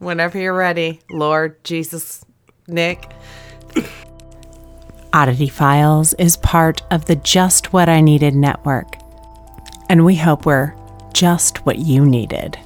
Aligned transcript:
Whenever 0.00 0.38
you're 0.38 0.54
ready, 0.54 0.98
Lord 1.10 1.62
Jesus, 1.62 2.24
Nick. 2.66 3.12
Oddity 5.12 5.48
Files 5.48 6.14
is 6.14 6.38
part 6.38 6.80
of 6.90 7.04
the 7.04 7.16
Just 7.16 7.74
What 7.74 7.90
I 7.90 8.00
Needed 8.00 8.34
network. 8.34 8.94
And 9.90 10.06
we 10.06 10.16
hope 10.16 10.46
we're 10.46 10.74
just 11.12 11.66
what 11.66 11.80
you 11.80 12.06
needed. 12.06 12.58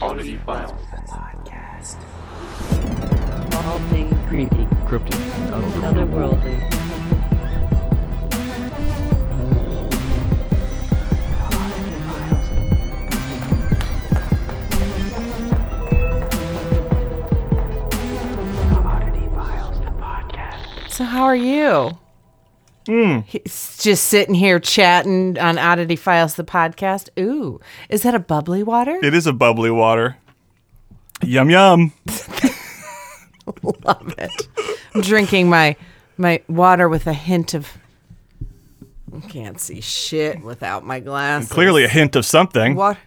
Oddity 0.00 0.38
Files. 0.38 0.72
All 3.52 3.78
things 3.90 4.14
creepy, 4.28 4.66
Cryptic. 4.86 5.20
otherworldly. 5.20 6.53
So, 20.94 21.02
how 21.02 21.24
are 21.24 21.34
you? 21.34 21.98
Hmm. 22.86 23.18
He's 23.26 23.78
just 23.82 24.04
sitting 24.04 24.36
here 24.36 24.60
chatting 24.60 25.36
on 25.40 25.58
Oddity 25.58 25.96
Files, 25.96 26.36
the 26.36 26.44
podcast. 26.44 27.08
Ooh, 27.18 27.58
is 27.88 28.02
that 28.02 28.14
a 28.14 28.20
bubbly 28.20 28.62
water? 28.62 29.00
It 29.02 29.12
is 29.12 29.26
a 29.26 29.32
bubbly 29.32 29.72
water. 29.72 30.18
Yum 31.20 31.50
yum. 31.50 31.92
Love 33.84 34.14
it. 34.18 34.48
I'm 34.94 35.00
drinking 35.00 35.50
my 35.50 35.74
my 36.16 36.40
water 36.46 36.88
with 36.88 37.08
a 37.08 37.12
hint 37.12 37.54
of. 37.54 37.76
I 39.12 39.18
can't 39.18 39.60
see 39.60 39.80
shit 39.80 40.44
without 40.44 40.86
my 40.86 41.00
glasses. 41.00 41.50
Clearly 41.50 41.82
a 41.82 41.88
hint 41.88 42.14
of 42.14 42.24
something. 42.24 42.76
What? 42.76 42.98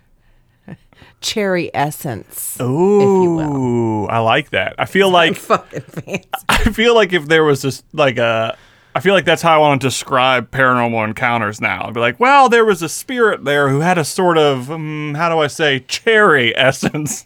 Cherry 1.21 1.71
essence. 1.73 2.57
Ooh, 2.61 4.05
I 4.05 4.19
like 4.19 4.51
that. 4.51 4.75
I 4.77 4.85
feel 4.85 5.09
like 5.09 5.35
Fucking 5.35 5.81
fancy. 5.81 6.29
I 6.49 6.57
feel 6.71 6.93
like 6.95 7.11
if 7.13 7.25
there 7.27 7.43
was 7.43 7.61
this 7.63 7.83
like 7.93 8.17
a 8.17 8.55
I 8.95 8.99
feel 8.99 9.13
like 9.13 9.25
that's 9.25 9.41
how 9.41 9.53
I 9.55 9.57
want 9.59 9.79
to 9.81 9.87
describe 9.87 10.49
paranormal 10.51 11.03
encounters 11.05 11.61
now. 11.61 11.85
I'd 11.87 11.93
be 11.93 11.99
like, 11.99 12.19
well, 12.19 12.49
there 12.49 12.65
was 12.65 12.81
a 12.81 12.89
spirit 12.89 13.43
there 13.45 13.69
who 13.69 13.79
had 13.81 13.97
a 13.99 14.03
sort 14.05 14.37
of 14.39 14.71
um, 14.71 15.13
how 15.15 15.29
do 15.29 15.37
I 15.39 15.47
say 15.47 15.79
cherry 15.81 16.55
essence. 16.57 17.25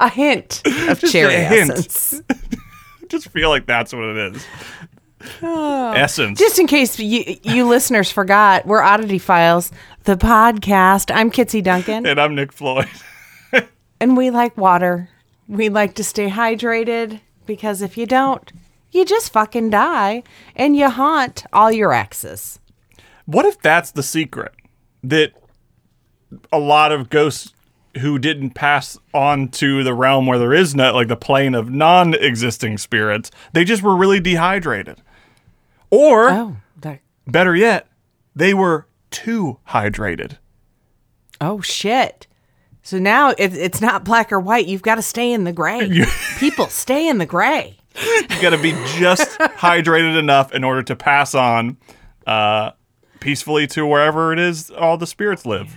A 0.00 0.08
hint 0.10 0.62
of 0.88 1.00
Just 1.00 1.12
cherry 1.12 1.34
a 1.34 1.44
hint. 1.44 1.70
essence. 1.70 2.20
I 2.30 3.06
just 3.08 3.28
feel 3.30 3.48
like 3.50 3.66
that's 3.66 3.92
what 3.94 4.04
it 4.04 4.34
is. 4.36 4.44
Oh. 5.42 5.92
Essence. 5.92 6.38
Just 6.38 6.58
in 6.58 6.66
case 6.66 6.98
you, 6.98 7.36
you 7.42 7.66
listeners 7.66 8.10
forgot, 8.10 8.66
we're 8.66 8.82
Oddity 8.82 9.18
Files, 9.18 9.70
the 10.04 10.16
podcast. 10.16 11.14
I'm 11.14 11.30
Kitsy 11.30 11.62
Duncan, 11.62 12.06
and 12.06 12.20
I'm 12.20 12.34
Nick 12.34 12.52
Floyd. 12.52 12.88
and 14.00 14.16
we 14.16 14.30
like 14.30 14.56
water. 14.56 15.08
We 15.48 15.68
like 15.68 15.94
to 15.94 16.04
stay 16.04 16.28
hydrated 16.28 17.20
because 17.46 17.82
if 17.82 17.96
you 17.96 18.06
don't, 18.06 18.52
you 18.90 19.04
just 19.04 19.32
fucking 19.32 19.70
die 19.70 20.22
and 20.54 20.76
you 20.76 20.90
haunt 20.90 21.44
all 21.52 21.70
your 21.70 21.92
exes. 21.92 22.58
What 23.26 23.44
if 23.44 23.60
that's 23.60 23.90
the 23.90 24.02
secret? 24.02 24.54
That 25.02 25.32
a 26.52 26.58
lot 26.58 26.92
of 26.92 27.10
ghosts 27.10 27.52
who 27.98 28.18
didn't 28.18 28.50
pass 28.50 28.98
on 29.14 29.48
to 29.48 29.82
the 29.82 29.94
realm 29.94 30.26
where 30.26 30.38
there 30.38 30.52
is 30.52 30.74
no, 30.74 30.92
like 30.94 31.08
the 31.08 31.16
plane 31.16 31.54
of 31.54 31.70
non 31.70 32.14
existing 32.14 32.78
spirits, 32.78 33.30
they 33.52 33.64
just 33.64 33.82
were 33.82 33.96
really 33.96 34.20
dehydrated. 34.20 35.02
Or, 35.90 36.30
Oh, 36.30 36.56
that, 36.80 37.00
better 37.26 37.54
yet, 37.56 37.88
they 38.34 38.54
were 38.54 38.86
too 39.10 39.58
hydrated. 39.68 40.38
oh 41.40 41.60
shit. 41.60 42.26
So 42.82 42.98
now 42.98 43.30
it, 43.30 43.52
it's 43.56 43.80
not 43.80 44.04
black 44.04 44.30
or 44.32 44.38
white. 44.38 44.66
You've 44.66 44.82
got 44.82 44.94
to 44.96 45.02
stay 45.02 45.32
in 45.32 45.42
the 45.44 45.52
gray. 45.52 46.04
People 46.38 46.66
stay 46.68 47.08
in 47.08 47.18
the 47.18 47.26
gray. 47.26 47.78
You've 48.00 48.40
got 48.42 48.50
to 48.50 48.58
be 48.62 48.72
just 48.98 49.28
hydrated 49.40 50.16
enough 50.18 50.52
in 50.52 50.62
order 50.62 50.82
to 50.84 50.94
pass 50.94 51.34
on 51.34 51.78
uh, 52.26 52.72
peacefully 53.18 53.66
to 53.68 53.84
wherever 53.86 54.32
it 54.32 54.38
is 54.38 54.70
all 54.70 54.96
the 54.98 55.06
spirits 55.06 55.44
live. 55.46 55.74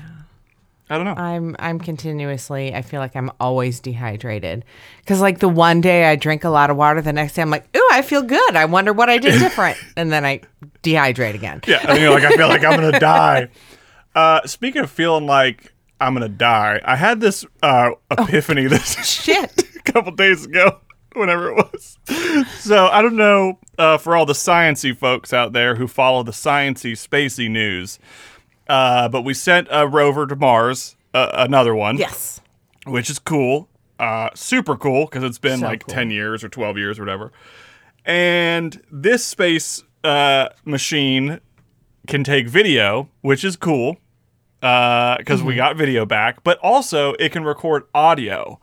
I 0.89 0.95
don't 0.95 1.05
know. 1.05 1.13
I'm 1.13 1.55
I'm 1.59 1.79
continuously 1.79 2.73
I 2.73 2.81
feel 2.81 2.99
like 2.99 3.15
I'm 3.15 3.29
always 3.39 3.79
dehydrated 3.79 4.65
cuz 5.05 5.21
like 5.21 5.39
the 5.39 5.47
one 5.49 5.81
day 5.81 6.05
I 6.05 6.15
drink 6.15 6.43
a 6.43 6.49
lot 6.49 6.69
of 6.69 6.77
water 6.77 7.01
the 7.01 7.13
next 7.13 7.33
day 7.33 7.41
I'm 7.43 7.49
like 7.51 7.65
ooh 7.77 7.89
I 7.91 8.01
feel 8.01 8.23
good 8.23 8.55
I 8.55 8.65
wonder 8.65 8.91
what 8.91 9.09
I 9.09 9.17
did 9.19 9.39
different 9.39 9.77
and 9.95 10.11
then 10.11 10.25
I 10.25 10.41
dehydrate 10.83 11.35
again. 11.35 11.61
Yeah, 11.67 11.85
and 11.87 11.99
you're 12.01 12.09
like, 12.11 12.23
I 12.23 12.31
feel 12.31 12.47
like 12.47 12.63
I'm 12.63 12.79
gonna 12.79 12.99
die. 12.99 13.49
Uh, 14.15 14.41
speaking 14.45 14.81
of 14.81 14.89
feeling 14.89 15.25
like 15.25 15.73
I'm 16.01 16.13
gonna 16.13 16.29
die, 16.29 16.81
I 16.83 16.95
had 16.95 17.19
this 17.19 17.45
uh, 17.61 17.91
epiphany 18.09 18.65
this 18.67 18.95
Shit. 19.05 19.63
a 19.75 19.91
couple 19.91 20.11
days 20.13 20.45
ago, 20.45 20.79
whenever 21.13 21.51
it 21.51 21.55
was. 21.55 21.97
So 22.59 22.87
I 22.87 23.01
don't 23.01 23.15
know 23.17 23.59
uh, 23.77 23.97
for 23.97 24.15
all 24.15 24.25
the 24.25 24.33
sciency 24.33 24.95
folks 24.95 25.33
out 25.33 25.53
there 25.53 25.75
who 25.75 25.87
follow 25.87 26.23
the 26.23 26.31
sciency 26.31 26.93
spacey 26.93 27.49
news, 27.49 27.99
uh, 28.69 29.09
but 29.09 29.23
we 29.23 29.33
sent 29.33 29.67
a 29.71 29.87
rover 29.87 30.25
to 30.27 30.35
Mars, 30.35 30.95
uh, 31.13 31.29
another 31.33 31.75
one, 31.75 31.97
Yes. 31.97 32.39
which 32.85 33.09
is 33.09 33.19
cool, 33.19 33.67
uh, 33.99 34.29
super 34.35 34.77
cool 34.77 35.05
because 35.05 35.23
it's 35.23 35.39
been 35.39 35.59
So 35.59 35.65
like 35.65 35.85
cool. 35.85 35.93
ten 35.93 36.11
years 36.11 36.43
or 36.43 36.49
twelve 36.49 36.77
years 36.77 36.97
or 36.99 37.01
whatever. 37.01 37.31
And 38.05 38.81
this 38.91 39.25
space 39.25 39.83
uh, 40.03 40.49
machine 40.65 41.39
can 42.07 42.23
take 42.23 42.47
video, 42.47 43.09
which 43.21 43.43
is 43.43 43.55
cool 43.55 43.97
because 44.61 45.39
Mm-hmm. 45.39 45.45
we 45.47 45.55
got 45.55 45.75
video 45.77 46.05
back, 46.05 46.43
but 46.43 46.57
also 46.59 47.13
it 47.13 47.31
can 47.31 47.43
record 47.43 47.83
audio. 47.93 48.59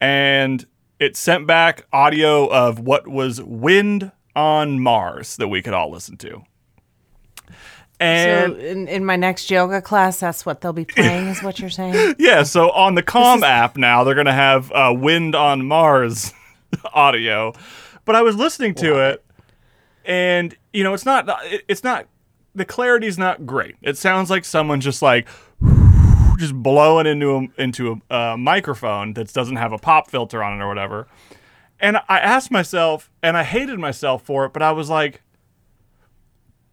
And 0.00 0.64
it 0.98 1.16
sent 1.16 1.46
back 1.46 1.86
audio 1.92 2.46
of 2.46 2.78
what 2.80 3.08
was 3.08 3.40
wind 3.42 4.12
on 4.36 4.80
Mars 4.80 5.36
that 5.36 5.48
we 5.48 5.60
could 5.62 5.74
all 5.74 5.90
listen 5.90 6.16
to. 6.18 6.42
And 8.02 8.54
so 8.54 8.58
in, 8.58 8.88
in 8.88 9.04
my 9.04 9.14
next 9.14 9.50
yoga 9.50 9.80
class 9.80 10.18
that's 10.18 10.44
what 10.44 10.60
they'll 10.60 10.72
be 10.72 10.84
playing 10.84 11.28
is 11.28 11.42
what 11.42 11.60
you're 11.60 11.70
saying? 11.70 12.16
yeah, 12.18 12.42
so 12.42 12.70
on 12.72 12.96
the 12.96 13.02
Calm 13.02 13.44
app 13.44 13.76
now, 13.76 14.02
they're 14.02 14.14
going 14.14 14.26
to 14.26 14.32
have 14.32 14.72
uh, 14.72 14.92
wind 14.96 15.36
on 15.36 15.64
Mars 15.64 16.32
audio. 16.92 17.52
But 18.04 18.16
I 18.16 18.22
was 18.22 18.34
listening 18.34 18.74
to 18.76 19.10
it, 19.10 19.24
and 20.04 20.56
you 20.72 20.82
know, 20.82 20.94
it's 20.94 21.04
not. 21.04 21.28
It's 21.68 21.84
not. 21.84 22.06
The 22.54 22.64
clarity's 22.64 23.16
not 23.16 23.46
great. 23.46 23.76
It 23.82 23.96
sounds 23.96 24.28
like 24.28 24.44
someone 24.44 24.80
just 24.80 25.00
like 25.00 25.28
just 26.38 26.54
blowing 26.54 27.06
into 27.06 27.36
a, 27.36 27.62
into 27.62 28.02
a 28.10 28.14
uh, 28.14 28.36
microphone 28.36 29.14
that 29.14 29.32
doesn't 29.32 29.56
have 29.56 29.72
a 29.72 29.78
pop 29.78 30.10
filter 30.10 30.42
on 30.42 30.58
it 30.58 30.62
or 30.62 30.66
whatever. 30.66 31.06
And 31.78 31.98
I 32.08 32.18
asked 32.18 32.50
myself, 32.50 33.10
and 33.22 33.36
I 33.36 33.44
hated 33.44 33.78
myself 33.78 34.22
for 34.22 34.44
it, 34.44 34.52
but 34.52 34.62
I 34.62 34.72
was 34.72 34.90
like, 34.90 35.22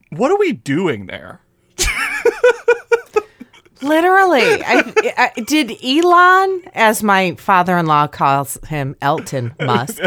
"What 0.10 0.32
are 0.32 0.38
we 0.38 0.54
doing 0.54 1.08
there?" 1.08 1.42
Literally. 3.82 4.42
I, 4.42 5.32
I, 5.36 5.42
did 5.42 5.72
Elon, 5.84 6.64
as 6.74 7.02
my 7.02 7.36
father-in-law 7.36 8.08
calls 8.08 8.58
him, 8.68 8.96
Elton 9.02 9.54
Musk, 9.60 10.02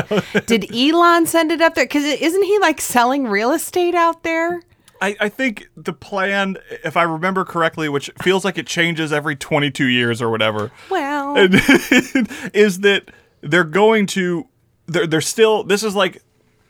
did 0.46 0.74
Elon 0.74 1.26
send 1.26 1.50
it 1.52 1.60
up 1.60 1.74
there? 1.74 1.84
Because 1.84 2.04
isn't 2.04 2.42
he 2.42 2.58
like 2.58 2.80
selling 2.80 3.26
real 3.26 3.52
estate 3.52 3.94
out 3.94 4.22
there? 4.22 4.62
I, 5.00 5.16
I 5.20 5.28
think 5.28 5.68
the 5.76 5.92
plan, 5.92 6.58
if 6.84 6.96
I 6.96 7.02
remember 7.02 7.44
correctly, 7.44 7.88
which 7.88 8.10
feels 8.22 8.44
like 8.44 8.56
it 8.56 8.66
changes 8.66 9.12
every 9.12 9.34
22 9.34 9.86
years 9.86 10.22
or 10.22 10.30
whatever, 10.30 10.70
Well, 10.90 11.34
is 11.38 12.80
that 12.80 13.10
they're 13.40 13.64
going 13.64 14.06
to, 14.08 14.46
they're, 14.86 15.06
they're 15.06 15.20
still, 15.20 15.64
this 15.64 15.82
is 15.82 15.96
like 15.96 16.22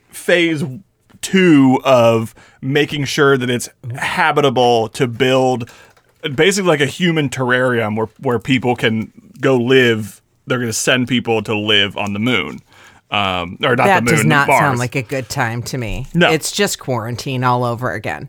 phase 0.09 0.63
two 1.23 1.79
of 1.83 2.35
making 2.61 3.05
sure 3.05 3.37
that 3.37 3.49
it's 3.49 3.69
habitable 3.95 4.89
to 4.89 5.07
build 5.07 5.69
basically 6.35 6.67
like 6.69 6.81
a 6.81 6.85
human 6.85 7.29
terrarium 7.29 7.97
where, 7.97 8.09
where 8.19 8.39
people 8.39 8.75
can 8.75 9.11
go 9.41 9.57
live. 9.57 10.21
They're 10.45 10.59
going 10.59 10.69
to 10.69 10.73
send 10.73 11.07
people 11.07 11.41
to 11.43 11.57
live 11.57 11.97
on 11.97 12.13
the 12.13 12.19
moon. 12.19 12.59
Um, 13.11 13.57
or 13.63 13.75
not 13.75 13.85
that 13.85 14.05
the 14.05 14.11
moon, 14.11 14.15
does 14.15 14.25
not 14.25 14.47
Mars. 14.47 14.59
sound 14.59 14.79
like 14.79 14.95
a 14.95 15.03
good 15.03 15.29
time 15.29 15.61
to 15.63 15.77
me. 15.77 16.07
No. 16.13 16.31
It's 16.31 16.51
just 16.51 16.79
quarantine 16.79 17.43
all 17.43 17.63
over 17.63 17.91
again. 17.91 18.27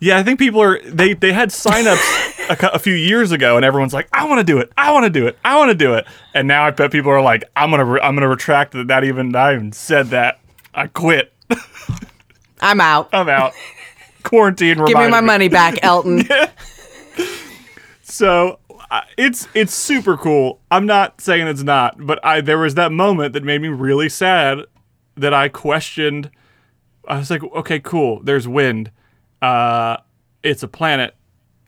Yeah, 0.00 0.18
I 0.18 0.22
think 0.22 0.38
people 0.38 0.60
are 0.60 0.80
they 0.82 1.14
they 1.14 1.32
had 1.32 1.50
signups 1.50 2.50
a, 2.62 2.74
a 2.74 2.78
few 2.78 2.94
years 2.94 3.32
ago, 3.32 3.56
and 3.56 3.64
everyone's 3.64 3.94
like, 3.94 4.08
"I 4.12 4.26
want 4.26 4.40
to 4.40 4.44
do 4.44 4.58
it, 4.58 4.72
I 4.76 4.92
want 4.92 5.04
to 5.04 5.10
do 5.10 5.26
it, 5.26 5.38
I 5.44 5.56
want 5.56 5.70
to 5.70 5.74
do 5.74 5.94
it." 5.94 6.06
And 6.34 6.46
now 6.48 6.64
I 6.64 6.70
bet 6.70 6.90
people 6.90 7.12
are 7.12 7.22
like, 7.22 7.44
"I'm 7.56 7.70
gonna 7.70 7.84
re- 7.84 8.00
I'm 8.02 8.14
gonna 8.14 8.28
retract 8.28 8.72
that. 8.72 8.88
That 8.88 9.04
even 9.04 9.34
I 9.34 9.54
even 9.54 9.72
said 9.72 10.08
that. 10.08 10.40
I 10.74 10.88
quit. 10.88 11.32
I'm 12.64 12.80
out. 12.80 13.10
I'm 13.12 13.28
out. 13.28 13.52
Quarantine. 14.22 14.84
Give 14.84 14.96
me 14.98 15.08
my 15.08 15.20
money 15.20 15.48
back, 15.48 15.78
Elton. 15.82 16.24
So 18.06 18.60
uh, 18.92 19.00
it's 19.16 19.48
it's 19.54 19.74
super 19.74 20.16
cool. 20.16 20.60
I'm 20.70 20.86
not 20.86 21.20
saying 21.20 21.48
it's 21.48 21.64
not, 21.64 21.96
but 22.06 22.24
I 22.24 22.40
there 22.42 22.58
was 22.58 22.74
that 22.74 22.92
moment 22.92 23.32
that 23.32 23.42
made 23.42 23.60
me 23.60 23.66
really 23.66 24.08
sad 24.08 24.60
that 25.16 25.34
I 25.34 25.48
questioned. 25.48 26.30
I 27.08 27.18
was 27.18 27.28
like, 27.28 27.42
okay, 27.42 27.80
cool. 27.80 28.22
There's 28.22 28.46
wind. 28.46 28.92
Uh, 29.42 29.96
it's 30.44 30.62
a 30.62 30.68
planet. 30.68 31.16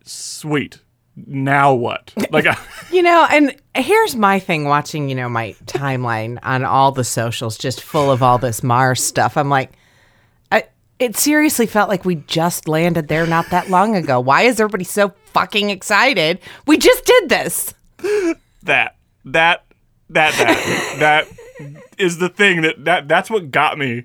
Sweet. 0.04 0.78
now 1.16 1.74
what? 1.74 2.12
Like, 2.30 2.46
I, 2.46 2.56
You 2.92 3.02
know, 3.02 3.26
and 3.30 3.56
here's 3.74 4.14
my 4.14 4.38
thing 4.38 4.66
watching, 4.66 5.08
you 5.08 5.16
know, 5.16 5.28
my 5.28 5.56
timeline 5.64 6.38
on 6.44 6.64
all 6.64 6.92
the 6.92 7.02
socials 7.02 7.58
just 7.58 7.82
full 7.82 8.10
of 8.12 8.22
all 8.22 8.38
this 8.38 8.62
Mars 8.62 9.02
stuff. 9.02 9.36
I'm 9.36 9.48
like, 9.48 9.72
it 10.98 11.16
seriously 11.16 11.66
felt 11.66 11.88
like 11.88 12.04
we 12.04 12.16
just 12.16 12.68
landed 12.68 13.08
there 13.08 13.26
not 13.26 13.50
that 13.50 13.68
long 13.68 13.94
ago. 13.94 14.18
Why 14.20 14.42
is 14.42 14.60
everybody 14.60 14.84
so 14.84 15.12
fucking 15.26 15.70
excited? 15.70 16.40
We 16.66 16.78
just 16.78 17.04
did 17.04 17.28
this. 17.28 17.74
that 18.62 18.96
that 19.24 19.64
that 20.10 20.34
that 20.34 20.96
that 20.98 21.28
is 21.98 22.18
the 22.18 22.28
thing 22.28 22.62
that 22.62 22.84
that 22.84 23.08
that's 23.08 23.30
what 23.30 23.50
got 23.50 23.78
me 23.78 24.04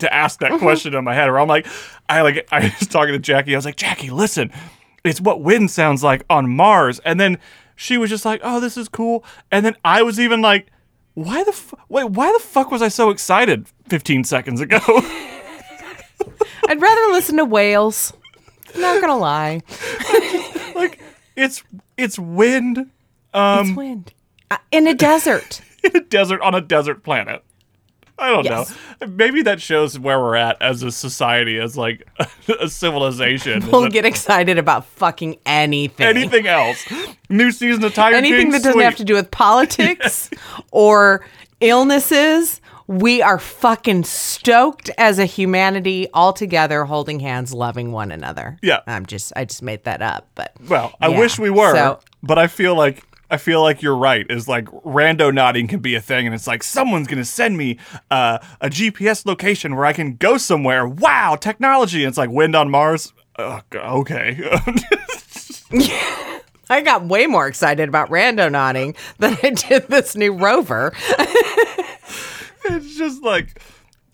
to 0.00 0.12
ask 0.12 0.40
that 0.40 0.52
mm-hmm. 0.52 0.62
question 0.62 0.94
in 0.94 1.04
my 1.04 1.14
head. 1.14 1.28
Where 1.28 1.38
I'm 1.38 1.48
like, 1.48 1.66
I 2.08 2.22
like 2.22 2.48
I 2.50 2.74
was 2.80 2.88
talking 2.88 3.12
to 3.12 3.18
Jackie. 3.18 3.54
I 3.54 3.58
was 3.58 3.64
like, 3.64 3.76
Jackie, 3.76 4.10
listen, 4.10 4.50
it's 5.04 5.20
what 5.20 5.42
wind 5.42 5.70
sounds 5.70 6.02
like 6.02 6.24
on 6.28 6.48
Mars. 6.48 7.00
And 7.04 7.20
then 7.20 7.38
she 7.76 7.96
was 7.96 8.10
just 8.10 8.24
like, 8.24 8.40
Oh, 8.42 8.60
this 8.60 8.76
is 8.76 8.88
cool. 8.88 9.24
And 9.50 9.64
then 9.64 9.76
I 9.84 10.02
was 10.02 10.18
even 10.18 10.42
like, 10.42 10.68
Why 11.14 11.44
the 11.44 11.52
f- 11.52 11.74
wait? 11.88 12.10
Why 12.10 12.32
the 12.32 12.44
fuck 12.44 12.70
was 12.70 12.82
I 12.82 12.88
so 12.88 13.10
excited 13.10 13.66
15 13.88 14.24
seconds 14.24 14.60
ago? 14.60 14.80
I'd 16.68 16.80
rather 16.80 17.12
listen 17.12 17.36
to 17.38 17.44
whales. 17.44 18.12
Not 18.76 19.00
gonna 19.00 19.16
lie. 19.18 19.62
like 20.74 21.00
it's 21.36 21.62
it's 21.96 22.18
wind 22.18 22.90
Um, 23.34 23.68
it's 23.68 23.76
wind. 23.76 24.12
Uh, 24.50 24.58
in 24.70 24.86
a 24.86 24.94
desert. 24.94 25.60
in 25.84 25.96
a 25.96 26.00
desert 26.00 26.40
on 26.42 26.54
a 26.54 26.60
desert 26.60 27.02
planet. 27.02 27.42
I 28.18 28.28
don't 28.30 28.44
Yes. 28.44 28.76
know. 29.00 29.06
Maybe 29.06 29.40
that 29.42 29.62
shows 29.62 29.98
where 29.98 30.18
we're 30.20 30.36
at 30.36 30.60
as 30.60 30.82
a 30.82 30.92
society, 30.92 31.58
as 31.58 31.76
like 31.78 32.06
a 32.60 32.68
civilization. 32.68 33.66
We'll 33.70 33.88
get 33.88 34.04
excited 34.04 34.58
about 34.58 34.84
fucking 34.84 35.38
anything. 35.46 36.06
anything 36.06 36.46
else. 36.46 36.84
New 37.30 37.50
season 37.50 37.82
of 37.82 37.94
Tiger 37.94 38.16
anything 38.16 38.38
King. 38.42 38.50
that 38.50 38.62
doesn't 38.62 38.80
have 38.80 38.96
to 38.96 39.04
do 39.04 39.14
with 39.14 39.30
politics 39.30 40.28
or 40.70 41.24
illnesses. 41.60 42.60
We 42.90 43.22
are 43.22 43.38
fucking 43.38 44.02
stoked 44.02 44.90
as 44.98 45.20
a 45.20 45.24
humanity 45.24 46.08
all 46.12 46.32
together, 46.32 46.84
holding 46.84 47.20
hands, 47.20 47.54
loving 47.54 47.92
one 47.92 48.10
another. 48.10 48.58
Yeah. 48.62 48.80
I'm 48.88 49.06
just, 49.06 49.32
I 49.36 49.44
just 49.44 49.62
made 49.62 49.84
that 49.84 50.02
up, 50.02 50.28
but 50.34 50.52
Well, 50.68 50.92
I 51.00 51.06
Yeah. 51.06 51.18
wish 51.20 51.38
we 51.38 51.50
were, 51.50 51.72
So- 51.72 52.00
but 52.20 52.36
I 52.36 52.48
feel 52.48 52.74
like 52.74 53.04
I 53.30 53.36
feel 53.36 53.62
like 53.62 53.80
you're 53.80 53.96
right. 53.96 54.26
Is 54.28 54.48
like 54.48 54.64
randonauting 54.84 55.68
can 55.68 55.78
be 55.78 55.94
a 55.94 56.00
thing, 56.00 56.26
and 56.26 56.34
it's 56.34 56.48
like 56.48 56.64
someone's 56.64 57.06
gonna 57.06 57.24
send 57.24 57.56
me 57.56 57.78
uh, 58.10 58.38
a 58.60 58.68
GPS 58.68 59.24
location 59.24 59.76
where 59.76 59.84
I 59.86 59.92
can 59.92 60.16
go 60.16 60.36
somewhere. 60.36 60.84
Wow, 60.88 61.36
technology! 61.40 62.02
And 62.02 62.08
it's 62.08 62.18
like 62.18 62.30
wind 62.30 62.56
on 62.56 62.70
Mars. 62.72 63.12
Ugh, 63.38 63.62
okay. 63.72 64.36
I 66.68 66.80
got 66.82 67.04
way 67.04 67.26
more 67.26 67.46
excited 67.46 67.88
about 67.88 68.10
randonauting 68.10 68.96
than 69.18 69.36
I 69.44 69.50
did 69.50 69.86
this 69.88 70.16
new 70.16 70.32
rover. 70.32 70.92
it's 72.64 72.96
just 72.96 73.22
like 73.22 73.60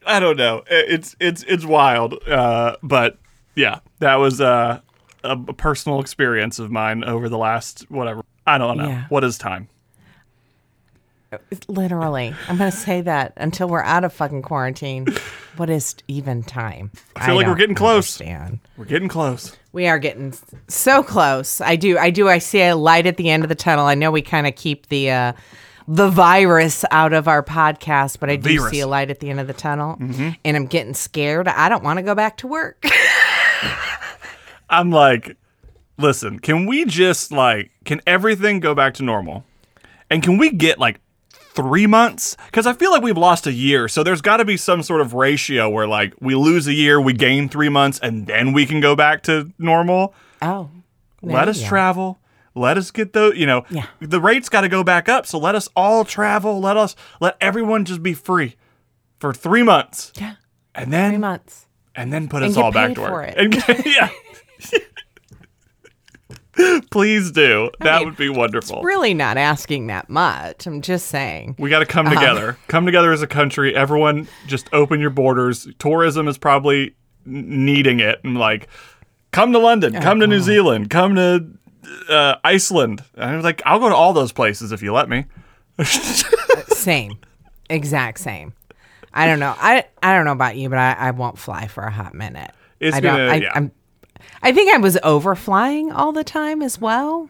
I 0.07 0.21
don't 0.21 0.37
know. 0.37 0.63
It's 0.71 1.17
it's 1.21 1.43
it's 1.45 1.65
wild. 1.65 2.15
Uh, 2.29 2.77
but 2.83 3.19
yeah, 3.55 3.81
that 3.99 4.17
was 4.17 4.41
uh, 4.41 4.81
a, 5.25 5.31
a 5.31 5.53
personal 5.53 6.01
experience 6.01 6.59
of 6.59 6.71
mine 6.71 7.05
over 7.05 7.29
the 7.29 7.39
last 7.39 7.91
whatever. 7.91 8.23
I 8.47 8.59
don't 8.59 8.79
know. 8.79 8.89
Yeah. 8.89 9.07
What 9.09 9.25
is 9.25 9.39
time? 9.39 9.69
Literally, 11.67 12.33
I'm 12.49 12.57
going 12.57 12.71
to 12.71 12.77
say 12.77 13.01
that 13.03 13.33
until 13.37 13.69
we're 13.69 13.83
out 13.83 14.05
of 14.05 14.13
fucking 14.13 14.43
quarantine. 14.43 15.07
What 15.57 15.69
is 15.69 15.97
even 16.07 16.43
time? 16.43 16.91
I 17.17 17.27
feel 17.27 17.35
like 17.35 17.47
we're 17.47 17.57
getting 17.57 17.75
close. 17.75 18.21
understand. 18.21 18.61
We're 18.77 18.85
getting 18.85 19.09
close. 19.09 19.57
We 19.73 19.89
are 19.89 19.99
getting 19.99 20.35
so 20.69 21.03
close. 21.03 21.61
I 21.61 21.77
do. 21.77 21.99
I 21.99 22.11
do. 22.11 22.29
I 22.29 22.39
see 22.39 22.63
a 22.63 22.77
light 22.77 23.07
at 23.07 23.17
the 23.17 23.29
end 23.29 23.43
of 23.43 23.49
the 23.49 23.55
tunnel. 23.55 23.87
I 23.87 23.95
know 23.95 24.11
we 24.11 24.23
kind 24.23 24.47
of 24.47 24.55
keep 24.55 24.89
the 24.89 25.11
uh, 25.11 25.33
the 25.89 26.11
virus 26.11 26.85
out 26.91 27.13
of 27.13 27.29
our 27.29 27.43
podcast, 27.43 28.19
but 28.19 28.31
I 28.31 28.37
do 28.37 28.59
Virus. 28.59 28.71
see 28.73 28.81
a 28.81 28.87
light 28.87 29.11
at 29.11 29.21
the 29.21 29.31
end 29.31 29.41
of 29.41 29.47
the 29.47 29.53
tunnel, 29.53 29.97
mm-hmm. 29.97 30.31
and 30.45 30.57
I'm 30.57 30.67
getting 30.67 30.95
scared. 30.95 31.49
I 31.49 31.69
don't 31.69 31.85
want 31.85 31.99
to 31.99 32.03
go 32.03 32.15
back 32.15 32.39
to 32.39 32.47
work. 32.47 32.85
I'm 34.69 34.91
like, 34.91 35.37
listen, 35.97 36.41
can 36.41 36.67
we 36.67 36.85
just 36.85 37.31
like, 37.31 37.71
can 37.85 38.01
everything 38.07 38.61
go 38.61 38.75
back 38.75 38.95
to 38.95 39.03
normal? 39.03 39.45
And 40.11 40.23
can 40.23 40.39
we 40.39 40.51
get 40.51 40.79
like 40.79 41.01
three 41.31 41.87
months? 41.87 42.37
Because 42.47 42.67
I 42.67 42.73
feel 42.73 42.91
like 42.91 43.03
we've 43.03 43.17
lost 43.17 43.47
a 43.47 43.53
year. 43.53 43.89
So 43.89 44.03
there's 44.03 44.21
got 44.21 44.39
to 44.39 44.45
be 44.45 44.57
some 44.57 44.83
sort 44.83 45.01
of 45.01 45.15
ratio 45.15 45.69
where 45.71 45.87
like 45.87 46.15
we 46.21 46.35
lose 46.35 46.67
a 46.67 46.73
year, 46.73 47.01
we 47.01 47.13
gain 47.13 47.49
three 47.49 47.69
months, 47.69 48.01
and 48.01 48.27
then 48.27 48.53
we 48.53 48.67
can 48.67 48.81
go 48.81 48.97
back 48.97 49.23
to 49.25 49.53
normal. 49.59 50.15
oh, 50.43 50.71
let 51.23 51.49
us 51.49 51.63
travel. 51.63 52.19
Let 52.57 52.79
us 52.79 52.91
get 52.91 53.13
the, 53.13 53.33
you 53.37 53.45
know, 53.47 53.65
Yeah. 53.71 53.87
the 54.01 54.21
rates 54.21 54.49
got 54.49 54.63
to 54.63 54.69
go 54.69 54.83
back 54.83 55.09
up. 55.09 55.27
So 55.27 55.39
let 55.39 55.55
us 55.55 55.69
all 55.77 56.05
travel. 56.05 56.59
Let 56.59 56.77
us, 56.79 56.97
let 57.21 57.37
everyone 57.41 57.85
just 57.85 58.03
be 58.03 58.15
free 58.15 58.57
for 59.21 59.35
three 59.35 59.63
months. 59.63 60.11
Yeah, 60.19 60.35
And 60.75 60.91
then, 60.93 61.11
three 61.13 61.19
months. 61.19 61.67
and 61.95 62.13
then 62.13 62.29
put 62.29 62.43
And 62.43 62.51
us 62.53 62.57
all 62.57 62.73
back 62.73 62.95
to 62.95 63.03
work. 63.03 63.35
And- 63.37 63.55
yeah. 63.87 64.09
Please 66.91 67.33
do. 67.33 67.71
That 67.81 67.99
mean, 67.99 68.09
would 68.09 68.17
be 68.17 68.31
wonderful. 68.31 68.81
Really, 68.83 69.13
not 69.13 69.37
asking 69.37 69.89
that 69.89 70.09
much. 70.09 70.67
I'm 70.67 70.81
just 70.81 71.09
saying. 71.09 71.55
we 71.59 71.69
got 71.69 71.81
to 71.81 71.87
come 71.87 72.07
Uh-huh. 72.07 72.15
together. 72.19 72.57
Come 72.69 72.87
together 72.87 73.13
as 73.13 73.21
a 73.21 73.27
country. 73.27 73.77
Everyone 73.77 74.27
just 74.47 74.67
open 74.73 74.99
your 74.99 75.11
borders. 75.11 75.69
Tourism 75.79 76.27
is 76.29 76.39
probably 76.39 76.95
needing 77.27 78.01
it. 78.01 78.21
And 78.25 78.39
like, 78.39 78.69
come 79.33 79.53
to 79.53 79.59
London, 79.59 79.93
come 80.01 80.21
to 80.21 80.27
New 80.27 80.41
Zealand, 80.41 80.89
come 80.89 81.15
to 81.17 81.45
uh, 82.09 82.37
Iceland. 82.45 83.03
And 83.15 83.25
I 83.25 83.37
was 83.37 83.45
like, 83.45 83.63
I'll 83.65 83.79
go 83.79 83.89
to 83.89 83.95
all 83.95 84.13
those 84.13 84.33
places 84.33 84.73
if 84.73 84.83
you 84.83 84.93
let 84.93 85.09
me. 85.09 85.27
Same, 86.69 87.19
exact 87.69 88.19
same. 88.21 88.55
I 89.13 89.27
don't 89.27 89.41
know. 89.41 89.55
I 89.59 89.85
I 90.03 90.15
don't 90.15 90.25
know 90.25 90.33
about 90.33 90.57
you, 90.57 90.69
but 90.69 90.79
I, 90.79 90.93
I 90.93 91.11
won't 91.11 91.39
fly 91.39 91.67
for 91.69 91.83
a 91.85 91.91
hot 91.91 92.15
minute. 92.15 92.51
It's 92.81 92.97
I 92.97 93.01
don't. 93.01 93.17
gonna- 93.17 93.31
I, 93.33 93.35
yeah. 93.37 93.53
I'm. 93.55 93.73
I 94.43 94.53
think 94.53 94.73
I 94.73 94.79
was 94.79 94.97
overflying 94.97 95.93
all 95.95 96.13
the 96.13 96.25
time 96.25 96.63
as 96.63 96.81
well. 96.81 97.29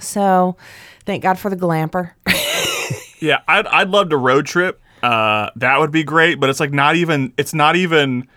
So, 0.00 0.56
thank 1.06 1.22
God 1.22 1.38
for 1.38 1.50
the 1.50 1.56
glamper. 1.56 2.12
Yeah, 3.18 3.38
I'd 3.48 3.66
I'd 3.68 3.88
love 3.88 4.10
to 4.10 4.16
road 4.18 4.44
trip. 4.44 4.78
Uh, 5.02 5.48
that 5.56 5.80
would 5.80 5.90
be 5.90 6.04
great, 6.04 6.38
but 6.38 6.50
it's 6.50 6.60
like 6.60 6.70
not 6.70 6.96
even 6.96 7.32
it's 7.38 7.54
not 7.54 7.74
even 7.74 8.28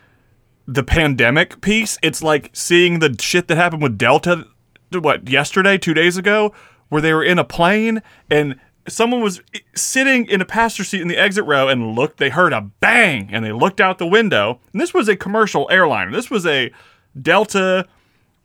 the 0.68 0.84
pandemic 0.84 1.60
piece. 1.60 1.98
It's 2.02 2.24
like 2.24 2.50
seeing 2.54 3.00
the 3.00 3.14
shit 3.20 3.50
that 3.50 3.58
happened 3.58 3.82
with 3.84 3.98
Delta 3.98 4.46
what 4.92 5.30
yesterday, 5.30 5.78
2 5.78 5.94
days 5.94 6.18
ago, 6.18 6.54
where 6.90 7.02
they 7.02 7.14
were 7.14 7.24
in 7.24 7.40
a 7.40 7.44
plane 7.44 8.02
and 8.30 8.60
someone 8.88 9.22
was 9.22 9.42
sitting 9.76 10.26
in 10.26 10.42
a 10.42 10.46
passenger 10.46 10.84
seat 10.84 11.02
in 11.02 11.08
the 11.08 11.18
exit 11.18 11.46
row 11.46 11.68
and 11.68 11.96
looked 11.96 12.18
they 12.18 12.30
heard 12.30 12.54
a 12.54 12.62
bang 12.80 13.30
and 13.32 13.46
they 13.46 13.52
looked 13.52 13.80
out 13.80 13.98
the 13.98 14.08
window. 14.08 14.60
And 14.74 14.82
this 14.82 14.94
was 14.94 15.08
a 15.08 15.16
commercial 15.16 15.68
airliner. 15.72 16.12
This 16.12 16.30
was 16.30 16.46
a 16.46 16.72
Delta 17.20 17.88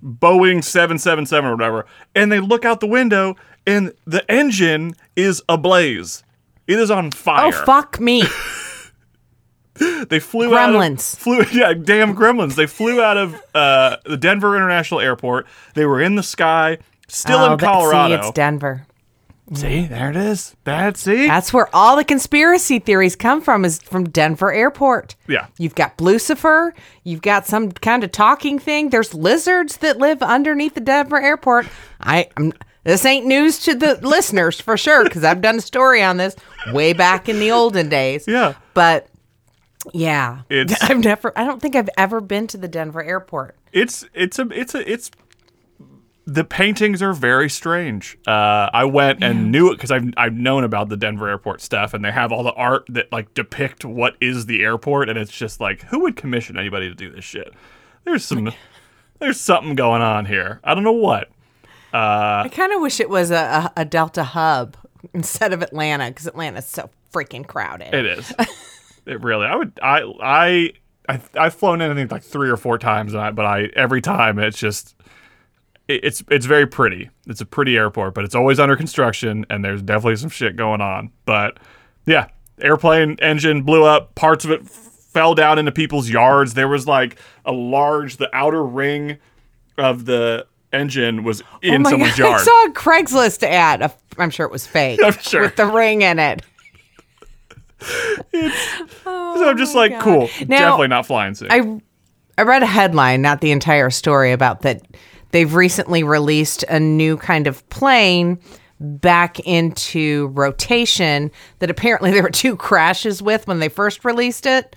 Boeing 0.03 0.63
777 0.63 1.49
or 1.49 1.57
whatever, 1.57 1.87
and 2.15 2.31
they 2.31 2.41
look 2.41 2.65
out 2.65 2.81
the 2.81 2.87
window 2.87 3.37
and 3.67 3.93
the 4.07 4.31
engine 4.31 4.95
is 5.17 5.43
ablaze. 5.49 6.23
It 6.67 6.79
is 6.79 6.91
on 6.91 7.07
oh, 7.07 7.11
fire. 7.11 7.47
oh 7.47 7.65
fuck 7.65 7.99
me! 8.01 8.23
They 10.09 10.21
flew 10.21 10.55
out 10.57 10.71
Gremlins. 10.71 11.15
of, 11.15 11.19
flew 11.19 11.45
yeah, 11.53 11.73
damn 11.75 12.15
gremlins. 12.15 12.55
They 12.55 12.67
flew 12.67 13.03
out 13.03 13.17
of 13.17 13.43
uh, 13.55 13.97
the 14.05 14.17
Denver 14.17 14.55
International 14.57 15.01
Airport. 15.01 15.47
They 15.75 15.87
were 15.87 16.01
in 16.01 16.15
the 16.15 16.23
sky, 16.23 16.79
still 17.09 17.39
Oh, 17.39 17.53
in 17.55 17.59
Colorado. 17.59 18.15
See, 18.17 18.21
it's 18.21 18.31
Denver. 18.33 18.87
See, 19.53 19.87
there 19.87 20.09
it 20.09 20.17
is. 20.17 20.57
That 20.65 20.97
see? 20.97 21.27
That's 21.27 21.53
where 21.53 21.69
all 21.77 21.97
the 21.97 22.05
conspiracy 22.05 22.79
theories 22.79 23.15
come 23.15 23.43
from. 23.43 23.65
Is 23.67 23.79
from 23.83 24.05
Denver 24.05 24.51
Airport. 24.51 25.17
Yeah. 25.29 25.49
You've 25.59 25.75
got 25.75 26.01
Lucifer. 26.01 26.73
You've 27.03 27.21
got 27.21 27.47
some 27.47 27.71
kind 27.73 28.03
of 28.05 28.11
talking 28.11 28.59
thing. 28.59 28.89
There's 28.89 29.13
lizards 29.13 29.77
that 29.79 29.99
live 29.99 30.23
underneath 30.23 30.75
the 30.75 30.81
Denver 30.81 31.21
Airport. 31.21 31.67
I, 32.01 32.29
I'm. 32.39 32.53
This 32.85 33.05
ain't 33.05 33.27
news 33.27 33.59
to 33.61 33.75
the 33.75 33.95
listeners 34.07 34.61
for 34.61 34.77
sure 34.79 35.05
because 35.05 35.25
I've 35.25 35.41
done 35.43 35.57
a 35.57 35.61
story 35.63 36.03
on 36.03 36.17
this 36.19 36.37
way 36.73 36.93
back 36.95 37.29
in 37.29 37.39
the 37.39 37.51
olden 37.51 37.89
days. 37.91 38.25
Yeah. 38.27 38.55
But 38.75 39.09
yeah, 39.93 40.43
It's- 40.49 40.79
I've 40.91 40.99
never. 41.03 41.33
I 41.37 41.45
don't 41.45 41.61
think 41.61 41.77
I've 41.77 41.91
ever 41.97 42.21
been 42.21 42.47
to 42.49 42.57
the 42.57 42.69
Denver 42.69 43.03
Airport. 43.03 43.57
it's 43.73 44.05
it's 44.15 44.39
a 44.39 44.49
it's 44.51 44.75
a 44.75 44.91
it's 44.91 45.11
the 46.27 46.45
paintings 46.45 47.03
are 47.03 47.13
very 47.13 47.51
strange. 47.51 48.17
Uh, 48.27 48.71
I 48.73 48.85
went 48.87 49.23
and 49.23 49.53
knew 49.53 49.71
it 49.71 49.77
because 49.77 49.91
I've 49.91 50.05
I've 50.17 50.33
known 50.33 50.65
about 50.65 50.89
the 50.89 50.97
Denver 50.97 51.29
airport 51.29 51.61
stuff, 51.61 51.93
and 51.93 52.03
they 52.05 52.11
have 52.13 52.33
all 52.33 52.43
the 52.43 52.55
art 52.55 52.87
that 52.89 53.13
like 53.13 53.35
depict 53.35 53.85
what 53.85 54.17
is 54.21 54.47
the 54.47 54.63
airport, 54.63 55.11
and 55.11 55.19
it's 55.19 55.31
just 55.31 55.61
like 55.61 55.83
who 55.83 56.01
would 56.01 56.17
commission 56.17 56.57
anybody 56.59 56.89
to 56.89 56.95
do 56.95 57.11
this 57.11 57.25
shit? 57.25 57.53
There's 58.05 58.25
some 58.25 58.53
there's 59.19 59.39
something 59.39 59.75
going 59.75 60.01
on 60.03 60.25
here. 60.25 60.61
I 60.65 60.75
don't 60.75 60.85
know 60.85 60.93
what. 60.93 61.31
I 61.93 62.49
kind 62.51 62.73
of 62.73 62.81
wish 62.81 62.99
it 63.01 63.09
was 63.09 63.31
a, 63.31 63.37
a, 63.77 63.83
a 63.83 63.85
Delta 63.85 64.25
hub 64.25 64.77
instead 65.13 65.53
of 65.53 65.63
Atlanta 65.63 66.09
because 66.09 66.27
Atlanta's 66.27 66.67
so 66.67 66.91
freaking 67.13 67.47
crowded. 67.47 67.95
It 67.95 68.05
is. 68.07 68.33
it 69.07 69.23
really. 69.23 69.47
I 69.47 69.55
would. 69.57 69.79
I. 69.83 70.03
I. 70.23 70.73
I. 71.09 71.21
I've 71.39 71.55
flown 71.55 71.81
in 71.81 71.91
I 71.91 71.95
think 71.95 72.11
like 72.11 72.23
three 72.23 72.49
or 72.49 72.57
four 72.57 72.79
times, 72.79 73.13
and 73.13 73.23
I, 73.23 73.31
but 73.31 73.45
I 73.45 73.65
every 73.77 74.01
time 74.01 74.39
it's 74.39 74.59
just 74.59 74.95
it- 75.89 76.05
it's 76.05 76.23
it's 76.31 76.47
very 76.47 76.67
pretty. 76.67 77.11
It's 77.27 77.41
a 77.41 77.47
pretty 77.47 77.77
airport, 77.77 78.15
but 78.15 78.25
it's 78.25 78.35
always 78.35 78.59
under 78.59 78.77
construction, 78.77 79.45
and 79.51 79.65
there's 79.65 79.83
definitely 79.83 80.17
some 80.17 80.31
shit 80.31 80.57
going 80.57 80.81
on. 80.81 81.11
But 81.27 81.59
yeah, 82.07 82.29
airplane 82.61 83.17
engine 83.21 83.63
blew 83.63 83.85
up. 83.85 84.15
Parts 84.15 84.45
of 84.45 84.51
it 84.51 84.63
f- 84.63 84.69
fell 84.71 85.35
down 85.35 85.59
into 85.59 85.73
people's 85.73 86.09
yards. 86.09 86.55
There 86.55 86.69
was 86.69 86.87
like 86.87 87.17
a 87.45 87.53
large, 87.53 88.17
the 88.17 88.29
outer 88.35 88.65
ring 88.65 89.19
of 89.77 90.07
the 90.07 90.47
engine 90.73 91.23
was 91.23 91.43
oh 91.43 91.59
in 91.63 91.75
oh 91.75 91.79
my 91.81 91.91
someone's 91.91 92.17
God, 92.17 92.29
yard. 92.31 92.41
I 92.41 92.45
saw 92.45 92.65
a 92.67 92.71
Craigslist 92.73 93.43
ad. 93.43 93.93
I'm 94.19 94.31
sure 94.31 94.47
it 94.47 94.53
was 94.53 94.67
fake. 94.67 95.01
I'm 95.05 95.13
sure. 95.19 95.43
With 95.43 95.57
the 95.57 95.67
ring 95.67 96.03
in 96.03 96.19
it. 96.19 96.43
So 97.85 99.49
I'm 99.49 99.59
just 99.59 99.75
like, 99.75 100.01
cool. 100.01 100.29
Now, 100.47 100.59
definitely 100.59 100.89
not 100.89 101.07
flying 101.07 101.35
soon. 101.35 101.51
I 101.51 101.81
I 102.37 102.43
read 102.43 102.63
a 102.63 102.67
headline, 102.67 103.23
not 103.23 103.41
the 103.41 103.53
entire 103.53 103.91
story, 103.91 104.33
about 104.33 104.63
that 104.63 104.83
they've 105.31 105.55
recently 105.55 106.03
released 106.03 106.65
a 106.65 106.81
new 106.81 107.17
kind 107.17 107.47
of 107.47 107.69
plane 107.69 108.39
back 108.81 109.41
into 109.41 110.29
rotation 110.29 111.31
that 111.61 111.71
apparently 111.71 112.11
there 112.13 112.23
were 112.23 112.31
two 112.31 112.57
crashes 112.57 113.23
with 113.23 113.47
when 113.47 113.59
they 113.59 113.69
first 113.69 114.05
released 114.05 114.47
it. 114.47 114.75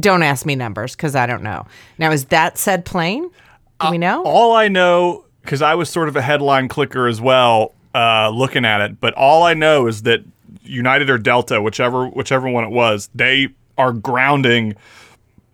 Don't 0.00 0.22
ask 0.22 0.46
me 0.46 0.54
numbers 0.54 0.96
because 0.96 1.14
I 1.14 1.26
don't 1.26 1.42
know. 1.42 1.66
Now, 1.98 2.10
is 2.10 2.26
that 2.26 2.56
said 2.56 2.84
plane? 2.84 3.30
Do 3.80 3.90
we 3.90 3.98
know? 3.98 4.22
all 4.24 4.56
I 4.56 4.68
know, 4.68 5.26
because 5.42 5.60
I 5.60 5.74
was 5.74 5.90
sort 5.90 6.08
of 6.08 6.16
a 6.16 6.22
headline 6.22 6.66
clicker 6.68 7.06
as 7.06 7.20
well, 7.20 7.74
uh, 7.94 8.30
looking 8.30 8.64
at 8.64 8.80
it. 8.80 8.98
But 9.00 9.12
all 9.14 9.42
I 9.42 9.52
know 9.52 9.86
is 9.86 10.02
that 10.04 10.20
United 10.62 11.10
or 11.10 11.18
Delta, 11.18 11.60
whichever 11.60 12.06
whichever 12.06 12.48
one 12.48 12.64
it 12.64 12.70
was, 12.70 13.08
they 13.14 13.48
are 13.78 13.92
grounding 13.92 14.74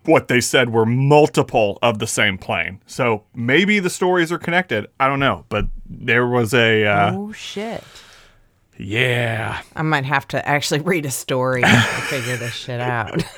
what 0.05 0.27
they 0.27 0.41
said 0.41 0.71
were 0.71 0.85
multiple 0.85 1.79
of 1.81 1.99
the 1.99 2.07
same 2.07 2.37
plane. 2.37 2.81
So 2.85 3.23
maybe 3.33 3.79
the 3.79 3.89
stories 3.89 4.31
are 4.31 4.37
connected. 4.37 4.87
I 4.99 5.07
don't 5.07 5.19
know, 5.19 5.45
but 5.49 5.65
there 5.85 6.27
was 6.27 6.53
a 6.53 6.85
uh, 6.85 7.13
oh 7.15 7.31
shit! 7.31 7.83
yeah. 8.77 9.61
I 9.75 9.81
might 9.81 10.05
have 10.05 10.27
to 10.29 10.47
actually 10.47 10.79
read 10.81 11.05
a 11.05 11.11
story 11.11 11.61
to 11.61 11.77
figure 12.07 12.37
this 12.37 12.53
shit 12.53 12.79
out. 12.79 13.23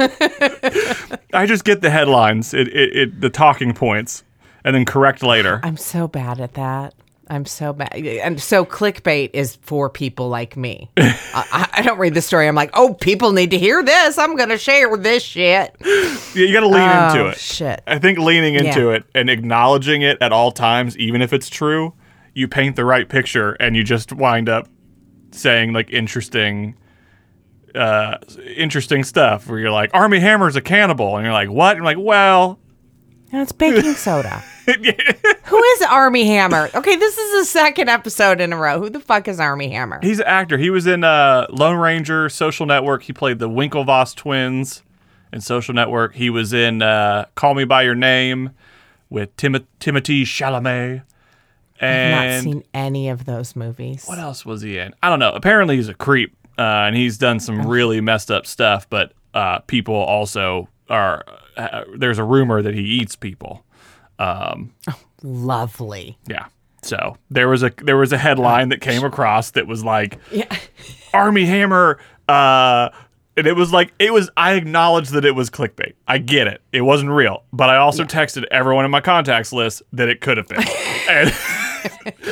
I 1.34 1.46
just 1.46 1.64
get 1.64 1.82
the 1.82 1.90
headlines, 1.90 2.54
it, 2.54 2.68
it, 2.70 2.96
it 2.96 3.22
the 3.22 3.30
talking 3.30 3.74
points, 3.74 4.24
and 4.64 4.76
then 4.76 4.86
correct 4.86 5.24
later. 5.24 5.60
I'm 5.64 5.78
so 5.78 6.08
bad 6.08 6.40
at 6.40 6.54
that. 6.54 6.94
I'm 7.28 7.46
so 7.46 7.74
bad. 7.74 7.96
And 7.96 8.40
so 8.40 8.66
clickbait 8.66 9.32
is 9.34 9.56
for 9.62 9.90
people 9.90 10.30
like 10.30 10.56
me. 10.56 10.92
I, 10.98 11.70
I 11.74 11.82
don't 11.82 11.98
read 11.98 12.14
the 12.14 12.22
story. 12.22 12.48
I'm 12.48 12.54
like, 12.56 12.70
oh, 12.74 12.94
people 12.94 13.32
need 13.32 13.52
to 13.52 13.58
hear 13.58 13.84
this. 13.84 14.18
I'm 14.20 14.36
going 14.36 14.50
to 14.50 14.58
share 14.60 14.96
this 14.96 15.24
shit. 15.24 15.76
Yeah, 15.84 16.18
you 16.36 16.54
got 16.54 16.60
to 16.62 16.68
lean 16.68 16.84
into 16.84 17.26
Oh, 17.26 17.30
it. 17.30 17.38
shit. 17.38 17.82
I 17.88 17.98
think 17.98 18.20
leaning 18.20 18.54
into 18.56 18.82
Yeah. 18.90 18.98
it 18.98 19.04
and 19.16 19.30
acknowledging 19.30 20.02
it 20.04 20.18
at 20.22 20.32
all 20.32 20.52
times, 20.52 20.98
even 20.98 21.22
if 21.24 21.34
it's 21.34 21.50
true, 21.50 21.94
you 22.34 22.48
paint 22.48 22.76
the 22.76 22.86
right 22.86 23.08
picture 23.10 23.54
and 23.54 23.76
you 23.76 23.84
just 23.84 24.14
wind 24.14 24.48
up 24.50 24.68
saying 25.32 25.74
like 25.74 25.90
interesting 25.90 26.76
uh 27.74 28.18
interesting 28.56 29.04
stuff 29.04 29.48
where 29.48 29.60
you're 29.60 29.72
like 29.72 29.90
Armie 29.94 30.20
Hammer's 30.20 30.56
a 30.56 30.62
cannibal 30.62 31.18
and 31.18 31.26
you're 31.26 31.34
like 31.34 31.50
what? 31.50 31.72
And 31.72 31.78
you're 31.80 31.86
like, 31.86 31.98
well, 32.00 32.60
No, 33.34 33.42
it's 33.42 33.52
baking 33.52 33.94
soda. 33.96 34.44
Who 34.66 35.64
is 35.64 35.82
Armie 35.84 36.26
Hammer? 36.28 36.70
Okay, 36.74 36.96
this 36.96 37.18
is 37.18 37.40
the 37.40 37.46
second 37.46 37.90
episode 37.90 38.40
in 38.42 38.54
a 38.54 38.58
row. 38.58 38.80
Who 38.80 38.90
the 38.90 39.00
fuck 39.00 39.28
is 39.28 39.40
Armie 39.40 39.70
Hammer? 39.70 40.00
he's 40.02 40.20
an 40.20 40.26
actor. 40.28 40.58
He 40.58 40.70
was 40.70 40.88
in 40.88 41.04
uh 41.04 41.48
Lone 41.50 41.78
Ranger, 41.78 42.30
Social 42.30 42.66
Network. 42.66 43.04
He 43.04 43.14
played 43.14 43.40
the 43.40 43.50
Winklevoss 43.50 44.16
twins 44.16 44.84
in 45.34 45.42
Social 45.42 45.74
Network. 45.74 46.16
He 46.16 46.30
was 46.30 46.54
in 46.54 46.82
uh 46.82 47.26
Call 47.36 47.54
Me 47.56 47.64
by 47.66 47.84
Your 47.84 47.96
Name 47.96 48.52
with 49.10 49.36
Tim- 49.38 49.66
Timothée 49.80 50.24
Chalamet. 50.24 51.04
I've 51.82 52.12
not 52.36 52.44
seen 52.44 52.64
any 52.74 53.10
of 53.10 53.26
those 53.26 53.56
movies. 53.56 54.06
What 54.06 54.18
else 54.18 54.46
was 54.46 54.62
he 54.62 54.78
in? 54.78 54.96
I 55.04 55.10
don't 55.10 55.20
know. 55.20 55.34
Apparently, 55.34 55.76
he's 55.76 55.90
a 55.90 55.94
creep, 55.94 56.34
uh, 56.58 56.62
and 56.62 56.96
he's 56.96 57.18
done 57.18 57.40
some 57.42 57.68
really 57.68 58.00
messed 58.00 58.32
up 58.32 58.46
stuff. 58.48 58.90
But 58.90 59.12
uh, 59.34 59.60
people 59.60 59.96
also 59.96 60.70
are. 60.90 61.24
Uh, 61.58 61.84
there's 61.96 62.18
a 62.20 62.24
rumor 62.24 62.62
that 62.62 62.74
he 62.74 62.82
eats 62.82 63.16
people. 63.16 63.66
Lovely. 65.24 66.18
Yeah. 66.28 66.48
So 66.82 67.18
there 67.32 67.50
was 67.50 67.64
a 67.64 67.72
there 67.82 67.98
was 67.98 68.14
a 68.14 68.18
headline 68.18 68.70
that 68.70 68.80
came 68.82 69.04
across 69.04 69.52
that 69.52 69.66
was 69.68 69.84
like 69.84 70.20
Yeah. 70.32 70.56
Armie 71.14 71.46
Hammer. 71.46 71.98
Uh, 72.30 72.90
and 73.38 73.48
it 73.48 73.56
was 73.56 73.74
like 73.74 73.92
it 74.00 74.14
was. 74.14 74.30
I 74.38 74.54
acknowledge 74.54 75.10
that 75.10 75.26
it 75.26 75.32
was 75.32 75.50
clickbait. 75.50 75.94
I 76.08 76.20
get 76.20 76.48
it. 76.48 76.62
It 76.72 76.82
wasn't 76.82 77.12
real. 77.12 77.44
But 77.52 77.70
I 77.70 77.78
also 77.78 78.04
texted 78.06 78.46
everyone 78.52 78.86
in 78.86 78.92
my 78.92 79.02
contacts 79.02 79.52
list 79.52 79.82
that 79.94 80.08
it 80.10 80.22
could 80.22 80.38
have 80.38 80.48
been. 80.48 80.64
and, 81.10 81.34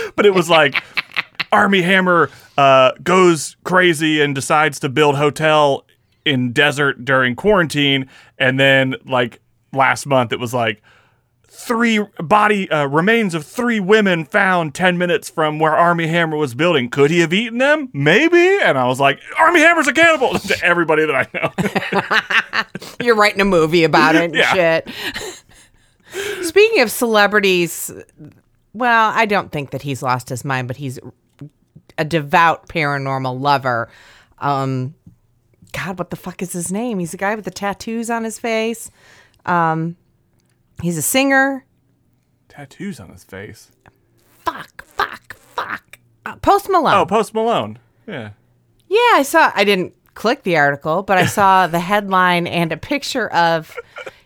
but 0.15 0.25
it 0.25 0.33
was 0.33 0.49
like 0.49 0.81
Army 1.51 1.81
Hammer 1.81 2.29
uh, 2.57 2.91
goes 3.03 3.57
crazy 3.63 4.21
and 4.21 4.33
decides 4.33 4.79
to 4.79 4.89
build 4.89 5.15
hotel 5.17 5.82
in 6.25 6.51
desert 6.53 7.03
during 7.05 7.35
quarantine, 7.35 8.09
and 8.37 8.59
then 8.59 8.95
like 9.05 9.39
last 9.71 10.05
month 10.05 10.31
it 10.31 10.39
was 10.39 10.53
like 10.53 10.81
three 11.47 11.99
body 12.19 12.69
uh, 12.71 12.85
remains 12.87 13.35
of 13.35 13.45
three 13.45 13.79
women 13.79 14.25
found 14.25 14.73
10 14.73 14.97
minutes 14.97 15.29
from 15.29 15.59
where 15.59 15.75
Armie 15.75 16.07
Hammer 16.07 16.35
was 16.35 16.55
building. 16.55 16.89
Could 16.89 17.11
he 17.11 17.19
have 17.19 17.31
eaten 17.31 17.59
them? 17.59 17.89
Maybe. 17.93 18.57
And 18.59 18.75
I 18.75 18.87
was 18.87 18.99
like, 18.99 19.19
Armie 19.37 19.59
Hammer's 19.59 19.87
a 19.87 19.93
cannibal 19.93 20.33
to 20.39 20.63
everybody 20.63 21.05
that 21.05 21.15
I 21.15 21.27
know. 21.33 22.95
You're 23.05 23.15
writing 23.15 23.39
a 23.41 23.45
movie 23.45 23.83
about 23.83 24.15
it 24.15 24.23
and 24.23 24.35
Yeah. 24.35 24.53
shit. 24.53 24.89
Speaking 26.41 26.81
of 26.81 26.91
celebrities, 26.91 27.91
well, 28.73 29.11
I 29.15 29.25
don't 29.25 29.51
think 29.51 29.71
that 29.71 29.81
he's 29.83 30.01
lost 30.03 30.29
his 30.29 30.43
mind, 30.43 30.67
but 30.67 30.77
he's 30.77 30.99
a 31.97 32.05
devout 32.05 32.67
paranormal 32.67 33.39
lover. 33.39 33.89
Um, 34.39 34.93
God, 35.73 35.99
what 35.99 36.09
the 36.09 36.15
fuck 36.15 36.41
is 36.41 36.53
his 36.53 36.71
name? 36.71 36.99
He's 36.99 37.11
the 37.11 37.17
guy 37.17 37.35
with 37.35 37.45
the 37.45 37.51
tattoos 37.51 38.09
on 38.09 38.23
his 38.23 38.39
face. 38.39 38.89
Um, 39.45 39.97
he's 40.81 40.97
a 40.97 41.01
singer. 41.01 41.65
Tattoos 42.47 42.99
on 42.99 43.09
his 43.09 43.23
face. 43.23 43.71
Fuck, 44.45 44.85
fuck, 44.85 45.35
fuck. 45.35 45.99
Uh, 46.25 46.35
Post 46.37 46.69
Malone. 46.69 46.93
Oh, 46.93 47.05
Post 47.05 47.33
Malone. 47.33 47.79
Yeah. 48.07 48.31
Yeah, 48.87 48.99
I 49.13 49.23
saw. 49.23 49.51
I 49.55 49.63
didn't 49.63 49.93
click 50.13 50.43
the 50.43 50.57
article, 50.57 51.01
but 51.03 51.17
I 51.17 51.25
saw 51.25 51.67
the 51.67 51.79
headline 51.79 52.45
and 52.45 52.71
a 52.71 52.77
picture 52.77 53.27
of 53.29 53.75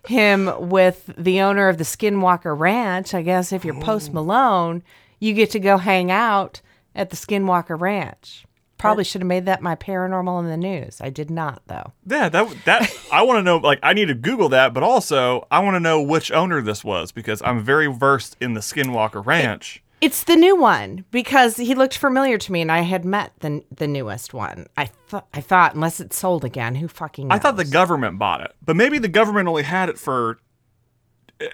him 0.05 0.51
with 0.69 1.09
the 1.17 1.41
owner 1.41 1.69
of 1.69 1.77
the 1.77 1.83
Skinwalker 1.83 2.57
Ranch. 2.57 3.13
I 3.13 3.21
guess 3.21 3.53
if 3.53 3.63
you're 3.63 3.79
Post 3.79 4.13
Malone, 4.13 4.83
you 5.19 5.33
get 5.33 5.51
to 5.51 5.59
go 5.59 5.77
hang 5.77 6.11
out 6.11 6.61
at 6.95 7.09
the 7.09 7.15
Skinwalker 7.15 7.79
Ranch. 7.79 8.45
Probably 8.77 9.03
should 9.03 9.21
have 9.21 9.27
made 9.27 9.45
that 9.45 9.61
my 9.61 9.75
paranormal 9.75 10.39
in 10.39 10.47
the 10.47 10.57
news. 10.57 10.99
I 11.01 11.09
did 11.09 11.31
not, 11.31 11.61
though. 11.67 11.93
Yeah, 12.05 12.29
that 12.29 12.55
that 12.65 12.91
I 13.11 13.23
want 13.23 13.39
to 13.39 13.43
know. 13.43 13.57
Like, 13.57 13.79
I 13.81 13.93
need 13.93 14.07
to 14.07 14.13
Google 14.13 14.49
that, 14.49 14.73
but 14.73 14.83
also 14.83 15.47
I 15.49 15.59
want 15.59 15.75
to 15.75 15.79
know 15.79 16.01
which 16.01 16.31
owner 16.31 16.61
this 16.61 16.83
was 16.83 17.11
because 17.11 17.41
I'm 17.43 17.63
very 17.63 17.87
versed 17.87 18.37
in 18.39 18.53
the 18.53 18.59
Skinwalker 18.61 19.25
Ranch. 19.25 19.81
It's 19.99 20.25
the 20.25 20.35
new 20.35 20.55
one 20.55 21.05
because 21.09 21.57
he 21.57 21.73
looked 21.73 21.97
familiar 21.97 22.37
to 22.37 22.51
me, 22.51 22.61
and 22.61 22.71
I 22.71 22.81
had 22.81 23.03
met 23.03 23.31
the 23.39 23.63
the 23.75 23.87
newest 23.87 24.31
one. 24.31 24.67
I 24.77 24.85
thought 24.85 25.27
I 25.33 25.41
thought 25.41 25.73
unless 25.73 25.99
it's 25.99 26.15
sold 26.15 26.45
again, 26.45 26.75
who 26.75 26.87
fucking? 26.87 27.29
Knows? 27.29 27.35
I 27.35 27.39
thought 27.39 27.57
the 27.57 27.65
government 27.65 28.19
bought 28.19 28.41
it, 28.41 28.53
but 28.63 28.75
maybe 28.75 28.99
the 28.99 29.07
government 29.07 29.47
only 29.47 29.63
had 29.63 29.89
it 29.89 29.97
for 29.97 30.37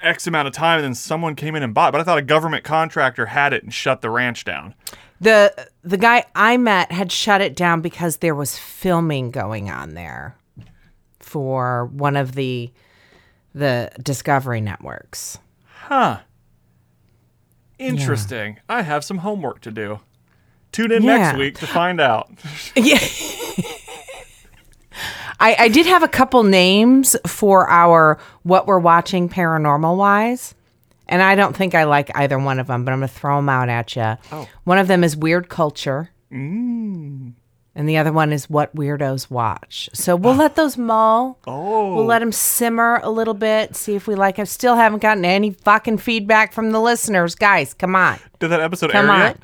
X 0.02 0.28
amount 0.28 0.48
of 0.48 0.54
time, 0.54 0.80
and 0.80 0.86
then 0.86 0.96
someone 0.96 1.36
came 1.36 1.56
in 1.56 1.64
and 1.64 1.74
bought. 1.74 1.90
it. 1.90 1.92
But 1.94 2.02
I 2.02 2.04
thought 2.04 2.18
a 2.18 2.22
government 2.22 2.64
contractor 2.66 3.28
had 3.28 3.54
it 3.54 3.64
and 3.64 3.74
shut 3.74 4.02
the 4.02 4.10
ranch 4.10 4.44
down. 4.44 4.76
The 5.24 5.70
the 5.84 5.98
guy 5.98 6.26
I 6.36 6.58
met 6.58 6.92
had 6.92 7.12
shut 7.12 7.42
it 7.42 7.56
down 7.56 7.82
because 7.82 8.18
there 8.18 8.36
was 8.36 8.58
filming 8.58 9.32
going 9.32 9.70
on 9.70 9.94
there 9.94 10.36
for 11.20 11.86
one 11.88 12.16
of 12.16 12.34
the 12.36 12.72
the 13.56 13.92
Discovery 14.02 14.62
networks. 14.62 15.38
Huh. 15.88 16.20
Interesting. 17.80 18.60
I 18.70 18.82
have 18.82 19.04
some 19.04 19.20
homework 19.20 19.62
to 19.62 19.72
do. 19.72 20.00
Tune 20.72 20.92
in 20.92 21.04
Yeah. 21.04 21.18
next 21.18 21.38
week 21.38 21.58
to 21.60 21.68
find 21.68 22.00
out. 22.02 22.30
Yeah. 22.76 23.00
I, 25.40 25.56
I 25.60 25.68
did 25.68 25.86
have 25.86 26.04
a 26.04 26.08
couple 26.08 26.44
names 26.44 27.16
for 27.28 27.70
our 27.70 28.18
what 28.44 28.68
we're 28.68 28.80
watching 28.80 29.28
paranormal 29.30 29.98
wise. 29.98 30.56
And 31.14 31.22
I 31.22 31.36
don't 31.36 31.56
think 31.56 31.76
I 31.76 31.84
like 31.84 32.10
either 32.18 32.40
one 32.40 32.60
of 32.60 32.66
them, 32.66 32.84
but 32.84 32.92
I'm 32.92 32.98
going 33.00 33.08
to 33.08 33.14
throw 33.14 33.36
them 33.36 33.48
out 33.48 33.70
at 33.70 33.96
you. 33.96 34.18
Oh. 34.32 34.50
One 34.64 34.80
of 34.80 34.88
them 34.88 35.04
is 35.04 35.16
Weird 35.16 35.48
Culture. 35.48 36.10
Mm. 36.32 37.34
And 37.76 37.88
the 37.88 37.98
other 37.98 38.12
one 38.12 38.34
is 38.34 38.50
What 38.50 38.76
Weirdos 38.76 39.30
Watch. 39.30 39.92
So 39.94 40.16
we'll 40.16 40.34
let 40.34 40.56
those 40.56 40.76
mull. 40.76 41.38
Oh. 41.46 41.94
We'll 41.94 42.06
let 42.06 42.18
them 42.20 42.32
simmer 42.32 43.00
a 43.04 43.12
little 43.12 43.36
bit, 43.36 43.76
see 43.76 43.94
if 43.94 44.08
we 44.08 44.16
like 44.16 44.38
them. 44.38 44.48
Still 44.48 44.76
haven't 44.76 45.04
gotten 45.04 45.24
any 45.24 45.52
fucking 45.52 46.00
feedback 46.00 46.52
from 46.52 46.72
the 46.72 46.82
listeners. 46.82 47.36
Guys, 47.36 47.76
come 47.76 47.96
on. 47.96 48.18
Did 48.40 48.48
that 48.48 48.62
episode 48.62 48.90
Come 48.90 49.06
air 49.06 49.12
on. 49.12 49.20
yet? 49.20 49.38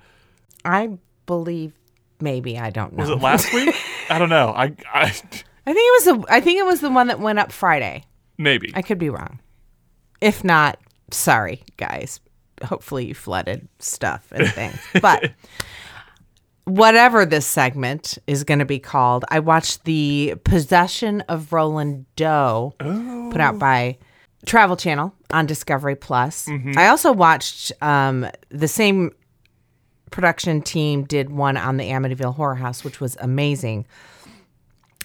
I 0.66 0.98
believe 1.28 1.74
maybe. 2.20 2.58
I 2.58 2.72
don't 2.72 2.94
know. 2.94 3.02
Was 3.02 3.12
it 3.12 3.22
last 3.22 3.54
week? 3.54 3.76
I 4.10 4.18
don't 4.18 4.30
know. 4.30 4.50
I, 4.56 4.74
I 4.92 5.04
I 5.04 5.10
think 5.12 5.24
it 5.68 5.68
was 5.68 6.06
the 6.06 6.26
I 6.34 6.42
think 6.42 6.60
it 6.60 6.66
was 6.66 6.82
the 6.82 6.90
one 6.90 7.08
that 7.08 7.20
went 7.20 7.38
up 7.38 7.52
Friday. 7.52 8.06
maybe. 8.40 8.72
I 8.74 8.82
could 8.82 8.98
be 8.98 9.12
wrong. 9.12 9.40
If 10.20 10.44
not, 10.44 10.80
sorry, 11.14 11.64
guys. 11.78 12.20
hopefully 12.64 13.06
you 13.08 13.14
flooded 13.14 13.68
stuff 13.80 14.28
and 14.32 14.48
things. 14.50 14.80
But 15.02 15.32
whatever 16.66 17.26
this 17.26 17.46
segment 17.46 18.18
is 18.28 18.44
going 18.44 18.60
to 18.60 18.66
be 18.66 18.80
called, 18.80 19.26
I 19.30 19.40
watched 19.40 19.86
the 19.86 20.36
Possession 20.44 21.22
of 21.22 21.52
Roland 21.54 22.06
Doe 22.16 22.74
put 23.32 23.40
out 23.42 23.58
by 23.60 23.98
Travel 24.46 24.76
Channel 24.78 25.14
on 25.32 25.46
Discovery 25.46 25.96
Plus. 25.96 26.48
I 26.78 26.88
also 26.88 27.12
watched 27.12 27.72
um, 27.82 28.28
the 28.50 28.68
same 28.68 29.12
production 30.12 30.62
team 30.62 31.04
did 31.04 31.30
one 31.30 31.56
on 31.58 31.78
the 31.78 31.86
Amityville 31.86 32.36
Horror 32.36 32.56
House, 32.56 32.84
which 32.84 33.00
was 33.00 33.16
amazing. 33.20 33.86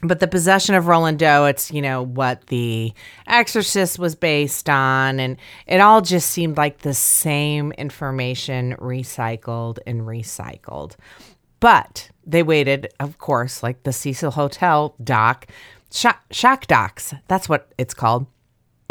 But 0.06 0.20
the 0.20 0.28
possession 0.28 0.74
of 0.74 0.86
Roland 0.86 1.18
Doe, 1.18 1.46
it's, 1.46 1.72
you 1.72 1.80
know, 1.80 2.02
what 2.02 2.48
the 2.48 2.92
Exorcist 3.26 3.98
was 3.98 4.14
based 4.14 4.68
on. 4.68 5.18
And 5.18 5.38
it 5.66 5.80
all 5.80 6.02
just 6.02 6.30
seemed 6.30 6.58
like 6.58 6.78
the 6.78 6.92
same 6.92 7.72
information 7.72 8.76
recycled 8.78 9.78
and 9.86 10.02
recycled. 10.02 10.96
But 11.58 12.10
they 12.26 12.42
waited, 12.42 12.92
of 13.00 13.16
course, 13.16 13.62
like 13.62 13.82
the 13.84 13.92
Cecil 13.92 14.32
Hotel 14.32 14.94
doc, 15.02 15.46
shock, 15.90 16.22
shock 16.30 16.66
docs. 16.66 17.14
That's 17.26 17.48
what 17.48 17.72
it's 17.78 17.94
called. 17.94 18.26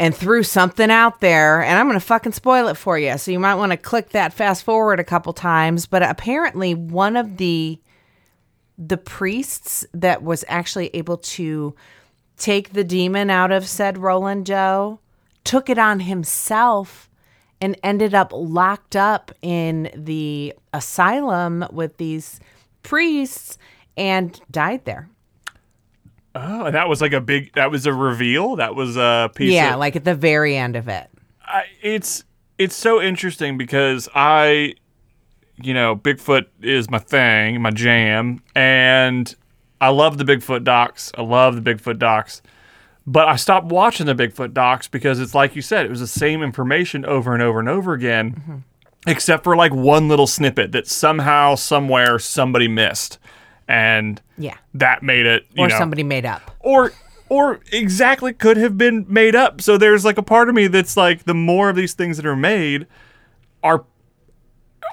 And 0.00 0.12
threw 0.12 0.42
something 0.42 0.90
out 0.90 1.20
there, 1.20 1.62
and 1.62 1.78
I'm 1.78 1.86
going 1.86 1.94
to 1.94 2.04
fucking 2.04 2.32
spoil 2.32 2.66
it 2.66 2.76
for 2.76 2.98
you. 2.98 3.16
So 3.16 3.30
you 3.30 3.38
might 3.38 3.54
want 3.54 3.70
to 3.70 3.76
click 3.76 4.10
that 4.10 4.32
fast 4.32 4.64
forward 4.64 4.98
a 4.98 5.04
couple 5.04 5.32
times. 5.32 5.86
But 5.86 6.02
apparently, 6.02 6.74
one 6.74 7.16
of 7.16 7.36
the 7.36 7.78
the 8.78 8.96
priests 8.96 9.86
that 9.92 10.22
was 10.22 10.44
actually 10.48 10.90
able 10.94 11.16
to 11.16 11.74
take 12.36 12.72
the 12.72 12.84
demon 12.84 13.30
out 13.30 13.52
of 13.52 13.68
said 13.68 13.98
Roland 13.98 14.46
Doe 14.46 15.00
took 15.44 15.68
it 15.68 15.78
on 15.78 16.00
himself 16.00 17.08
and 17.60 17.78
ended 17.82 18.14
up 18.14 18.32
locked 18.32 18.96
up 18.96 19.30
in 19.42 19.90
the 19.94 20.54
asylum 20.72 21.64
with 21.70 21.96
these 21.98 22.40
priests 22.82 23.58
and 23.96 24.40
died 24.50 24.84
there. 24.84 25.08
Oh, 26.34 26.70
that 26.70 26.88
was 26.88 27.00
like 27.00 27.12
a 27.12 27.20
big. 27.20 27.52
That 27.54 27.70
was 27.70 27.86
a 27.86 27.92
reveal. 27.92 28.56
That 28.56 28.74
was 28.74 28.96
a 28.96 29.30
piece. 29.34 29.52
yeah, 29.52 29.74
of, 29.74 29.80
like 29.80 29.94
at 29.94 30.04
the 30.04 30.16
very 30.16 30.56
end 30.56 30.74
of 30.74 30.88
it. 30.88 31.08
I, 31.42 31.64
it's 31.80 32.24
it's 32.58 32.74
so 32.74 33.00
interesting 33.00 33.56
because 33.56 34.08
I, 34.14 34.74
you 35.62 35.74
know, 35.74 35.96
Bigfoot 35.96 36.46
is 36.62 36.90
my 36.90 36.98
thing, 36.98 37.60
my 37.62 37.70
jam, 37.70 38.42
and 38.54 39.34
I 39.80 39.88
love 39.88 40.18
the 40.18 40.24
Bigfoot 40.24 40.64
docs. 40.64 41.12
I 41.16 41.22
love 41.22 41.62
the 41.62 41.74
Bigfoot 41.74 41.98
docs. 41.98 42.42
But 43.06 43.28
I 43.28 43.36
stopped 43.36 43.66
watching 43.66 44.06
the 44.06 44.14
Bigfoot 44.14 44.54
docs 44.54 44.88
because 44.88 45.20
it's 45.20 45.34
like 45.34 45.54
you 45.54 45.60
said, 45.62 45.84
it 45.84 45.90
was 45.90 46.00
the 46.00 46.06
same 46.06 46.42
information 46.42 47.04
over 47.04 47.34
and 47.34 47.42
over 47.42 47.60
and 47.60 47.68
over 47.68 47.92
again, 47.92 48.32
mm-hmm. 48.34 48.56
except 49.06 49.44
for 49.44 49.54
like 49.56 49.74
one 49.74 50.08
little 50.08 50.26
snippet 50.26 50.72
that 50.72 50.86
somehow, 50.86 51.54
somewhere, 51.54 52.18
somebody 52.18 52.66
missed. 52.66 53.18
And 53.68 54.20
Yeah. 54.38 54.56
that 54.74 55.02
made 55.02 55.26
it, 55.26 55.46
you 55.54 55.64
Or 55.64 55.68
know, 55.68 55.78
somebody 55.78 56.02
made 56.02 56.24
up. 56.26 56.50
or 56.60 56.92
or 57.30 57.60
exactly 57.72 58.32
could 58.34 58.56
have 58.58 58.76
been 58.78 59.06
made 59.08 59.34
up. 59.34 59.60
So 59.60 59.76
there's 59.78 60.04
like 60.04 60.18
a 60.18 60.22
part 60.22 60.48
of 60.48 60.54
me 60.54 60.66
that's 60.66 60.96
like 60.96 61.24
the 61.24 61.34
more 61.34 61.70
of 61.70 61.76
these 61.76 61.94
things 61.94 62.16
that 62.18 62.26
are 62.26 62.36
made 62.36 62.86
are 63.62 63.84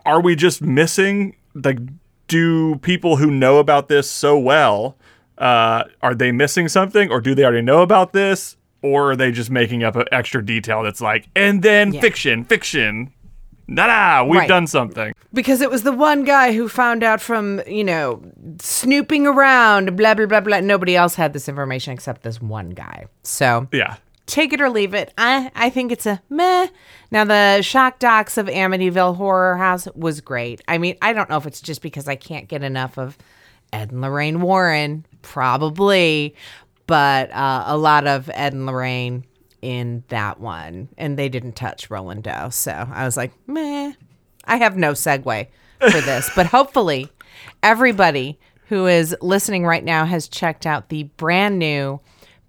are 0.06 0.22
we 0.22 0.36
just 0.36 0.62
missing 0.62 1.36
like 1.54 1.80
do 2.28 2.76
people 2.78 3.18
who 3.18 3.30
know 3.30 3.58
about 3.58 3.88
this 3.90 4.10
so 4.10 4.38
well 4.40 4.98
uh 5.38 5.84
are 6.02 6.16
they 6.16 6.32
missing 6.32 6.68
something 6.68 7.12
or 7.12 7.20
do 7.22 7.34
they 7.36 7.44
already 7.44 7.62
know 7.62 7.82
about 7.82 8.14
this 8.14 8.58
or 8.82 9.12
are 9.12 9.16
they 9.16 9.32
just 9.32 9.50
making 9.52 9.84
up 9.84 9.96
an 9.96 10.06
extra 10.12 10.44
detail 10.46 10.82
that's 10.84 11.02
like 11.02 11.28
and 11.36 11.62
then 11.62 11.94
Yeah. 11.94 12.02
fiction 12.02 12.44
fiction 12.46 13.12
Nah, 13.68 14.26
we've 14.26 14.40
Right. 14.40 14.50
done 14.50 14.68
something. 14.68 15.14
Because 15.34 15.62
it 15.62 15.72
was 15.72 15.84
the 15.84 15.94
one 15.94 16.26
guy 16.26 16.52
who 16.52 16.68
found 16.68 17.04
out 17.04 17.22
from, 17.22 17.62
you 17.66 17.86
know, 17.86 18.22
snooping 18.60 19.26
around, 19.26 19.96
blah, 19.96 20.14
blah, 20.14 20.26
blah, 20.26 20.42
blah. 20.42 20.60
Nobody 20.60 20.94
else 20.98 21.16
had 21.16 21.32
this 21.32 21.48
information 21.48 21.94
except 21.94 22.24
this 22.24 22.42
one 22.42 22.72
guy. 22.72 23.06
So 23.24 23.68
Yeah. 23.72 23.96
Take 24.32 24.54
it 24.54 24.62
or 24.62 24.70
leave 24.70 24.94
it. 24.94 25.14
I, 25.18 25.52
I 25.54 25.70
think 25.70 25.92
it's 25.92 26.06
a 26.06 26.22
meh. 26.30 26.68
Now, 27.12 27.26
the 27.26 27.62
shock 27.62 28.00
docs 28.00 28.38
of 28.38 28.48
Amityville 28.48 29.18
Horror 29.18 29.58
House 29.58 29.88
was 29.94 30.22
great. 30.22 30.62
I 30.68 30.78
mean, 30.78 30.96
I 31.02 31.14
don't 31.14 31.30
know 31.30 31.38
if 31.38 31.46
it's 31.46 31.62
just 31.62 31.82
because 31.82 32.08
I 32.08 32.16
can't 32.16 32.48
get 32.48 32.64
enough 32.64 32.98
of 32.98 33.18
Ed 33.74 33.92
and 33.92 34.02
Lorraine 34.02 34.42
Warren, 34.42 35.06
probably, 35.22 36.36
but 36.88 37.30
uh, 37.32 37.66
a 37.68 37.78
lot 37.78 38.08
of 38.08 38.30
Ed 38.34 38.54
and 38.54 38.66
Lorraine 38.66 39.26
in 39.62 40.04
that 40.08 40.40
one. 40.40 40.88
And 40.98 41.20
they 41.20 41.28
didn't 41.28 41.58
touch 41.58 41.90
Roland 41.90 42.24
Doe. 42.24 42.50
So 42.52 42.72
I 42.72 43.06
was 43.06 43.18
like, 43.18 43.34
meh. 43.48 43.94
I 44.46 44.58
have 44.58 44.78
no 44.78 44.94
segue 44.94 45.48
for 45.80 46.02
this, 46.02 46.32
but 46.36 46.48
hopefully 46.48 47.10
everybody 47.62 48.40
who 48.70 48.88
is 48.88 49.16
listening 49.22 49.66
right 49.66 49.84
now 49.84 50.06
has 50.06 50.30
checked 50.30 50.66
out 50.66 50.88
the 50.88 51.04
brand 51.04 51.60
new 51.60 52.00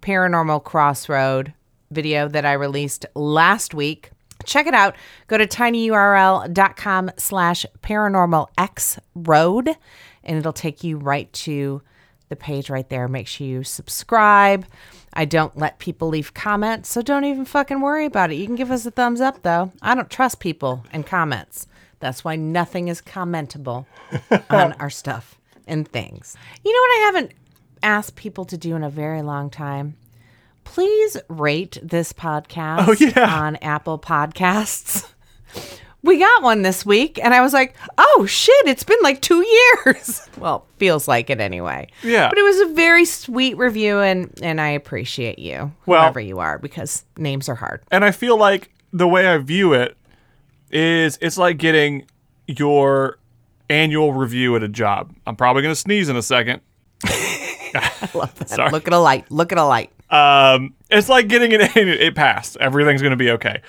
Paranormal 0.01 0.63
Crossroad 0.63 1.53
video 1.93 2.27
that 2.27 2.45
I 2.45 2.53
released 2.53 3.05
last 3.15 3.73
week. 3.73 4.11
Check 4.45 4.67
it 4.67 4.73
out. 4.73 4.95
Go 5.27 5.37
to 5.37 5.47
tinyurl.com 5.47 7.11
slash 7.17 7.65
paranormal 7.81 8.47
x 8.57 8.99
road 9.15 9.69
and 10.23 10.37
it'll 10.37 10.53
take 10.53 10.83
you 10.83 10.97
right 10.97 11.31
to 11.33 11.81
the 12.29 12.35
page 12.35 12.69
right 12.69 12.87
there. 12.89 13.07
Make 13.07 13.27
sure 13.27 13.47
you 13.47 13.63
subscribe. 13.63 14.65
I 15.13 15.25
don't 15.25 15.55
let 15.55 15.79
people 15.79 16.07
leave 16.07 16.33
comments, 16.33 16.89
so 16.89 17.01
don't 17.01 17.25
even 17.25 17.45
fucking 17.45 17.81
worry 17.81 18.05
about 18.05 18.31
it. 18.31 18.35
You 18.35 18.47
can 18.47 18.55
give 18.55 18.71
us 18.71 18.85
a 18.85 18.91
thumbs 18.91 19.21
up 19.21 19.43
though. 19.43 19.71
I 19.81 19.93
don't 19.95 20.09
trust 20.09 20.39
people 20.39 20.85
and 20.91 21.05
comments. 21.05 21.67
That's 21.99 22.23
why 22.23 22.35
nothing 22.35 22.87
is 22.87 23.01
commentable 23.01 23.85
on 24.49 24.73
our 24.73 24.89
stuff 24.89 25.39
and 25.67 25.87
things. 25.87 26.35
You 26.65 26.73
know 26.73 26.79
what 26.79 26.99
I 26.99 27.05
haven't 27.05 27.33
asked 27.81 28.15
people 28.15 28.45
to 28.45 28.57
do 28.57 28.75
in 28.75 28.83
a 28.83 28.89
very 28.89 29.21
long 29.21 29.49
time? 29.49 29.95
Please 30.63 31.17
rate 31.29 31.77
this 31.83 32.13
podcast 32.13 32.87
Oh, 32.87 32.95
yeah. 32.99 33.41
on 33.41 33.55
Apple 33.57 33.99
Podcasts. 33.99 35.09
We 36.05 36.19
got 36.19 36.43
one 36.43 36.63
this 36.63 36.85
week, 36.85 37.17
and 37.23 37.33
I 37.33 37.39
was 37.39 37.53
like, 37.53 37.77
oh 37.97 38.25
shit, 38.27 38.67
it's 38.67 38.83
been 38.83 38.97
like 39.03 39.21
two 39.21 39.41
years. 39.85 40.29
well, 40.37 40.65
feels 40.75 41.07
like 41.07 41.29
it 41.29 41.39
anyway. 41.39 41.87
Yeah. 42.03 42.27
But 42.27 42.37
it 42.37 42.41
was 42.43 42.59
a 42.59 42.73
very 42.73 43.05
sweet 43.05 43.55
review, 43.55 43.99
and, 43.99 44.29
and 44.43 44.59
I 44.59 44.67
appreciate 44.71 45.39
you, 45.39 45.71
Well- 45.85 46.01
whoever 46.01 46.19
you 46.19 46.39
are, 46.39 46.59
because 46.59 47.05
names 47.15 47.47
are 47.47 47.55
hard. 47.55 47.83
And 47.89 48.03
I 48.03 48.11
feel 48.11 48.35
like 48.35 48.69
the 48.91 49.07
way 49.07 49.27
I 49.27 49.37
view 49.37 49.71
it 49.71 49.95
is 50.71 51.17
it's 51.21 51.37
like 51.37 51.57
getting 51.57 52.05
your 52.47 53.17
annual 53.69 54.11
review 54.11 54.57
at 54.57 54.63
a 54.63 54.67
job. 54.67 55.15
I'm 55.25 55.37
probably 55.37 55.61
going 55.61 55.71
to 55.71 55.79
sneeze 55.79 56.09
in 56.09 56.17
a 56.17 56.21
second. 56.21 56.59
Sorry. 58.45 58.71
Look 58.71 58.87
at 58.87 58.93
a 58.93 58.99
light. 58.99 59.29
Look 59.31 59.51
at 59.51 59.57
a 59.57 59.65
light. 59.65 59.91
Um, 60.09 60.75
it's 60.89 61.09
like 61.09 61.27
getting 61.27 61.53
an 61.53 61.61
annual, 61.75 61.97
it 61.99 62.15
passed. 62.15 62.57
Everything's 62.57 63.01
going 63.01 63.11
to 63.11 63.17
be 63.17 63.31
okay. 63.31 63.61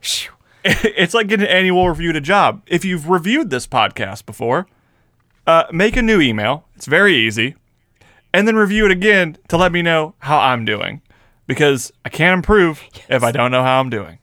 Phew. 0.00 0.30
It's 0.64 1.14
like 1.14 1.28
getting 1.28 1.46
an 1.46 1.52
annual 1.52 1.88
review 1.88 2.12
to 2.12 2.20
job. 2.20 2.62
If 2.66 2.84
you've 2.84 3.08
reviewed 3.08 3.48
this 3.48 3.66
podcast 3.66 4.26
before, 4.26 4.66
uh, 5.46 5.64
make 5.72 5.96
a 5.96 6.02
new 6.02 6.20
email. 6.20 6.66
It's 6.76 6.84
very 6.84 7.14
easy. 7.14 7.54
And 8.34 8.46
then 8.46 8.56
review 8.56 8.84
it 8.84 8.90
again 8.90 9.38
to 9.48 9.56
let 9.56 9.72
me 9.72 9.80
know 9.80 10.14
how 10.18 10.38
I'm 10.38 10.66
doing. 10.66 11.00
Because 11.46 11.92
I 12.04 12.10
can't 12.10 12.34
improve 12.34 12.82
if 13.08 13.22
I 13.22 13.30
don't 13.32 13.50
know 13.50 13.62
how 13.62 13.80
I'm 13.80 13.88
doing. 13.88 14.18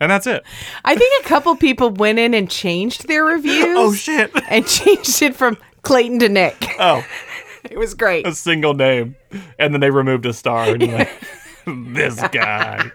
And 0.00 0.10
that's 0.10 0.26
it. 0.26 0.42
I 0.84 0.96
think 0.96 1.24
a 1.24 1.28
couple 1.28 1.54
people 1.54 1.90
went 1.90 2.18
in 2.18 2.34
and 2.34 2.50
changed 2.50 3.06
their 3.06 3.24
reviews. 3.24 3.76
Oh, 3.78 3.92
shit. 3.94 4.32
And 4.48 4.66
changed 4.66 5.22
it 5.22 5.36
from 5.36 5.56
Clayton 5.82 6.18
to 6.20 6.28
Nick. 6.28 6.56
Oh. 6.80 7.06
It 7.70 7.78
was 7.78 7.94
great. 7.94 8.26
a 8.26 8.34
single 8.34 8.74
name, 8.74 9.14
and 9.58 9.72
then 9.72 9.80
they 9.80 9.90
removed 9.90 10.26
a 10.26 10.32
star, 10.32 10.70
and 10.70 10.82
you're 10.82 10.98
like, 10.98 11.10
this 11.66 12.20
guy. 12.32 12.90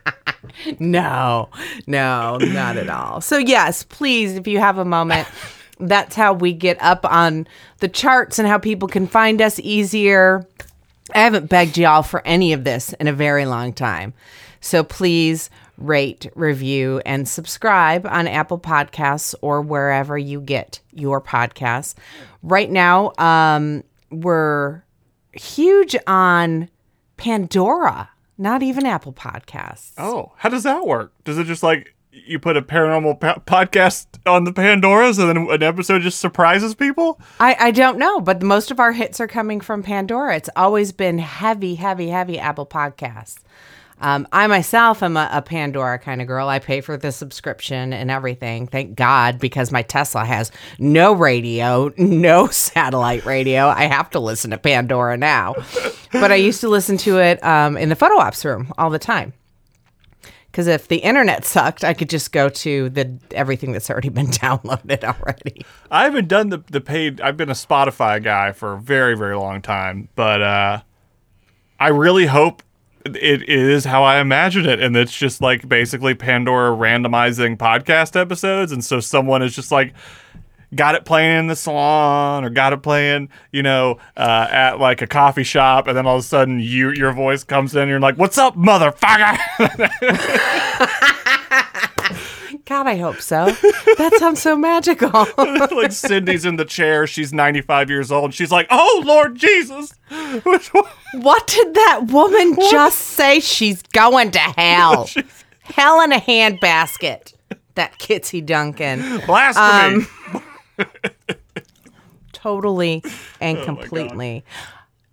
No, 0.79 1.49
no, 1.85 2.37
not 2.37 2.77
at 2.77 2.89
all. 2.89 3.21
So, 3.21 3.37
yes, 3.37 3.83
please, 3.83 4.35
if 4.35 4.47
you 4.47 4.59
have 4.59 4.77
a 4.77 4.85
moment, 4.85 5.27
that's 5.79 6.15
how 6.15 6.33
we 6.33 6.53
get 6.53 6.81
up 6.81 7.05
on 7.05 7.47
the 7.79 7.87
charts 7.87 8.39
and 8.39 8.47
how 8.47 8.57
people 8.57 8.87
can 8.87 9.07
find 9.07 9.41
us 9.41 9.59
easier. 9.59 10.45
I 11.13 11.19
haven't 11.19 11.47
begged 11.47 11.77
y'all 11.77 12.03
for 12.03 12.25
any 12.25 12.53
of 12.53 12.63
this 12.63 12.93
in 12.93 13.07
a 13.07 13.13
very 13.13 13.45
long 13.45 13.73
time. 13.73 14.13
So, 14.59 14.83
please 14.83 15.49
rate, 15.77 16.27
review, 16.35 17.01
and 17.05 17.27
subscribe 17.27 18.05
on 18.07 18.27
Apple 18.27 18.59
Podcasts 18.59 19.35
or 19.41 19.61
wherever 19.61 20.17
you 20.17 20.41
get 20.41 20.79
your 20.91 21.21
podcasts. 21.21 21.93
Right 22.41 22.69
now, 22.69 23.13
um, 23.19 23.83
we're 24.09 24.83
huge 25.33 25.95
on 26.05 26.69
Pandora, 27.17 28.09
not 28.37 28.63
even 28.63 28.85
Apple 28.85 29.13
Podcasts. 29.13 29.91
Oh, 29.97 30.33
how 30.37 30.49
does 30.49 30.63
that 30.63 30.85
work? 30.85 31.13
Does 31.23 31.37
it 31.37 31.45
just 31.45 31.63
like 31.63 31.93
you 32.11 32.39
put 32.39 32.57
a 32.57 32.61
paranormal 32.61 33.19
po- 33.19 33.41
podcast 33.45 34.07
on 34.25 34.43
the 34.43 34.51
Pandoras, 34.51 35.19
and 35.19 35.29
then 35.29 35.49
an 35.49 35.63
episode 35.63 36.01
just 36.01 36.19
surprises 36.19 36.73
people? 36.75 37.19
I, 37.39 37.55
I 37.59 37.71
don't 37.71 37.97
know, 37.97 38.19
but 38.21 38.41
most 38.41 38.71
of 38.71 38.79
our 38.79 38.91
hits 38.91 39.19
are 39.19 39.27
coming 39.27 39.61
from 39.61 39.83
Pandora. 39.83 40.35
It's 40.35 40.49
always 40.55 40.91
been 40.91 41.19
heavy, 41.19 41.75
heavy, 41.75 42.09
heavy 42.09 42.39
Apple 42.39 42.65
Podcasts. 42.65 43.39
Um, 43.99 44.27
I 44.31 44.45
myself 44.47 45.01
am 45.01 45.17
a, 45.17 45.29
a 45.31 45.41
Pandora 45.41 45.97
kind 45.97 46.21
of 46.21 46.27
girl. 46.27 46.47
I 46.47 46.59
pay 46.59 46.81
for 46.81 46.97
the 46.97 47.11
subscription 47.11 47.93
and 47.93 48.11
everything. 48.11 48.67
Thank 48.67 48.95
God, 48.95 49.39
because 49.39 49.71
my 49.71 49.81
Tesla 49.81 50.23
has 50.23 50.51
no 50.77 51.13
radio, 51.13 51.91
no 51.97 52.47
satellite 52.47 53.25
radio. 53.25 53.67
I 53.67 53.85
have 53.85 54.09
to 54.11 54.19
listen 54.19 54.51
to 54.51 54.57
Pandora 54.57 55.17
now. 55.17 55.55
But 56.11 56.31
I 56.31 56.35
used 56.35 56.61
to 56.61 56.69
listen 56.69 56.97
to 56.97 57.19
it 57.19 57.43
um, 57.43 57.77
in 57.77 57.89
the 57.89 57.95
photo 57.95 58.19
ops 58.19 58.45
room 58.45 58.71
all 58.77 58.89
the 58.89 58.99
time. 58.99 59.33
Because 60.51 60.67
if 60.67 60.87
the 60.87 60.97
internet 60.97 61.45
sucked, 61.45 61.83
I 61.83 61.93
could 61.93 62.09
just 62.09 62.31
go 62.31 62.49
to 62.49 62.89
the 62.89 63.19
everything 63.31 63.73
that's 63.73 63.89
already 63.89 64.09
been 64.09 64.27
downloaded 64.27 65.03
already. 65.03 65.65
I 65.91 66.05
haven't 66.05 66.27
done 66.27 66.49
the 66.49 66.63
the 66.71 66.81
paid. 66.81 67.21
I've 67.21 67.37
been 67.37 67.49
a 67.49 67.53
Spotify 67.53 68.23
guy 68.23 68.53
for 68.53 68.73
a 68.73 68.79
very 68.79 69.15
very 69.15 69.35
long 69.35 69.61
time, 69.61 70.09
but 70.15 70.41
uh, 70.41 70.81
I 71.79 71.89
really 71.89 72.25
hope 72.25 72.63
it 73.15 73.47
is 73.47 73.85
how 73.85 74.03
I 74.03 74.19
imagine 74.19 74.65
it, 74.65 74.81
and 74.81 74.95
it's 74.95 75.15
just 75.15 75.41
like 75.41 75.67
basically 75.67 76.13
Pandora 76.15 76.75
randomizing 76.75 77.57
podcast 77.57 78.19
episodes, 78.19 78.71
and 78.71 78.83
so 78.83 78.99
someone 78.99 79.41
is 79.41 79.55
just 79.55 79.71
like 79.71 79.93
got 80.75 80.95
it 80.95 81.05
playing 81.05 81.39
in 81.39 81.47
the 81.47 81.55
salon 81.55 82.43
or 82.43 82.49
got 82.49 82.73
it 82.73 82.83
playing, 82.83 83.29
you 83.51 83.63
know, 83.63 83.97
uh, 84.17 84.47
at 84.51 84.79
like 84.79 85.01
a 85.01 85.07
coffee 85.07 85.43
shop, 85.43 85.87
and 85.87 85.97
then 85.97 86.05
all 86.05 86.17
of 86.17 86.21
a 86.21 86.27
sudden 86.27 86.59
you 86.59 86.91
your 86.91 87.13
voice 87.13 87.43
comes 87.43 87.75
in, 87.75 87.83
and 87.83 87.89
you're 87.89 87.99
like, 87.99 88.17
"What's 88.17 88.37
up, 88.37 88.55
motherfucker?" 88.55 89.37
God, 92.67 92.85
I 92.85 92.97
hope 92.97 93.21
so. 93.21 93.45
That 93.97 94.13
sounds 94.19 94.41
so 94.41 94.57
magical. 94.57 95.09
like 95.37 95.93
Cindy's 95.93 96.43
in 96.43 96.57
the 96.57 96.65
chair. 96.65 97.07
She's 97.07 97.31
95 97.31 97.89
years 97.89 98.11
old. 98.11 98.33
She's 98.33 98.51
like, 98.51 98.67
"Oh 98.69 99.03
Lord 99.05 99.37
Jesus." 99.37 99.93
what 100.09 101.47
did 101.47 101.73
that 101.73 102.07
woman 102.07 102.57
just 102.69 102.99
say? 102.99 103.39
She's 103.39 103.81
going 103.93 104.31
to 104.31 104.39
hell. 104.39 105.09
hell 105.61 106.01
in 106.01 106.11
a 106.11 106.19
handbasket. 106.19 107.33
That 107.75 107.97
Kitsy 107.99 108.45
Duncan. 108.45 109.21
Blasphemy. 109.25 110.05
Totally 112.33 113.01
and 113.39 113.63
completely. 113.63 114.43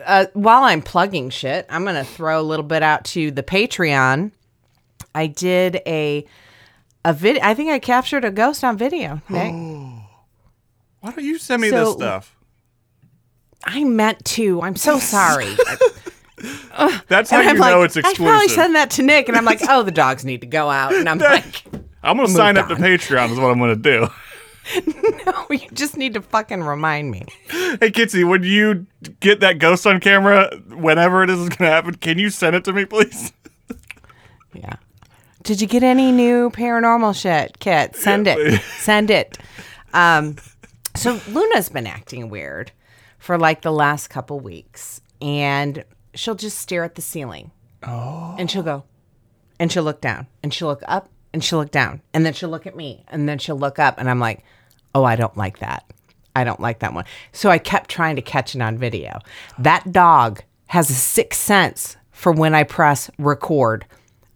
Uh, 0.05 0.27
while 0.33 0.65
I'm 0.65 0.83
plugging 0.83 1.31
shit, 1.31 1.67
I'm 1.69 1.85
going 1.85 1.95
to 1.95 2.05
throw 2.05 2.41
a 2.41 2.43
little 2.43 2.65
bit 2.65 2.83
out 2.83 3.05
to 3.07 3.31
the 3.31 3.45
Patreon. 3.45 4.33
I 5.15 5.29
did 5.29 5.81
a 5.87 6.27
a 7.05 7.13
vid. 7.13 7.39
I 7.39 7.55
think 7.55 7.71
I 7.71 7.79
captured 7.79 8.25
a 8.25 8.31
ghost 8.31 8.65
on 8.65 8.77
video. 8.79 9.21
Nick. 9.29 9.53
Why 11.01 11.11
don't 11.11 11.25
you 11.25 11.39
send 11.39 11.63
me 11.63 11.71
So- 11.71 11.85
this 11.85 11.95
stuff? 11.95 12.37
I 13.67 13.83
meant 13.85 14.23
to. 14.27 14.61
I'm 14.61 14.77
so 14.77 14.99
sorry. 14.99 15.47
That's 17.09 17.31
how 17.31 17.41
you 17.41 17.49
I'm 17.51 17.57
know 17.57 17.79
like, 17.81 17.97
it's 17.97 17.97
I 17.97 18.13
probably 18.15 18.49
send 18.49 18.75
that 18.75 18.91
to 18.93 19.03
Nick, 19.03 19.29
and 19.29 19.39
I'm 19.39 19.45
like, 19.47 19.61
oh, 19.69 19.83
the 19.83 19.91
dogs 19.91 20.25
need 20.25 20.43
to 20.43 20.47
go 20.47 20.69
out, 20.69 20.93
and 20.95 21.09
I'm 21.09 21.17
like, 21.19 21.63
I'm 22.03 22.17
gonna 22.19 22.29
sign 22.29 22.59
up 22.59 22.69
to 22.69 22.75
Patreon. 22.75 23.31
Is 23.33 23.39
what 23.39 23.51
I'm 23.51 23.59
gonna 23.59 23.77
do. 23.77 24.09
no, 25.27 25.47
you 25.51 25.61
just 25.73 25.97
need 25.97 26.13
to 26.15 26.21
fucking 26.23 26.63
remind 26.63 27.11
me. 27.11 27.25
Hey 27.49 27.91
Kitsy, 27.91 28.29
when 28.29 28.43
you 28.43 28.87
get 29.21 29.41
that 29.41 29.59
ghost 29.59 29.87
on 29.87 30.01
camera, 30.01 30.51
whenever 30.69 31.23
it 31.23 31.31
is 31.31 31.39
is 31.41 31.49
gonna 31.49 31.71
happen, 31.71 31.95
can 31.95 32.19
you 32.19 32.29
send 32.31 32.57
it 32.57 32.65
to 32.65 32.73
me, 32.75 32.85
please? 32.85 33.33
Yeah. 34.53 34.75
Did 35.45 35.61
you 35.61 35.67
get 35.67 35.83
any 35.83 36.11
new 36.11 36.49
paranormal 36.49 37.15
shit, 37.15 37.59
Kit? 37.59 37.95
Send 37.97 38.27
it. 38.27 38.63
Send 38.79 39.11
it. 39.11 39.37
Um, 39.93 40.37
so 40.97 41.21
Luna's 41.29 41.69
been 41.69 41.87
acting 41.87 42.31
weird 42.31 42.73
for 43.19 43.37
like 43.39 43.61
the 43.61 43.71
last 43.71 44.09
couple 44.09 44.41
weeks, 44.41 45.03
and 45.21 45.85
she'll 46.15 46.35
just 46.35 46.59
stare 46.59 46.83
at 46.83 46.95
the 46.95 47.03
ceiling. 47.03 47.51
Oh. 47.83 48.35
And 48.39 48.51
she'll 48.51 48.63
go, 48.63 48.85
and 49.61 49.71
she'll 49.71 49.83
look 49.83 50.01
down, 50.01 50.29
and 50.43 50.53
she'll 50.53 50.69
look 50.69 50.83
up, 50.87 51.11
and 51.35 51.45
she'll 51.45 51.59
look 51.59 51.71
down, 51.71 52.01
and 52.15 52.25
then 52.25 52.33
she'll 52.33 52.49
look 52.49 52.67
at 52.67 52.75
me, 52.75 53.05
and 53.09 53.29
then 53.29 53.39
she'll 53.39 53.59
look 53.59 53.79
up, 53.79 53.97
and 53.99 54.09
I'm 54.09 54.21
like, 54.21 54.43
oh, 54.95 55.05
I 55.05 55.15
don't 55.15 55.37
like 55.37 55.59
that. 55.59 55.85
I 56.35 56.45
don't 56.45 56.61
like 56.61 56.79
that 56.79 56.95
one. 56.95 57.05
So 57.33 57.51
I 57.51 57.59
kept 57.59 57.91
trying 57.91 58.17
to 58.17 58.23
catch 58.23 58.55
it 58.55 58.63
on 58.63 58.79
video. 58.79 59.19
That 59.59 59.93
dog 59.93 60.43
has 60.69 60.89
a 60.89 60.95
sixth 60.95 61.41
sense 61.43 61.99
for 62.13 62.33
when 62.33 62.55
I 62.55 62.63
press 62.63 63.11
record 63.19 63.85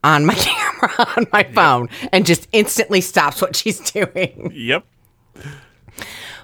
on 0.05 0.27
my 0.27 0.35
camera 0.35 0.68
on 1.17 1.27
my 1.33 1.45
phone 1.45 1.89
and 2.13 2.27
just 2.27 2.49
instantly 2.53 3.01
stops 3.01 3.41
what 3.41 3.57
she's 3.57 3.79
doing. 3.91 4.53
Yep. 4.55 4.85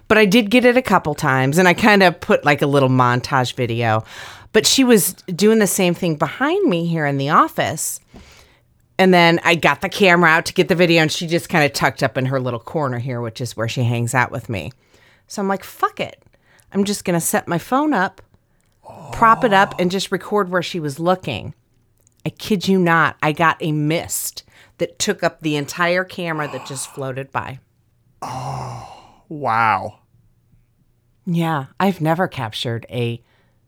But 0.07 0.18
I 0.18 0.27
did 0.27 0.51
get 0.51 0.64
it 0.64 0.77
a 0.77 0.83
couple 0.83 1.14
times 1.14 1.59
and 1.59 1.66
I 1.66 1.75
kind 1.75 2.03
of 2.03 2.20
put 2.20 2.44
like 2.44 2.62
a 2.62 2.66
little 2.66 2.88
montage 2.88 3.55
video. 3.55 4.05
But 4.53 4.66
she 4.66 4.85
was 4.85 5.14
doing 5.35 5.59
the 5.59 5.66
same 5.66 5.94
thing 5.94 6.16
behind 6.16 6.68
me 6.68 6.87
here 6.87 7.07
in 7.07 7.16
the 7.16 7.31
office. 7.31 8.01
And 8.99 9.12
then 9.12 9.40
I 9.42 9.57
got 9.57 9.81
the 9.81 9.88
camera 9.88 10.31
out 10.31 10.47
to 10.47 10.53
get 10.53 10.68
the 10.68 10.77
video 10.77 11.03
and 11.03 11.11
she 11.11 11.27
just 11.27 11.49
kind 11.49 11.64
of 11.64 11.73
tucked 11.73 12.03
up 12.03 12.16
in 12.16 12.27
her 12.27 12.38
little 12.38 12.61
corner 12.61 12.99
here, 12.99 13.20
which 13.20 13.40
is 13.40 13.57
where 13.57 13.68
she 13.68 13.83
hangs 13.83 14.14
out 14.14 14.31
with 14.31 14.49
me. 14.49 14.70
So 15.27 15.42
I'm 15.42 15.49
like, 15.49 15.64
fuck 15.64 15.99
it. 15.99 16.23
I'm 16.73 16.85
just 16.85 17.05
going 17.05 17.18
to 17.18 17.25
set 17.25 17.49
my 17.49 17.59
phone 17.59 17.92
up, 17.92 18.20
prop 19.12 19.44
it 19.44 19.53
up, 19.53 19.75
and 19.81 19.90
just 19.90 20.12
record 20.12 20.51
where 20.51 20.62
she 20.62 20.79
was 20.79 21.01
looking. 21.01 21.55
I 22.24 22.30
kid 22.30 22.68
you 22.68 22.78
not, 22.78 23.16
I 23.22 23.32
got 23.32 23.56
a 23.60 23.72
mist 23.72 24.44
that 24.78 24.98
took 24.98 25.22
up 25.22 25.40
the 25.40 25.56
entire 25.56 26.04
camera 26.04 26.48
that 26.48 26.66
just 26.66 26.90
floated 26.90 27.30
by. 27.30 27.60
Oh, 28.22 29.22
wow. 29.28 30.00
Yeah, 31.26 31.66
I've 31.78 32.00
never 32.00 32.28
captured 32.28 32.87
a 32.90 33.22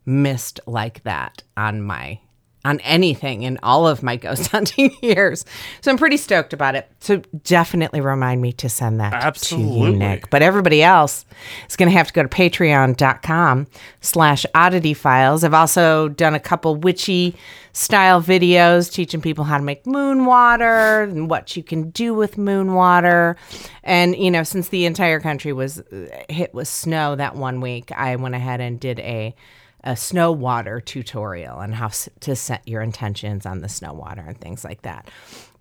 mist 0.04 0.60
like 0.66 1.02
that 1.04 1.42
on 1.56 1.82
my 1.82 2.20
on 2.66 2.81
anything 2.81 3.42
in 3.42 3.59
all 3.62 3.87
of 3.87 4.02
my 4.02 4.16
ghost 4.16 4.46
hunting 4.50 4.94
years. 5.00 5.44
So 5.81 5.90
I'm 5.90 5.96
pretty 5.96 6.16
stoked 6.16 6.52
about 6.52 6.74
it. 6.74 6.90
So 6.98 7.18
definitely 7.44 8.00
remind 8.00 8.42
me 8.42 8.52
to 8.55 8.68
send 8.68 9.00
that 9.00 9.35
to 9.37 9.57
you, 9.57 9.90
Nick. 9.92 10.29
But 10.31 10.42
everybody 10.42 10.83
else 10.83 11.24
is 11.68 11.76
going 11.76 11.90
to 11.90 11.96
have 11.96 12.09
to 12.09 12.12
go 12.12 12.22
to 12.22 12.29
patreon.com 12.29 13.68
slash 14.00 14.44
oddity 14.55 14.94
files. 14.94 15.44
I've 15.44 15.55
also 15.55 16.09
done 16.09 16.35
a 16.35 16.40
couple 16.40 16.74
witchy 16.76 17.37
style 17.72 18.22
videos 18.22 18.90
teaching 18.90 19.20
people 19.20 19.44
how 19.44 19.59
to 19.59 19.62
make 19.62 19.87
moon 19.87 20.24
water 20.24 21.02
and 21.02 21.31
what 21.31 21.57
you 21.57 21.62
can 21.62 21.90
do 21.90 22.14
with 22.14 22.38
moon 22.38 22.72
water. 22.72 23.37
And, 23.85 24.16
you 24.16 24.31
know, 24.31 24.42
since 24.42 24.68
the 24.68 24.87
entire 24.87 25.20
country 25.20 25.52
was 25.52 25.81
uh, 25.81 26.09
hit 26.29 26.52
with 26.52 26.68
snow 26.68 27.14
that 27.14 27.37
one 27.37 27.61
week, 27.61 27.92
I 27.92 28.16
went 28.16 28.35
ahead 28.35 28.61
and 28.61 28.81
did 28.81 28.98
a 29.00 29.35
a 29.84 29.96
snow 29.96 30.32
water 30.32 30.80
tutorial 30.80 31.56
on 31.58 31.72
how 31.72 31.86
s- 31.86 32.08
to 32.20 32.34
set 32.34 32.66
your 32.66 32.82
intentions 32.82 33.46
on 33.46 33.60
the 33.60 33.68
snow 33.68 33.92
water 33.92 34.22
and 34.26 34.40
things 34.40 34.64
like 34.64 34.82
that. 34.82 35.08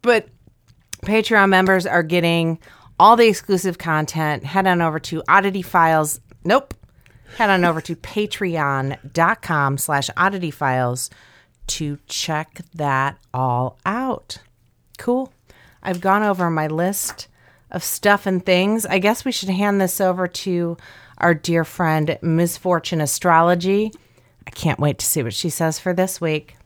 But 0.02 0.28
Patreon 1.04 1.50
members 1.50 1.86
are 1.86 2.04
getting 2.04 2.58
all 3.00 3.16
the 3.16 3.28
exclusive 3.28 3.78
content. 3.78 4.44
Head 4.44 4.66
on 4.68 4.82
over 4.82 5.00
to 5.00 5.22
Oddity 5.28 5.62
Files. 5.62 6.20
Nope. 6.44 6.74
Head 7.38 7.50
on 7.50 7.66
over 7.66 7.82
to 7.82 7.96
patreon.com 8.96 9.78
slash 9.78 10.10
oddity 10.18 10.52
files 10.52 11.10
to 11.68 11.98
check 12.08 12.62
that 12.74 13.18
all 13.34 13.78
out. 13.86 14.40
Cool. 14.98 15.32
I've 15.84 16.02
gone 16.02 16.24
over 16.24 16.50
my 16.50 16.68
list 16.68 17.28
of 17.72 17.84
stuff 17.84 18.26
and 18.26 18.46
things. 18.46 18.86
I 18.86 19.00
guess 19.00 19.26
we 19.26 19.32
should 19.32 19.50
hand 19.50 19.82
this 19.82 20.00
over 20.00 20.28
to 20.28 20.78
our 21.18 21.34
dear 21.34 21.64
friend, 21.64 22.18
Misfortune 22.22 23.02
Astrology. 23.02 23.92
I 24.48 24.52
can't 24.52 24.80
wait 24.80 25.00
to 25.00 25.06
see 25.06 25.24
what 25.24 25.34
she 25.34 25.50
says 25.50 25.80
for 25.80 25.94
this 25.94 26.22
week. 26.22 26.58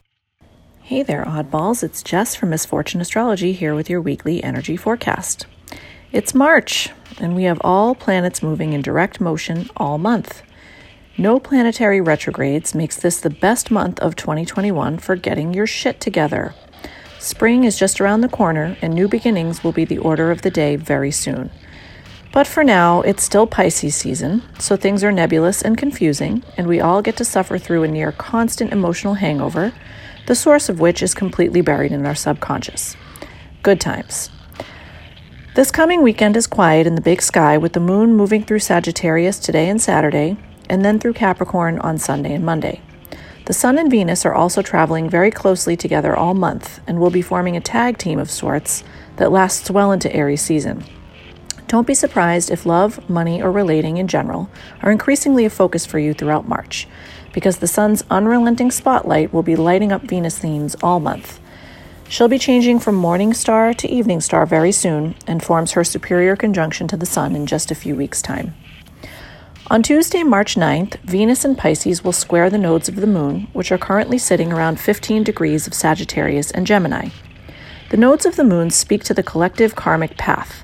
Hey 0.82 1.04
there, 1.04 1.24
oddballs. 1.26 1.84
It's 1.84 2.04
Jess 2.04 2.36
from 2.36 2.50
Misfortune 2.50 3.00
Astrology 3.00 3.54
here 3.54 3.76
with 3.76 3.90
your 3.90 4.02
weekly 4.02 4.44
energy 4.44 4.76
forecast. 4.76 5.46
It's 6.12 6.34
March, 6.34 6.90
and 7.20 7.36
we 7.36 7.44
have 7.44 7.62
all 7.64 7.94
planets 7.96 8.42
moving 8.42 8.74
in 8.74 8.82
direct 8.82 9.22
motion 9.22 9.70
all 9.78 9.98
month. 9.98 10.42
No 11.18 11.40
planetary 11.40 12.02
retrogrades 12.02 12.74
makes 12.74 12.98
this 12.98 13.20
the 13.20 13.30
best 13.30 13.70
month 13.70 14.00
of 14.00 14.16
2021 14.16 14.98
for 14.98 15.16
getting 15.16 15.54
your 15.54 15.68
shit 15.68 16.02
together. 16.02 16.56
Spring 17.20 17.66
is 17.66 17.78
just 17.78 18.02
around 18.02 18.22
the 18.22 18.30
corner, 18.30 18.78
and 18.82 18.94
new 18.94 19.08
beginnings 19.08 19.64
will 19.64 19.74
be 19.74 19.86
the 19.86 19.98
order 19.98 20.32
of 20.32 20.42
the 20.42 20.50
day 20.50 20.76
very 20.76 21.12
soon. 21.12 21.52
But 22.32 22.46
for 22.46 22.64
now, 22.64 23.02
it's 23.02 23.24
still 23.24 23.48
Pisces 23.48 23.96
season, 23.96 24.44
so 24.60 24.76
things 24.76 25.04
are 25.04 25.12
nebulous 25.12 25.64
and 25.64 25.78
confusing, 25.78 26.44
and 26.58 26.68
we 26.68 26.80
all 26.80 27.02
get 27.02 27.18
to 27.18 27.26
suffer 27.26 27.58
through 27.58 27.84
a 27.84 27.88
near 27.88 28.12
constant 28.12 28.72
emotional 28.72 29.16
hangover, 29.16 29.74
the 30.28 30.36
source 30.36 30.70
of 30.70 30.80
which 30.80 31.02
is 31.02 31.16
completely 31.16 31.62
buried 31.62 31.92
in 31.92 32.06
our 32.06 32.14
subconscious. 32.14 32.96
Good 33.64 33.82
times. 33.82 34.30
This 35.56 35.72
coming 35.72 36.04
weekend 36.04 36.38
is 36.38 36.46
quiet 36.46 36.86
in 36.86 36.94
the 36.94 37.02
big 37.02 37.24
sky 37.24 37.58
with 37.58 37.74
the 37.74 37.80
moon 37.80 38.16
moving 38.16 38.44
through 38.44 38.60
Sagittarius 38.60 39.40
today 39.40 39.68
and 39.68 39.82
Saturday, 39.82 40.38
and 40.70 40.86
then 40.86 41.00
through 41.00 41.14
Capricorn 41.14 41.80
on 41.80 41.98
Sunday 41.98 42.36
and 42.36 42.46
Monday. 42.46 42.80
The 43.46 43.54
Sun 43.54 43.80
and 43.80 43.90
Venus 43.90 44.28
are 44.28 44.36
also 44.36 44.62
traveling 44.62 45.10
very 45.10 45.32
closely 45.32 45.76
together 45.76 46.16
all 46.16 46.36
month 46.36 46.80
and 46.86 47.00
will 47.00 47.10
be 47.10 47.24
forming 47.24 47.58
a 47.58 47.62
tag 47.62 47.98
team 47.98 48.20
of 48.20 48.30
sorts 48.30 48.84
that 49.16 49.32
lasts 49.32 49.72
well 49.72 49.92
into 49.92 50.16
Aries 50.16 50.42
season. 50.42 50.86
Don't 51.70 51.86
be 51.86 51.94
surprised 51.94 52.50
if 52.50 52.66
love, 52.66 53.08
money, 53.08 53.44
or 53.44 53.52
relating 53.52 53.98
in 53.98 54.08
general 54.08 54.50
are 54.82 54.92
increasingly 54.92 55.46
a 55.46 55.52
focus 55.52 55.86
for 55.86 56.00
you 56.00 56.16
throughout 56.16 56.48
March, 56.48 56.88
because 57.32 57.58
the 57.58 57.68
sun's 57.68 58.04
unrelenting 58.10 58.72
spotlight 58.72 59.32
will 59.32 59.44
be 59.44 59.56
lighting 59.56 59.92
up 59.92 60.02
Venus 60.02 60.40
themes 60.40 60.76
all 60.82 61.00
month. 61.00 61.40
She'll 62.10 62.28
be 62.28 62.40
changing 62.40 62.80
from 62.80 62.96
morning 62.96 63.36
star 63.36 63.76
to 63.76 63.88
evening 63.88 64.20
star 64.20 64.48
very 64.48 64.72
soon 64.72 65.14
and 65.28 65.44
forms 65.44 65.74
her 65.74 65.84
superior 65.84 66.36
conjunction 66.36 66.88
to 66.88 66.98
the 66.98 67.06
Sun 67.06 67.36
in 67.36 67.46
just 67.46 67.70
a 67.70 67.76
few 67.76 67.96
weeks' 67.96 68.24
time. 68.24 68.56
On 69.68 69.84
Tuesday, 69.84 70.24
March 70.24 70.56
9th, 70.56 71.00
Venus 71.02 71.46
and 71.46 71.56
Pisces 71.56 72.04
will 72.04 72.14
square 72.14 72.50
the 72.50 72.58
nodes 72.58 72.90
of 72.90 72.96
the 72.96 73.06
Moon, 73.06 73.48
which 73.54 73.72
are 73.72 73.78
currently 73.78 74.18
sitting 74.18 74.52
around 74.52 74.80
15 74.80 75.24
degrees 75.24 75.68
of 75.68 75.76
Sagittarius 75.76 76.50
and 76.50 76.66
Gemini. 76.66 77.10
The 77.92 77.98
nodes 77.98 78.26
of 78.26 78.38
the 78.38 78.44
Moon 78.44 78.72
speak 78.72 79.04
to 79.04 79.14
the 79.14 79.22
collective 79.22 79.76
karmic 79.76 80.18
path. 80.18 80.64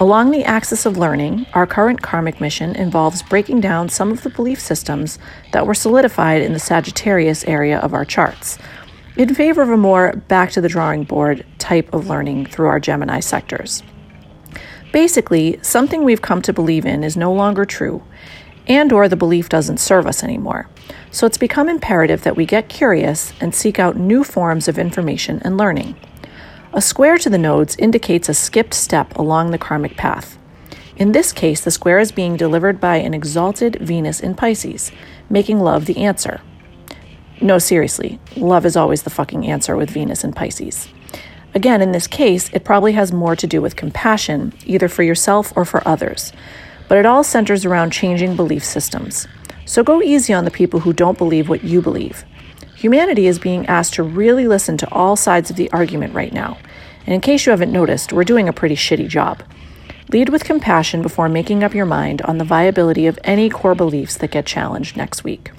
Along 0.00 0.30
the 0.30 0.44
axis 0.44 0.86
of 0.86 0.96
learning, 0.96 1.44
our 1.52 1.66
current 1.66 2.00
karmic 2.00 2.40
mission 2.40 2.74
involves 2.74 3.22
breaking 3.22 3.60
down 3.60 3.90
some 3.90 4.10
of 4.10 4.22
the 4.22 4.30
belief 4.30 4.58
systems 4.58 5.18
that 5.52 5.66
were 5.66 5.74
solidified 5.74 6.40
in 6.40 6.54
the 6.54 6.58
Sagittarius 6.58 7.44
area 7.44 7.78
of 7.78 7.92
our 7.92 8.06
charts, 8.06 8.56
in 9.18 9.34
favor 9.34 9.60
of 9.60 9.68
a 9.68 9.76
more 9.76 10.14
back 10.26 10.52
to 10.52 10.62
the 10.62 10.70
drawing 10.70 11.04
board 11.04 11.44
type 11.58 11.92
of 11.92 12.08
learning 12.08 12.46
through 12.46 12.68
our 12.68 12.80
Gemini 12.80 13.20
sectors. 13.20 13.82
Basically, 14.90 15.58
something 15.60 16.02
we've 16.02 16.22
come 16.22 16.40
to 16.42 16.52
believe 16.54 16.86
in 16.86 17.04
is 17.04 17.14
no 17.14 17.30
longer 17.30 17.66
true, 17.66 18.02
and 18.66 18.94
or 18.94 19.06
the 19.06 19.16
belief 19.16 19.50
doesn't 19.50 19.80
serve 19.80 20.06
us 20.06 20.24
anymore. 20.24 20.66
So 21.10 21.26
it's 21.26 21.36
become 21.36 21.68
imperative 21.68 22.22
that 22.22 22.36
we 22.36 22.46
get 22.46 22.70
curious 22.70 23.34
and 23.38 23.54
seek 23.54 23.78
out 23.78 23.98
new 23.98 24.24
forms 24.24 24.66
of 24.66 24.78
information 24.78 25.42
and 25.44 25.58
learning. 25.58 25.94
A 26.72 26.80
square 26.80 27.18
to 27.18 27.28
the 27.28 27.36
nodes 27.36 27.74
indicates 27.80 28.28
a 28.28 28.34
skipped 28.34 28.74
step 28.74 29.16
along 29.18 29.50
the 29.50 29.58
karmic 29.58 29.96
path. 29.96 30.38
In 30.96 31.10
this 31.10 31.32
case, 31.32 31.60
the 31.62 31.70
square 31.72 31.98
is 31.98 32.12
being 32.12 32.36
delivered 32.36 32.80
by 32.80 32.96
an 32.96 33.12
exalted 33.12 33.76
Venus 33.80 34.20
in 34.20 34.36
Pisces, 34.36 34.92
making 35.28 35.58
love 35.58 35.86
the 35.86 35.96
answer. 36.04 36.40
No, 37.40 37.58
seriously, 37.58 38.20
love 38.36 38.64
is 38.64 38.76
always 38.76 39.02
the 39.02 39.10
fucking 39.10 39.46
answer 39.46 39.76
with 39.76 39.90
Venus 39.90 40.22
in 40.22 40.32
Pisces. 40.32 40.88
Again, 41.56 41.82
in 41.82 41.90
this 41.90 42.06
case, 42.06 42.48
it 42.52 42.64
probably 42.64 42.92
has 42.92 43.12
more 43.12 43.34
to 43.34 43.48
do 43.48 43.60
with 43.60 43.74
compassion, 43.74 44.52
either 44.64 44.86
for 44.86 45.02
yourself 45.02 45.52
or 45.56 45.64
for 45.64 45.86
others. 45.88 46.32
But 46.86 46.98
it 46.98 47.06
all 47.06 47.24
centers 47.24 47.64
around 47.64 47.90
changing 47.90 48.36
belief 48.36 48.64
systems. 48.64 49.26
So 49.64 49.82
go 49.82 50.00
easy 50.00 50.32
on 50.32 50.44
the 50.44 50.52
people 50.52 50.80
who 50.80 50.92
don't 50.92 51.18
believe 51.18 51.48
what 51.48 51.64
you 51.64 51.82
believe. 51.82 52.24
Humanity 52.80 53.26
is 53.26 53.38
being 53.38 53.66
asked 53.66 53.92
to 53.94 54.02
really 54.02 54.46
listen 54.46 54.78
to 54.78 54.90
all 54.90 55.14
sides 55.14 55.50
of 55.50 55.56
the 55.56 55.70
argument 55.70 56.14
right 56.14 56.32
now. 56.32 56.56
And 57.04 57.14
in 57.14 57.20
case 57.20 57.44
you 57.44 57.50
haven't 57.50 57.70
noticed, 57.70 58.10
we're 58.10 58.24
doing 58.24 58.48
a 58.48 58.54
pretty 58.54 58.74
shitty 58.74 59.06
job. 59.06 59.42
Lead 60.08 60.30
with 60.30 60.44
compassion 60.44 61.02
before 61.02 61.28
making 61.28 61.62
up 61.62 61.74
your 61.74 61.84
mind 61.84 62.22
on 62.22 62.38
the 62.38 62.44
viability 62.44 63.06
of 63.06 63.18
any 63.22 63.50
core 63.50 63.74
beliefs 63.74 64.16
that 64.16 64.30
get 64.30 64.46
challenged 64.46 64.96
next 64.96 65.24
week. 65.24 65.50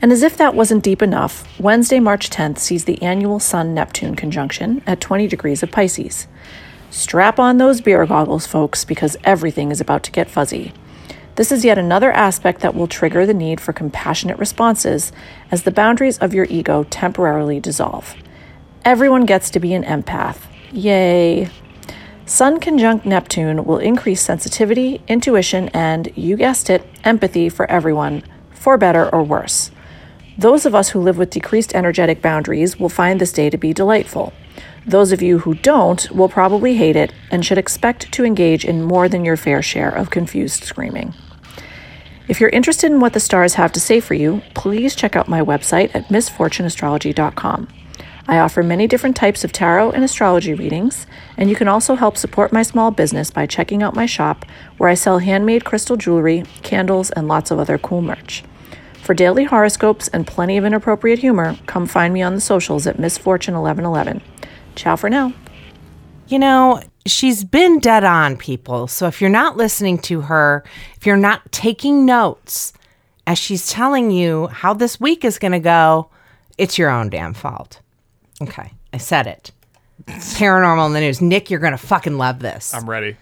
And 0.00 0.12
as 0.12 0.22
if 0.22 0.36
that 0.36 0.54
wasn't 0.54 0.84
deep 0.84 1.02
enough, 1.02 1.44
Wednesday, 1.58 1.98
March 1.98 2.30
10th 2.30 2.58
sees 2.58 2.84
the 2.84 3.02
annual 3.02 3.40
Sun 3.40 3.74
Neptune 3.74 4.14
conjunction 4.14 4.84
at 4.86 5.00
20 5.00 5.26
degrees 5.26 5.64
of 5.64 5.72
Pisces. 5.72 6.28
Strap 6.90 7.40
on 7.40 7.58
those 7.58 7.80
beer 7.80 8.06
goggles, 8.06 8.46
folks, 8.46 8.84
because 8.84 9.16
everything 9.24 9.72
is 9.72 9.80
about 9.80 10.04
to 10.04 10.12
get 10.12 10.30
fuzzy. 10.30 10.72
This 11.38 11.52
is 11.52 11.64
yet 11.64 11.78
another 11.78 12.10
aspect 12.10 12.62
that 12.62 12.74
will 12.74 12.88
trigger 12.88 13.24
the 13.24 13.32
need 13.32 13.60
for 13.60 13.72
compassionate 13.72 14.40
responses 14.40 15.12
as 15.52 15.62
the 15.62 15.70
boundaries 15.70 16.18
of 16.18 16.34
your 16.34 16.46
ego 16.50 16.82
temporarily 16.90 17.60
dissolve. 17.60 18.16
Everyone 18.84 19.24
gets 19.24 19.48
to 19.50 19.60
be 19.60 19.72
an 19.72 19.84
empath. 19.84 20.38
Yay! 20.72 21.48
Sun 22.26 22.58
conjunct 22.58 23.06
Neptune 23.06 23.64
will 23.64 23.78
increase 23.78 24.20
sensitivity, 24.20 25.00
intuition, 25.06 25.68
and, 25.68 26.10
you 26.16 26.36
guessed 26.36 26.70
it, 26.70 26.84
empathy 27.04 27.48
for 27.48 27.70
everyone, 27.70 28.24
for 28.50 28.76
better 28.76 29.08
or 29.08 29.22
worse. 29.22 29.70
Those 30.36 30.66
of 30.66 30.74
us 30.74 30.88
who 30.88 31.00
live 31.00 31.18
with 31.18 31.30
decreased 31.30 31.72
energetic 31.72 32.20
boundaries 32.20 32.80
will 32.80 32.88
find 32.88 33.20
this 33.20 33.32
day 33.32 33.48
to 33.48 33.56
be 33.56 33.72
delightful. 33.72 34.32
Those 34.84 35.12
of 35.12 35.22
you 35.22 35.38
who 35.38 35.54
don't 35.54 36.10
will 36.10 36.28
probably 36.28 36.74
hate 36.74 36.96
it 36.96 37.12
and 37.30 37.46
should 37.46 37.58
expect 37.58 38.10
to 38.10 38.24
engage 38.24 38.64
in 38.64 38.82
more 38.82 39.08
than 39.08 39.24
your 39.24 39.36
fair 39.36 39.62
share 39.62 39.90
of 39.90 40.10
confused 40.10 40.64
screaming. 40.64 41.14
If 42.28 42.40
you're 42.40 42.50
interested 42.50 42.92
in 42.92 43.00
what 43.00 43.14
the 43.14 43.20
stars 43.20 43.54
have 43.54 43.72
to 43.72 43.80
say 43.80 44.00
for 44.00 44.12
you, 44.12 44.42
please 44.54 44.94
check 44.94 45.16
out 45.16 45.28
my 45.28 45.40
website 45.40 45.90
at 45.94 46.08
missfortuneastrology.com. 46.08 47.68
I 48.30 48.38
offer 48.38 48.62
many 48.62 48.86
different 48.86 49.16
types 49.16 49.44
of 49.44 49.52
tarot 49.52 49.92
and 49.92 50.04
astrology 50.04 50.52
readings, 50.52 51.06
and 51.38 51.48
you 51.48 51.56
can 51.56 51.68
also 51.68 51.94
help 51.94 52.18
support 52.18 52.52
my 52.52 52.62
small 52.62 52.90
business 52.90 53.30
by 53.30 53.46
checking 53.46 53.82
out 53.82 53.94
my 53.94 54.04
shop 54.04 54.44
where 54.76 54.90
I 54.90 54.94
sell 54.94 55.20
handmade 55.20 55.64
crystal 55.64 55.96
jewelry, 55.96 56.44
candles, 56.62 57.10
and 57.12 57.26
lots 57.26 57.50
of 57.50 57.58
other 57.58 57.78
cool 57.78 58.02
merch. 58.02 58.44
For 59.02 59.14
daily 59.14 59.44
horoscopes 59.44 60.08
and 60.08 60.26
plenty 60.26 60.58
of 60.58 60.66
inappropriate 60.66 61.20
humor, 61.20 61.56
come 61.64 61.86
find 61.86 62.12
me 62.12 62.20
on 62.20 62.34
the 62.34 62.42
socials 62.42 62.86
at 62.86 62.98
MissFortune1111. 62.98 64.20
Ciao 64.74 64.96
for 64.96 65.08
now. 65.08 65.32
You 66.26 66.38
know, 66.38 66.82
she's 67.10 67.44
been 67.44 67.78
dead 67.78 68.04
on, 68.04 68.36
people. 68.36 68.86
So 68.86 69.06
if 69.06 69.20
you're 69.20 69.30
not 69.30 69.56
listening 69.56 69.98
to 70.02 70.22
her, 70.22 70.64
if 70.96 71.06
you're 71.06 71.16
not 71.16 71.50
taking 71.52 72.04
notes 72.04 72.72
as 73.26 73.38
she's 73.38 73.68
telling 73.68 74.10
you 74.10 74.46
how 74.48 74.74
this 74.74 74.98
week 74.98 75.24
is 75.24 75.38
going 75.38 75.52
to 75.52 75.60
go, 75.60 76.10
it's 76.56 76.78
your 76.78 76.90
own 76.90 77.10
damn 77.10 77.34
fault. 77.34 77.80
Okay, 78.42 78.72
I 78.92 78.98
said 78.98 79.26
it. 79.26 79.52
Paranormal 80.06 80.86
in 80.86 80.92
the 80.92 81.00
news. 81.00 81.20
Nick, 81.20 81.50
you're 81.50 81.60
going 81.60 81.72
to 81.72 81.78
fucking 81.78 82.16
love 82.16 82.38
this. 82.38 82.72
I'm 82.72 82.88
ready. 82.88 83.16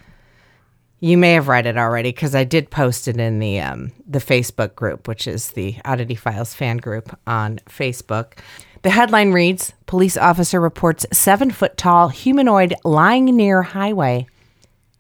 You 1.01 1.19
may 1.19 1.33
have 1.33 1.49
read 1.49 1.67
it 1.67 1.77
already 1.77 2.11
because 2.11 2.35
I 2.35 2.45
did 2.45 2.71
post 2.71 3.07
it 3.09 3.19
in 3.19 3.39
the 3.39 3.61
um, 3.61 3.93
the 4.07 4.19
Facebook 4.19 4.75
group, 4.75 5.09
which 5.09 5.27
is 5.27 5.51
the 5.51 5.77
Oddity 5.85 6.15
Files 6.15 6.55
fan 6.55 6.79
group 6.79 7.19
on 7.27 7.59
Facebook. 7.69 8.39
The 8.87 8.91
headline 8.91 9.33
reads: 9.33 9.73
Police 9.87 10.17
officer 10.17 10.61
reports 10.61 11.07
seven 11.13 11.51
foot 11.51 11.77
tall 11.77 12.09
humanoid 12.09 12.73
lying 12.85 13.25
near 13.25 13.63
highway 13.63 14.29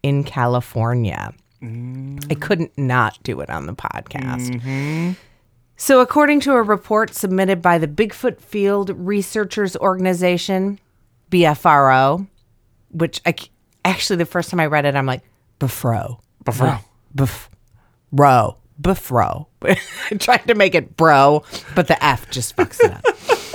in 0.03 0.25
California. 0.25 1.33
I 1.63 2.35
couldn't 2.35 2.77
not 2.77 3.23
do 3.23 3.41
it 3.43 3.49
on 3.49 3.67
the 3.67 3.75
podcast. 3.75 4.51
Mm-hmm. 4.51 5.13
So, 5.77 6.01
according 6.01 6.41
to 6.41 6.55
a 6.55 6.63
report 6.63 7.15
submitted 7.15 7.63
by 7.63 7.79
the 7.79 7.87
Bigfoot 7.87 8.41
Field 8.41 8.91
Researchers 8.91 9.77
Organization, 9.77 10.81
BFRO, 11.31 12.27
which 12.91 13.21
I 13.25 13.37
actually 13.85 14.17
the 14.17 14.27
first 14.27 14.51
time 14.51 14.59
I 14.59 14.67
read 14.67 14.85
it, 14.85 14.97
I'm 14.97 15.07
like, 15.07 15.23
Befro. 15.61 16.19
Befro. 16.45 16.81
Bef, 17.15 17.49
ro. 18.11 18.57
Befro. 18.83 19.47
I 19.63 20.17
tried 20.19 20.49
to 20.49 20.57
make 20.57 20.75
it 20.75 20.97
bro, 20.97 21.45
but 21.77 21.87
the 21.87 22.05
F 22.05 22.29
just 22.33 22.57
fucks 22.57 22.83
it 22.83 22.91
up. 22.91 23.05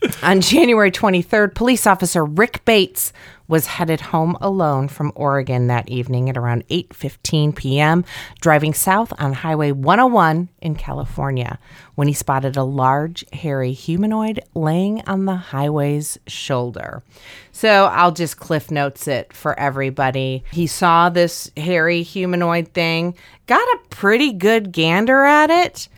On 0.22 0.40
January 0.40 0.90
23rd, 0.90 1.54
police 1.54 1.86
officer 1.86 2.24
Rick 2.24 2.64
Bates 2.64 3.12
was 3.48 3.66
headed 3.66 4.00
home 4.00 4.36
alone 4.40 4.86
from 4.86 5.10
Oregon 5.14 5.66
that 5.68 5.88
evening 5.88 6.28
at 6.28 6.36
around 6.36 6.66
8:15 6.68 7.56
p.m., 7.56 8.04
driving 8.40 8.74
south 8.74 9.12
on 9.18 9.32
Highway 9.32 9.72
101 9.72 10.50
in 10.60 10.74
California 10.74 11.58
when 11.94 12.06
he 12.06 12.14
spotted 12.14 12.56
a 12.56 12.62
large 12.62 13.24
hairy 13.32 13.72
humanoid 13.72 14.40
laying 14.54 15.02
on 15.06 15.24
the 15.24 15.36
highway's 15.36 16.18
shoulder. 16.26 17.02
So, 17.50 17.86
I'll 17.86 18.12
just 18.12 18.38
cliff 18.38 18.70
notes 18.70 19.08
it 19.08 19.32
for 19.32 19.58
everybody. 19.58 20.44
He 20.52 20.66
saw 20.66 21.08
this 21.08 21.50
hairy 21.56 22.02
humanoid 22.02 22.68
thing, 22.68 23.16
got 23.46 23.62
a 23.62 23.80
pretty 23.90 24.32
good 24.32 24.72
gander 24.72 25.24
at 25.24 25.50
it. 25.50 25.88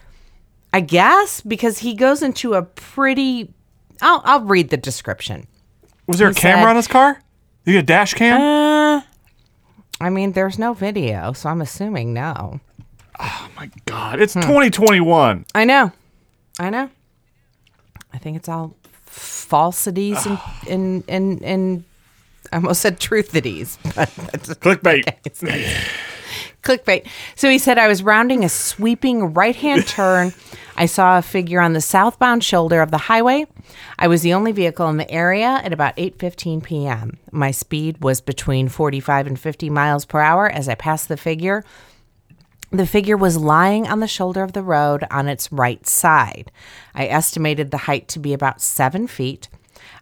I 0.73 0.81
guess 0.81 1.41
because 1.41 1.79
he 1.79 1.95
goes 1.95 2.23
into 2.23 2.55
a 2.55 2.63
pretty 2.63 3.53
I'll 4.03 4.23
I'll 4.25 4.41
read 4.45 4.71
the 4.71 4.77
description. 4.77 5.47
Was 6.07 6.19
there 6.19 6.29
a 6.29 6.35
camera 6.35 6.63
said- 6.63 6.69
on 6.71 6.77
his 6.77 6.89
car? 6.89 7.21
You 7.65 7.75
get 7.75 7.83
a 7.85 7.87
dash 7.87 8.15
cam? 8.15 8.41
Uh, 8.41 9.03
I 10.01 10.09
mean, 10.09 10.33
there's 10.33 10.59
no 10.59 10.73
video, 10.73 11.33
so 11.35 11.51
I'm 11.51 11.61
assuming 11.61 12.15
no. 12.15 12.61
Oh 13.19 13.49
my 13.55 13.71
God, 13.85 14.21
it's 14.21 14.33
2021. 14.33 15.45
I 15.55 15.65
know, 15.67 15.93
I 16.59 16.71
know. 16.71 16.89
I 18.13 18.19
think 18.19 18.37
it's 18.39 18.49
all 18.49 18.75
falsities 19.05 20.25
and 20.27 20.39
and 20.69 21.05
and 21.07 21.43
and 21.43 21.85
I 22.53 22.57
almost 22.57 22.81
said 22.81 22.99
truthities, 22.99 23.79
but 23.95 24.09
Clickbait. 24.61 25.05
Clickbait. 26.63 27.07
So 27.35 27.49
he 27.49 27.59
said, 27.59 27.79
I 27.79 27.89
was 27.89 28.03
rounding 28.03 28.45
a 28.45 28.49
sweeping 28.49 29.35
right 29.35 29.57
hand 29.57 29.87
turn. 29.87 30.33
I 30.77 30.87
saw 30.87 31.19
a 31.19 31.23
figure 31.23 31.61
on 31.61 31.75
the 31.75 31.81
southbound 31.81 32.43
shoulder 32.43 32.81
of 32.81 32.91
the 32.91 32.99
highway. 32.99 33.47
I 33.99 34.09
was 34.09 34.23
the 34.23 34.33
only 34.33 34.53
vehicle 34.53 34.89
in 34.89 34.97
the 34.97 35.11
area 35.11 35.61
at 35.63 35.73
about 35.73 35.97
8:15 35.97 36.63
p.m. 36.63 37.19
My 37.31 37.51
speed 37.51 38.03
was 38.03 38.21
between 38.21 38.69
45 38.69 39.27
and 39.27 39.39
50 39.39 39.69
miles 39.69 40.05
per 40.05 40.21
hour 40.21 40.49
as 40.49 40.69
I 40.69 40.75
passed 40.75 41.09
the 41.09 41.17
figure. 41.17 41.65
The 42.71 42.87
figure 42.87 43.17
was 43.17 43.37
lying 43.37 43.89
on 43.89 44.01
the 44.01 44.07
shoulder 44.07 44.43
of 44.43 44.53
the 44.53 44.63
road 44.63 45.05
on 45.11 45.29
its 45.29 45.51
right 45.51 45.85
side. 45.87 46.53
I 46.95 47.09
estimated 47.09 47.71
the 47.73 47.85
height 47.89 48.07
to 48.09 48.19
be 48.19 48.33
about 48.33 48.63
seven 48.63 49.07
feet. 49.07 49.49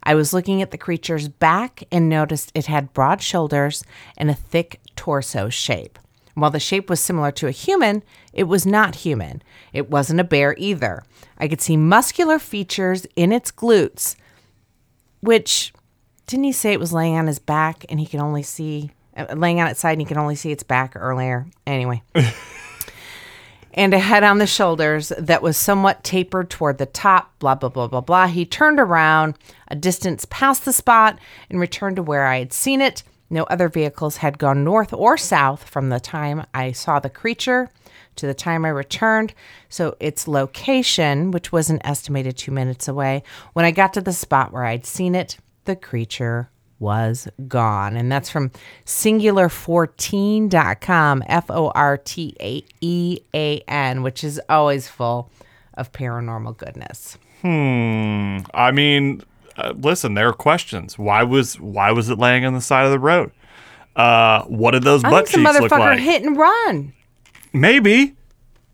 I 0.03 0.15
was 0.15 0.33
looking 0.33 0.61
at 0.61 0.71
the 0.71 0.77
creature's 0.77 1.27
back 1.27 1.83
and 1.91 2.07
noticed 2.07 2.51
it 2.53 2.67
had 2.67 2.93
broad 2.93 3.21
shoulders 3.21 3.83
and 4.17 4.29
a 4.29 4.35
thick 4.35 4.79
torso 4.95 5.49
shape. 5.49 5.97
While 6.39 6.51
the 6.51 6.59
shape 6.59 6.89
was 6.89 6.99
similar 6.99 7.31
to 7.33 7.47
a 7.47 7.51
human, 7.51 8.03
it 8.33 8.43
was 8.45 8.65
not 8.65 8.95
human. 8.95 9.41
It 9.73 9.89
wasn't 9.89 10.19
a 10.19 10.23
bear 10.23 10.55
either. 10.57 11.03
I 11.37 11.47
could 11.47 11.61
see 11.61 11.77
muscular 11.77 12.39
features 12.39 13.05
in 13.15 13.31
its 13.31 13.51
glutes. 13.51 14.15
which 15.21 15.73
didn't 16.27 16.45
he 16.45 16.51
say 16.51 16.71
it 16.71 16.79
was 16.79 16.93
laying 16.93 17.17
on 17.17 17.27
his 17.27 17.39
back 17.39 17.85
and 17.89 17.99
he 17.99 18.05
could 18.05 18.19
only 18.19 18.43
see 18.43 18.91
uh, 19.17 19.33
laying 19.35 19.59
on 19.59 19.67
its 19.67 19.79
side 19.79 19.93
and 19.93 20.01
he 20.01 20.05
could 20.05 20.15
only 20.15 20.35
see 20.35 20.51
its 20.51 20.63
back 20.63 20.93
earlier. 20.95 21.47
Anyway. 21.65 22.03
and 23.73 23.93
a 23.93 23.99
head 23.99 24.23
on 24.23 24.37
the 24.37 24.47
shoulders 24.47 25.11
that 25.17 25.41
was 25.41 25.57
somewhat 25.57 26.03
tapered 26.03 26.49
toward 26.49 26.77
the 26.77 26.85
top, 26.85 27.37
blah, 27.39 27.55
blah, 27.55 27.69
blah, 27.69 27.87
blah, 27.87 28.01
blah. 28.01 28.27
He 28.27 28.45
turned 28.45 28.79
around 28.79 29.35
a 29.67 29.75
distance 29.75 30.25
past 30.29 30.65
the 30.65 30.73
spot 30.73 31.19
and 31.49 31.59
returned 31.59 31.95
to 31.95 32.03
where 32.03 32.25
I 32.25 32.39
had 32.39 32.53
seen 32.53 32.79
it. 32.81 33.03
No 33.29 33.43
other 33.43 33.69
vehicles 33.69 34.17
had 34.17 34.37
gone 34.37 34.63
north 34.63 34.93
or 34.93 35.17
south 35.17 35.63
from 35.63 35.89
the 35.89 35.99
time 35.99 36.45
I 36.53 36.71
saw 36.71 36.99
the 36.99 37.09
creature 37.09 37.69
to 38.15 38.27
the 38.27 38.33
time 38.33 38.65
I 38.65 38.69
returned. 38.69 39.33
So 39.69 39.95
its 39.99 40.27
location, 40.27 41.31
which 41.31 41.51
was 41.51 41.69
an 41.69 41.85
estimated 41.85 42.37
two 42.37 42.51
minutes 42.51 42.87
away, 42.87 43.23
when 43.53 43.65
I 43.65 43.71
got 43.71 43.93
to 43.93 44.01
the 44.01 44.13
spot 44.13 44.51
where 44.51 44.65
I'd 44.65 44.85
seen 44.85 45.15
it, 45.15 45.37
the 45.65 45.75
creature 45.75 46.49
was 46.79 47.27
gone. 47.47 47.95
And 47.95 48.11
that's 48.11 48.29
from 48.29 48.51
singular14.com, 48.85 51.23
F 51.27 51.45
O 51.49 51.69
R 51.69 51.97
T 51.97 52.35
A 52.39 52.63
E 52.81 53.19
A 53.33 53.59
N, 53.67 54.03
which 54.03 54.23
is 54.23 54.39
always 54.49 54.87
full 54.87 55.31
of 55.75 55.91
paranormal 55.91 56.57
goodness. 56.57 57.17
Hmm. 57.41 58.39
I 58.53 58.71
mean, 58.71 59.23
uh, 59.59 59.73
listen, 59.77 60.13
there 60.13 60.29
are 60.29 60.33
questions. 60.33 60.97
Why 60.97 61.23
was 61.23 61.59
why 61.59 61.91
was 61.91 62.09
it 62.09 62.17
laying 62.17 62.45
on 62.45 62.53
the 62.53 62.61
side 62.61 62.85
of 62.85 62.91
the 62.91 62.99
road? 62.99 63.31
Uh, 63.95 64.43
what 64.43 64.71
did 64.71 64.83
those 64.83 65.03
I 65.03 65.09
butt 65.09 65.27
think 65.27 65.45
cheeks 65.45 65.59
look 65.59 65.71
motherfucker 65.71 65.79
like? 65.79 65.99
hit 65.99 66.23
and 66.23 66.37
run. 66.37 66.93
Maybe, 67.51 68.15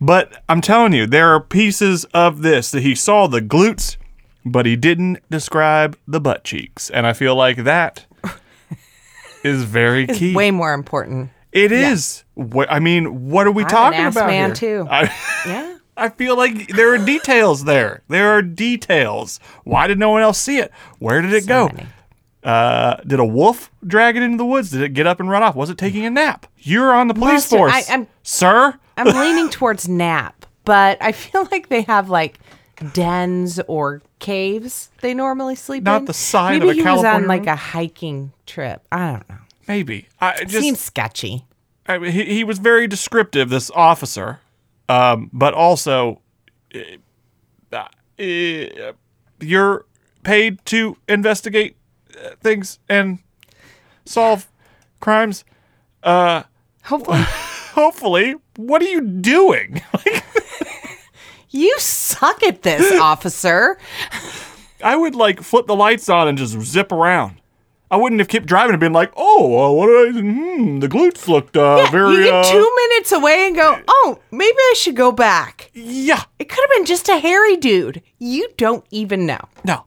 but 0.00 0.42
I'm 0.48 0.60
telling 0.60 0.92
you, 0.92 1.06
there 1.06 1.28
are 1.34 1.40
pieces 1.40 2.04
of 2.06 2.42
this 2.42 2.70
that 2.70 2.82
he 2.82 2.94
saw 2.94 3.26
the 3.26 3.40
glutes, 3.40 3.96
but 4.44 4.66
he 4.66 4.76
didn't 4.76 5.18
describe 5.30 5.98
the 6.06 6.20
butt 6.20 6.44
cheeks, 6.44 6.90
and 6.90 7.06
I 7.06 7.12
feel 7.12 7.34
like 7.34 7.64
that 7.64 8.06
is 9.42 9.64
very 9.64 10.06
key. 10.06 10.34
Way 10.34 10.50
more 10.50 10.72
important. 10.74 11.30
It 11.52 11.72
is. 11.72 12.22
What 12.34 12.70
I 12.70 12.78
mean, 12.80 13.30
what 13.30 13.46
are 13.46 13.50
we 13.50 13.62
I'm 13.62 13.68
talking 13.70 14.04
about 14.06 14.26
man, 14.26 14.54
here? 14.54 14.82
too. 14.84 14.88
I, 14.90 15.04
Yeah. 15.46 15.75
I 15.96 16.08
feel 16.10 16.36
like 16.36 16.68
there 16.68 16.92
are 16.94 16.98
details 16.98 17.64
there. 17.64 18.02
There 18.08 18.30
are 18.30 18.42
details. 18.42 19.40
Why 19.64 19.86
did 19.86 19.98
no 19.98 20.10
one 20.10 20.22
else 20.22 20.38
see 20.38 20.58
it? 20.58 20.70
Where 20.98 21.22
did 21.22 21.32
it 21.32 21.46
go? 21.46 21.68
many. 21.68 21.86
Uh, 22.44 22.96
did 23.06 23.18
a 23.18 23.24
wolf 23.24 23.70
drag 23.84 24.16
it 24.16 24.22
into 24.22 24.36
the 24.36 24.44
woods? 24.44 24.70
Did 24.70 24.82
it 24.82 24.90
get 24.94 25.06
up 25.06 25.18
and 25.20 25.28
run 25.28 25.42
off? 25.42 25.56
Was 25.56 25.68
it 25.70 25.78
taking 25.78 26.04
a 26.04 26.10
nap? 26.10 26.46
You're 26.58 26.92
on 26.92 27.08
the 27.08 27.14
police 27.14 27.50
Lester, 27.50 27.56
force, 27.56 27.72
I- 27.72 27.92
I'm- 27.92 28.06
sir. 28.22 28.78
I'm 28.98 29.06
leaning 29.06 29.50
towards 29.50 29.88
nap, 29.88 30.46
but 30.64 30.96
I 31.00 31.12
feel 31.12 31.48
like 31.50 31.68
they 31.70 31.82
have 31.82 32.08
like 32.08 32.38
dens 32.92 33.58
or 33.68 34.02
caves 34.18 34.90
they 35.00 35.12
normally 35.14 35.54
sleep 35.54 35.82
Not 35.82 36.00
in. 36.02 36.04
the 36.06 36.12
side 36.14 36.62
of 36.62 36.68
Maybe 36.68 36.80
a 36.80 36.82
he 36.84 36.90
was 36.90 37.04
on 37.04 37.26
like 37.26 37.46
a 37.46 37.56
hiking 37.56 38.32
trip. 38.46 38.86
I 38.92 39.12
don't 39.12 39.28
know. 39.28 39.38
Maybe. 39.68 40.08
I 40.20 40.44
just 40.44 40.60
Seems 40.62 40.80
sketchy. 40.80 41.44
I 41.86 41.98
mean, 41.98 42.12
he, 42.12 42.24
he 42.24 42.44
was 42.44 42.58
very 42.58 42.86
descriptive, 42.86 43.48
this 43.48 43.70
officer, 43.72 44.40
um, 44.88 45.30
but 45.32 45.54
also, 45.54 46.20
uh, 46.74 47.78
uh, 48.18 48.92
you're 49.40 49.84
paid 50.22 50.64
to 50.64 50.96
investigate 51.08 51.76
uh, 52.18 52.30
things 52.42 52.78
and 52.88 53.18
solve 54.04 54.48
crimes. 55.00 55.44
Hopefully, 56.02 57.24
Hopefully, 57.76 58.36
what 58.56 58.80
are 58.80 58.86
you 58.86 59.02
doing? 59.02 59.82
you 61.50 61.78
suck 61.78 62.42
at 62.42 62.62
this, 62.62 62.90
officer. 63.00 63.76
I 64.82 64.96
would 64.96 65.14
like 65.14 65.42
flip 65.42 65.66
the 65.66 65.76
lights 65.76 66.08
on 66.08 66.26
and 66.26 66.38
just 66.38 66.58
zip 66.62 66.90
around. 66.90 67.38
I 67.90 67.96
wouldn't 67.96 68.20
have 68.20 68.28
kept 68.28 68.46
driving 68.46 68.72
and 68.72 68.80
been 68.80 68.92
like, 68.92 69.12
"Oh, 69.16 69.64
uh, 69.64 69.72
what 69.72 69.86
did 69.86 70.16
I? 70.16 70.20
Hmm, 70.20 70.80
the 70.80 70.88
glutes 70.88 71.28
looked 71.28 71.56
uh, 71.56 71.86
very." 71.90 72.16
you 72.16 72.24
get 72.24 72.34
uh, 72.34 72.50
two 72.50 72.72
minutes 72.88 73.12
away 73.12 73.46
and 73.46 73.54
go, 73.56 73.80
oh, 73.86 74.18
maybe 74.30 74.56
I 74.58 74.74
should 74.76 74.96
go 74.96 75.12
back. 75.12 75.70
yeah, 75.74 76.24
It 76.38 76.48
could 76.48 76.58
have 76.58 76.76
been 76.76 76.84
just 76.86 77.08
a 77.08 77.18
hairy 77.18 77.56
dude. 77.56 78.02
You 78.18 78.48
don't 78.56 78.84
even 78.90 79.24
know. 79.26 79.40
No, 79.64 79.84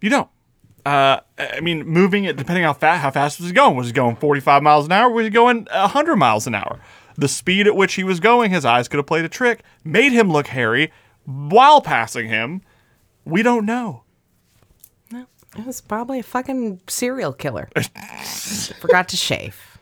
you 0.00 0.10
don't. 0.10 0.28
Uh, 0.84 1.20
I 1.38 1.60
mean, 1.60 1.86
moving 1.86 2.24
it 2.24 2.36
depending 2.36 2.64
how 2.64 2.72
fast 2.72 3.02
how 3.02 3.10
fast 3.10 3.38
was 3.40 3.48
he 3.48 3.54
going? 3.54 3.76
Was 3.76 3.86
he 3.86 3.92
going 3.92 4.16
45 4.16 4.62
miles 4.62 4.86
an 4.86 4.92
hour? 4.92 5.10
Was 5.10 5.24
he 5.24 5.30
going 5.30 5.66
100 5.70 6.16
miles 6.16 6.46
an 6.46 6.54
hour? 6.54 6.80
The 7.16 7.28
speed 7.28 7.66
at 7.66 7.76
which 7.76 7.94
he 7.94 8.04
was 8.04 8.18
going, 8.18 8.50
his 8.50 8.64
eyes 8.64 8.88
could 8.88 8.96
have 8.96 9.06
played 9.06 9.24
a 9.24 9.28
trick, 9.28 9.62
made 9.84 10.12
him 10.12 10.30
look 10.30 10.46
hairy 10.48 10.90
while 11.24 11.80
passing 11.82 12.28
him. 12.28 12.62
We 13.26 13.42
don't 13.42 13.66
know. 13.66 14.04
It 15.58 15.66
was 15.66 15.80
probably 15.80 16.20
a 16.20 16.22
fucking 16.22 16.80
serial 16.88 17.32
killer. 17.32 17.68
Forgot 18.80 19.08
to 19.08 19.16
shave. 19.16 19.78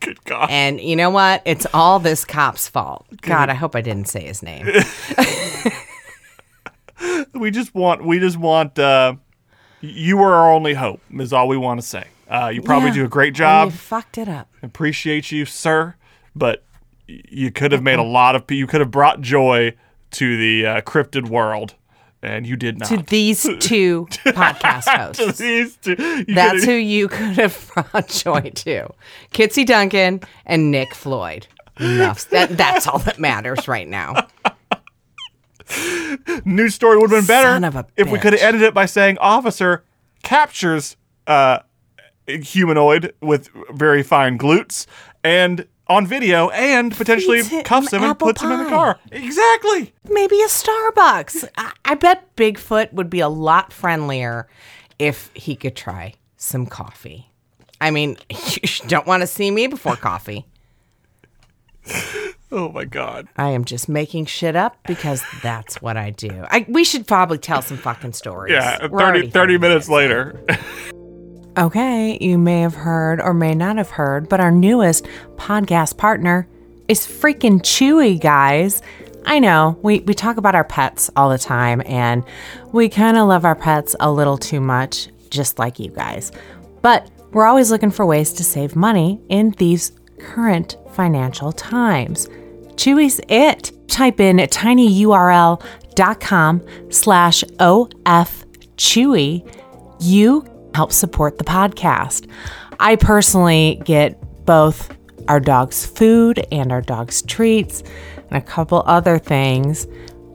Good 0.00 0.22
God. 0.24 0.50
And 0.50 0.80
you 0.80 0.96
know 0.96 1.10
what? 1.10 1.42
It's 1.44 1.66
all 1.72 1.98
this 1.98 2.24
cop's 2.24 2.68
fault. 2.68 3.06
God, 3.22 3.48
I 3.48 3.54
hope 3.54 3.74
I 3.76 3.80
didn't 3.80 4.08
say 4.08 4.24
his 4.24 4.42
name. 4.42 4.66
we 7.34 7.50
just 7.50 7.74
want 7.74 8.04
we 8.04 8.18
just 8.18 8.36
want 8.36 8.78
uh, 8.78 9.14
you 9.80 10.16
were 10.16 10.34
our 10.34 10.52
only 10.52 10.74
hope 10.74 11.00
is 11.12 11.32
all 11.32 11.48
we 11.48 11.56
want 11.56 11.80
to 11.80 11.86
say. 11.86 12.04
Uh, 12.28 12.50
you 12.52 12.62
probably 12.62 12.88
Yeah. 12.88 12.94
do 12.94 13.04
a 13.04 13.08
great 13.08 13.28
And 13.28 13.36
job. 13.36 13.68
you 13.70 13.76
fucked 13.76 14.18
it 14.18 14.28
up. 14.28 14.48
appreciate 14.62 15.30
you, 15.30 15.44
sir, 15.44 15.94
but 16.34 16.64
y- 17.08 17.20
you 17.28 17.50
could 17.50 17.72
have 17.72 17.82
made 17.82 17.98
a 17.98 18.02
lot 18.04 18.34
of. 18.36 18.46
pe- 18.46 18.54
You 18.56 18.66
could 18.66 18.80
have 18.80 18.90
brought 18.90 19.20
joy 19.20 19.74
to 20.12 20.36
the 20.36 20.66
uh, 20.66 20.80
cryptid 20.82 21.28
world, 21.28 21.74
and 22.22 22.46
you 22.46 22.56
did 22.56 22.78
not. 22.78 22.88
To 22.88 22.98
these 22.98 23.42
two 23.60 24.06
podcast 24.24 24.86
hosts. 24.88 25.38
These 25.38 25.76
two- 25.76 26.24
That's 26.28 26.64
who 26.64 26.72
you 26.72 27.08
could 27.08 27.36
have 27.38 27.70
brought 27.92 28.08
joy 28.08 28.40
to. 28.54 28.88
Kitsy 29.32 29.66
Duncan 29.66 30.20
and 30.46 30.70
Nick 30.70 30.94
Floyd. 30.94 31.46
Enough. 31.80 32.28
That, 32.30 32.56
that's 32.56 32.86
all 32.86 32.98
that 33.00 33.18
matters 33.18 33.66
right 33.66 33.88
now. 33.88 34.28
news 36.44 36.74
story 36.74 36.98
would 36.98 37.10
have 37.10 37.20
been 37.22 37.26
better 37.26 37.48
Son 37.48 37.64
of 37.64 37.76
a 37.76 37.86
if 37.96 38.10
we 38.10 38.18
could 38.18 38.32
have 38.34 38.42
ended 38.42 38.62
it 38.62 38.74
by 38.74 38.84
saying 38.84 39.16
officer 39.18 39.84
captures 40.22 40.96
uh, 41.26 41.60
humanoid 42.26 43.14
with 43.22 43.48
very 43.70 44.02
fine 44.02 44.36
glutes 44.38 44.86
and 45.24 45.66
on 45.88 46.06
video 46.06 46.48
and 46.50 46.94
potentially 46.96 47.42
cuffs 47.62 47.92
him 47.92 48.02
and 48.02 48.18
puts 48.18 48.42
him 48.42 48.52
in 48.52 48.64
the 48.64 48.68
car. 48.68 48.98
Exactly. 49.10 49.92
Maybe 50.08 50.40
a 50.40 50.46
Starbucks. 50.46 51.48
I, 51.56 51.72
I 51.84 51.94
bet 51.94 52.34
Bigfoot 52.36 52.92
would 52.92 53.10
be 53.10 53.20
a 53.20 53.28
lot 53.28 53.72
friendlier 53.72 54.48
if 54.98 55.30
he 55.34 55.56
could 55.56 55.76
try 55.76 56.14
some 56.36 56.66
coffee. 56.66 57.30
I 57.80 57.90
mean, 57.90 58.16
you 58.30 58.88
don't 58.88 59.06
want 59.06 59.22
to 59.22 59.26
see 59.26 59.50
me 59.50 59.66
before 59.66 59.96
coffee. 59.96 60.46
Oh 62.54 62.70
my 62.70 62.84
god. 62.84 63.28
I 63.38 63.48
am 63.48 63.64
just 63.64 63.88
making 63.88 64.26
shit 64.26 64.54
up 64.54 64.76
because 64.86 65.22
that's 65.42 65.80
what 65.80 65.96
I 65.96 66.10
do. 66.10 66.44
I, 66.50 66.66
we 66.68 66.84
should 66.84 67.06
probably 67.06 67.38
tell 67.38 67.62
some 67.62 67.78
fucking 67.78 68.12
stories. 68.12 68.52
Yeah, 68.52 68.88
We're 68.88 68.98
30, 68.98 69.02
already 69.02 69.30
30 69.30 69.58
minutes 69.58 69.88
later. 69.88 70.38
Okay, 71.56 72.16
you 72.18 72.38
may 72.38 72.62
have 72.62 72.74
heard 72.74 73.20
or 73.20 73.34
may 73.34 73.54
not 73.54 73.76
have 73.76 73.90
heard, 73.90 74.26
but 74.26 74.40
our 74.40 74.50
newest 74.50 75.04
podcast 75.36 75.98
partner 75.98 76.48
is 76.88 77.00
freaking 77.00 77.60
Chewy, 77.60 78.18
guys. 78.18 78.80
I 79.26 79.38
know 79.38 79.78
we, 79.82 80.00
we 80.00 80.14
talk 80.14 80.38
about 80.38 80.54
our 80.54 80.64
pets 80.64 81.10
all 81.14 81.28
the 81.28 81.36
time, 81.36 81.82
and 81.84 82.24
we 82.72 82.88
kind 82.88 83.18
of 83.18 83.28
love 83.28 83.44
our 83.44 83.54
pets 83.54 83.94
a 84.00 84.10
little 84.10 84.38
too 84.38 84.60
much, 84.60 85.08
just 85.28 85.58
like 85.58 85.78
you 85.78 85.90
guys. 85.90 86.32
But 86.80 87.10
we're 87.32 87.44
always 87.46 87.70
looking 87.70 87.90
for 87.90 88.06
ways 88.06 88.32
to 88.34 88.44
save 88.44 88.74
money 88.74 89.20
in 89.28 89.50
these 89.58 89.92
current 90.20 90.78
financial 90.92 91.52
times. 91.52 92.28
Chewy's 92.76 93.20
it. 93.28 93.72
Type 93.88 94.20
in 94.20 94.38
tinyurl.com 94.38 95.60
slash 96.88 97.44
OF 97.58 98.46
Chewy. 98.76 99.56
You 100.00 100.46
help 100.74 100.92
support 100.92 101.38
the 101.38 101.44
podcast. 101.44 102.28
I 102.80 102.96
personally 102.96 103.80
get 103.84 104.18
both 104.44 104.96
our 105.28 105.40
dog's 105.40 105.86
food 105.86 106.44
and 106.50 106.72
our 106.72 106.80
dog's 106.80 107.22
treats 107.22 107.82
and 108.28 108.36
a 108.36 108.40
couple 108.40 108.82
other 108.86 109.18
things 109.18 109.86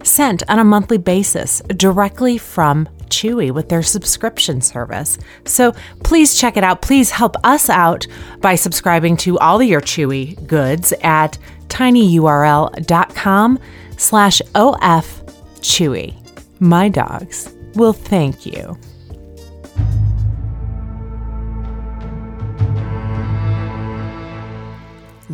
sent 0.03 0.43
on 0.49 0.59
a 0.59 0.63
monthly 0.63 0.97
basis 0.97 1.61
directly 1.75 2.37
from 2.37 2.87
Chewy 3.09 3.51
with 3.51 3.69
their 3.69 3.83
subscription 3.83 4.61
service. 4.61 5.17
So 5.45 5.73
please 6.03 6.35
check 6.39 6.57
it 6.57 6.63
out. 6.63 6.81
Please 6.81 7.09
help 7.09 7.35
us 7.43 7.69
out 7.69 8.05
by 8.39 8.55
subscribing 8.55 9.17
to 9.17 9.37
all 9.39 9.59
of 9.61 9.67
your 9.67 9.81
Chewy 9.81 10.45
goods 10.47 10.93
at 11.03 11.37
tinyurl.com 11.67 13.59
slash 13.97 14.41
OF 14.55 15.25
Chewy. 15.59 16.15
My 16.59 16.89
dogs 16.89 17.53
will 17.75 17.93
thank 17.93 18.45
you. 18.45 18.77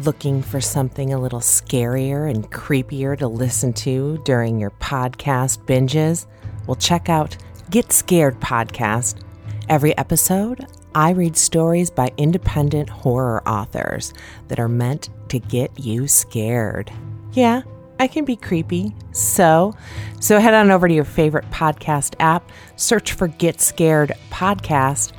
Looking 0.06 0.42
for 0.42 0.60
something 0.60 1.14
a 1.14 1.22
little 1.22 1.40
scarier 1.40 2.30
and 2.30 2.52
creepier 2.52 3.18
to 3.20 3.28
listen 3.30 3.72
to 3.74 4.22
during 4.26 4.60
your 4.60 4.72
podcast 4.72 5.64
binges? 5.66 6.26
Well, 6.68 6.76
check 6.76 7.08
out 7.08 7.38
Get 7.70 7.94
Scared 7.94 8.38
Podcast. 8.42 9.24
Every 9.70 9.98
episode, 9.98 10.68
I 10.94 11.12
read 11.12 11.38
stories 11.38 11.90
by 11.90 12.12
independent 12.18 12.90
horror 12.90 13.48
authors 13.48 14.14
that 14.50 14.60
are 14.60 14.68
meant 14.68 15.10
to 15.30 15.40
get 15.40 15.80
you 15.80 16.10
scared. 16.10 16.92
Yeah, 17.32 17.62
I 17.98 18.08
can 18.08 18.26
be 18.26 18.36
creepy. 18.36 18.94
So, 19.14 19.74
so 20.20 20.38
head 20.38 20.54
on 20.54 20.70
over 20.70 20.90
to 20.90 20.94
your 20.94 21.06
favorite 21.06 21.50
podcast 21.50 22.16
app, 22.20 22.52
search 22.76 23.14
for 23.14 23.28
Get 23.28 23.62
Scared 23.62 24.12
Podcast. 24.32 25.14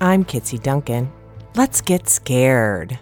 I'm 0.00 0.24
Kitsy 0.24 0.62
Duncan. 0.62 1.12
Let's 1.54 1.82
get 1.82 2.08
scared. 2.08 2.98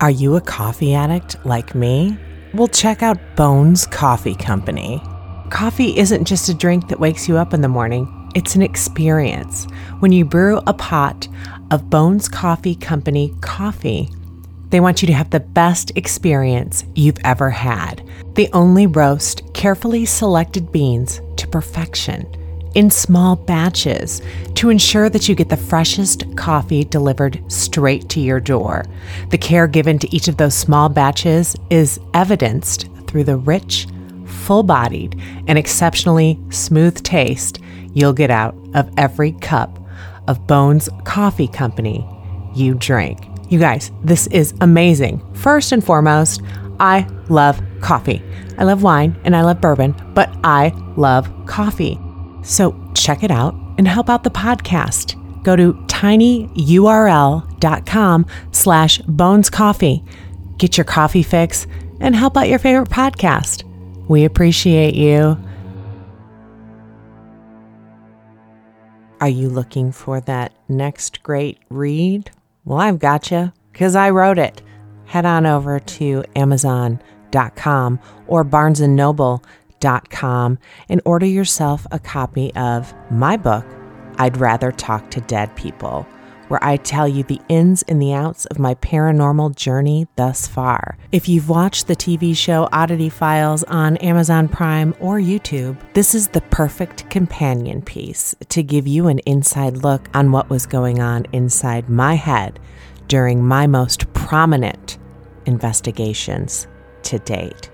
Are 0.00 0.12
you 0.12 0.36
a 0.36 0.40
coffee 0.40 0.94
addict 0.94 1.44
like 1.44 1.74
me? 1.74 2.16
Well, 2.54 2.68
check 2.68 3.02
out 3.02 3.18
Bones 3.34 3.84
Coffee 3.84 4.36
Company. 4.36 5.02
Coffee 5.50 5.98
isn't 5.98 6.24
just 6.24 6.48
a 6.48 6.54
drink 6.54 6.86
that 6.86 7.00
wakes 7.00 7.26
you 7.26 7.36
up 7.36 7.52
in 7.52 7.62
the 7.62 7.68
morning, 7.68 8.06
it's 8.36 8.54
an 8.54 8.62
experience. 8.62 9.66
When 9.98 10.12
you 10.12 10.24
brew 10.24 10.60
a 10.68 10.72
pot 10.72 11.26
of 11.72 11.90
Bones 11.90 12.28
Coffee 12.28 12.76
Company 12.76 13.34
coffee, 13.40 14.08
they 14.70 14.78
want 14.78 15.02
you 15.02 15.06
to 15.06 15.14
have 15.14 15.30
the 15.30 15.40
best 15.40 15.90
experience 15.96 16.84
you've 16.94 17.18
ever 17.24 17.50
had. 17.50 18.08
They 18.34 18.48
only 18.52 18.86
roast 18.86 19.52
carefully 19.52 20.04
selected 20.04 20.70
beans 20.70 21.20
to 21.38 21.48
perfection 21.48 22.24
in 22.78 22.88
small 22.88 23.34
batches 23.34 24.22
to 24.54 24.70
ensure 24.70 25.10
that 25.10 25.28
you 25.28 25.34
get 25.34 25.48
the 25.48 25.56
freshest 25.56 26.24
coffee 26.36 26.84
delivered 26.84 27.42
straight 27.50 28.08
to 28.08 28.20
your 28.20 28.38
door. 28.38 28.84
The 29.30 29.36
care 29.36 29.66
given 29.66 29.98
to 29.98 30.14
each 30.14 30.28
of 30.28 30.36
those 30.36 30.54
small 30.54 30.88
batches 30.88 31.56
is 31.70 31.98
evidenced 32.14 32.88
through 33.08 33.24
the 33.24 33.36
rich, 33.36 33.88
full 34.26 34.62
bodied, 34.62 35.20
and 35.48 35.58
exceptionally 35.58 36.38
smooth 36.50 37.02
taste 37.02 37.58
you'll 37.94 38.12
get 38.12 38.30
out 38.30 38.54
of 38.74 38.88
every 38.96 39.32
cup 39.32 39.76
of 40.28 40.46
Bones 40.46 40.88
Coffee 41.02 41.48
Company 41.48 42.08
you 42.54 42.74
drink. 42.74 43.18
You 43.48 43.58
guys, 43.58 43.90
this 44.04 44.28
is 44.28 44.54
amazing. 44.60 45.20
First 45.34 45.72
and 45.72 45.84
foremost, 45.84 46.42
I 46.78 47.08
love 47.28 47.60
coffee. 47.80 48.22
I 48.56 48.62
love 48.62 48.84
wine 48.84 49.18
and 49.24 49.34
I 49.34 49.42
love 49.42 49.60
bourbon, 49.60 49.96
but 50.14 50.30
I 50.44 50.68
love 50.96 51.28
coffee. 51.46 51.98
So 52.48 52.74
check 52.94 53.22
it 53.22 53.30
out 53.30 53.54
and 53.76 53.86
help 53.86 54.08
out 54.08 54.24
the 54.24 54.30
podcast. 54.30 55.14
Go 55.44 55.54
to 55.54 55.74
tinyurl.com 55.74 56.56
slash 58.52 58.98
bones 59.02 59.50
coffee. 59.50 60.02
Get 60.56 60.78
your 60.78 60.86
coffee 60.86 61.22
fix 61.22 61.66
and 62.00 62.16
help 62.16 62.38
out 62.38 62.48
your 62.48 62.58
favorite 62.58 62.88
podcast. 62.88 63.64
We 64.08 64.24
appreciate 64.24 64.94
you. 64.94 65.36
Are 69.20 69.28
you 69.28 69.50
looking 69.50 69.92
for 69.92 70.20
that 70.22 70.54
next 70.68 71.22
great 71.22 71.58
read? 71.68 72.30
Well, 72.64 72.78
I've 72.78 72.98
got 72.98 73.30
you 73.30 73.52
because 73.72 73.94
I 73.94 74.08
wrote 74.08 74.38
it. 74.38 74.62
Head 75.04 75.26
on 75.26 75.44
over 75.44 75.80
to 75.80 76.24
Amazon.com 76.34 78.00
or 78.26 78.44
BarnesandNoble.com 79.78 80.58
and 80.88 81.00
order 81.04 81.26
yourself 81.26 81.86
a 81.90 81.98
copy 81.98 82.54
of 82.54 82.94
my 83.10 83.36
book, 83.36 83.64
I'd 84.16 84.36
Rather 84.36 84.72
Talk 84.72 85.10
to 85.12 85.20
Dead 85.22 85.54
People, 85.56 86.06
where 86.48 86.62
I 86.64 86.76
tell 86.78 87.06
you 87.06 87.22
the 87.24 87.40
ins 87.48 87.82
and 87.82 88.00
the 88.00 88.14
outs 88.14 88.46
of 88.46 88.58
my 88.58 88.74
paranormal 88.76 89.54
journey 89.54 90.08
thus 90.16 90.46
far. 90.46 90.96
If 91.12 91.28
you've 91.28 91.48
watched 91.48 91.86
the 91.86 91.96
TV 91.96 92.36
show 92.36 92.68
Oddity 92.72 93.10
Files 93.10 93.64
on 93.64 93.96
Amazon 93.98 94.48
Prime 94.48 94.94
or 94.98 95.18
YouTube, 95.18 95.78
this 95.94 96.14
is 96.14 96.28
the 96.28 96.40
perfect 96.40 97.08
companion 97.10 97.82
piece 97.82 98.34
to 98.48 98.62
give 98.62 98.86
you 98.86 99.08
an 99.08 99.18
inside 99.20 99.78
look 99.78 100.08
on 100.14 100.32
what 100.32 100.50
was 100.50 100.66
going 100.66 101.00
on 101.00 101.26
inside 101.32 101.88
my 101.88 102.14
head 102.14 102.58
during 103.08 103.44
my 103.44 103.66
most 103.66 104.12
prominent 104.12 104.98
investigations 105.46 106.66
to 107.02 107.18
date. 107.20 107.70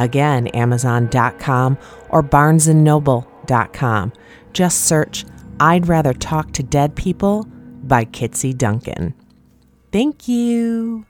Again, 0.00 0.46
Amazon.com 0.48 1.78
or 2.08 2.22
BarnesandNoble.com. 2.22 4.12
Just 4.52 4.80
search 4.86 5.24
I'd 5.60 5.86
Rather 5.88 6.14
Talk 6.14 6.52
to 6.52 6.62
Dead 6.62 6.96
People 6.96 7.46
by 7.82 8.06
Kitsy 8.06 8.56
Duncan. 8.56 9.14
Thank 9.92 10.26
you. 10.26 11.04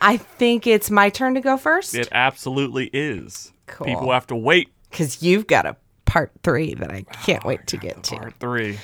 I 0.00 0.16
think 0.18 0.66
it's 0.66 0.90
my 0.90 1.10
turn 1.10 1.34
to 1.34 1.40
go 1.40 1.56
first 1.56 1.94
It 1.94 2.08
absolutely 2.12 2.90
is. 2.92 3.52
Cool. 3.66 3.86
People 3.86 4.12
have 4.12 4.26
to 4.28 4.36
wait. 4.36 4.70
because 4.90 5.22
you've 5.22 5.46
got 5.46 5.66
a 5.66 5.76
part 6.04 6.30
three 6.42 6.74
that 6.74 6.90
I 6.92 7.02
can't 7.02 7.44
wait 7.44 7.66
to 7.68 7.76
get 7.76 8.02
to. 8.04 8.16
Part 8.16 8.34
three. 8.38 8.78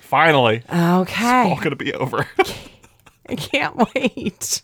Finally, 0.00 0.62
Okay. 0.70 1.50
It's 1.50 1.58
all 1.58 1.62
gonna 1.64 1.76
be 1.76 1.94
over. 1.94 2.26
I 3.28 3.36
can't 3.36 3.76
wait. 3.94 4.62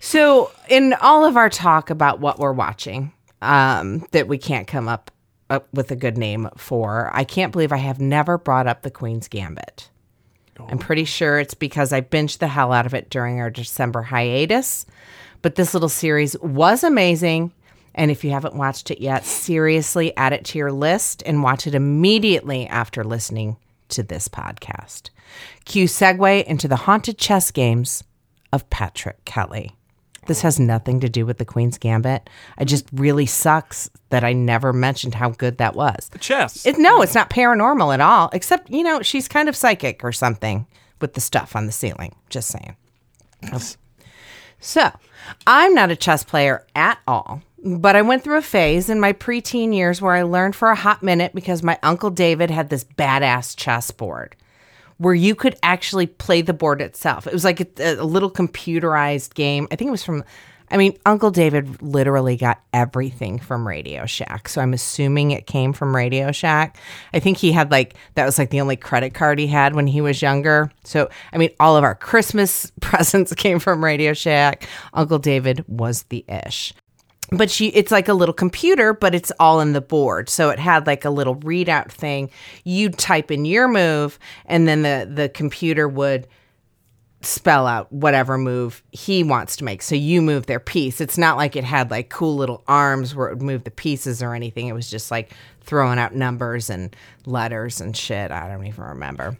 So, 0.00 0.50
in 0.68 0.94
all 1.02 1.24
of 1.24 1.36
our 1.36 1.50
talk 1.50 1.90
about 1.90 2.20
what 2.20 2.38
we're 2.38 2.52
watching, 2.52 3.12
um, 3.42 4.06
that 4.12 4.28
we 4.28 4.38
can't 4.38 4.66
come 4.66 4.88
up, 4.88 5.10
up 5.50 5.68
with 5.72 5.90
a 5.90 5.96
good 5.96 6.18
name 6.18 6.48
for, 6.56 7.10
I 7.12 7.24
can't 7.24 7.52
believe 7.52 7.72
I 7.72 7.78
have 7.78 8.00
never 8.00 8.38
brought 8.38 8.66
up 8.66 8.82
the 8.82 8.90
Queen's 8.90 9.28
Gambit. 9.28 9.90
I'm 10.68 10.78
pretty 10.78 11.04
sure 11.04 11.38
it's 11.38 11.54
because 11.54 11.92
I 11.92 12.00
binged 12.00 12.38
the 12.38 12.48
hell 12.48 12.72
out 12.72 12.86
of 12.86 12.94
it 12.94 13.10
during 13.10 13.40
our 13.40 13.50
December 13.50 14.02
hiatus. 14.02 14.86
But 15.40 15.54
this 15.54 15.72
little 15.72 15.88
series 15.88 16.38
was 16.40 16.82
amazing. 16.82 17.52
And 17.94 18.10
if 18.10 18.24
you 18.24 18.30
haven't 18.30 18.56
watched 18.56 18.90
it 18.90 19.00
yet, 19.00 19.24
seriously 19.24 20.16
add 20.16 20.32
it 20.32 20.44
to 20.46 20.58
your 20.58 20.72
list 20.72 21.22
and 21.26 21.42
watch 21.42 21.66
it 21.66 21.74
immediately 21.74 22.66
after 22.66 23.04
listening 23.04 23.56
to 23.90 24.02
this 24.02 24.28
podcast. 24.28 25.10
Cue 25.64 25.86
segue 25.86 26.44
into 26.44 26.68
the 26.68 26.76
haunted 26.76 27.18
chess 27.18 27.50
games 27.50 28.04
of 28.52 28.68
Patrick 28.70 29.24
Kelly. 29.24 29.77
This 30.28 30.42
has 30.42 30.60
nothing 30.60 31.00
to 31.00 31.08
do 31.08 31.24
with 31.26 31.38
the 31.38 31.44
Queen's 31.46 31.78
Gambit. 31.78 32.28
I 32.58 32.64
just 32.64 32.86
really 32.92 33.24
sucks 33.24 33.90
that 34.10 34.24
I 34.24 34.34
never 34.34 34.74
mentioned 34.74 35.14
how 35.14 35.30
good 35.30 35.56
that 35.56 35.74
was. 35.74 36.10
Chess. 36.20 36.66
It, 36.66 36.78
no, 36.78 37.00
it's 37.00 37.14
not 37.14 37.30
paranormal 37.30 37.94
at 37.94 38.02
all, 38.02 38.28
except, 38.34 38.70
you 38.70 38.82
know, 38.82 39.00
she's 39.00 39.26
kind 39.26 39.48
of 39.48 39.56
psychic 39.56 40.04
or 40.04 40.12
something 40.12 40.66
with 41.00 41.14
the 41.14 41.20
stuff 41.22 41.56
on 41.56 41.64
the 41.64 41.72
ceiling. 41.72 42.14
Just 42.28 42.48
saying. 42.48 42.76
So, 44.60 44.90
I'm 45.46 45.72
not 45.74 45.90
a 45.90 45.96
chess 45.96 46.24
player 46.24 46.66
at 46.76 46.98
all, 47.06 47.42
but 47.64 47.96
I 47.96 48.02
went 48.02 48.22
through 48.22 48.36
a 48.36 48.42
phase 48.42 48.90
in 48.90 49.00
my 49.00 49.14
preteen 49.14 49.74
years 49.74 50.02
where 50.02 50.14
I 50.14 50.22
learned 50.22 50.56
for 50.56 50.68
a 50.68 50.76
hot 50.76 51.02
minute 51.02 51.34
because 51.34 51.62
my 51.62 51.78
uncle 51.82 52.10
David 52.10 52.50
had 52.50 52.68
this 52.68 52.84
badass 52.84 53.56
chessboard 53.56 54.36
where 54.98 55.14
you 55.14 55.34
could 55.34 55.56
actually 55.62 56.06
play 56.06 56.42
the 56.42 56.52
board 56.52 56.80
itself. 56.80 57.26
It 57.26 57.32
was 57.32 57.44
like 57.44 57.60
a, 57.80 57.94
a 57.98 58.04
little 58.04 58.30
computerized 58.30 59.34
game. 59.34 59.66
I 59.70 59.76
think 59.76 59.88
it 59.88 59.92
was 59.92 60.04
from, 60.04 60.24
I 60.70 60.76
mean, 60.76 60.98
Uncle 61.06 61.30
David 61.30 61.80
literally 61.80 62.36
got 62.36 62.60
everything 62.74 63.38
from 63.38 63.66
Radio 63.66 64.06
Shack. 64.06 64.48
So 64.48 64.60
I'm 64.60 64.74
assuming 64.74 65.30
it 65.30 65.46
came 65.46 65.72
from 65.72 65.94
Radio 65.94 66.32
Shack. 66.32 66.78
I 67.14 67.20
think 67.20 67.38
he 67.38 67.52
had 67.52 67.70
like, 67.70 67.94
that 68.14 68.26
was 68.26 68.38
like 68.38 68.50
the 68.50 68.60
only 68.60 68.76
credit 68.76 69.14
card 69.14 69.38
he 69.38 69.46
had 69.46 69.74
when 69.74 69.86
he 69.86 70.00
was 70.00 70.20
younger. 70.20 70.70
So, 70.84 71.08
I 71.32 71.38
mean, 71.38 71.50
all 71.60 71.76
of 71.76 71.84
our 71.84 71.94
Christmas 71.94 72.70
presents 72.80 73.32
came 73.34 73.60
from 73.60 73.84
Radio 73.84 74.12
Shack. 74.12 74.68
Uncle 74.92 75.18
David 75.18 75.64
was 75.68 76.02
the 76.04 76.24
ish 76.28 76.74
but 77.30 77.50
she 77.50 77.68
it's 77.68 77.92
like 77.92 78.08
a 78.08 78.14
little 78.14 78.32
computer 78.32 78.94
but 78.94 79.14
it's 79.14 79.32
all 79.38 79.60
in 79.60 79.72
the 79.72 79.80
board. 79.80 80.28
So 80.28 80.50
it 80.50 80.58
had 80.58 80.86
like 80.86 81.04
a 81.04 81.10
little 81.10 81.36
readout 81.36 81.90
thing. 81.90 82.30
You'd 82.64 82.98
type 82.98 83.30
in 83.30 83.44
your 83.44 83.68
move 83.68 84.18
and 84.46 84.66
then 84.66 84.82
the 84.82 85.08
the 85.12 85.28
computer 85.28 85.88
would 85.88 86.26
spell 87.20 87.66
out 87.66 87.92
whatever 87.92 88.38
move 88.38 88.82
he 88.92 89.22
wants 89.24 89.56
to 89.56 89.64
make. 89.64 89.82
So 89.82 89.94
you 89.94 90.22
move 90.22 90.46
their 90.46 90.60
piece. 90.60 91.00
It's 91.00 91.18
not 91.18 91.36
like 91.36 91.56
it 91.56 91.64
had 91.64 91.90
like 91.90 92.10
cool 92.10 92.36
little 92.36 92.62
arms 92.68 93.14
where 93.14 93.28
it 93.28 93.34
would 93.34 93.42
move 93.42 93.64
the 93.64 93.70
pieces 93.70 94.22
or 94.22 94.34
anything. 94.34 94.68
It 94.68 94.72
was 94.72 94.88
just 94.88 95.10
like 95.10 95.32
throwing 95.60 95.98
out 95.98 96.14
numbers 96.14 96.70
and 96.70 96.94
letters 97.26 97.80
and 97.80 97.96
shit. 97.96 98.30
I 98.30 98.48
don't 98.48 98.64
even 98.66 98.84
remember. 98.84 99.36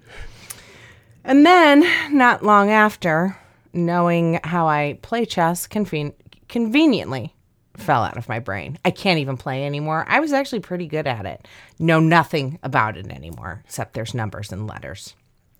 And 1.24 1.46
then 1.46 1.86
not 2.10 2.42
long 2.42 2.70
after 2.70 3.38
knowing 3.72 4.40
how 4.44 4.66
i 4.66 4.98
play 5.02 5.24
chess 5.24 5.66
conven- 5.66 6.14
conveniently 6.48 7.34
fell 7.78 8.02
out 8.02 8.16
of 8.16 8.28
my 8.28 8.38
brain. 8.38 8.78
I 8.84 8.90
can't 8.90 9.20
even 9.20 9.36
play 9.36 9.64
anymore. 9.64 10.04
I 10.08 10.20
was 10.20 10.32
actually 10.32 10.60
pretty 10.60 10.86
good 10.86 11.06
at 11.06 11.26
it. 11.26 11.46
Know 11.78 12.00
nothing 12.00 12.58
about 12.62 12.96
it 12.96 13.10
anymore, 13.10 13.62
except 13.64 13.94
there's 13.94 14.14
numbers 14.14 14.52
and 14.52 14.66
letters 14.66 15.14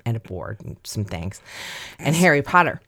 and 0.05 0.17
a 0.17 0.21
board 0.21 0.61
and 0.65 0.77
some 0.85 1.05
things. 1.05 1.41
And 1.99 2.15
Harry 2.15 2.43
Potter. 2.43 2.81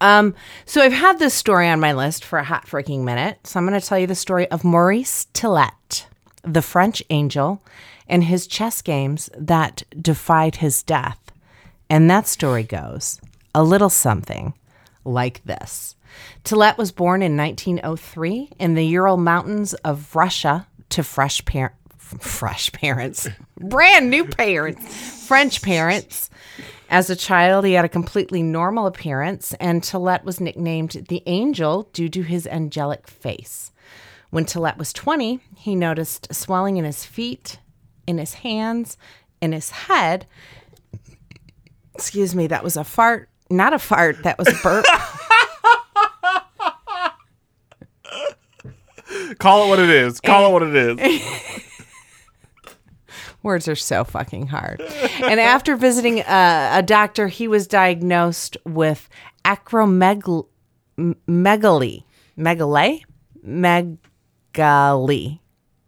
Um, 0.00 0.34
so 0.64 0.80
I've 0.80 0.92
had 0.92 1.18
this 1.18 1.34
story 1.34 1.68
on 1.68 1.80
my 1.80 1.92
list 1.92 2.24
for 2.24 2.38
a 2.38 2.44
hot 2.44 2.66
freaking 2.66 3.04
minute. 3.04 3.38
So 3.44 3.58
I'm 3.58 3.66
going 3.66 3.78
to 3.78 3.86
tell 3.86 3.98
you 3.98 4.06
the 4.06 4.14
story 4.14 4.50
of 4.50 4.64
Maurice 4.64 5.26
Tillet, 5.32 6.06
the 6.42 6.62
French 6.62 7.02
angel, 7.10 7.62
and 8.08 8.24
his 8.24 8.46
chess 8.46 8.80
games 8.80 9.28
that 9.36 9.82
defied 10.00 10.56
his 10.56 10.82
death. 10.82 11.18
And 11.90 12.10
that 12.10 12.26
story 12.26 12.62
goes 12.62 13.20
a 13.54 13.62
little 13.62 13.90
something 13.90 14.54
like 15.04 15.42
this. 15.44 15.96
Tillet 16.44 16.78
was 16.78 16.92
born 16.92 17.22
in 17.22 17.36
1903 17.36 18.52
in 18.58 18.74
the 18.74 18.84
Ural 18.86 19.16
Mountains 19.16 19.74
of 19.74 20.14
Russia 20.14 20.66
to 20.90 21.02
fresh 21.02 21.42
fresh 21.98 22.72
parents, 22.72 23.28
brand 23.58 24.10
new 24.10 24.24
parents, 24.24 25.26
French 25.26 25.62
parents. 25.62 26.30
As 26.90 27.10
a 27.10 27.16
child, 27.16 27.66
he 27.66 27.74
had 27.74 27.84
a 27.84 27.88
completely 27.88 28.42
normal 28.42 28.86
appearance, 28.86 29.52
and 29.60 29.82
Tillet 29.82 30.24
was 30.24 30.40
nicknamed 30.40 31.06
the 31.08 31.22
Angel 31.26 31.82
due 31.92 32.08
to 32.08 32.22
his 32.22 32.46
angelic 32.46 33.06
face. 33.06 33.72
When 34.30 34.46
Tillet 34.46 34.78
was 34.78 34.92
20, 34.94 35.40
he 35.54 35.74
noticed 35.74 36.34
swelling 36.34 36.78
in 36.78 36.84
his 36.84 37.04
feet, 37.04 37.58
in 38.06 38.18
his 38.18 38.34
hands, 38.34 38.96
in 39.40 39.52
his 39.52 39.70
head. 39.70 40.26
Excuse 41.94 42.34
me, 42.34 42.46
that 42.46 42.64
was 42.64 42.76
a 42.76 42.84
fart. 42.84 43.28
Not 43.50 43.72
a 43.72 43.78
fart, 43.78 44.22
that 44.22 44.38
was 44.38 44.48
a 44.48 44.62
burp. 44.62 44.86
Call 49.38 49.64
it 49.64 49.68
what 49.68 49.78
it 49.78 49.90
is. 49.90 50.20
Call 50.20 50.48
it 50.48 50.52
what 50.52 50.62
it 50.62 50.74
is. 50.74 51.62
Words 53.42 53.68
are 53.68 53.76
so 53.76 54.04
fucking 54.04 54.48
hard. 54.48 54.80
And 54.80 55.38
after 55.40 55.76
visiting 55.76 56.20
a, 56.20 56.70
a 56.74 56.82
doctor, 56.82 57.28
he 57.28 57.48
was 57.48 57.66
diagnosed 57.66 58.56
with 58.64 59.08
acromegaly. 59.44 60.46
Megaly. 60.98 62.04
Megaly? 62.36 63.04
Megaly. 63.46 65.38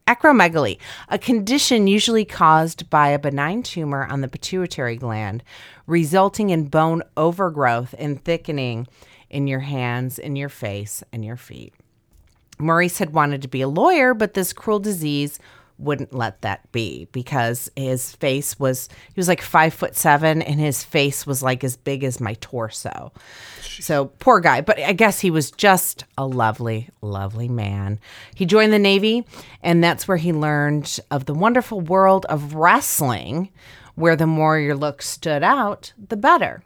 Acromegaly, 0.07 0.79
a 1.09 1.19
condition 1.19 1.87
usually 1.87 2.25
caused 2.25 2.91
by 2.91 3.11
a 3.11 3.19
benign 3.19 3.63
tumor 3.63 4.09
on 4.11 4.23
the 4.23 4.29
pituitary 4.29 4.97
gland, 4.97 5.45
resulting 5.87 6.51
in 6.51 6.67
bone 6.67 7.05
overgrowth 7.17 7.95
and 7.97 8.25
thickening 8.25 8.89
in 9.29 9.47
your 9.47 9.61
hands, 9.61 10.19
in 10.19 10.35
your 10.35 10.49
face, 10.49 11.05
and 11.13 11.25
your 11.25 11.37
feet. 11.37 11.75
Maurice 12.61 12.99
had 12.99 13.13
wanted 13.13 13.43
to 13.43 13.49
be 13.49 13.63
a 13.63 13.69
lawyer, 13.69 14.15
but 14.15 14.35
this 14.35 14.53
cruel 14.53 14.79
disease 14.79 15.39
wouldn't 15.81 16.15
let 16.15 16.43
that 16.43 16.71
be 16.73 17.09
because 17.11 17.71
his 17.75 18.15
face 18.17 18.59
was 18.59 18.89
he 19.09 19.15
was 19.19 19.29
like 19.29 19.41
five 19.41 19.73
foot 19.73 19.97
seven 19.97 20.43
and 20.43 20.61
his 20.61 20.85
face 20.85 21.27
was 21.27 21.43
like 21.43 21.65
as 21.65 21.77
big 21.77 22.05
as 22.05 22.21
my 22.21 22.35
torso. 22.41 23.13
So 23.63 24.07
poor 24.19 24.41
guy, 24.41 24.61
but 24.61 24.79
I 24.79 24.93
guess 24.93 25.21
he 25.21 25.31
was 25.31 25.51
just 25.51 26.05
a 26.19 26.27
lovely, 26.27 26.91
lovely 27.01 27.49
man. 27.49 27.99
He 28.35 28.45
joined 28.45 28.73
the 28.73 28.79
Navy, 28.79 29.27
and 29.63 29.83
that's 29.83 30.07
where 30.07 30.19
he 30.19 30.33
learned 30.33 31.01
of 31.11 31.25
the 31.25 31.35
wonderful 31.35 31.81
world 31.81 32.27
of 32.27 32.55
wrestling, 32.55 33.51
where 33.95 34.17
the 34.17 34.27
more 34.27 34.59
your 34.59 34.77
look 34.77 35.01
stood 35.01 35.43
out, 35.43 35.93
the 36.09 36.17
better. 36.17 36.63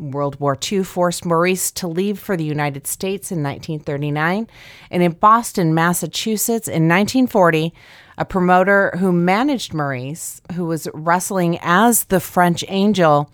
World 0.00 0.40
War 0.40 0.58
II 0.70 0.82
forced 0.82 1.24
Maurice 1.24 1.70
to 1.72 1.86
leave 1.86 2.18
for 2.18 2.36
the 2.36 2.44
United 2.44 2.86
States 2.86 3.30
in 3.30 3.42
1939. 3.42 4.48
And 4.90 5.02
in 5.02 5.12
Boston, 5.12 5.74
Massachusetts 5.74 6.66
in 6.66 6.88
1940, 6.88 7.74
a 8.18 8.24
promoter 8.24 8.92
who 8.98 9.12
managed 9.12 9.74
Maurice, 9.74 10.40
who 10.54 10.64
was 10.64 10.88
wrestling 10.94 11.58
as 11.60 12.04
the 12.04 12.20
French 12.20 12.64
Angel, 12.68 13.30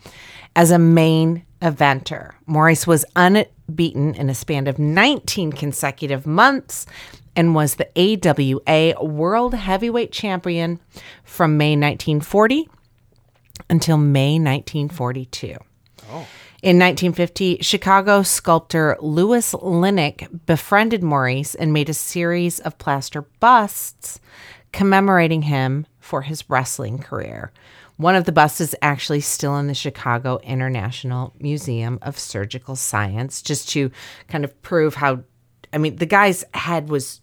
as 0.54 0.70
a 0.70 0.78
main 0.78 1.44
eventer. 1.62 2.32
Maurice 2.46 2.86
was 2.86 3.04
unbeaten 3.14 4.14
in 4.14 4.28
a 4.28 4.34
span 4.34 4.66
of 4.66 4.78
19 4.78 5.52
consecutive 5.52 6.26
months 6.26 6.86
and 7.34 7.54
was 7.54 7.74
the 7.74 7.88
AWA 7.96 9.04
World 9.04 9.54
Heavyweight 9.54 10.10
Champion 10.10 10.80
from 11.22 11.56
May 11.58 11.72
1940 11.72 12.68
until 13.68 13.98
May 13.98 14.38
1942. 14.38 15.56
In 16.62 16.78
1950, 16.78 17.58
Chicago 17.60 18.22
sculptor 18.22 18.96
Louis 19.00 19.52
Linick 19.52 20.46
befriended 20.46 21.02
Maurice 21.02 21.54
and 21.54 21.70
made 21.70 21.90
a 21.90 21.94
series 21.94 22.60
of 22.60 22.78
plaster 22.78 23.22
busts 23.40 24.18
commemorating 24.72 25.42
him 25.42 25.86
for 26.00 26.22
his 26.22 26.48
wrestling 26.48 26.98
career. 26.98 27.52
One 27.98 28.14
of 28.14 28.24
the 28.24 28.32
busts 28.32 28.62
is 28.62 28.74
actually 28.80 29.20
still 29.20 29.56
in 29.58 29.66
the 29.66 29.74
Chicago 29.74 30.38
International 30.42 31.34
Museum 31.38 31.98
of 32.00 32.18
Surgical 32.18 32.74
Science, 32.74 33.42
just 33.42 33.68
to 33.70 33.90
kind 34.28 34.44
of 34.44 34.62
prove 34.62 34.94
how. 34.94 35.24
I 35.74 35.78
mean, 35.78 35.96
the 35.96 36.06
guy's 36.06 36.42
head 36.54 36.88
was 36.88 37.20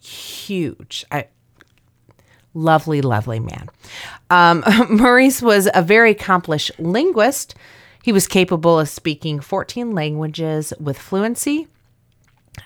huge. 0.00 1.04
I, 1.12 1.28
lovely, 2.52 3.00
lovely 3.00 3.38
man. 3.38 3.68
Um, 4.30 4.64
Maurice 4.90 5.40
was 5.40 5.68
a 5.72 5.82
very 5.82 6.12
accomplished 6.12 6.72
linguist. 6.80 7.54
He 8.02 8.12
was 8.12 8.26
capable 8.26 8.78
of 8.78 8.88
speaking 8.88 9.40
14 9.40 9.92
languages 9.92 10.72
with 10.80 10.98
fluency. 10.98 11.68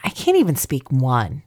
I 0.03 0.11
can't 0.11 0.37
even 0.37 0.57
speak 0.57 0.91
one. 0.91 1.43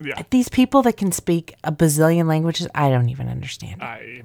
Yeah. 0.00 0.22
These 0.30 0.48
people 0.48 0.82
that 0.82 0.96
can 0.96 1.12
speak 1.12 1.54
a 1.64 1.72
bazillion 1.72 2.26
languages, 2.26 2.66
I 2.74 2.88
don't 2.88 3.08
even 3.08 3.28
understand. 3.28 3.82
I, 3.82 4.22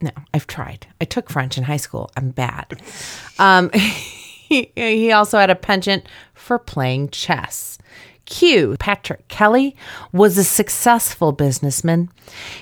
No, 0.00 0.10
I've 0.32 0.46
tried. 0.46 0.86
I 1.00 1.04
took 1.04 1.28
French 1.28 1.58
in 1.58 1.64
high 1.64 1.76
school. 1.76 2.10
I'm 2.16 2.30
bad. 2.30 2.80
Um, 3.40 3.70
he, 3.72 4.72
he 4.74 5.12
also 5.12 5.38
had 5.38 5.48
a 5.48 5.54
penchant 5.54 6.08
for 6.34 6.58
playing 6.58 7.10
chess. 7.10 7.77
Q, 8.28 8.76
Patrick 8.78 9.26
Kelly, 9.28 9.74
was 10.12 10.36
a 10.36 10.44
successful 10.44 11.32
businessman. 11.32 12.10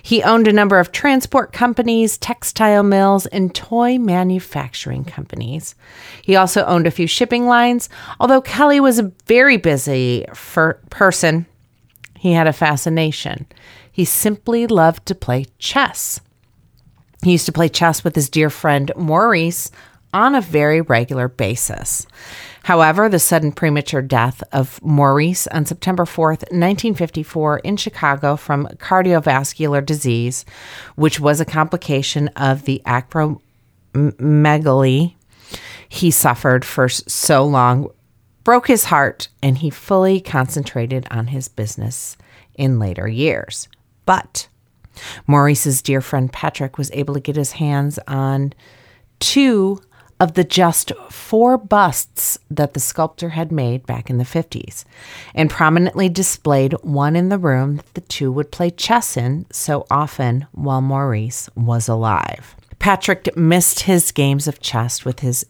He 0.00 0.22
owned 0.22 0.46
a 0.46 0.52
number 0.52 0.78
of 0.78 0.92
transport 0.92 1.52
companies, 1.52 2.16
textile 2.18 2.84
mills, 2.84 3.26
and 3.26 3.52
toy 3.52 3.98
manufacturing 3.98 5.04
companies. 5.04 5.74
He 6.22 6.36
also 6.36 6.64
owned 6.66 6.86
a 6.86 6.92
few 6.92 7.08
shipping 7.08 7.46
lines. 7.46 7.88
Although 8.20 8.42
Kelly 8.42 8.78
was 8.78 9.00
a 9.00 9.12
very 9.26 9.56
busy 9.56 10.24
person, 10.88 11.46
he 12.16 12.32
had 12.32 12.46
a 12.46 12.52
fascination. 12.52 13.46
He 13.90 14.04
simply 14.04 14.68
loved 14.68 15.04
to 15.06 15.16
play 15.16 15.46
chess. 15.58 16.20
He 17.22 17.32
used 17.32 17.46
to 17.46 17.52
play 17.52 17.68
chess 17.68 18.04
with 18.04 18.14
his 18.14 18.30
dear 18.30 18.50
friend 18.50 18.92
Maurice 18.96 19.72
on 20.14 20.36
a 20.36 20.40
very 20.40 20.80
regular 20.80 21.26
basis. 21.26 22.06
However, 22.66 23.08
the 23.08 23.20
sudden 23.20 23.52
premature 23.52 24.02
death 24.02 24.42
of 24.50 24.82
Maurice 24.82 25.46
on 25.46 25.66
September 25.66 26.04
4th, 26.04 26.42
1954, 26.50 27.58
in 27.58 27.76
Chicago 27.76 28.34
from 28.34 28.66
cardiovascular 28.78 29.86
disease, 29.86 30.44
which 30.96 31.20
was 31.20 31.40
a 31.40 31.44
complication 31.44 32.26
of 32.34 32.64
the 32.64 32.82
acromegaly 32.84 35.14
he 35.88 36.10
suffered 36.10 36.64
for 36.64 36.88
so 36.88 37.44
long, 37.44 37.88
broke 38.42 38.66
his 38.66 38.86
heart, 38.86 39.28
and 39.40 39.58
he 39.58 39.70
fully 39.70 40.20
concentrated 40.20 41.06
on 41.08 41.28
his 41.28 41.46
business 41.46 42.16
in 42.56 42.80
later 42.80 43.06
years. 43.06 43.68
But 44.06 44.48
Maurice's 45.28 45.82
dear 45.82 46.00
friend 46.00 46.32
Patrick 46.32 46.78
was 46.78 46.90
able 46.90 47.14
to 47.14 47.20
get 47.20 47.36
his 47.36 47.52
hands 47.52 48.00
on 48.08 48.54
two 49.20 49.80
of 50.18 50.34
the 50.34 50.44
just 50.44 50.92
four 51.10 51.58
busts 51.58 52.38
that 52.50 52.74
the 52.74 52.80
sculptor 52.80 53.30
had 53.30 53.52
made 53.52 53.84
back 53.84 54.08
in 54.08 54.18
the 54.18 54.24
50s 54.24 54.84
and 55.34 55.50
prominently 55.50 56.08
displayed 56.08 56.72
one 56.82 57.14
in 57.14 57.28
the 57.28 57.38
room 57.38 57.76
that 57.76 57.94
the 57.94 58.00
two 58.00 58.32
would 58.32 58.50
play 58.50 58.70
chess 58.70 59.16
in 59.16 59.46
so 59.50 59.86
often 59.90 60.46
while 60.52 60.80
Maurice 60.80 61.50
was 61.54 61.88
alive. 61.88 62.56
Patrick 62.78 63.36
missed 63.36 63.80
his 63.80 64.12
games 64.12 64.48
of 64.48 64.60
chess 64.60 65.04
with 65.04 65.20
his 65.20 65.44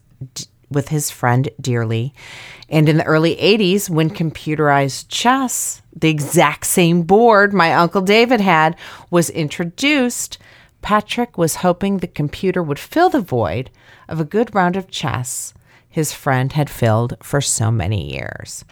with 0.69 0.89
his 0.89 1.11
friend 1.11 1.49
dearly. 1.61 2.13
And 2.69 2.89
in 2.89 2.97
the 2.97 3.05
early 3.05 3.37
80s, 3.37 3.89
when 3.89 4.11
computerized 4.11 5.07
chess, 5.09 5.81
the 5.95 6.09
exact 6.11 6.67
same 6.67 7.03
board 7.03 7.53
my 7.53 7.73
Uncle 7.73 8.01
David 8.01 8.41
had, 8.41 8.77
was 9.09 9.31
introduced, 9.31 10.39
Patrick 10.83 11.39
was 11.39 11.57
hoping 11.57 11.99
the 11.99 12.07
computer 12.09 12.63
would 12.63 12.79
fill 12.79 13.11
the 13.11 13.21
void 13.21 13.71
of 14.09 14.21
a 14.21 14.25
good 14.25 14.55
round 14.55 14.77
of 14.77 14.91
chess 14.91 15.55
his 15.97 16.13
friend 16.13 16.53
had 16.53 16.69
filled 16.69 17.17
for 17.23 17.41
so 17.41 17.71
many 17.71 18.13
years. 18.13 18.67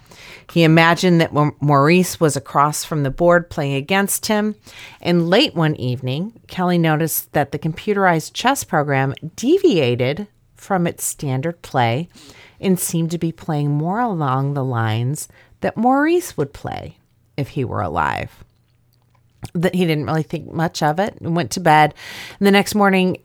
He 0.53 0.63
imagined 0.63 1.23
that 1.23 1.33
Maurice 1.33 2.21
was 2.21 2.37
across 2.37 2.85
from 2.85 3.03
the 3.03 3.11
board 3.11 3.49
playing 3.49 3.77
against 3.77 4.27
him, 4.27 4.57
and 5.01 5.31
late 5.31 5.55
one 5.55 5.75
evening, 5.77 6.39
Kelly 6.49 6.77
noticed 6.77 7.33
that 7.33 7.51
the 7.51 7.59
computerized 7.59 8.35
chess 8.35 8.63
program 8.63 9.15
deviated 9.37 10.27
from 10.55 10.87
its 10.87 11.03
standard 11.03 11.63
play 11.63 12.11
and 12.61 12.79
seemed 12.79 13.11
to 13.13 13.19
be 13.19 13.33
playing 13.33 13.71
more 13.71 14.01
along 14.01 14.53
the 14.53 14.63
lines 14.63 15.27
that 15.63 15.79
Maurice 15.79 16.37
would 16.37 16.53
play 16.53 16.99
if 17.39 17.49
he 17.49 17.65
were 17.65 17.81
alive 17.81 18.45
that 19.53 19.75
he 19.75 19.85
didn't 19.85 20.07
really 20.07 20.23
think 20.23 20.53
much 20.53 20.83
of 20.83 20.99
it 20.99 21.17
and 21.21 21.37
went 21.37 21.51
to 21.53 21.61
bed. 21.61 21.95
And 22.39 22.47
the 22.47 22.51
next 22.51 22.75
morning, 22.75 23.19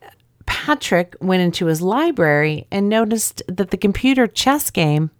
Patrick 0.49 1.15
went 1.21 1.43
into 1.43 1.67
his 1.67 1.79
library 1.79 2.65
and 2.71 2.89
noticed 2.89 3.43
that 3.47 3.69
the 3.69 3.77
computer 3.77 4.25
chess 4.25 4.71
game 4.71 5.11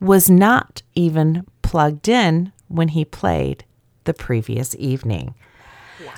was 0.00 0.28
not 0.28 0.82
even 0.96 1.46
plugged 1.62 2.08
in 2.08 2.52
when 2.66 2.88
he 2.88 3.04
played 3.04 3.64
the 4.02 4.12
previous 4.12 4.74
evening. 4.74 5.34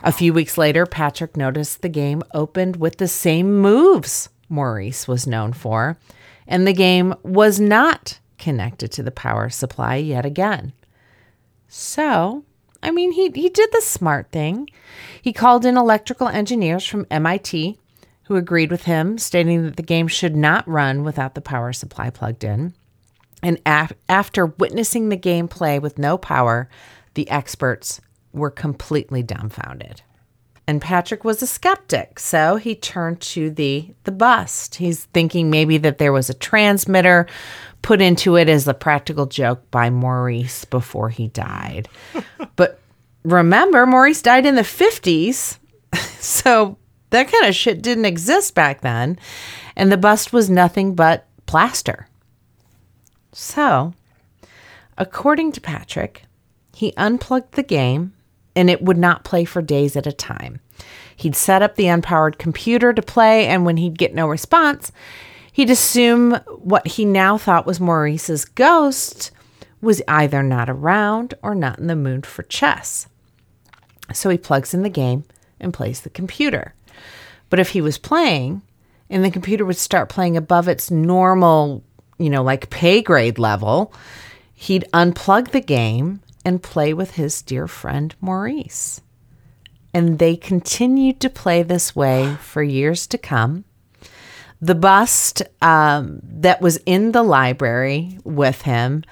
A 0.02 0.10
few 0.10 0.32
weeks 0.32 0.56
later, 0.56 0.86
Patrick 0.86 1.36
noticed 1.36 1.82
the 1.82 1.90
game 1.90 2.22
opened 2.32 2.76
with 2.76 2.96
the 2.96 3.08
same 3.08 3.60
moves 3.60 4.30
Maurice 4.48 5.06
was 5.06 5.26
known 5.26 5.52
for, 5.52 5.98
and 6.46 6.66
the 6.66 6.72
game 6.72 7.14
was 7.22 7.60
not 7.60 8.20
connected 8.38 8.90
to 8.92 9.02
the 9.02 9.10
power 9.10 9.50
supply 9.50 9.96
yet 9.96 10.24
again. 10.24 10.72
So 11.68 12.44
I 12.82 12.90
mean, 12.90 13.12
he, 13.12 13.30
he 13.34 13.48
did 13.48 13.70
the 13.72 13.82
smart 13.82 14.30
thing. 14.30 14.70
He 15.20 15.32
called 15.32 15.66
in 15.66 15.76
electrical 15.76 16.28
engineers 16.28 16.86
from 16.86 17.06
MIT 17.10 17.78
who 18.26 18.36
agreed 18.36 18.70
with 18.70 18.84
him, 18.84 19.18
stating 19.18 19.62
that 19.64 19.76
the 19.76 19.82
game 19.82 20.08
should 20.08 20.34
not 20.34 20.66
run 20.68 21.04
without 21.04 21.34
the 21.34 21.40
power 21.40 21.72
supply 21.72 22.10
plugged 22.10 22.42
in. 22.42 22.74
And 23.42 23.60
af- 23.64 23.92
after 24.08 24.46
witnessing 24.46 25.08
the 25.08 25.16
gameplay 25.16 25.80
with 25.80 25.98
no 25.98 26.18
power, 26.18 26.68
the 27.14 27.30
experts 27.30 28.00
were 28.32 28.50
completely 28.50 29.22
dumbfounded. 29.22 30.02
And 30.66 30.82
Patrick 30.82 31.22
was 31.22 31.40
a 31.40 31.46
skeptic, 31.46 32.18
so 32.18 32.56
he 32.56 32.74
turned 32.74 33.20
to 33.20 33.50
the 33.50 33.94
the 34.02 34.10
bust. 34.10 34.74
He's 34.74 35.04
thinking 35.04 35.48
maybe 35.48 35.78
that 35.78 35.98
there 35.98 36.12
was 36.12 36.28
a 36.28 36.34
transmitter 36.34 37.28
put 37.82 38.02
into 38.02 38.34
it 38.34 38.48
as 38.48 38.66
a 38.66 38.74
practical 38.74 39.26
joke 39.26 39.70
by 39.70 39.90
Maurice 39.90 40.64
before 40.64 41.08
he 41.08 41.28
died. 41.28 41.88
but 42.56 42.80
remember, 43.22 43.86
Maurice 43.86 44.22
died 44.22 44.44
in 44.44 44.56
the 44.56 44.62
50s, 44.62 45.58
so 46.18 46.76
that 47.10 47.30
kind 47.30 47.46
of 47.46 47.54
shit 47.54 47.82
didn't 47.82 48.04
exist 48.04 48.54
back 48.54 48.80
then, 48.80 49.18
and 49.76 49.90
the 49.90 49.96
bust 49.96 50.32
was 50.32 50.50
nothing 50.50 50.94
but 50.94 51.26
plaster. 51.46 52.08
So, 53.32 53.94
according 54.98 55.52
to 55.52 55.60
Patrick, 55.60 56.24
he 56.74 56.92
unplugged 56.96 57.52
the 57.52 57.62
game 57.62 58.12
and 58.56 58.70
it 58.70 58.82
would 58.82 58.96
not 58.96 59.22
play 59.22 59.44
for 59.44 59.60
days 59.60 59.94
at 59.96 60.06
a 60.06 60.12
time. 60.12 60.60
He'd 61.14 61.36
set 61.36 61.62
up 61.62 61.76
the 61.76 61.84
unpowered 61.84 62.38
computer 62.38 62.92
to 62.92 63.02
play, 63.02 63.46
and 63.46 63.64
when 63.64 63.76
he'd 63.76 63.98
get 63.98 64.14
no 64.14 64.26
response, 64.26 64.92
he'd 65.52 65.70
assume 65.70 66.32
what 66.58 66.86
he 66.86 67.04
now 67.04 67.38
thought 67.38 67.66
was 67.66 67.80
Maurice's 67.80 68.44
ghost 68.44 69.30
was 69.80 70.02
either 70.08 70.42
not 70.42 70.70
around 70.70 71.34
or 71.42 71.54
not 71.54 71.78
in 71.78 71.86
the 71.86 71.96
mood 71.96 72.24
for 72.26 72.42
chess. 72.44 73.06
So 74.12 74.30
he 74.30 74.38
plugs 74.38 74.72
in 74.72 74.82
the 74.82 74.90
game 74.90 75.24
and 75.60 75.74
plays 75.74 76.00
the 76.00 76.10
computer. 76.10 76.74
But 77.50 77.60
if 77.60 77.70
he 77.70 77.80
was 77.80 77.98
playing 77.98 78.62
and 79.08 79.24
the 79.24 79.30
computer 79.30 79.64
would 79.64 79.76
start 79.76 80.08
playing 80.08 80.36
above 80.36 80.68
its 80.68 80.90
normal, 80.90 81.84
you 82.18 82.30
know, 82.30 82.42
like 82.42 82.70
pay 82.70 83.02
grade 83.02 83.38
level, 83.38 83.92
he'd 84.54 84.84
unplug 84.92 85.50
the 85.50 85.60
game 85.60 86.20
and 86.44 86.62
play 86.62 86.92
with 86.92 87.12
his 87.12 87.42
dear 87.42 87.66
friend 87.66 88.14
Maurice. 88.20 89.00
And 89.92 90.18
they 90.18 90.36
continued 90.36 91.20
to 91.20 91.30
play 91.30 91.62
this 91.62 91.96
way 91.96 92.36
for 92.40 92.62
years 92.62 93.06
to 93.08 93.18
come. 93.18 93.64
The 94.60 94.74
bust 94.74 95.42
um, 95.60 96.20
that 96.22 96.60
was 96.60 96.78
in 96.86 97.12
the 97.12 97.22
library 97.22 98.18
with 98.24 98.62
him 98.62 99.04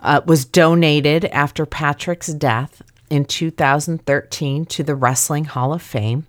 uh, 0.00 0.20
was 0.26 0.44
donated 0.44 1.24
after 1.26 1.66
Patrick's 1.66 2.28
death 2.28 2.82
in 3.10 3.24
2013 3.24 4.66
to 4.66 4.82
the 4.82 4.94
Wrestling 4.94 5.44
Hall 5.46 5.72
of 5.72 5.82
Fame. 5.82 6.26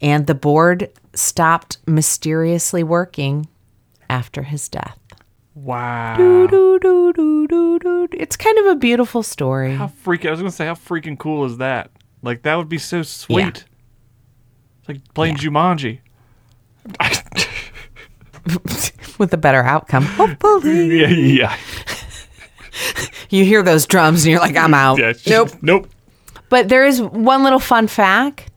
And 0.00 0.26
the 0.26 0.34
board 0.34 0.90
stopped 1.14 1.78
mysteriously 1.86 2.82
working 2.82 3.48
after 4.08 4.42
his 4.42 4.68
death. 4.68 4.98
Wow. 5.54 6.16
Doo, 6.16 6.48
doo, 6.48 6.78
doo, 6.78 7.46
doo, 7.46 7.78
doo. 7.78 8.08
It's 8.12 8.36
kind 8.36 8.58
of 8.58 8.66
a 8.66 8.74
beautiful 8.76 9.22
story. 9.22 9.74
How 9.74 9.88
freaking! 9.88 10.28
I 10.28 10.30
was 10.30 10.40
gonna 10.40 10.50
say, 10.50 10.66
how 10.66 10.74
freaking 10.74 11.18
cool 11.18 11.44
is 11.44 11.58
that? 11.58 11.90
Like 12.22 12.42
that 12.42 12.56
would 12.56 12.68
be 12.68 12.78
so 12.78 13.02
sweet. 13.02 13.64
It's 14.80 14.88
like 14.88 15.14
playing 15.14 15.36
Jumanji. 15.36 16.00
with 19.18 19.32
a 19.32 19.36
better 19.36 19.62
outcome. 19.62 20.04
Hopefully. 20.04 21.00
yeah, 21.00 21.08
yeah, 21.08 21.56
You 23.30 23.44
hear 23.44 23.62
those 23.62 23.86
drums 23.86 24.24
and 24.24 24.32
you're 24.32 24.40
like, 24.40 24.56
I'm 24.56 24.74
out. 24.74 24.98
yeah. 24.98 25.12
Nope. 25.26 25.50
nope. 25.62 25.88
But 26.48 26.68
there 26.68 26.84
is 26.84 27.00
one 27.00 27.44
little 27.44 27.60
fun 27.60 27.86
fact. 27.86 28.49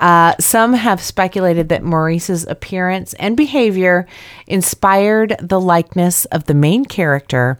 Uh, 0.00 0.34
some 0.40 0.72
have 0.72 1.00
speculated 1.00 1.68
that 1.68 1.84
Maurice's 1.84 2.46
appearance 2.46 3.12
and 3.14 3.36
behavior 3.36 4.06
inspired 4.46 5.36
the 5.40 5.60
likeness 5.60 6.24
of 6.26 6.44
the 6.44 6.54
main 6.54 6.86
character 6.86 7.58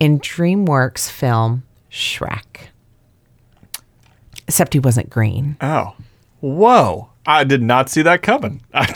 in 0.00 0.18
DreamWorks 0.18 1.10
film 1.10 1.62
Shrek. 1.90 2.68
Except 4.48 4.72
he 4.72 4.80
wasn't 4.80 5.10
green. 5.10 5.56
Oh, 5.60 5.94
whoa! 6.40 7.11
I 7.24 7.44
did 7.44 7.62
not 7.62 7.88
see 7.88 8.02
that 8.02 8.22
coming. 8.22 8.62
I 8.74 8.92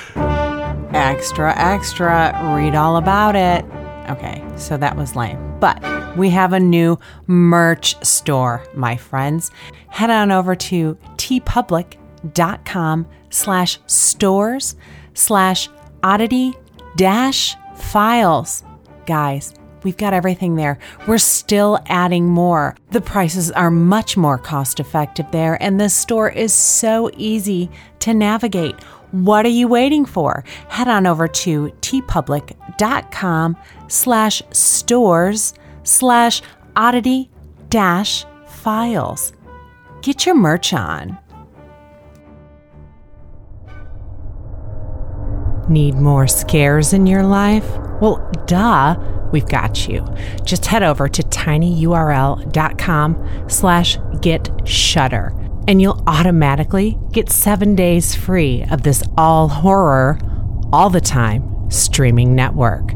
Extra, 0.93 1.53
extra. 1.57 2.53
Read 2.55 2.73
all 2.73 2.95
about 2.95 3.35
it. 3.35 3.65
Okay, 4.09 4.41
so 4.55 4.77
that 4.77 4.95
was 4.95 5.15
lame. 5.15 5.37
But 5.59 5.83
we 6.15 6.29
have 6.29 6.53
a 6.53 6.59
new 6.59 6.97
merch 7.27 8.01
store, 8.05 8.63
my 8.73 8.95
friends. 8.95 9.51
Head 9.89 10.09
on 10.09 10.31
over 10.31 10.55
to 10.55 10.95
teepublic.com 11.17 13.07
slash 13.29 13.79
stores 13.87 14.75
slash 15.13 15.69
oddity 16.01 16.53
dash 16.95 17.55
files. 17.75 18.63
Guys, 19.05 19.53
We've 19.85 19.95
got 19.95 20.15
everything 20.15 20.55
there. 20.55 20.79
We're 21.07 21.19
still 21.19 21.77
adding 21.85 22.25
more. 22.25 22.75
The 22.89 23.01
prices 23.01 23.51
are 23.51 23.69
much 23.69 24.17
more 24.17 24.39
cost 24.39 24.79
effective 24.79 25.27
there, 25.31 25.61
and 25.61 25.79
the 25.79 25.89
store 25.89 26.27
is 26.27 26.51
so 26.51 27.11
easy 27.15 27.69
to 27.99 28.15
navigate. 28.15 28.81
What 29.11 29.45
are 29.45 29.49
you 29.49 29.67
waiting 29.67 30.03
for? 30.03 30.43
Head 30.69 30.87
on 30.87 31.05
over 31.05 31.27
to 31.27 31.69
teepublic.com 31.81 33.57
slash 33.87 34.41
stores 34.49 35.53
slash 35.83 36.41
oddity 36.75 37.29
dash 37.69 38.25
files. 38.47 39.33
Get 40.01 40.25
your 40.25 40.33
merch 40.33 40.73
on. 40.73 41.15
Need 45.69 45.93
more 45.93 46.25
scares 46.27 46.91
in 46.91 47.05
your 47.05 47.23
life? 47.23 47.69
Well, 48.01 48.17
duh, 48.47 48.95
we've 49.31 49.47
got 49.47 49.87
you. 49.87 50.05
Just 50.43 50.65
head 50.65 50.83
over 50.83 51.07
to 51.07 51.21
tinyurl.com 51.23 52.49
slash 53.49 53.97
get 54.21 54.49
shudder 54.65 55.33
and 55.67 55.81
you'll 55.81 56.03
automatically 56.07 56.97
get 57.11 57.29
seven 57.29 57.75
days 57.75 58.15
free 58.15 58.63
of 58.69 58.83
this 58.83 59.03
all 59.17 59.47
horror, 59.47 60.19
all 60.71 60.89
the 60.89 61.01
time 61.01 61.71
streaming 61.71 62.35
network. 62.35 62.91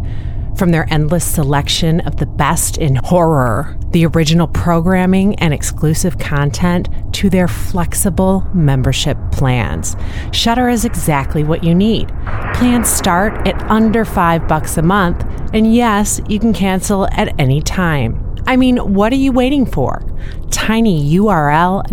From 0.59 0.71
their 0.71 0.93
endless 0.93 1.23
selection 1.23 2.01
of 2.01 2.17
the 2.17 2.25
best 2.25 2.77
in 2.77 2.97
horror, 2.97 3.77
the 3.91 4.05
original 4.07 4.49
programming 4.49 5.35
and 5.35 5.53
exclusive 5.53 6.19
content, 6.19 6.89
to 7.13 7.29
their 7.29 7.47
flexible 7.47 8.45
membership 8.53 9.17
plans, 9.31 9.95
Shudder 10.33 10.67
is 10.67 10.83
exactly 10.83 11.45
what 11.45 11.63
you 11.63 11.73
need. 11.73 12.09
Plans 12.55 12.89
start 12.89 13.47
at 13.47 13.55
under 13.71 14.03
5 14.03 14.49
bucks 14.49 14.75
a 14.75 14.81
month, 14.81 15.23
and 15.53 15.73
yes, 15.73 16.19
you 16.27 16.39
can 16.39 16.51
cancel 16.51 17.07
at 17.13 17.33
any 17.39 17.61
time. 17.61 18.35
I 18.45 18.57
mean, 18.57 18.79
what 18.93 19.13
are 19.13 19.15
you 19.15 19.31
waiting 19.31 19.65
for? 19.65 20.01
tinyurl.com 20.49 21.87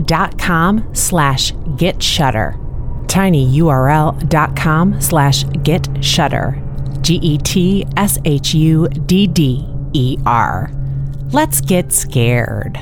slash 0.92 1.52
get 1.76 2.02
shudder. 2.02 2.56
tinyurl.com 3.06 5.00
slash 5.00 5.44
get 5.62 6.04
shudder. 6.04 6.65
G 7.06 7.20
E 7.22 7.38
T 7.38 7.86
S 7.96 8.18
H 8.24 8.52
U 8.52 8.88
D 8.88 9.28
D 9.28 9.64
E 9.92 10.18
R. 10.26 10.72
Let's 11.30 11.60
get 11.60 11.92
scared. 11.92 12.76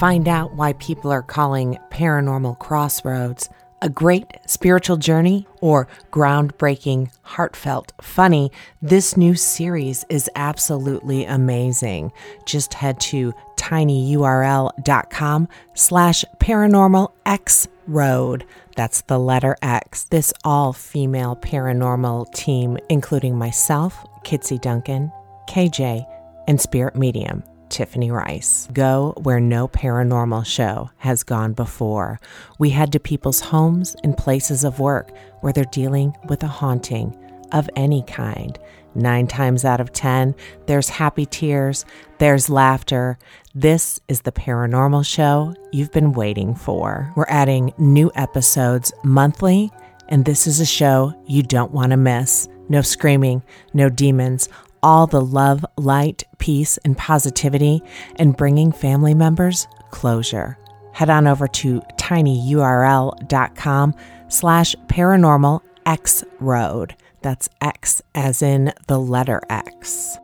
Find 0.00 0.26
out 0.26 0.56
why 0.56 0.72
people 0.72 1.12
are 1.12 1.22
calling 1.22 1.78
Paranormal 1.92 2.58
Crossroads 2.58 3.48
a 3.80 3.88
great 3.88 4.26
spiritual 4.44 4.96
journey 4.96 5.46
or 5.60 5.86
groundbreaking, 6.10 7.12
heartfelt, 7.22 7.92
funny, 8.00 8.50
this 8.82 9.16
new 9.16 9.36
series 9.36 10.04
is 10.08 10.28
absolutely 10.34 11.24
amazing. 11.24 12.10
Just 12.44 12.74
head 12.74 12.98
to 13.02 13.32
tinyurl.com 13.56 15.48
slash 15.74 16.24
paranormal 16.40 17.12
x 17.24 17.68
road. 17.88 18.44
That's 18.76 19.02
the 19.02 19.18
letter 19.18 19.56
X. 19.62 20.04
This 20.04 20.32
all 20.44 20.72
female 20.72 21.36
paranormal 21.36 22.32
team, 22.34 22.78
including 22.88 23.36
myself, 23.36 24.06
Kitsy 24.24 24.60
Duncan, 24.60 25.10
KJ, 25.48 26.06
and 26.46 26.60
Spirit 26.60 26.96
Medium. 26.96 27.42
Tiffany 27.68 28.10
Rice. 28.10 28.68
Go 28.72 29.14
where 29.22 29.40
no 29.40 29.68
paranormal 29.68 30.46
show 30.46 30.90
has 30.98 31.22
gone 31.22 31.52
before. 31.52 32.18
We 32.58 32.70
head 32.70 32.92
to 32.92 33.00
people's 33.00 33.40
homes 33.40 33.94
and 34.02 34.16
places 34.16 34.64
of 34.64 34.80
work 34.80 35.12
where 35.40 35.52
they're 35.52 35.64
dealing 35.64 36.16
with 36.28 36.42
a 36.42 36.48
haunting 36.48 37.16
of 37.52 37.68
any 37.76 38.02
kind. 38.04 38.58
Nine 38.94 39.26
times 39.26 39.64
out 39.64 39.80
of 39.80 39.92
ten, 39.92 40.34
there's 40.66 40.88
happy 40.88 41.26
tears, 41.26 41.84
there's 42.18 42.50
laughter. 42.50 43.18
This 43.54 44.00
is 44.08 44.22
the 44.22 44.32
paranormal 44.32 45.06
show 45.06 45.54
you've 45.72 45.92
been 45.92 46.12
waiting 46.12 46.54
for. 46.54 47.12
We're 47.16 47.26
adding 47.28 47.72
new 47.78 48.10
episodes 48.14 48.92
monthly, 49.04 49.70
and 50.08 50.24
this 50.24 50.46
is 50.46 50.60
a 50.60 50.66
show 50.66 51.12
you 51.26 51.42
don't 51.42 51.72
want 51.72 51.90
to 51.90 51.96
miss. 51.96 52.48
No 52.68 52.82
screaming, 52.82 53.42
no 53.72 53.88
demons, 53.88 54.48
all 54.82 55.06
the 55.06 55.20
love, 55.20 55.64
light, 55.76 56.24
peace, 56.38 56.78
and 56.78 56.96
positivity, 56.96 57.82
and 58.16 58.36
bringing 58.36 58.72
family 58.72 59.14
members 59.14 59.66
closure. 59.90 60.58
Head 60.92 61.10
on 61.10 61.26
over 61.26 61.46
to 61.46 61.80
tinyurl.com 61.98 63.94
slash 64.28 64.76
paranormal 64.86 65.60
x 65.86 66.24
road. 66.40 66.94
That's 67.22 67.48
X 67.60 68.02
as 68.14 68.42
in 68.42 68.72
the 68.86 68.98
letter 68.98 69.42
X. 69.48 70.18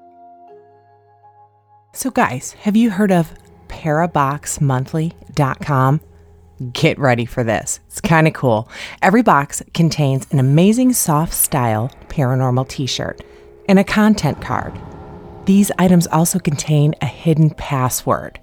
So, 1.92 2.10
guys, 2.10 2.52
have 2.52 2.76
you 2.76 2.90
heard 2.90 3.12
of 3.12 3.32
paraboxmonthly.com? 3.68 6.00
Get 6.72 6.98
ready 6.98 7.24
for 7.24 7.44
this. 7.44 7.80
It's 7.86 8.00
kind 8.00 8.26
of 8.26 8.32
cool. 8.32 8.68
Every 9.02 9.22
box 9.22 9.62
contains 9.74 10.26
an 10.30 10.38
amazing 10.38 10.92
soft 10.92 11.32
style 11.32 11.90
paranormal 12.08 12.68
t 12.68 12.86
shirt 12.86 13.22
and 13.68 13.78
a 13.78 13.84
content 13.84 14.40
card. 14.40 14.72
These 15.46 15.70
items 15.78 16.06
also 16.06 16.38
contain 16.38 16.94
a 17.02 17.06
hidden 17.06 17.50
password. 17.50 18.38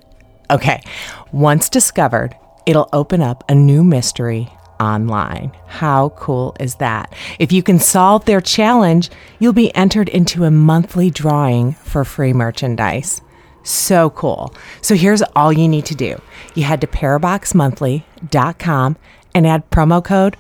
Okay, 0.50 0.84
once 1.32 1.70
discovered, 1.70 2.36
it'll 2.66 2.90
open 2.94 3.22
up 3.22 3.44
a 3.50 3.56
new 3.56 3.84
mystery 3.84 4.50
online. 4.82 5.54
How 5.68 6.10
cool 6.10 6.56
is 6.60 6.76
that? 6.76 7.14
If 7.38 7.52
you 7.52 7.62
can 7.62 7.80
solve 7.80 8.26
their 8.26 8.42
challenge, 8.42 9.12
you'll 9.40 9.54
be 9.54 9.74
entered 9.76 10.10
into 10.10 10.44
a 10.44 10.52
monthly 10.52 11.12
drawing 11.12 11.74
for 11.74 12.04
free 12.04 12.34
merchandise. 12.34 13.22
So 13.64 14.10
cool. 14.10 14.56
So 14.82 14.96
here's 14.96 15.22
all 15.36 15.54
you 15.54 15.68
need 15.68 15.86
to 15.86 15.94
do 15.96 16.20
you 16.56 16.64
head 16.64 16.82
to 16.82 16.88
paraboxmonthly.com 16.88 18.98
and 19.34 19.48
add 19.48 19.70
promo 19.70 20.04
code 20.04 20.36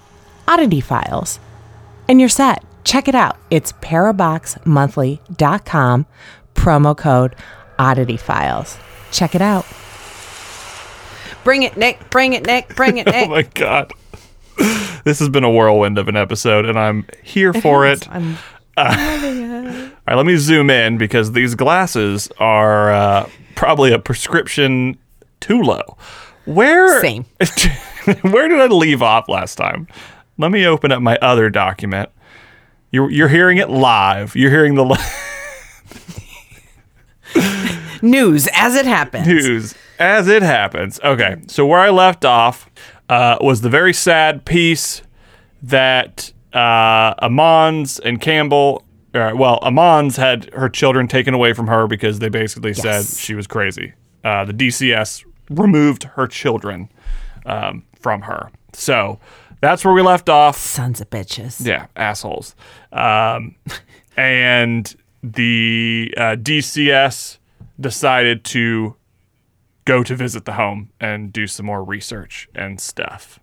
oddity 0.48 0.82
files, 0.82 1.40
and 2.10 2.20
you're 2.20 2.30
set. 2.30 2.66
Check 2.84 3.08
it 3.08 3.14
out. 3.14 3.38
It's 3.52 3.74
paraboxmonthly.com, 3.74 6.06
promo 6.56 6.98
code 6.98 7.36
oddity 7.78 8.18
files. 8.18 8.80
Check 9.12 9.36
it 9.36 9.42
out. 9.42 9.68
Bring 11.44 11.64
it, 11.64 11.76
Nick. 11.78 12.10
Bring 12.10 12.34
it, 12.34 12.46
Nick. 12.46 12.76
Bring 12.76 12.98
it, 12.98 13.08
oh 13.08 13.12
Nick. 13.12 13.28
Oh 13.28 13.30
my 13.30 13.44
god. 13.44 13.94
This 15.04 15.18
has 15.18 15.30
been 15.30 15.44
a 15.44 15.50
whirlwind 15.50 15.98
of 15.98 16.08
an 16.08 16.16
episode, 16.16 16.66
and 16.66 16.78
I'm 16.78 17.08
here 17.24 17.54
for 17.54 17.88
it. 17.88 18.08
I'm- 18.10 18.38
All 18.78 18.86
right, 18.86 20.16
let 20.16 20.26
me 20.26 20.38
zoom 20.38 20.70
in 20.70 20.98
because 20.98 21.32
these 21.34 21.56
glasses 21.56 22.30
are 22.38 22.92
uh, 22.92 23.30
probably 23.56 23.92
a 23.94 24.00
prescription 24.00 24.98
too 25.40 25.62
low. 25.62 25.98
Where 26.46 27.02
Same. 27.02 27.24
where 28.22 28.48
did 28.48 28.60
I 28.60 28.68
leave 28.68 29.02
off 29.02 29.28
last 29.28 29.56
time? 29.56 29.88
Let 30.38 30.52
me 30.52 30.66
open 30.66 30.92
up 30.92 31.02
my 31.02 31.18
other 31.22 31.50
document. 31.50 32.10
You're 32.92 33.10
you're 33.12 33.28
hearing 33.28 33.58
it 33.58 33.70
live. 33.70 34.36
You're 34.36 34.52
hearing 34.52 34.76
the 34.76 34.86
li- 34.86 34.98
News 38.04 38.48
as 38.54 38.76
it 38.76 38.86
happens. 38.86 39.28
news 39.28 39.76
as 40.00 40.28
it 40.28 40.42
happens. 40.42 41.00
Okay, 41.04 41.38
so 41.48 41.66
where 41.68 41.80
I 41.80 41.90
left 41.92 42.26
off 42.26 42.68
uh, 43.12 43.38
was 43.42 43.60
the 43.60 43.70
very 43.70 43.94
sad 43.94 44.46
piece 44.46 45.02
that 45.62 46.32
uh, 46.54 47.14
Ammons 47.16 48.00
and 48.00 48.22
Campbell. 48.22 48.84
Uh, 49.14 49.34
well, 49.36 49.60
Ammons 49.62 50.16
had 50.16 50.52
her 50.54 50.70
children 50.70 51.10
taken 51.10 51.34
away 51.34 51.52
from 51.52 51.68
her 51.68 51.88
because 51.88 52.20
they 52.20 52.30
basically 52.30 52.74
said 52.74 53.06
she 53.06 53.36
was 53.36 53.48
crazy. 53.48 53.94
Uh, 54.24 54.46
the 54.46 54.54
DCS 54.54 55.26
removed 55.50 56.04
her 56.04 56.26
children 56.26 56.90
um, 57.46 57.84
from 58.00 58.22
her. 58.22 58.50
So 58.72 59.20
that's 59.60 59.84
where 59.84 59.94
we 59.94 60.02
left 60.02 60.30
off. 60.30 60.58
Sons 60.58 61.02
of 61.02 61.10
bitches. 61.10 61.66
Yeah, 61.66 61.88
assholes. 61.98 62.56
Um, 62.94 63.56
and 64.16 64.96
the 65.22 66.14
uh, 66.16 66.22
DCS 66.38 67.40
decided 67.78 68.46
to 68.46 68.96
go 69.86 70.04
to 70.04 70.16
visit 70.16 70.46
the 70.46 70.54
home 70.54 70.92
and 71.00 71.34
do 71.34 71.48
some 71.48 71.66
more 71.66 71.84
research 71.84 72.48
and 72.56 72.80
stuff. 72.80 73.40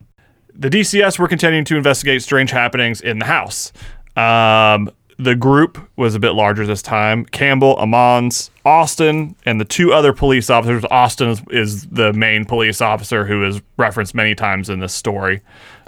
The 0.54 0.70
DCS 0.70 1.18
were 1.18 1.28
continuing 1.28 1.64
to 1.66 1.76
investigate 1.76 2.22
strange 2.22 2.50
happenings 2.50 3.00
in 3.00 3.18
the 3.18 3.26
house. 3.26 3.72
Um, 4.16 4.90
the 5.18 5.34
group 5.34 5.78
was 5.96 6.14
a 6.14 6.20
bit 6.20 6.30
larger 6.30 6.64
this 6.64 6.80
time. 6.80 7.24
Campbell, 7.24 7.76
Ammons, 7.76 8.50
Austin, 8.64 9.34
and 9.44 9.60
the 9.60 9.64
two 9.64 9.92
other 9.92 10.12
police 10.12 10.48
officers. 10.48 10.84
Austin 10.90 11.28
is, 11.30 11.42
is 11.50 11.86
the 11.86 12.12
main 12.12 12.44
police 12.44 12.80
officer 12.80 13.24
who 13.26 13.44
is 13.44 13.60
referenced 13.76 14.14
many 14.14 14.34
times 14.34 14.70
in 14.70 14.78
this 14.78 14.94
story 14.94 15.42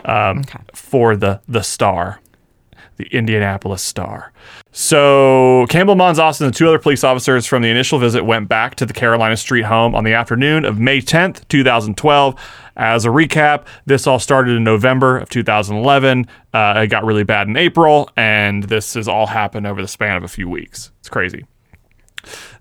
um, 0.05 0.43
for 0.75 1.15
the 1.15 1.41
the 1.47 1.63
Star, 1.63 2.21
the 2.97 3.07
Indianapolis 3.07 3.83
Star. 3.83 4.33
So 4.73 5.67
Campbell, 5.69 6.01
Austin, 6.01 6.47
and 6.47 6.55
two 6.55 6.69
other 6.69 6.79
police 6.79 7.03
officers 7.03 7.45
from 7.45 7.63
the 7.63 7.69
initial 7.69 7.99
visit 7.99 8.25
went 8.25 8.49
back 8.49 8.77
to 8.77 8.87
the 8.87 8.93
Carolina 8.93 9.37
Street 9.37 9.65
home 9.65 9.97
on 9.97 10.05
the 10.05 10.13
afternoon 10.13 10.65
of 10.65 10.79
May 10.79 11.01
10th, 11.01 11.47
2012. 11.49 12.35
As 12.77 13.05
a 13.05 13.09
recap, 13.09 13.67
this 13.87 14.07
all 14.07 14.21
started 14.21 14.57
in 14.57 14.63
November 14.63 15.19
of 15.19 15.29
2011. 15.29 16.27
Uh, 16.55 16.83
it 16.85 16.87
got 16.87 17.05
really 17.05 17.25
bad 17.25 17.49
in 17.49 17.57
April, 17.57 18.09
and 18.17 18.63
this 18.65 18.95
has 18.95 19.09
all 19.09 19.27
happened 19.27 19.67
over 19.67 19.83
the 19.83 19.89
span 19.89 20.17
of 20.17 20.23
a 20.23 20.29
few 20.29 20.49
weeks. 20.49 20.93
It's 21.01 21.09
crazy. 21.09 21.45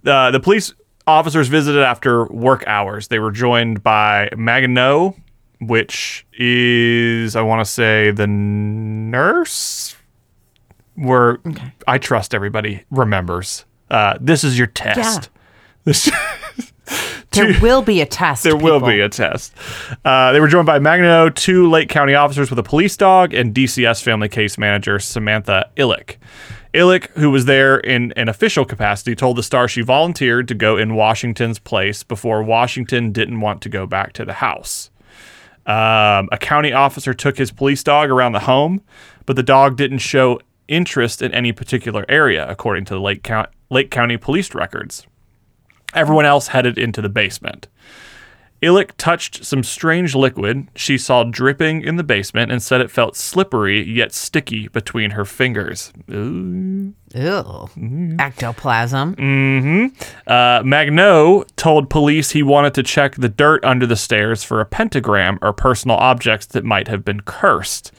Uh, 0.06 0.32
the 0.32 0.40
police 0.40 0.74
officers 1.06 1.48
visited 1.48 1.84
after 1.84 2.26
work 2.26 2.64
hours. 2.66 3.08
They 3.10 3.20
were 3.20 3.32
joined 3.32 3.84
by 3.84 4.30
Magano, 4.34 5.16
which 5.62 6.26
is, 6.34 7.36
I 7.36 7.44
want 7.44 7.64
to 7.64 7.72
say, 7.72 8.10
the 8.12 8.28
nurse. 8.28 9.96
Where 11.00 11.40
I 11.88 11.98
trust 11.98 12.34
everybody 12.36 12.84
remembers. 12.92 13.66
Uh, 13.90 14.18
this 14.20 14.44
is 14.44 14.58
your 14.58 14.68
test. 14.68 15.30
This, 15.86 16.12
There 17.32 17.60
will 17.62 17.82
be 17.82 18.02
a 18.02 18.06
test. 18.06 18.44
there 18.44 18.56
will 18.58 18.80
be 18.80 19.00
a 19.00 19.08
test. 19.10 19.54
Uh, 20.04 20.32
they 20.34 20.40
were 20.40 20.48
joined 20.48 20.66
by 20.66 20.78
Magno, 20.80 21.30
two 21.30 21.70
Lake 21.70 21.88
County 21.88 22.16
officers 22.16 22.50
with 22.50 22.60
a 22.60 22.64
police 22.64 22.98
dog, 22.98 23.34
and 23.34 23.54
DCS 23.54 24.02
family 24.04 24.28
case 24.28 24.58
manager 24.58 25.00
Samantha 25.00 25.70
Illick. 25.78 26.18
Illick, 26.74 27.08
who 27.12 27.32
was 27.32 27.46
there 27.46 27.78
in 27.78 28.12
an 28.18 28.30
official 28.30 28.66
capacity, 28.66 29.16
told 29.16 29.38
the 29.38 29.44
Star 29.44 29.68
she 29.68 29.82
volunteered 29.82 30.48
to 30.48 30.54
go 30.56 30.76
in 30.76 30.96
Washington's 30.96 31.60
place 31.60 32.04
before 32.04 32.44
Washington 32.44 33.12
didn't 33.12 33.40
want 33.40 33.62
to 33.62 33.70
go 33.70 33.86
back 33.86 34.12
to 34.14 34.26
the 34.26 34.34
house. 34.34 34.90
Um, 35.66 36.30
a 36.32 36.38
county 36.40 36.74
officer 36.74 37.14
took 37.14 37.38
his 37.38 37.52
police 37.52 37.84
dog 37.84 38.10
around 38.10 38.32
the 38.32 38.40
home, 38.40 38.82
but 39.26 39.36
the 39.36 39.44
dog 39.44 39.78
didn't 39.78 40.00
show 40.00 40.42
interest 40.70 41.22
in 41.22 41.34
any 41.34 41.52
particular 41.52 42.06
area, 42.08 42.48
according 42.48 42.86
to 42.86 42.94
the 42.94 43.02
Lake, 43.02 43.24
Count- 43.24 43.50
Lake 43.70 43.92
County 43.92 44.18
police 44.18 44.56
records. 44.56 45.06
Everyone 45.94 46.26
else 46.26 46.50
headed 46.50 46.78
into 46.78 47.02
the 47.02 47.10
basement. 47.10 47.68
Illick 48.62 48.92
touched 48.98 49.46
some 49.46 49.64
strange 49.64 50.16
liquid 50.16 50.68
she 50.76 50.98
saw 50.98 51.24
dripping 51.24 51.82
in 51.82 51.96
the 51.96 52.04
basement 52.04 52.52
and 52.52 52.62
said 52.62 52.82
it 52.82 52.92
felt 52.92 53.16
slippery 53.16 53.82
yet 53.82 54.12
sticky 54.12 54.68
between 54.68 55.12
her 55.12 55.24
fingers. 55.24 55.94
Ooh. 56.12 56.94
Ew. 57.16 57.70
Ectoplasm. 58.20 59.16
Uh, 60.28 60.62
Magno 60.66 61.44
told 61.56 61.90
police 61.90 62.32
he 62.32 62.44
wanted 62.44 62.74
to 62.74 62.84
check 62.84 63.16
the 63.16 63.30
dirt 63.30 63.64
under 63.64 63.86
the 63.86 63.96
stairs 63.96 64.44
for 64.44 64.60
a 64.60 64.66
pentagram 64.66 65.40
or 65.42 65.54
personal 65.54 65.96
objects 65.96 66.46
that 66.48 66.66
might 66.66 66.90
have 66.90 67.06
been 67.06 67.22
cursed. 67.22 67.94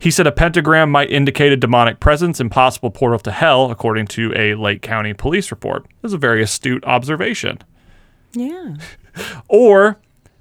He 0.00 0.10
said 0.10 0.26
a 0.26 0.32
pentagram 0.32 0.90
might 0.90 1.10
indicate 1.10 1.52
a 1.52 1.56
demonic 1.56 2.00
presence 2.00 2.40
and 2.40 2.50
possible 2.50 2.90
portal 2.90 3.18
to 3.20 3.30
hell, 3.30 3.70
according 3.70 4.06
to 4.08 4.32
a 4.34 4.54
Lake 4.54 4.80
County 4.80 5.12
police 5.12 5.50
report. 5.50 5.86
Is 6.02 6.14
a 6.14 6.18
very 6.18 6.42
astute 6.42 6.82
observation. 6.84 7.58
Yeah. 8.32 8.76
Or 9.48 9.98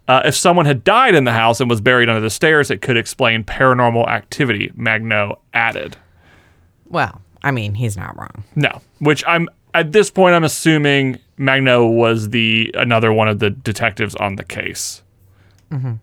uh, 0.07 0.21
if 0.25 0.35
someone 0.35 0.67
had 0.67 0.83
died 0.83 1.15
in 1.15 1.23
the 1.23 1.31
house 1.33 1.59
and 1.59 1.67
was 1.67 1.81
buried 1.81 2.07
under 2.07 2.21
the 2.21 2.29
stairs, 2.29 2.69
it 2.69 2.81
could 2.83 2.97
explain 2.97 3.43
paranormal 3.43 4.07
activity, 4.07 4.71
Magno 4.75 5.39
added. 5.55 5.97
Well, 6.87 7.19
I 7.43 7.49
mean, 7.49 7.73
he's 7.73 7.97
not 7.97 8.15
wrong. 8.15 8.43
No, 8.55 8.81
which 8.99 9.23
I'm 9.27 9.49
at 9.73 9.91
this 9.91 10.11
point 10.11 10.35
I'm 10.35 10.43
assuming 10.43 11.17
Magno 11.37 11.87
was 11.87 12.29
the 12.29 12.71
another 12.75 13.11
one 13.11 13.27
of 13.27 13.39
the 13.39 13.49
detectives 13.49 14.15
on 14.15 14.35
the 14.35 14.43
case. 14.43 15.01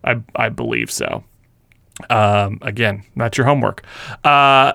I 0.03 0.21
I 0.35 0.49
believe 0.49 0.91
so. 0.91 1.23
Um, 2.09 2.59
again, 2.61 3.03
not 3.15 3.37
your 3.37 3.47
homework. 3.47 3.83
Uh, 4.23 4.73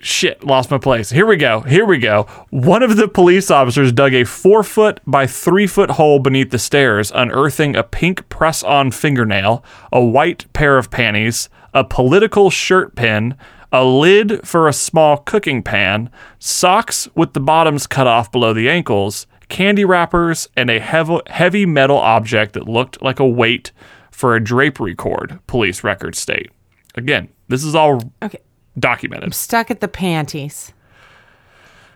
shit, 0.00 0.44
lost 0.44 0.70
my 0.70 0.78
place. 0.78 1.10
Here 1.10 1.26
we 1.26 1.36
go. 1.36 1.60
Here 1.60 1.86
we 1.86 1.98
go. 1.98 2.24
One 2.50 2.82
of 2.82 2.96
the 2.96 3.08
police 3.08 3.50
officers 3.50 3.92
dug 3.92 4.14
a 4.14 4.24
four 4.24 4.62
foot 4.62 5.00
by 5.06 5.26
three 5.26 5.66
foot 5.66 5.92
hole 5.92 6.18
beneath 6.18 6.50
the 6.50 6.58
stairs, 6.58 7.12
unearthing 7.14 7.76
a 7.76 7.82
pink 7.82 8.28
press 8.28 8.62
on 8.62 8.90
fingernail, 8.90 9.64
a 9.92 10.04
white 10.04 10.52
pair 10.52 10.76
of 10.76 10.90
panties, 10.90 11.48
a 11.72 11.84
political 11.84 12.50
shirt 12.50 12.94
pin, 12.96 13.36
a 13.70 13.84
lid 13.84 14.46
for 14.46 14.68
a 14.68 14.72
small 14.72 15.16
cooking 15.16 15.62
pan, 15.62 16.10
socks 16.38 17.08
with 17.14 17.32
the 17.32 17.40
bottoms 17.40 17.86
cut 17.86 18.06
off 18.06 18.30
below 18.30 18.52
the 18.52 18.68
ankles, 18.68 19.26
candy 19.48 19.84
wrappers, 19.84 20.48
and 20.56 20.68
a 20.68 20.78
heavy 20.78 21.64
metal 21.64 21.96
object 21.96 22.52
that 22.52 22.68
looked 22.68 23.00
like 23.00 23.18
a 23.18 23.26
weight 23.26 23.72
for 24.12 24.36
a 24.36 24.40
drapery 24.42 24.94
cord, 24.94 25.40
police 25.48 25.82
records 25.82 26.18
state. 26.18 26.50
Again, 26.94 27.28
this 27.48 27.64
is 27.64 27.74
all 27.74 28.00
Okay. 28.22 28.38
documented. 28.78 29.34
Stuck 29.34 29.70
at 29.70 29.80
the 29.80 29.88
panties. 29.88 30.72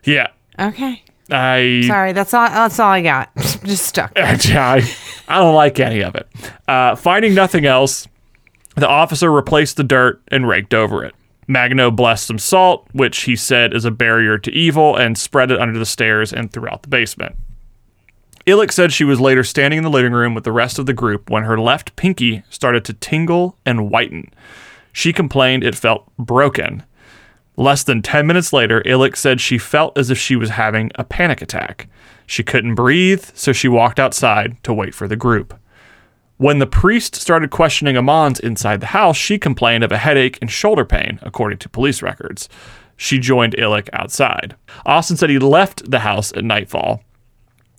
Yeah. 0.05 0.29
Okay. 0.59 1.03
I 1.31 1.83
Sorry, 1.87 2.12
that's 2.12 2.33
all 2.35 2.49
that's 2.49 2.79
all 2.79 2.91
I 2.91 3.03
got. 3.03 3.35
Just 3.37 3.87
stuck. 3.87 4.12
I, 4.17 4.89
I 5.29 5.39
don't 5.39 5.55
like 5.55 5.79
any 5.81 6.01
of 6.03 6.14
it. 6.14 6.29
Uh, 6.69 6.95
finding 6.95 7.35
nothing 7.35 7.67
else, 7.67 8.07
the 8.77 8.89
officer 8.89 9.31
replaced 9.33 9.77
the 9.77 9.85
dirt 9.85 10.23
and 10.29 10.47
raked 10.49 10.73
over 10.73 11.05
it. 11.05 11.14
Magno 11.49 11.91
blessed 11.91 12.27
some 12.27 12.39
salt, 12.39 12.89
which 12.93 13.23
he 13.23 13.37
said 13.37 13.73
is 13.75 13.85
a 13.85 13.91
barrier 13.91 14.37
to 14.39 14.51
evil, 14.53 14.97
and 14.97 15.17
spread 15.19 15.51
it 15.51 15.61
under 15.61 15.79
the 15.79 15.87
stairs 15.87 16.33
and 16.33 16.53
throughout 16.53 16.83
the 16.83 16.89
basement. 16.89 17.37
Illick 18.47 18.70
said 18.70 18.92
she 18.92 19.03
was 19.03 19.20
later 19.20 19.42
standing 19.42 19.78
in 19.78 19.82
the 19.82 19.90
living 19.90 20.12
room 20.12 20.32
with 20.32 20.44
the 20.44 20.53
rest 20.53 20.78
of 20.78 20.86
the 20.86 20.92
group 20.92 21.28
when 21.28 21.42
her 21.42 21.59
left 21.59 21.97
pinky 21.97 22.44
started 22.49 22.84
to 22.84 22.92
tingle 22.92 23.59
and 23.66 23.90
whiten. 23.90 24.30
She 24.92 25.12
complained 25.12 25.64
it 25.64 25.74
felt 25.74 26.09
broken. 26.16 26.84
Less 27.57 27.82
than 27.82 28.03
10 28.03 28.24
minutes 28.24 28.53
later, 28.53 28.82
Illich 28.82 29.16
said 29.16 29.40
she 29.40 29.59
felt 29.59 29.99
as 29.99 30.11
if 30.11 30.18
she 30.18 30.36
was 30.36 30.51
having 30.51 30.92
a 30.94 31.03
panic 31.03 31.42
attack. 31.42 31.88
She 32.24 32.44
couldn't 32.44 32.76
breathe, 32.76 33.24
so 33.34 33.53
she 33.53 33.66
walked 33.66 33.99
outside 33.99 34.62
to 34.62 34.72
wait 34.72 34.94
for 34.94 35.09
the 35.09 35.16
group. 35.16 35.59
When 36.36 36.61
the 36.61 36.66
priest 36.66 37.16
started 37.16 37.51
questioning 37.51 37.97
Ammons 37.97 38.38
inside 38.38 38.80
the 38.80 38.86
house, 38.86 39.16
she 39.16 39.38
complained 39.38 39.82
of 39.82 39.90
a 39.90 39.99
headache 39.99 40.38
and 40.40 40.51
shoulder 40.51 40.84
pain, 40.84 41.18
according 41.22 41.59
to 41.59 41.68
police 41.68 42.01
records. 42.01 42.49
She 42.97 43.18
joined 43.18 43.57
Illich 43.57 43.88
outside. 43.92 44.55
Austin 44.84 45.16
said 45.16 45.30
he 45.30 45.38
left 45.38 45.90
the 45.90 46.01
house 46.01 46.32
at 46.36 46.44
nightfall. 46.44 47.03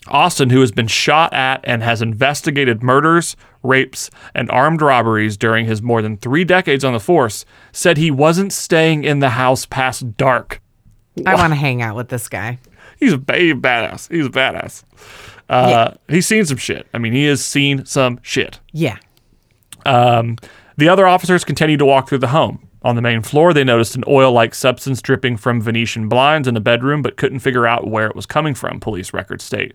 Austin, 0.09 0.49
who 0.49 0.61
has 0.61 0.71
been 0.71 0.87
shot 0.87 1.33
at 1.33 1.61
and 1.63 1.83
has 1.83 2.01
investigated 2.01 2.81
murders, 2.83 3.35
rapes, 3.63 4.09
and 4.33 4.49
armed 4.51 4.81
robberies 4.81 5.37
during 5.37 5.65
his 5.65 5.81
more 5.81 6.01
than 6.01 6.17
three 6.17 6.43
decades 6.43 6.83
on 6.83 6.93
the 6.93 6.99
force, 6.99 7.45
said 7.71 7.97
he 7.97 8.11
wasn't 8.11 8.53
staying 8.53 9.03
in 9.03 9.19
the 9.19 9.31
house 9.31 9.65
past 9.65 10.15
dark. 10.17 10.61
I 11.25 11.35
want 11.35 11.51
to 11.51 11.55
hang 11.55 11.81
out 11.81 11.95
with 11.95 12.09
this 12.09 12.27
guy. 12.29 12.59
He's 12.99 13.13
a, 13.13 13.17
ba- 13.17 13.33
badass. 13.53 14.11
He's 14.11 14.25
a 14.27 14.29
badass. 14.29 14.83
Uh, 15.49 15.93
He's 16.07 16.27
seen 16.27 16.45
some 16.45 16.57
shit. 16.57 16.87
I 16.93 16.97
mean, 16.97 17.13
he 17.13 17.25
has 17.25 17.43
seen 17.43 17.85
some 17.85 18.19
shit. 18.21 18.59
Yeah. 18.73 18.97
The 19.85 20.89
other 20.89 21.07
officers 21.07 21.43
continued 21.43 21.79
to 21.79 21.85
walk 21.85 22.09
through 22.09 22.19
the 22.19 22.27
home. 22.27 22.66
On 22.83 22.95
the 22.95 23.01
main 23.01 23.21
floor, 23.21 23.53
they 23.53 23.63
noticed 23.63 23.95
an 23.95 24.03
oil 24.07 24.31
like 24.31 24.53
substance 24.53 25.01
dripping 25.01 25.37
from 25.37 25.61
Venetian 25.61 26.07
blinds 26.07 26.47
in 26.47 26.53
the 26.53 26.59
bedroom, 26.59 27.01
but 27.01 27.17
couldn't 27.17 27.39
figure 27.39 27.65
out 27.65 27.87
where 27.87 28.07
it 28.07 28.15
was 28.15 28.25
coming 28.25 28.53
from, 28.53 28.79
police 28.79 29.13
records 29.13 29.43
state. 29.43 29.73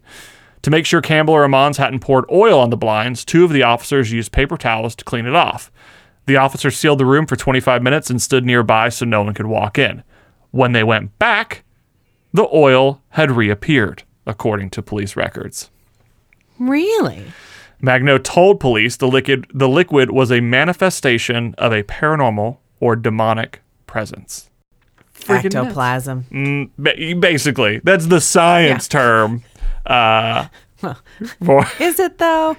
To 0.62 0.70
make 0.70 0.86
sure 0.86 1.00
Campbell 1.00 1.34
or 1.34 1.46
Ammons 1.46 1.76
hadn't 1.76 2.00
poured 2.00 2.24
oil 2.30 2.60
on 2.60 2.70
the 2.70 2.76
blinds, 2.76 3.24
two 3.24 3.44
of 3.44 3.52
the 3.52 3.64
officers 3.64 4.12
used 4.12 4.30
paper 4.30 4.56
towels 4.56 4.94
to 4.94 5.04
clean 5.04 5.26
it 5.26 5.34
off. 5.34 5.72
The 6.26 6.36
officers 6.36 6.76
sealed 6.76 7.00
the 7.00 7.04
room 7.04 7.26
for 7.26 7.34
25 7.34 7.82
minutes 7.82 8.08
and 8.08 8.22
stood 8.22 8.44
nearby 8.44 8.88
so 8.88 9.04
no 9.04 9.22
one 9.22 9.34
could 9.34 9.46
walk 9.46 9.76
in. 9.76 10.04
When 10.52 10.70
they 10.70 10.84
went 10.84 11.18
back, 11.18 11.64
the 12.32 12.48
oil 12.52 13.02
had 13.10 13.32
reappeared, 13.32 14.04
according 14.24 14.70
to 14.70 14.82
police 14.82 15.16
records. 15.16 15.70
Really? 16.60 17.24
Magno 17.80 18.18
told 18.18 18.60
police 18.60 18.96
the 18.96 19.08
liquid 19.08 19.48
the 19.52 19.68
liquid 19.68 20.12
was 20.12 20.30
a 20.30 20.40
manifestation 20.40 21.56
of 21.58 21.72
a 21.72 21.82
paranormal 21.82 22.58
or 22.82 22.96
demonic 22.96 23.62
presence. 23.86 24.50
Freaking. 25.14 25.44
Ectoplasm. 25.54 26.70
Ba- 26.76 27.14
Basically, 27.20 27.80
that's 27.84 28.06
the 28.06 28.20
science 28.20 28.88
term. 28.88 29.44
Uh, 29.86 30.48
for, 31.44 31.64
Is 31.78 32.00
it 32.00 32.18
though? 32.18 32.56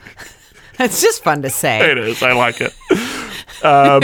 It's 0.79 1.01
just 1.01 1.23
fun 1.23 1.41
to 1.41 1.49
say. 1.49 1.91
it 1.91 1.97
is. 1.97 2.23
I 2.23 2.31
like 2.31 2.61
it. 2.61 2.73
Um, 3.65 4.01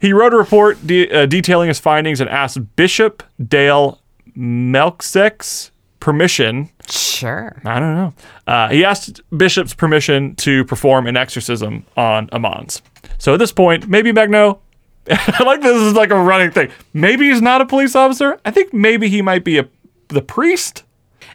he 0.00 0.12
wrote 0.14 0.32
a 0.32 0.38
report 0.38 0.84
de- 0.86 1.10
uh, 1.10 1.26
detailing 1.26 1.68
his 1.68 1.78
findings 1.78 2.20
and 2.22 2.30
asked 2.30 2.58
Bishop 2.76 3.22
Dale 3.46 4.00
Melksek's 4.36 5.70
permission 6.00 6.70
Sure. 6.88 7.60
I 7.64 7.80
don't 7.80 7.94
know. 7.94 8.12
Uh, 8.46 8.68
he 8.68 8.84
asked 8.84 9.20
Bishop's 9.34 9.72
permission 9.72 10.34
to 10.36 10.64
perform 10.66 11.06
an 11.06 11.16
exorcism 11.16 11.86
on 11.96 12.28
Ammons. 12.28 12.82
So 13.18 13.32
at 13.34 13.38
this 13.38 13.52
point, 13.52 13.88
maybe 13.88 14.12
Magno. 14.12 14.60
I 15.10 15.42
like 15.44 15.60
this 15.60 15.80
is 15.80 15.92
like 15.94 16.10
a 16.10 16.18
running 16.18 16.50
thing. 16.50 16.70
Maybe 16.92 17.28
he's 17.30 17.42
not 17.42 17.60
a 17.60 17.66
police 17.66 17.94
officer. 17.94 18.38
I 18.44 18.50
think 18.50 18.72
maybe 18.72 19.08
he 19.08 19.22
might 19.22 19.44
be 19.44 19.58
a 19.58 19.68
the 20.08 20.22
priest. 20.22 20.84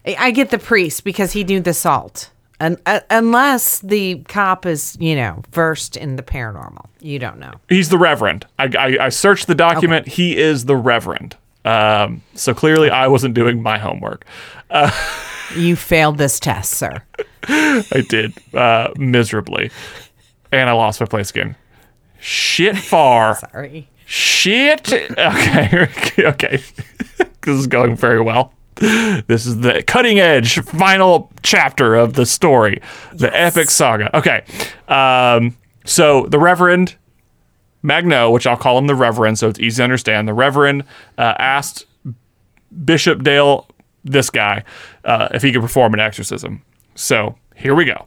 I 0.06 0.32
get 0.32 0.50
the 0.50 0.58
priest 0.58 1.04
because 1.04 1.34
he 1.34 1.44
knew 1.44 1.60
the 1.60 1.74
salt. 1.74 2.32
Un- 2.62 2.78
uh, 2.86 3.02
unless 3.10 3.80
the 3.80 4.24
cop 4.28 4.66
is, 4.66 4.98
you 5.00 5.16
know, 5.16 5.44
versed 5.52 5.96
in 5.98 6.16
the 6.16 6.24
paranormal. 6.24 6.86
You 7.00 7.20
don't 7.20 7.40
know. 7.40 7.54
He's 7.70 7.90
the 7.90 7.98
reverend. 7.98 8.46
I, 8.58 8.66
I, 8.78 9.06
I 9.06 9.10
searched 9.10 9.48
the 9.48 9.56
document. 9.56 10.08
He 10.08 10.38
is 10.38 10.66
the 10.66 10.76
reverend. 10.76 11.36
Um, 11.64 12.22
so 12.36 12.54
clearly, 12.54 12.90
I 12.90 13.08
wasn't 13.08 13.34
doing 13.34 13.62
my 13.62 13.78
homework. 13.78 14.26
You 15.56 15.76
failed 15.76 16.20
this 16.20 16.40
test, 16.40 16.74
sir. 16.74 17.02
I 17.48 18.06
did 18.08 18.34
uh, 18.54 18.92
miserably, 18.98 19.72
and 20.52 20.70
I 20.70 20.74
lost 20.74 21.00
my 21.00 21.08
place 21.08 21.32
again. 21.32 21.56
Shit 22.20 22.78
far. 22.78 23.36
Sorry. 23.52 23.90
Shit. 24.06 24.92
Okay. 24.92 25.88
okay. 26.20 26.58
this 27.42 27.56
is 27.56 27.68
going 27.68 27.96
very 27.96 28.22
well. 28.22 28.54
This 28.76 29.46
is 29.46 29.60
the 29.60 29.84
cutting 29.84 30.20
edge 30.20 30.60
final 30.62 31.32
chapter 31.44 31.96
of 31.96 32.14
the 32.14 32.26
story, 32.26 32.82
the 33.14 33.30
epic 33.38 33.70
saga. 33.70 34.16
Okay. 34.18 34.44
Um, 34.88 35.58
so 35.84 36.28
the 36.28 36.40
Reverend 36.40 36.96
Magno, 37.82 38.32
which 38.32 38.48
I'll 38.48 38.58
call 38.58 38.78
him 38.78 38.88
the 38.88 38.96
Reverend, 38.96 39.38
so 39.38 39.50
it's 39.50 39.60
easy 39.60 39.78
to 39.78 39.84
understand, 39.84 40.28
the 40.28 40.34
Reverend 40.34 40.84
uh, 41.18 41.34
asked 41.38 41.86
Bishop 42.86 43.24
Dale, 43.24 43.68
this 44.06 44.30
guy, 44.30 44.64
uh, 45.04 45.28
if 45.34 45.42
he 45.42 45.52
could 45.52 45.62
perform 45.62 45.94
an 45.94 46.00
exorcism. 46.00 46.64
So 46.96 47.36
here 47.56 47.76
we 47.76 47.86
go. 47.86 48.06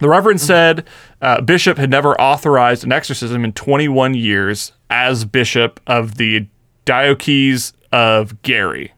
The 0.00 0.08
Reverend 0.08 0.40
said 0.40 0.86
uh, 1.22 1.40
Bishop 1.40 1.78
had 1.78 1.88
never 1.90 2.20
authorized 2.20 2.84
an 2.84 2.92
exorcism 2.92 3.44
in 3.44 3.52
21 3.52 4.14
years 4.14 4.72
as 4.90 5.24
Bishop 5.24 5.80
of 5.86 6.16
the 6.16 6.46
Diocese 6.84 7.72
of 7.92 8.40
Gary. 8.42 8.92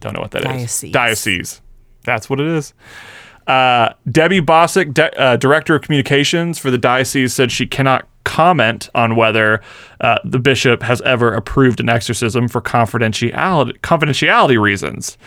Don't 0.00 0.12
know 0.14 0.20
what 0.20 0.32
that 0.32 0.42
is. 0.42 0.46
Diocese. 0.50 0.92
Diocese. 0.92 1.60
That's 2.04 2.28
what 2.28 2.40
it 2.40 2.46
is. 2.46 2.74
Uh, 3.46 3.90
Debbie 4.10 4.40
Bosick, 4.40 4.92
di- 4.94 5.10
uh, 5.16 5.36
Director 5.36 5.74
of 5.74 5.82
Communications 5.82 6.58
for 6.58 6.70
the 6.70 6.78
Diocese, 6.78 7.32
said 7.34 7.50
she 7.52 7.66
cannot 7.66 8.06
comment 8.24 8.88
on 8.94 9.16
whether 9.16 9.60
uh, 10.00 10.16
the 10.24 10.38
bishop 10.38 10.82
has 10.82 11.00
ever 11.02 11.32
approved 11.34 11.78
an 11.80 11.88
exorcism 11.90 12.48
for 12.48 12.60
confidentiality 12.62 13.78
confidentiality 13.80 14.58
reasons, 14.60 15.18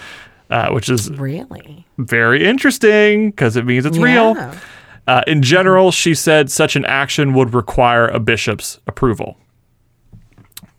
uh, 0.50 0.70
which 0.72 0.90
is 0.90 1.12
Really? 1.12 1.86
very 2.00 2.44
interesting 2.44 3.30
because 3.30 3.56
it 3.56 3.66
means 3.66 3.86
it's 3.86 4.00
real. 4.00 4.36
Uh, 5.08 5.22
in 5.26 5.42
general, 5.42 5.92
she 5.92 6.14
said 6.14 6.52
such 6.52 6.76
an 6.76 6.86
action 6.86 7.34
would 7.34 7.54
require 7.54 8.08
a 8.08 8.20
bishop's 8.20 8.80
approval. 8.88 9.38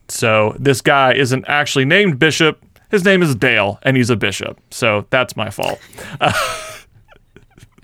So 0.08 0.54
this 0.58 0.80
guy 0.80 1.14
isn't 1.14 1.44
actually 1.48 1.84
named 1.84 2.18
Bishop. 2.18 2.62
His 2.90 3.04
name 3.04 3.22
is 3.22 3.34
Dale, 3.34 3.78
and 3.82 3.96
he's 3.96 4.10
a 4.10 4.16
bishop. 4.16 4.58
So 4.70 5.06
that's 5.10 5.36
my 5.36 5.50
fault. 5.50 5.78
Uh, 6.20 6.32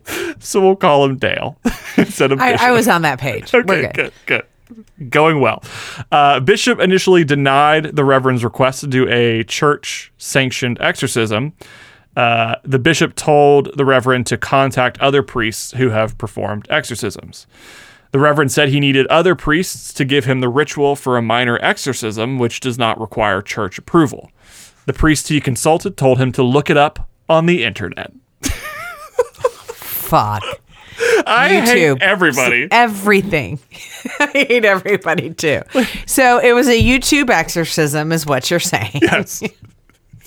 so 0.38 0.61
we'll 0.61 0.76
call 0.76 1.05
him 1.05 1.16
Dale 1.16 1.59
instead 1.97 2.32
of 2.32 2.38
Bishop. 2.38 2.61
I, 2.62 2.68
I 2.68 2.70
was 2.72 2.88
on 2.88 3.03
that 3.03 3.18
page. 3.18 3.53
Okay, 3.55 3.82
good. 3.82 3.95
good, 3.95 4.12
good. 4.26 5.11
Going 5.11 5.40
well. 5.40 5.62
Uh, 6.11 6.40
Bishop 6.40 6.80
initially 6.80 7.24
denied 7.24 7.97
the 7.97 8.05
Reverend's 8.05 8.42
request 8.42 8.80
to 8.80 8.86
do 8.86 9.07
a 9.09 9.45
church 9.45 10.12
sanctioned 10.16 10.78
exorcism. 10.80 11.53
Uh, 12.17 12.57
the 12.62 12.79
bishop 12.79 13.15
told 13.17 13.77
the 13.77 13.85
Reverend 13.85 14.27
to 14.29 14.37
contact 14.37 14.99
other 15.01 15.23
priests 15.23 15.73
who 15.73 15.91
have 15.91 16.17
performed 16.17 16.67
exorcisms. 16.71 17.47
The 18.12 18.21
Reverend 18.21 18.53
said 18.53 18.69
he 18.69 18.79
needed 18.79 19.09
other 19.09 19.35
priests 19.35 19.93
to 19.95 20.05
give 20.05 20.25
him 20.25 20.41
the 20.41 20.49
ritual 20.49 20.95
for 20.95 21.17
a 21.17 21.23
minor 21.23 21.59
exorcism, 21.61 22.39
which 22.39 22.61
does 22.61 22.79
not 22.79 23.01
require 23.01 23.43
church 23.43 23.77
approval. 23.79 24.31
The 24.87 24.93
priest 24.93 25.29
he 25.29 25.41
consulted 25.41 25.97
told 25.97 26.19
him 26.19 26.31
to 26.33 26.43
look 26.43 26.71
it 26.71 26.77
up 26.77 27.09
on 27.29 27.47
the 27.47 27.65
internet. 27.65 28.12
Fuck. 29.75 30.45
I 31.27 31.49
YouTube. 31.51 31.65
hate 31.99 32.03
everybody. 32.03 32.69
Everything. 32.71 33.59
I 34.21 34.27
hate 34.27 34.65
everybody 34.65 35.35
too. 35.35 35.62
So 36.07 36.39
it 36.39 36.53
was 36.53 36.69
a 36.69 36.81
YouTube 36.81 37.31
exorcism, 37.31 38.12
is 38.12 38.27
what 38.27 38.49
you're 38.51 38.61
saying. 38.61 39.01
yes, 39.03 39.43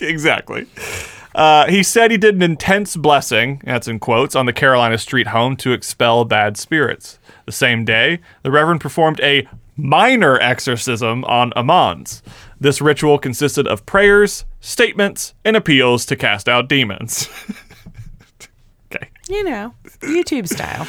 exactly. 0.02 0.68
Uh, 1.38 1.70
he 1.70 1.84
said 1.84 2.10
he 2.10 2.18
did 2.18 2.34
an 2.34 2.42
intense 2.42 2.98
blessing, 2.98 3.62
that's 3.64 3.88
in 3.88 4.00
quotes, 4.00 4.36
on 4.36 4.48
the 4.48 4.54
Carolina 4.54 4.98
Street 4.98 5.28
home 5.28 5.56
to 5.58 5.72
expel 5.72 6.26
bad 6.26 6.58
spirits. 6.58 7.20
The 7.46 7.52
same 7.52 7.86
day, 7.86 8.22
the 8.42 8.50
Reverend 8.50 8.82
performed 8.82 9.20
a 9.22 9.48
minor 9.76 10.40
exorcism 10.40 11.24
on 11.26 11.52
Ammons. 11.52 12.24
This 12.60 12.82
ritual 12.82 13.20
consisted 13.20 13.68
of 13.68 13.86
prayers, 13.86 14.46
statements, 14.62 15.36
and 15.46 15.56
appeals 15.56 16.08
to 16.08 16.16
cast 16.16 16.50
out 16.50 16.68
demons. 16.68 17.30
okay. 18.92 19.10
You 19.30 19.44
know, 19.44 19.76
YouTube 20.00 20.48
style. 20.50 20.88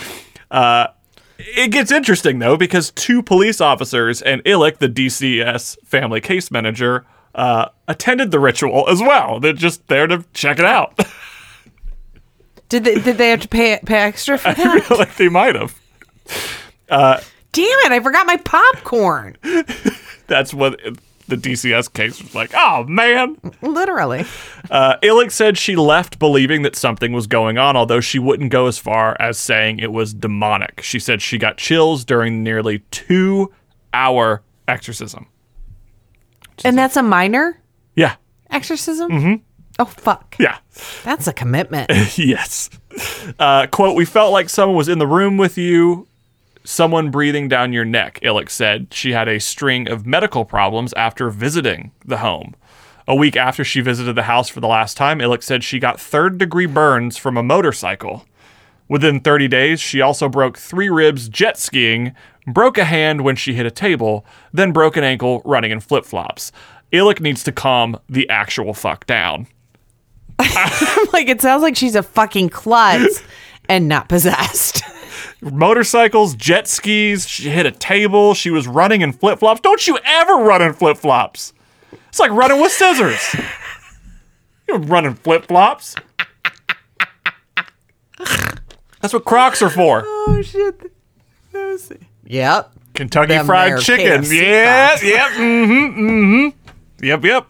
It 1.39 1.71
gets 1.73 1.93
interesting 1.93 2.39
though 2.39 2.57
because 2.57 2.91
two 2.93 3.23
police 3.23 3.61
officers 3.61 4.23
and 4.23 4.43
Illick, 4.45 4.79
the 4.79 4.89
DCS 4.89 5.77
family 5.85 6.23
case 6.23 6.51
manager, 6.51 7.05
uh, 7.35 7.68
attended 7.87 8.31
the 8.31 8.41
ritual 8.41 8.89
as 8.89 9.01
well. 9.01 9.41
They're 9.41 9.53
just 9.53 9.87
there 9.89 10.07
to 10.07 10.24
check 10.35 10.59
it 10.59 10.64
out. 10.64 10.99
Did 12.68 12.85
they, 12.85 12.97
did 12.97 13.16
they 13.16 13.31
have 13.31 13.41
to 13.41 13.49
pay 13.49 13.81
pay 13.87 14.01
extra 14.01 14.37
for 14.37 14.53
that? 14.53 14.59
I 14.59 14.81
feel 14.81 14.99
like 14.99 15.16
they 15.16 15.31
might 15.31 15.55
have. 15.55 15.81
Damn 17.53 17.79
it! 17.87 17.93
I 17.93 18.01
forgot 18.01 18.26
my 18.26 18.37
popcorn. 18.37 19.37
That's 20.26 20.53
what 20.53 20.79
the 21.29 21.37
DCS 21.37 21.93
case 21.93 22.22
was 22.22 22.35
like. 22.35 22.51
Oh 22.55 22.85
man. 22.85 23.37
Literally. 23.62 24.24
Uh, 24.70 24.97
Illick 25.03 25.31
said 25.31 25.57
she 25.57 25.76
left 25.76 26.18
believing 26.18 26.62
that 26.62 26.76
something 26.76 27.12
was 27.12 27.26
going 27.26 27.59
on, 27.59 27.76
although 27.76 28.01
she 28.01 28.18
wouldn't 28.18 28.51
go 28.51 28.66
as 28.66 28.79
far 28.79 29.16
as 29.18 29.39
saying 29.39 29.79
it 29.79 29.93
was 29.93 30.12
demonic. 30.12 30.83
She 30.83 30.99
said 30.99 31.22
she 31.22 31.39
got 31.39 31.57
chills 31.57 32.05
during 32.05 32.43
nearly 32.43 32.81
two 32.91 33.53
hour 33.95 34.43
exorcism. 34.66 35.26
And 36.65 36.77
that's 36.79 36.97
a 36.97 37.03
minor 37.03 37.61
Yeah. 37.95 38.17
exorcism. 38.51 39.11
Mm-hmm. 39.11 39.35
Oh 39.81 39.85
fuck! 39.85 40.35
Yeah. 40.41 40.59
That's 41.05 41.29
a 41.29 41.33
commitment. 41.33 41.91
yes. 42.19 42.69
Uh, 43.39 43.67
quote, 43.69 43.97
we 43.97 44.05
felt 44.05 44.33
like 44.33 44.49
someone 44.49 44.77
was 44.77 44.89
in 44.89 44.99
the 44.99 45.07
room 45.07 45.37
with 45.37 45.57
you, 45.57 46.09
someone 46.65 47.11
breathing 47.13 47.47
down 47.47 47.73
your 47.73 47.85
neck, 47.85 48.19
Illick 48.23 48.51
said. 48.51 48.89
She 48.93 49.13
had 49.13 49.29
a 49.29 49.39
string 49.39 49.89
of 49.89 50.05
medical 50.05 50.45
problems 50.45 50.93
after 50.95 51.31
visiting 51.31 51.93
the 52.05 52.19
home. 52.19 52.57
A 53.07 53.15
week 53.15 53.37
after 53.37 53.63
she 53.65 53.81
visited 53.81 54.17
the 54.17 54.25
house 54.25 54.49
for 54.49 54.59
the 54.61 54.67
last 54.67 54.97
time, 54.97 55.21
Illick 55.21 55.45
said 55.45 55.63
she 55.63 55.79
got 55.79 56.01
third 56.01 56.39
degree 56.39 56.67
burns 56.67 57.17
from 57.17 57.37
a 57.37 57.43
motorcycle. 57.43 58.27
Within 58.89 59.20
30 59.20 59.49
days, 59.49 59.80
she 59.80 60.01
also 60.01 60.28
broke 60.28 60.57
three 60.57 60.89
ribs 60.89 61.28
jet 61.28 61.59
skiing, 61.59 62.14
broke 62.47 62.78
a 62.78 62.84
hand 62.84 63.20
when 63.22 63.36
she 63.36 63.55
hit 63.55 63.66
a 63.66 63.70
table, 63.70 64.24
then 64.53 64.72
broke 64.72 64.97
an 64.97 65.05
ankle 65.05 65.43
running 65.45 65.70
in 65.70 65.80
flip 65.80 66.05
flops. 66.05 66.51
Illick 66.93 67.20
needs 67.20 67.45
to 67.45 67.53
calm 67.53 67.99
the 68.09 68.28
actual 68.30 68.72
fuck 68.72 69.07
down. 69.07 69.47
like 71.12 71.28
it 71.28 71.43
sounds 71.43 71.62
like 71.62 71.76
she's 71.76 71.95
a 71.95 72.03
fucking 72.03 72.49
klutz 72.49 73.22
and 73.68 73.89
not 73.89 74.09
possessed. 74.09 74.82
motorcycles, 75.43 76.34
jet 76.34 76.66
skis. 76.66 77.26
She 77.26 77.51
hit 77.51 77.66
a 77.66 77.70
table. 77.70 78.34
She 78.34 78.51
was 78.51 78.66
running 78.66 79.03
in 79.03 79.12
flip 79.12 79.41
flops. 79.41 79.61
Don't 79.61 79.86
you 79.86 79.99
ever 80.05 80.34
run 80.36 80.62
in 80.62 80.72
flip 80.72 80.97
flops? 80.97 81.53
It's 82.09 82.18
like 82.18 82.30
running 82.30 82.61
with 82.61 82.72
scissors. 82.72 83.36
You're 84.66 84.78
running 84.78 85.14
flip 85.14 85.47
flops. 85.47 85.95
That's 89.01 89.15
what 89.15 89.25
Crocs 89.25 89.63
are 89.63 89.71
for. 89.71 90.03
oh 90.07 90.43
shit! 90.45 90.81
That 91.53 91.67
was- 91.67 91.93
Yep. 92.27 92.73
Kentucky 92.95 93.29
Them 93.35 93.47
Fried 93.47 93.81
Chicken. 93.81 94.23
KFC 94.23 94.43
Yeah, 94.43 94.89
Crocs. 94.89 95.03
yep, 95.05 95.31
mm-hmm, 95.33 96.01
mm-hmm. 96.01 97.05
Yep, 97.05 97.25
yep. 97.25 97.47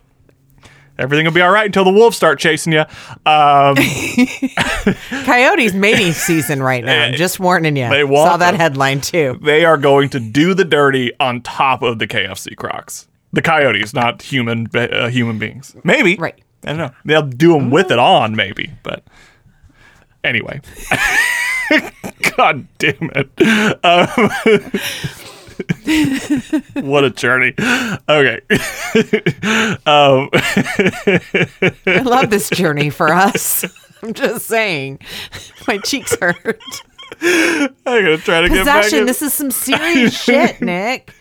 Everything 0.99 1.25
will 1.25 1.33
be 1.33 1.41
all 1.41 1.51
right 1.51 1.67
until 1.67 1.85
the 1.85 1.91
wolves 1.93 2.17
start 2.17 2.39
chasing 2.39 2.73
you. 2.73 2.81
Um, 3.25 3.77
Coyotes 5.25 5.73
mating 5.73 6.13
season 6.13 6.63
right 6.63 6.85
now. 6.85 7.05
I'm 7.05 7.15
just 7.17 7.39
warning 7.41 7.77
you. 7.77 7.89
They 7.89 8.05
want 8.05 8.31
Saw 8.33 8.37
that 8.39 8.51
them. 8.53 8.61
headline 8.61 9.01
too. 9.01 9.39
they 9.43 9.65
are 9.65 9.77
going 9.79 10.09
to 10.11 10.21
do 10.21 10.55
the 10.55 10.65
dirty 10.65 11.13
on 11.21 11.41
top 11.43 11.83
of 11.83 11.99
the 11.99 12.07
KFC 12.07 12.57
Crocs. 12.57 13.07
The 13.33 13.43
coyotes, 13.43 13.95
not 13.95 14.23
human 14.23 14.69
uh, 14.75 15.09
human 15.09 15.39
beings. 15.39 15.75
Maybe. 15.85 16.17
Right. 16.17 16.39
I 16.65 16.69
don't 16.69 16.79
know. 16.79 16.91
They'll 17.05 17.23
do 17.23 17.53
them 17.53 17.71
with 17.71 17.91
it 17.91 17.99
on, 17.99 18.35
maybe. 18.35 18.71
But 18.83 19.05
anyway. 20.25 20.61
God 22.37 22.67
damn 22.79 23.11
it. 23.15 23.31
Um, 23.85 24.31
what 26.89 27.05
a 27.05 27.11
journey. 27.11 27.55
Okay. 28.09 28.41
um, 29.87 30.31
I 31.87 32.03
love 32.05 32.31
this 32.31 32.51
journey 32.51 32.91
for 32.91 33.13
us. 33.13 33.65
I'm 34.03 34.15
just 34.15 34.47
saying. 34.47 35.01
My 35.67 35.79
cheeks 35.79 36.17
hurt. 36.21 36.63
I'm 37.21 37.75
gonna 37.85 38.19
try 38.19 38.43
to 38.43 38.49
get 38.49 38.65
back. 38.65 38.85
Possession. 38.85 39.01
In. 39.01 39.07
This 39.07 39.23
is 39.23 39.33
some 39.33 39.51
serious 39.51 40.21
shit, 40.21 40.61
Nick. 40.61 41.13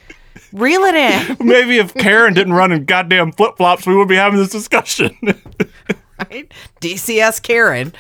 Reel 0.53 0.81
it 0.83 0.95
in. 0.95 1.37
Maybe 1.45 1.77
if 1.77 1.93
Karen 1.93 2.33
didn't 2.33 2.53
run 2.53 2.71
in 2.71 2.85
goddamn 2.85 3.31
flip 3.31 3.57
flops, 3.57 3.85
we 3.85 3.95
would 3.95 4.07
be 4.07 4.15
having 4.15 4.39
this 4.39 4.49
discussion. 4.49 5.17
Right? 6.19 6.51
DCS 6.81 7.41
Karen. 7.41 7.93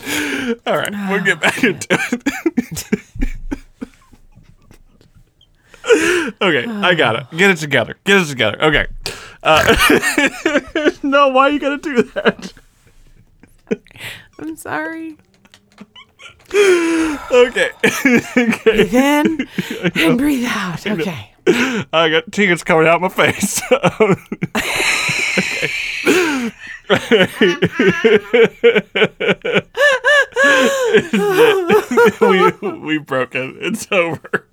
All 0.66 0.76
right, 0.76 0.92
we'll 1.10 1.22
get 1.22 1.40
back 1.40 1.62
into 1.62 1.86
it. 1.90 2.94
okay, 6.40 6.66
I 6.66 6.94
got 6.94 7.16
it. 7.16 7.36
Get 7.36 7.50
it 7.50 7.56
together. 7.56 7.96
Get 8.04 8.22
it 8.22 8.26
together. 8.26 8.62
Okay. 8.62 8.86
Uh, 9.42 9.76
no, 11.02 11.28
why 11.28 11.48
are 11.48 11.50
you 11.50 11.58
gonna 11.58 11.78
do 11.78 12.02
that? 12.02 12.52
I'm 14.38 14.56
sorry. 14.56 15.16
Okay. 16.52 17.70
Breathe 18.64 18.94
in 18.94 19.48
and 19.94 20.18
breathe 20.18 20.46
out. 20.48 20.86
Okay. 20.86 21.32
I 21.46 22.08
got 22.10 22.32
tears 22.32 22.62
coming 22.62 22.86
out 22.86 23.02
of 23.02 23.16
my 23.16 23.30
face. 23.30 23.60
we 32.20 32.50
we 32.78 32.98
broke 32.98 33.34
it. 33.34 33.54
It's 33.60 33.90
over. 33.92 34.46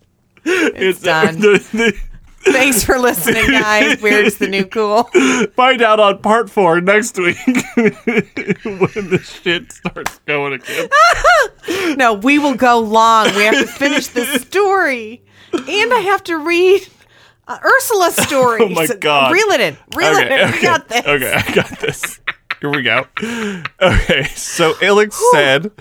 It's, 0.46 1.02
done. 1.02 1.36
the- 1.40 1.66
the- 1.72 1.98
Thanks 2.52 2.82
for 2.84 2.98
listening, 2.98 3.46
guys. 3.48 4.02
Weird's 4.02 4.38
the 4.38 4.48
new 4.48 4.66
cool. 4.66 5.04
find 5.56 5.82
out 5.82 6.00
on 6.00 6.20
part 6.20 6.50
four 6.50 6.80
next 6.80 7.18
week 7.18 7.36
when 7.46 9.10
the 9.10 9.20
shit 9.44 9.72
starts 9.74 10.20
going 10.20 10.54
again. 10.54 10.88
No, 11.98 12.14
we 12.14 12.40
will 12.40 12.56
go 12.56 12.80
long. 12.80 13.36
We 13.36 13.44
have 13.44 13.56
to 13.60 13.68
finish 13.68 14.08
this 14.08 14.44
story. 14.44 15.22
And 15.52 15.94
I 15.94 16.00
have 16.06 16.24
to 16.26 16.38
read 16.38 16.88
uh, 17.48 17.58
Ursula's 17.64 18.16
story. 18.28 18.62
Oh 18.62 18.70
my 18.70 18.88
God. 18.88 19.32
Reel 19.32 19.48
it 19.52 19.62
in. 19.62 19.78
Reel 19.96 20.14
it 20.14 20.32
in. 20.32 20.52
We 20.52 20.62
got 20.62 20.88
this. 20.88 21.06
Okay, 21.06 21.34
I 21.34 21.54
got 21.54 21.80
this. 21.80 22.20
Here 22.60 22.72
we 22.72 22.82
go. 22.82 23.06
Okay, 23.80 24.24
so 24.34 24.74
Illich 24.76 25.14
said, 25.32 25.72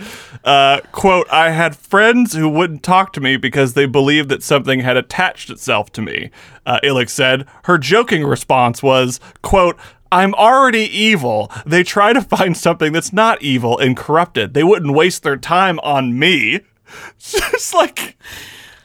uh, 0.45 0.81
quote, 0.93 1.27
I 1.31 1.49
had 1.51 1.75
friends 1.75 2.35
who 2.35 2.51
wouldn't 2.51 2.83
talk 2.83 3.14
to 3.14 3.21
me 3.21 3.39
because 3.39 3.73
they 3.73 3.87
believed 3.87 4.29
that 4.29 4.43
something 4.43 4.81
had 4.81 4.99
attached 4.99 5.49
itself 5.49 5.91
to 5.93 6.03
me. 6.03 6.31
Uh, 6.67 6.79
Illich 6.85 7.09
said, 7.09 7.47
her 7.64 7.79
joking 7.79 8.25
response 8.25 8.83
was, 8.83 9.21
quote, 9.41 9.79
I'm 10.12 10.35
already 10.35 10.85
evil. 10.85 11.51
They 11.64 11.83
try 11.83 12.12
to 12.12 12.21
find 12.21 12.55
something 12.55 12.93
that's 12.93 13.12
not 13.12 13.41
evil 13.41 13.79
and 13.79 13.97
corrupted. 13.97 14.53
They 14.53 14.62
wouldn't 14.62 14.95
waste 14.95 15.23
their 15.23 15.39
time 15.39 15.79
on 15.81 16.19
me. 16.19 16.61
Just 17.19 17.75
like, 17.75 18.19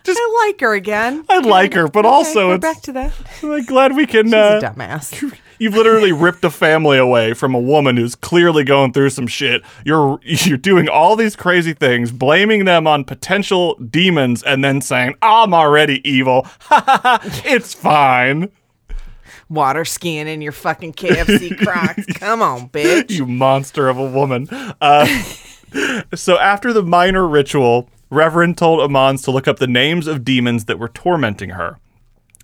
I 0.07 0.45
like 0.47 0.59
her 0.61 0.73
again. 0.73 1.23
I 1.29 1.39
like 1.39 1.73
her, 1.73 1.87
but 1.87 2.05
Okay, 2.05 2.13
also 2.13 2.51
it's 2.51 2.61
back 2.61 2.81
to 2.83 2.91
that. 2.93 3.13
I'm 3.43 3.63
glad 3.65 3.95
we 3.95 4.05
can. 4.05 4.25
She's 4.27 4.33
Uh, 4.33 4.59
a 4.63 4.65
dumbass. 4.65 5.37
You've 5.59 5.75
literally 5.75 6.11
ripped 6.11 6.43
a 6.43 6.49
family 6.49 6.97
away 6.97 7.35
from 7.35 7.53
a 7.53 7.59
woman 7.59 7.95
who's 7.95 8.15
clearly 8.15 8.63
going 8.63 8.93
through 8.93 9.11
some 9.11 9.27
shit. 9.27 9.61
You're 9.85 10.19
you're 10.23 10.57
doing 10.57 10.89
all 10.89 11.15
these 11.15 11.35
crazy 11.35 11.73
things, 11.73 12.11
blaming 12.11 12.65
them 12.65 12.87
on 12.87 13.03
potential 13.03 13.75
demons, 13.75 14.41
and 14.41 14.63
then 14.63 14.81
saying, 14.81 15.13
"I'm 15.21 15.53
already 15.53 16.01
evil. 16.09 16.47
it's 17.45 17.75
fine." 17.75 18.49
Water 19.49 19.85
skiing 19.85 20.27
in 20.27 20.41
your 20.41 20.51
fucking 20.53 20.93
KFC 20.93 21.55
Crocs. 21.63 22.05
Come 22.15 22.41
on, 22.41 22.69
bitch. 22.69 23.11
You 23.11 23.25
monster 23.27 23.87
of 23.87 23.97
a 23.99 24.05
woman. 24.05 24.47
Uh, 24.79 25.05
so 26.15 26.39
after 26.39 26.73
the 26.73 26.81
minor 26.83 27.27
ritual, 27.27 27.87
Reverend 28.11 28.57
told 28.57 28.79
Ammons 28.81 29.23
to 29.23 29.31
look 29.31 29.47
up 29.47 29.57
the 29.57 29.67
names 29.67 30.05
of 30.05 30.23
demons 30.23 30.65
that 30.65 30.77
were 30.77 30.89
tormenting 30.89 31.51
her. 31.51 31.79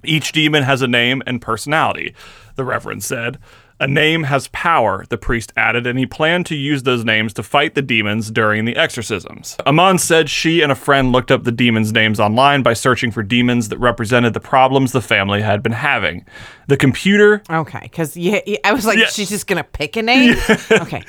Each 0.03 0.32
demon 0.32 0.63
has 0.63 0.82
a 0.82 0.88
name 0.88 1.22
and 1.28 1.41
personality, 1.41 2.15
the 2.55 2.63
Reverend 2.63 3.03
said. 3.03 3.38
A 3.80 3.88
name 3.88 4.24
has 4.24 4.47
power, 4.47 5.05
the 5.09 5.20
priest 5.20 5.53
added, 5.55 5.86
and 5.86 5.99
he 5.99 6.07
planned 6.07 6.47
to 6.47 6.55
use 6.55 6.82
those 6.82 7.03
names 7.05 7.32
to 7.34 7.43
fight 7.43 7.76
the 7.76 7.82
demons 7.84 8.32
during 8.32 8.65
the 8.65 8.76
exorcisms. 8.76 9.55
Amon 9.68 9.99
said 9.99 10.32
she 10.32 10.61
and 10.61 10.72
a 10.72 10.76
friend 10.76 11.11
looked 11.11 11.30
up 11.30 11.43
the 11.43 11.51
demons' 11.51 11.91
names 11.93 12.20
online 12.20 12.63
by 12.63 12.74
searching 12.74 13.11
for 13.11 13.22
demons 13.22 13.70
that 13.70 13.78
represented 13.78 14.34
the 14.34 14.39
problems 14.39 14.93
the 14.93 15.01
family 15.01 15.41
had 15.43 15.61
been 15.61 15.74
having. 15.74 16.26
The 16.68 16.78
computer, 16.78 17.43
Okay, 17.51 17.82
because 17.84 18.18
yeah, 18.18 18.39
yeah, 18.47 18.57
I 18.63 18.74
was 18.74 18.86
like, 18.88 18.97
Yeah. 18.97 19.07
she's 19.07 19.30
just 19.30 19.45
gonna 19.45 19.63
pick 19.63 19.95
a 19.95 20.01
name. 20.01 20.36
Okay, 20.72 21.03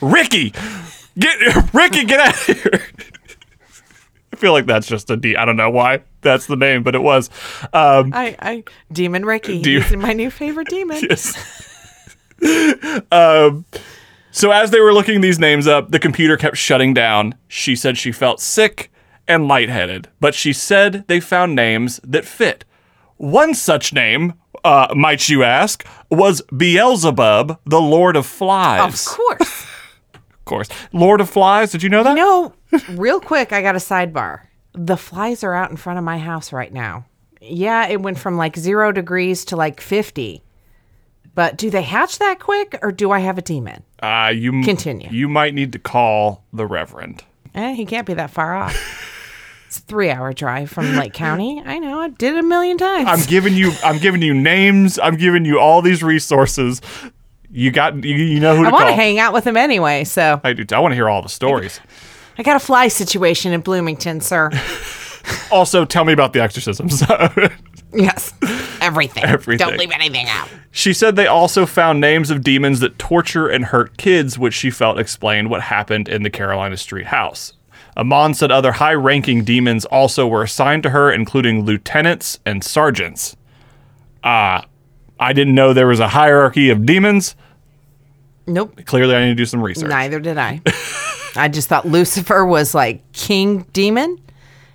Ricky, 0.00 0.52
get 1.18 1.38
Ricky, 1.74 2.04
get 2.04 2.18
out 2.18 2.34
of 2.48 2.56
here. 2.62 2.82
I 4.38 4.40
feel 4.40 4.52
like 4.52 4.66
that's 4.66 4.86
just 4.86 5.10
a 5.10 5.16
D. 5.16 5.34
I 5.34 5.44
don't 5.44 5.56
know 5.56 5.68
why 5.68 6.02
that's 6.20 6.46
the 6.46 6.54
name, 6.54 6.84
but 6.84 6.94
it 6.94 7.02
was. 7.02 7.28
Um, 7.72 8.12
I, 8.14 8.36
I, 8.38 8.64
Demon 8.92 9.24
Ricky. 9.24 9.56
You- 9.56 9.80
He's 9.80 9.96
my 9.96 10.12
new 10.12 10.30
favorite 10.30 10.68
demon. 10.68 11.02
um, 13.10 13.64
so 14.30 14.52
as 14.52 14.70
they 14.70 14.78
were 14.80 14.92
looking 14.94 15.20
these 15.22 15.40
names 15.40 15.66
up, 15.66 15.90
the 15.90 15.98
computer 15.98 16.36
kept 16.36 16.56
shutting 16.56 16.94
down. 16.94 17.34
She 17.48 17.74
said 17.74 17.98
she 17.98 18.12
felt 18.12 18.40
sick 18.40 18.92
and 19.26 19.48
lightheaded, 19.48 20.06
but 20.20 20.36
she 20.36 20.52
said 20.52 21.04
they 21.08 21.18
found 21.18 21.56
names 21.56 21.98
that 22.04 22.24
fit. 22.24 22.64
One 23.16 23.54
such 23.54 23.92
name, 23.92 24.34
uh, 24.62 24.94
might 24.94 25.28
you 25.28 25.42
ask, 25.42 25.84
was 26.12 26.42
Beelzebub, 26.56 27.58
the 27.66 27.80
Lord 27.80 28.14
Of 28.14 28.24
Flies. 28.26 29.08
Of 29.08 29.16
course. 29.16 29.66
Lord 30.92 31.20
of 31.20 31.28
Flies, 31.30 31.72
did 31.72 31.82
you 31.82 31.88
know 31.88 32.02
that? 32.02 32.14
No, 32.14 32.52
real 32.90 33.20
quick, 33.20 33.52
I 33.52 33.62
got 33.62 33.74
a 33.74 33.78
sidebar. 33.78 34.40
The 34.72 34.96
flies 34.96 35.42
are 35.42 35.54
out 35.54 35.70
in 35.70 35.76
front 35.76 35.98
of 35.98 36.04
my 36.04 36.18
house 36.18 36.52
right 36.52 36.72
now. 36.72 37.06
Yeah, 37.40 37.86
it 37.88 38.00
went 38.02 38.18
from 38.18 38.36
like 38.36 38.56
zero 38.56 38.92
degrees 38.92 39.44
to 39.46 39.56
like 39.56 39.80
50. 39.80 40.42
But 41.34 41.56
do 41.56 41.70
they 41.70 41.82
hatch 41.82 42.18
that 42.18 42.40
quick 42.40 42.78
or 42.82 42.90
do 42.92 43.10
I 43.12 43.20
have 43.20 43.38
a 43.38 43.42
demon? 43.42 43.84
Uh, 44.02 44.32
you 44.34 44.52
m- 44.52 44.64
Continue. 44.64 45.08
You 45.10 45.28
might 45.28 45.54
need 45.54 45.72
to 45.72 45.78
call 45.78 46.44
the 46.52 46.66
Reverend. 46.66 47.22
Eh, 47.54 47.74
he 47.74 47.86
can't 47.86 48.06
be 48.06 48.14
that 48.14 48.30
far 48.30 48.56
off. 48.56 48.76
It's 49.68 49.78
a 49.78 49.82
three 49.82 50.10
hour 50.10 50.32
drive 50.32 50.70
from 50.70 50.96
Lake 50.96 51.12
County. 51.12 51.62
I 51.64 51.78
know, 51.78 52.00
I 52.00 52.08
did 52.08 52.34
it 52.34 52.40
a 52.40 52.42
million 52.42 52.78
times. 52.78 53.08
I'm 53.08 53.24
giving 53.26 53.54
you. 53.54 53.72
I'm 53.84 53.98
giving 53.98 54.22
you 54.22 54.32
names. 54.34 54.98
I'm 54.98 55.16
giving 55.16 55.44
you 55.44 55.60
all 55.60 55.82
these 55.82 56.02
resources. 56.02 56.80
You 57.50 57.70
got. 57.70 58.02
You, 58.04 58.14
you 58.14 58.40
know 58.40 58.56
who 58.56 58.62
to 58.62 58.68
I 58.68 58.72
want 58.72 58.88
to 58.88 58.94
hang 58.94 59.18
out 59.18 59.32
with 59.32 59.46
him 59.46 59.56
anyway, 59.56 60.04
so 60.04 60.40
I 60.44 60.52
do. 60.52 60.64
I 60.74 60.80
want 60.80 60.92
to 60.92 60.96
hear 60.96 61.08
all 61.08 61.22
the 61.22 61.28
stories. 61.28 61.80
I 62.36 62.42
got 62.42 62.56
a 62.56 62.60
fly 62.60 62.88
situation 62.88 63.52
in 63.52 63.60
Bloomington, 63.60 64.20
sir. 64.20 64.50
Also, 65.50 65.84
tell 65.84 66.04
me 66.04 66.12
about 66.12 66.32
the 66.32 66.40
exorcisms. 66.40 67.02
yes, 67.92 68.32
everything. 68.80 69.24
Everything. 69.24 69.66
Don't 69.66 69.78
leave 69.78 69.90
anything 69.90 70.26
out. 70.28 70.48
she 70.70 70.92
said 70.94 71.16
they 71.16 71.26
also 71.26 71.66
found 71.66 72.00
names 72.00 72.30
of 72.30 72.42
demons 72.42 72.80
that 72.80 72.98
torture 72.98 73.48
and 73.48 73.66
hurt 73.66 73.96
kids, 73.98 74.38
which 74.38 74.54
she 74.54 74.70
felt 74.70 74.98
explained 74.98 75.50
what 75.50 75.62
happened 75.62 76.08
in 76.08 76.22
the 76.22 76.30
Carolina 76.30 76.76
Street 76.76 77.06
house. 77.06 77.52
Amon 77.96 78.32
said 78.32 78.50
other 78.50 78.72
high 78.72 78.94
ranking 78.94 79.44
demons 79.44 79.84
also 79.86 80.26
were 80.26 80.42
assigned 80.42 80.82
to 80.84 80.90
her, 80.90 81.10
including 81.10 81.64
lieutenants 81.64 82.38
and 82.46 82.62
sergeants. 82.62 83.36
Ah, 84.22 84.64
I 85.20 85.32
didn't 85.32 85.54
know 85.54 85.72
there 85.72 85.86
was 85.86 86.00
a 86.00 86.08
hierarchy 86.08 86.70
of 86.70 86.86
demons. 86.86 87.34
Nope. 88.46 88.84
Clearly, 88.86 89.14
I 89.14 89.20
need 89.24 89.30
to 89.30 89.34
do 89.34 89.44
some 89.44 89.62
research. 89.62 89.88
Neither 89.88 90.20
did 90.20 90.38
I. 90.38 90.60
I 91.36 91.48
just 91.48 91.68
thought 91.68 91.86
Lucifer 91.86 92.44
was 92.44 92.74
like 92.74 93.12
king 93.12 93.66
demon, 93.72 94.18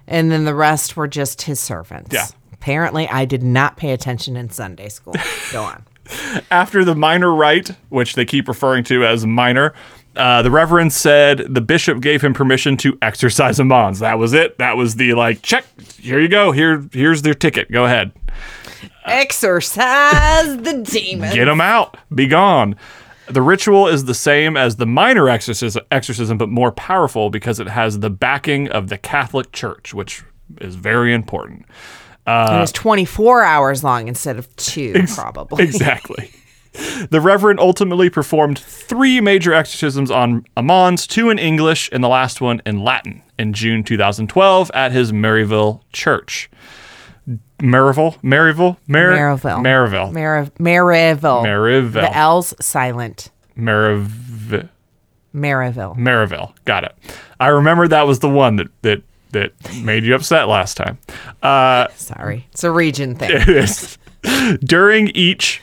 and 0.08 0.32
then 0.32 0.46
the 0.46 0.56
rest 0.56 0.96
were 0.96 1.08
just 1.08 1.41
his 1.41 1.60
servants. 1.60 2.14
Yeah. 2.14 2.28
Apparently, 2.54 3.08
I 3.10 3.26
did 3.26 3.44
not 3.44 3.78
pay 3.78 3.91
attention 3.91 4.38
in 4.38 4.50
Sunday 4.50 4.89
school. 4.89 5.16
Go 5.52 5.64
on. 5.64 5.84
After 6.52 6.86
the 6.86 6.96
minor 6.96 7.34
rite, 7.34 7.70
which 7.89 8.16
they 8.16 8.26
keep 8.26 8.48
referring 8.48 8.84
to 8.86 9.06
as 9.06 9.26
minor, 9.26 9.74
uh, 10.16 10.41
the 10.44 10.52
Reverend 10.52 10.94
said 10.94 11.39
the 11.54 11.62
bishop 11.62 12.00
gave 12.00 12.22
him 12.24 12.34
permission 12.34 12.78
to 12.78 12.98
exorcise 13.02 13.58
Ammons. 13.58 14.00
That 14.00 14.20
was 14.20 14.34
it. 14.34 14.58
That 14.60 14.78
was 14.78 14.96
the 14.96 15.14
like 15.14 15.41
check. 15.41 15.66
Here 16.00 16.20
you 16.20 16.28
go. 16.28 16.52
Here, 16.52 16.88
here's 16.91 17.24
their 17.24 17.34
ticket. 17.34 17.72
Go 17.72 17.86
ahead. 17.86 18.12
Exorcise 19.05 20.57
the 20.57 20.84
demon. 20.89 21.34
Get 21.34 21.47
him 21.47 21.61
out. 21.61 21.97
Be 22.13 22.27
gone. 22.27 22.75
The 23.27 23.41
ritual 23.41 23.88
is 23.88 24.05
the 24.05 24.13
same 24.13 24.57
as 24.57 24.75
the 24.75 24.86
minor 24.86 25.29
exorcism, 25.29 25.84
exorcism, 25.91 26.38
but 26.38 26.49
more 26.49 26.71
powerful 26.71 27.29
because 27.29 27.59
it 27.59 27.67
has 27.67 27.99
the 27.99 28.09
backing 28.09 28.69
of 28.69 28.89
the 28.89 28.97
Catholic 28.97 29.51
Church, 29.53 29.93
which 29.93 30.23
is 30.59 30.75
very 30.75 31.13
important. 31.13 31.65
Uh, 32.27 32.55
it 32.57 32.59
was 32.59 32.71
24 32.71 33.43
hours 33.43 33.84
long 33.84 34.07
instead 34.07 34.38
of 34.38 34.53
two, 34.55 35.05
probably. 35.13 35.63
Exactly. 35.73 36.31
The 37.11 37.21
Reverend 37.21 37.59
ultimately 37.59 38.09
performed 38.09 38.57
three 38.57 39.21
major 39.21 39.53
exorcisms 39.53 40.09
on 40.09 40.43
Ammons, 40.57 41.07
two 41.07 41.29
in 41.29 41.38
English 41.38 41.88
and 41.91 42.03
the 42.03 42.07
last 42.07 42.41
one 42.41 42.63
in 42.65 42.84
Latin, 42.84 43.21
in 43.38 43.53
June 43.53 43.84
2012 43.84 44.71
at 44.73 44.91
his 44.91 45.11
Maryville 45.11 45.81
church. 45.91 46.49
Maryville? 47.64 48.18
Maryville? 48.22 48.78
Mar- 48.88 49.11
Maryville. 49.11 49.61
Maryville. 49.64 50.11
Mar- 50.11 50.51
Maryville. 50.59 51.43
Maryville. 51.45 51.93
The 51.93 52.16
L's 52.16 52.53
silent. 52.59 53.32
Maryville. 53.57 54.70
Maryville. 55.34 55.97
Maryville. 55.97 56.53
Got 56.66 56.84
it. 56.84 56.95
I 57.39 57.47
remember 57.47 57.88
that 57.88 58.05
was 58.05 58.20
the 58.20 58.30
one 58.30 58.57
that 58.57 58.68
that 58.84 59.01
that 59.32 59.51
made 59.82 60.03
you 60.03 60.14
upset 60.14 60.47
last 60.47 60.78
time. 60.78 60.99
Uh, 61.41 61.88
Sorry. 61.95 62.48
It's 62.52 62.64
a 62.64 62.69
region 62.69 63.15
thing. 63.15 63.31
it 63.34 63.49
is. 63.49 63.98
During 64.60 65.07
each, 65.10 65.61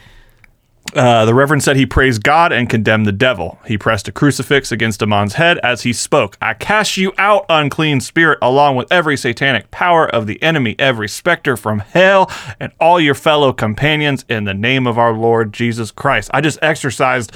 uh, 0.94 1.24
the 1.24 1.34
Reverend 1.34 1.62
said 1.62 1.76
he 1.76 1.86
praised 1.86 2.22
God 2.24 2.52
and 2.52 2.68
condemned 2.68 3.06
the 3.06 3.12
devil. 3.12 3.60
He 3.66 3.78
pressed 3.78 4.08
a 4.08 4.12
crucifix 4.12 4.72
against 4.72 5.02
Amon's 5.02 5.34
head 5.34 5.58
as 5.62 5.82
he 5.82 5.92
spoke. 5.92 6.36
I 6.42 6.54
cast 6.54 6.96
you 6.96 7.12
out, 7.16 7.46
unclean 7.48 8.00
spirit, 8.00 8.38
along 8.42 8.76
with 8.76 8.90
every 8.90 9.16
satanic 9.16 9.70
power 9.70 10.08
of 10.08 10.26
the 10.26 10.42
enemy, 10.42 10.74
every 10.78 11.08
specter 11.08 11.56
from 11.56 11.78
hell, 11.80 12.30
and 12.58 12.72
all 12.80 12.98
your 12.98 13.14
fellow 13.14 13.52
companions 13.52 14.24
in 14.28 14.44
the 14.44 14.54
name 14.54 14.86
of 14.86 14.98
our 14.98 15.12
Lord 15.12 15.52
Jesus 15.52 15.90
Christ. 15.92 16.28
I 16.34 16.40
just 16.40 16.58
exercised 16.60 17.32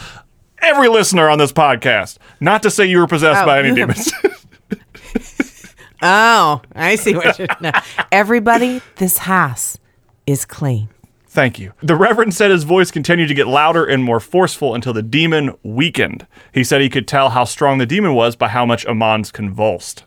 every 0.61 0.89
listener 0.89 1.29
on 1.29 1.39
this 1.39 1.53
podcast. 1.53 2.19
Not 2.41 2.63
to 2.65 2.71
say 2.71 2.87
you 2.87 2.99
were 2.99 3.07
possessed 3.07 3.43
Oh, 3.43 3.47
by 3.47 3.61
any 3.61 3.75
demons. 3.75 4.11
Oh, 6.07 6.61
I 6.75 6.97
see 6.97 7.15
what 7.15 7.39
you're. 7.39 7.49
No. 7.63 7.71
Everybody, 8.13 8.83
this 8.97 9.17
house 9.17 9.79
is 10.27 10.45
clean. 10.45 10.91
Thank 11.35 11.59
you. 11.59 11.73
The 11.83 11.97
Reverend 11.97 12.33
said 12.33 12.53
his 12.53 12.63
voice 12.63 12.93
continued 12.93 13.27
to 13.27 13.35
get 13.35 13.49
louder 13.49 13.85
and 13.85 14.05
more 14.05 14.21
forceful 14.21 14.73
until 14.73 14.93
the 14.93 15.03
demon 15.03 15.53
weakened. 15.65 16.29
He 16.53 16.63
said 16.63 16.81
he 16.81 16.89
could 16.89 17.09
tell 17.09 17.31
how 17.31 17.43
strong 17.43 17.79
the 17.79 17.87
demon 17.87 18.15
was 18.15 18.37
by 18.37 18.47
how 18.47 18.65
much 18.65 18.87
Ammons 18.87 19.33
convulsed. 19.33 20.05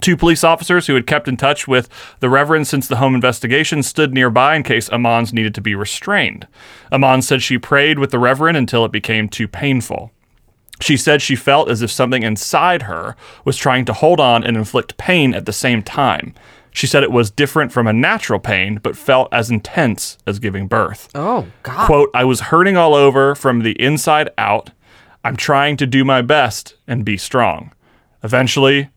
Two 0.00 0.16
police 0.16 0.42
officers 0.42 0.86
who 0.86 0.94
had 0.94 1.06
kept 1.06 1.28
in 1.28 1.36
touch 1.36 1.68
with 1.68 1.90
the 2.20 2.30
Reverend 2.30 2.66
since 2.66 2.88
the 2.88 2.96
home 2.96 3.14
investigation 3.14 3.82
stood 3.82 4.14
nearby 4.14 4.56
in 4.56 4.62
case 4.62 4.88
Ammons 4.88 5.30
needed 5.30 5.54
to 5.56 5.60
be 5.60 5.74
restrained. 5.74 6.46
Ammons 6.90 7.24
said 7.24 7.42
she 7.42 7.58
prayed 7.58 7.98
with 7.98 8.10
the 8.10 8.18
Reverend 8.18 8.56
until 8.56 8.86
it 8.86 8.92
became 8.92 9.28
too 9.28 9.46
painful. 9.46 10.10
She 10.80 10.96
said 10.96 11.20
she 11.20 11.36
felt 11.36 11.70
as 11.70 11.82
if 11.82 11.90
something 11.90 12.22
inside 12.22 12.82
her 12.82 13.14
was 13.44 13.58
trying 13.58 13.84
to 13.84 13.92
hold 13.92 14.20
on 14.20 14.42
and 14.42 14.56
inflict 14.56 14.96
pain 14.96 15.34
at 15.34 15.44
the 15.44 15.52
same 15.52 15.82
time. 15.82 16.32
She 16.76 16.86
said 16.86 17.02
it 17.02 17.10
was 17.10 17.30
different 17.30 17.72
from 17.72 17.86
a 17.86 17.92
natural 17.94 18.38
pain, 18.38 18.80
but 18.82 18.98
felt 18.98 19.32
as 19.32 19.50
intense 19.50 20.18
as 20.26 20.38
giving 20.38 20.68
birth. 20.68 21.08
Oh 21.14 21.46
God. 21.62 21.86
Quote, 21.86 22.10
I 22.12 22.24
was 22.24 22.40
hurting 22.52 22.76
all 22.76 22.94
over 22.94 23.34
from 23.34 23.60
the 23.60 23.72
inside 23.82 24.28
out. 24.36 24.72
I'm 25.24 25.36
trying 25.36 25.78
to 25.78 25.86
do 25.86 26.04
my 26.04 26.20
best 26.20 26.74
and 26.86 27.02
be 27.02 27.16
strong. 27.16 27.72
Eventually, 28.22 28.90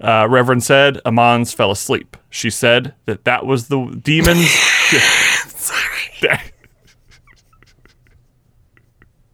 uh, 0.00 0.26
Reverend 0.26 0.64
said, 0.64 1.02
Ammons 1.04 1.54
fell 1.54 1.70
asleep. 1.70 2.16
She 2.30 2.48
said 2.48 2.94
that 3.04 3.24
that 3.26 3.44
was 3.44 3.68
the 3.68 4.00
demons. 4.02 4.48
Sorry. 5.48 6.38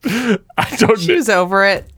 I 0.59 0.77
don't 0.79 0.99
She 0.99 1.15
was 1.15 1.29
over 1.29 1.65
it. 1.65 1.89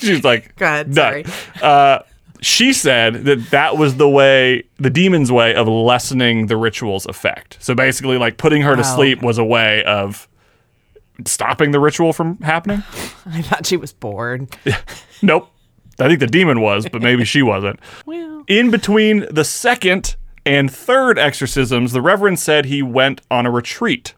She's 0.00 0.22
like, 0.22 0.54
God, 0.58 0.94
sorry. 0.94 1.24
Uh, 1.62 2.00
she 2.42 2.72
said 2.72 3.24
that 3.24 3.50
that 3.50 3.76
was 3.76 3.96
the 3.96 4.08
way, 4.08 4.64
the 4.78 4.90
demon's 4.90 5.30
way 5.30 5.54
of 5.54 5.68
lessening 5.68 6.46
the 6.46 6.56
ritual's 6.56 7.06
effect. 7.06 7.56
So 7.60 7.74
basically, 7.74 8.18
like 8.18 8.36
putting 8.38 8.62
her 8.62 8.76
to 8.76 8.84
sleep 8.84 9.22
was 9.22 9.38
a 9.38 9.44
way 9.44 9.84
of 9.84 10.28
stopping 11.26 11.70
the 11.70 11.80
ritual 11.80 12.12
from 12.12 12.38
happening. 12.38 12.82
I 13.26 13.42
thought 13.42 13.66
she 13.66 13.76
was 13.76 13.92
bored. 13.92 14.48
Nope. 15.22 15.50
I 15.98 16.08
think 16.08 16.18
the 16.20 16.26
demon 16.26 16.62
was, 16.62 16.88
but 16.90 17.02
maybe 17.02 17.26
she 17.26 17.42
wasn't. 17.42 17.78
Well, 18.06 18.42
In 18.48 18.70
between 18.70 19.26
the 19.30 19.44
second 19.44 20.16
and 20.46 20.72
third 20.72 21.18
exorcisms, 21.18 21.92
the 21.92 22.00
Reverend 22.00 22.38
said 22.38 22.64
he 22.64 22.82
went 22.82 23.20
on 23.30 23.44
a 23.44 23.50
retreat. 23.50 24.14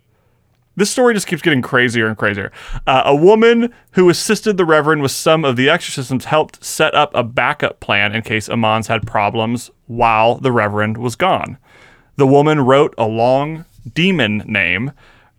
This 0.74 0.90
story 0.90 1.12
just 1.12 1.26
keeps 1.26 1.42
getting 1.42 1.60
crazier 1.60 2.06
and 2.06 2.16
crazier. 2.16 2.50
Uh, 2.86 3.02
a 3.04 3.14
woman 3.14 3.72
who 3.92 4.08
assisted 4.08 4.56
the 4.56 4.64
Reverend 4.64 5.02
with 5.02 5.10
some 5.10 5.44
of 5.44 5.56
the 5.56 5.68
exorcisms 5.68 6.26
helped 6.26 6.64
set 6.64 6.94
up 6.94 7.10
a 7.14 7.22
backup 7.22 7.80
plan 7.80 8.14
in 8.14 8.22
case 8.22 8.48
Ammons 8.48 8.86
had 8.86 9.06
problems 9.06 9.70
while 9.86 10.36
the 10.36 10.52
Reverend 10.52 10.96
was 10.96 11.14
gone. 11.14 11.58
The 12.16 12.26
woman 12.26 12.60
wrote 12.60 12.94
a 12.96 13.06
long 13.06 13.66
demon 13.92 14.38
name. 14.46 14.92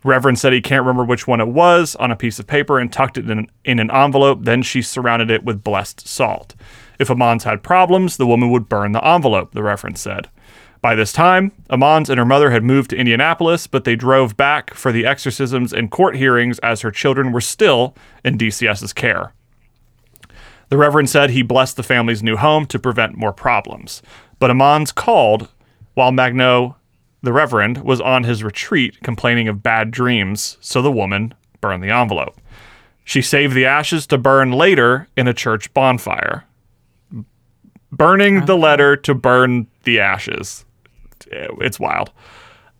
Reverend 0.04 0.38
said 0.38 0.52
he 0.52 0.60
can't 0.60 0.82
remember 0.82 1.04
which 1.04 1.26
one 1.26 1.40
it 1.40 1.48
was 1.48 1.96
on 1.96 2.10
a 2.10 2.16
piece 2.16 2.38
of 2.38 2.46
paper 2.46 2.78
and 2.78 2.92
tucked 2.92 3.18
it 3.18 3.28
in, 3.28 3.48
in 3.64 3.78
an 3.78 3.90
envelope. 3.90 4.40
Then 4.42 4.62
she 4.62 4.82
surrounded 4.82 5.30
it 5.30 5.44
with 5.44 5.64
blessed 5.64 6.06
salt. 6.06 6.54
If 6.98 7.08
Ammons 7.08 7.42
had 7.42 7.62
problems, 7.62 8.18
the 8.18 8.26
woman 8.26 8.50
would 8.50 8.68
burn 8.68 8.92
the 8.92 9.04
envelope, 9.04 9.52
the 9.52 9.62
Reverend 9.62 9.98
said. 9.98 10.28
By 10.84 10.94
this 10.94 11.14
time, 11.14 11.52
Ammons 11.70 12.10
and 12.10 12.18
her 12.18 12.26
mother 12.26 12.50
had 12.50 12.62
moved 12.62 12.90
to 12.90 12.96
Indianapolis, 12.96 13.66
but 13.66 13.84
they 13.84 13.96
drove 13.96 14.36
back 14.36 14.74
for 14.74 14.92
the 14.92 15.06
exorcisms 15.06 15.72
and 15.72 15.90
court 15.90 16.14
hearings 16.14 16.58
as 16.58 16.82
her 16.82 16.90
children 16.90 17.32
were 17.32 17.40
still 17.40 17.96
in 18.22 18.36
DCS's 18.36 18.92
care. 18.92 19.32
The 20.68 20.76
Reverend 20.76 21.08
said 21.08 21.30
he 21.30 21.40
blessed 21.40 21.78
the 21.78 21.82
family's 21.82 22.22
new 22.22 22.36
home 22.36 22.66
to 22.66 22.78
prevent 22.78 23.16
more 23.16 23.32
problems. 23.32 24.02
But 24.38 24.50
Ammons 24.50 24.94
called 24.94 25.48
while 25.94 26.12
Maginot, 26.12 26.74
the 27.22 27.32
Reverend, 27.32 27.78
was 27.78 28.02
on 28.02 28.24
his 28.24 28.44
retreat 28.44 29.00
complaining 29.02 29.48
of 29.48 29.62
bad 29.62 29.90
dreams, 29.90 30.58
so 30.60 30.82
the 30.82 30.92
woman 30.92 31.32
burned 31.62 31.82
the 31.82 31.96
envelope. 31.96 32.38
She 33.04 33.22
saved 33.22 33.54
the 33.54 33.64
ashes 33.64 34.06
to 34.08 34.18
burn 34.18 34.52
later 34.52 35.08
in 35.16 35.28
a 35.28 35.32
church 35.32 35.72
bonfire. 35.72 36.44
Burning 37.90 38.44
the 38.44 38.58
letter 38.58 38.96
to 38.96 39.14
burn 39.14 39.66
the 39.84 39.98
ashes. 39.98 40.66
It's 41.60 41.80
wild. 41.80 42.10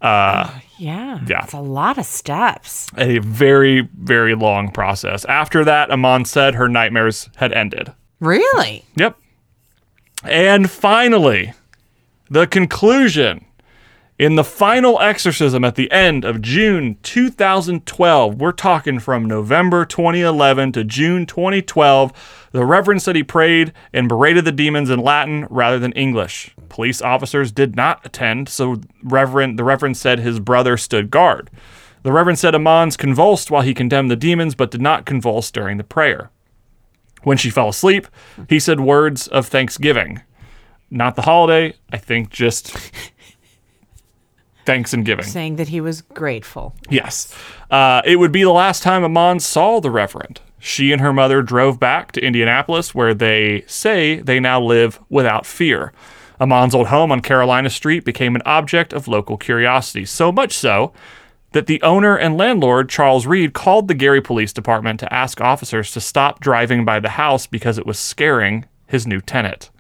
Uh, 0.01 0.51
oh, 0.51 0.61
yeah. 0.79 1.21
Yeah. 1.27 1.45
It's 1.45 1.55
a 1.55 1.61
lot 1.61 1.99
of 1.99 2.05
steps. 2.05 2.89
A 2.99 3.19
very, 3.19 3.89
very 3.99 4.35
long 4.35 4.71
process. 4.71 5.25
After 5.25 5.65
that, 5.65 5.91
Amon 5.91 6.25
said 6.25 6.55
her 6.55 6.69
nightmares 6.69 7.31
had 7.37 7.53
ended. 7.53 7.93
Really? 8.21 8.85
Yep. 8.97 9.17
And 10.25 10.71
finally, 10.71 11.53
the 12.29 12.47
conclusion. 12.47 13.45
In 14.17 14.37
the 14.37 14.45
final 14.45 15.01
exorcism 15.01 15.65
at 15.65 15.75
the 15.75 15.91
end 15.91 16.25
of 16.25 16.41
June 16.41 16.99
2012, 17.03 18.41
we're 18.41 18.53
talking 18.53 19.01
from 19.01 19.25
November 19.25 19.85
2011 19.85 20.71
to 20.71 20.85
June 20.85 21.27
2012, 21.27 22.49
the 22.53 22.65
Reverend 22.65 23.03
said 23.03 23.17
he 23.17 23.25
prayed 23.25 23.73
and 23.93 24.09
berated 24.09 24.45
the 24.45 24.53
demons 24.53 24.89
in 24.89 25.01
Latin 25.01 25.49
rather 25.51 25.81
than 25.81 25.91
English. 25.95 26.55
Police 26.69 27.03
officers 27.03 27.51
did 27.51 27.75
not 27.75 28.07
attend, 28.07 28.49
so 28.49 28.81
Reverend 29.03 29.59
the 29.59 29.65
Reverend 29.65 29.97
said 29.97 30.21
his 30.21 30.39
brother 30.39 30.77
stood 30.77 31.11
guard. 31.11 31.51
The 32.05 32.13
Reverend 32.13 32.39
said 32.39 32.55
Ammons 32.55 32.97
convulsed 32.97 33.51
while 33.51 33.63
he 33.63 33.75
condemned 33.75 34.13
the 34.13 34.17
demons, 34.17 34.55
but 34.55 34.71
did 34.71 34.81
not 34.81 35.07
convulse 35.07 35.51
during 35.51 35.77
the 35.77 35.83
prayer. 35.83 36.31
When 37.25 37.37
she 37.37 37.51
fell 37.51 37.71
asleep, 37.71 38.07
he 38.49 38.61
said 38.61 38.79
words 38.79 39.27
of 39.27 39.49
thanksgiving. 39.49 40.23
Not 40.89 41.17
the 41.17 41.23
holiday, 41.23 41.75
I 41.93 41.97
think 41.97 42.31
just 42.31 42.77
thanks 44.65 44.93
and 44.93 45.05
giving. 45.05 45.25
Saying 45.25 45.57
that 45.57 45.69
he 45.69 45.81
was 45.81 46.03
grateful. 46.03 46.75
Yes. 46.91 47.35
Uh, 47.71 48.03
it 48.05 48.17
would 48.17 48.33
be 48.33 48.43
the 48.43 48.51
last 48.51 48.83
time 48.83 49.05
Amon 49.05 49.41
saw 49.41 49.81
the 49.81 49.91
Reverend. 49.91 50.41
She 50.59 50.93
and 50.93 51.01
her 51.01 51.13
mother 51.13 51.43
drove 51.43 51.79
back 51.79 52.13
to 52.13 52.25
Indianapolis, 52.25 52.95
where 52.95 53.13
they 53.13 53.65
say 53.67 54.21
they 54.21 54.41
now 54.41 54.61
live 54.61 54.99
without 55.11 55.45
fear. 55.45 55.93
Amon's 56.41 56.75
old 56.75 56.89
home 56.89 57.13
on 57.13 57.21
Carolina 57.21 57.71
Street 57.71 58.05
became 58.05 58.35
an 58.35 58.43
object 58.45 58.93
of 58.93 59.07
local 59.07 59.37
curiosity, 59.37 60.05
so 60.05 60.33
much 60.33 60.53
so 60.53 60.93
that 61.53 61.67
the 61.67 61.81
owner 61.83 62.17
and 62.17 62.37
landlord, 62.37 62.89
Charles 62.89 63.27
Reed, 63.27 63.53
called 63.53 63.87
the 63.87 63.95
Gary 63.95 64.21
Police 64.21 64.53
Department 64.53 64.99
to 65.01 65.13
ask 65.15 65.41
officers 65.41 65.93
to 65.93 66.01
stop 66.01 66.41
driving 66.41 66.85
by 66.85 66.99
the 66.99 67.11
house 67.11 67.47
because 67.47 67.79
it 67.79 67.87
was 67.87 67.99
scaring 67.99 68.65
his 68.87 69.07
new 69.07 69.21
tenant. 69.21 69.71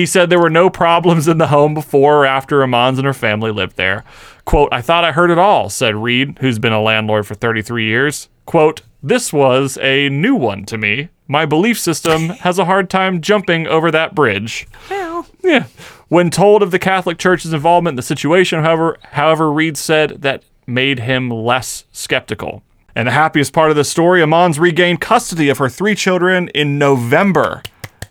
He 0.00 0.06
said 0.06 0.30
there 0.30 0.40
were 0.40 0.48
no 0.48 0.70
problems 0.70 1.28
in 1.28 1.36
the 1.36 1.48
home 1.48 1.74
before 1.74 2.22
or 2.22 2.26
after 2.26 2.60
Ammons 2.60 2.96
and 2.96 3.04
her 3.04 3.12
family 3.12 3.50
lived 3.50 3.76
there. 3.76 4.02
Quote, 4.46 4.70
I 4.72 4.80
thought 4.80 5.04
I 5.04 5.12
heard 5.12 5.30
it 5.30 5.36
all, 5.36 5.68
said 5.68 5.94
Reed, 5.94 6.38
who's 6.40 6.58
been 6.58 6.72
a 6.72 6.80
landlord 6.80 7.26
for 7.26 7.34
33 7.34 7.84
years. 7.84 8.30
Quote, 8.46 8.80
this 9.02 9.30
was 9.30 9.76
a 9.82 10.08
new 10.08 10.34
one 10.34 10.64
to 10.64 10.78
me. 10.78 11.10
My 11.28 11.44
belief 11.44 11.78
system 11.78 12.28
has 12.40 12.58
a 12.58 12.64
hard 12.64 12.88
time 12.88 13.20
jumping 13.20 13.66
over 13.66 13.90
that 13.90 14.14
bridge. 14.14 14.66
Well, 14.88 15.26
Yeah. 15.42 15.66
When 16.08 16.30
told 16.30 16.62
of 16.62 16.70
the 16.70 16.78
Catholic 16.78 17.18
Church's 17.18 17.52
involvement 17.52 17.92
in 17.92 17.96
the 17.96 18.02
situation, 18.02 18.62
however, 18.62 18.96
however, 19.12 19.52
Reed 19.52 19.76
said 19.76 20.22
that 20.22 20.44
made 20.66 21.00
him 21.00 21.28
less 21.28 21.84
skeptical. 21.92 22.62
And 22.94 23.06
the 23.06 23.12
happiest 23.12 23.52
part 23.52 23.68
of 23.68 23.76
the 23.76 23.84
story, 23.84 24.22
Ammons 24.22 24.58
regained 24.58 25.02
custody 25.02 25.50
of 25.50 25.58
her 25.58 25.68
three 25.68 25.94
children 25.94 26.48
in 26.54 26.78
November. 26.78 27.62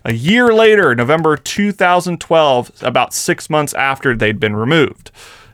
A 0.05 0.13
year 0.13 0.53
later, 0.53 0.95
November 0.95 1.35
2012, 1.35 2.84
about 2.84 3.13
six 3.13 3.49
months 3.49 3.73
after 3.73 4.15
they'd 4.15 4.39
been 4.39 4.55
removed. 4.55 5.11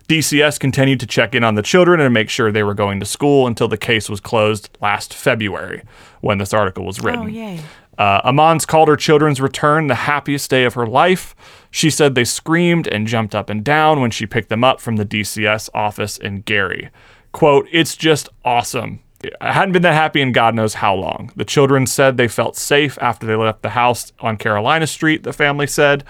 DCS 0.07 0.59
continued 0.59 0.99
to 0.99 1.07
check 1.07 1.33
in 1.33 1.43
on 1.43 1.55
the 1.55 1.63
children 1.63 1.99
and 1.99 2.13
make 2.13 2.29
sure 2.29 2.51
they 2.51 2.61
were 2.61 2.75
going 2.75 2.99
to 2.99 3.05
school 3.07 3.47
until 3.47 3.67
the 3.67 3.77
case 3.77 4.07
was 4.07 4.19
closed 4.19 4.69
last 4.79 5.13
February 5.15 5.81
when 6.21 6.37
this 6.37 6.53
article 6.53 6.85
was 6.85 6.99
written. 7.01 7.21
oh 7.21 7.27
yay. 7.27 7.59
Uh, 7.97 8.29
Ammons 8.29 8.67
called 8.67 8.89
her 8.89 8.97
children's 8.97 9.39
return 9.39 9.87
the 9.87 9.95
happiest 9.95 10.49
day 10.49 10.65
of 10.65 10.73
her 10.73 10.85
life. 10.85 11.33
She 11.71 11.89
said 11.89 12.13
they 12.13 12.25
screamed 12.25 12.87
and 12.87 13.07
jumped 13.07 13.33
up 13.33 13.49
and 13.49 13.63
down 13.63 14.01
when 14.01 14.11
she 14.11 14.25
picked 14.25 14.49
them 14.49 14.63
up 14.65 14.81
from 14.81 14.97
the 14.97 15.05
DCS 15.05 15.69
office 15.73 16.17
in 16.17 16.41
Gary. 16.41 16.89
Quote, 17.31 17.67
It's 17.71 17.95
just 17.95 18.27
awesome. 18.43 18.99
I 19.41 19.53
hadn't 19.53 19.71
been 19.71 19.81
that 19.83 19.93
happy 19.93 20.21
in 20.21 20.31
God 20.31 20.53
knows 20.55 20.75
how 20.75 20.93
long. 20.93 21.31
The 21.35 21.45
children 21.45 21.87
said 21.87 22.17
they 22.17 22.27
felt 22.27 22.55
safe 22.55 22.97
after 23.01 23.25
they 23.25 23.35
left 23.35 23.61
the 23.61 23.69
house 23.69 24.11
on 24.19 24.37
Carolina 24.37 24.85
Street, 24.87 25.23
the 25.23 25.33
family 25.33 25.67
said. 25.67 26.03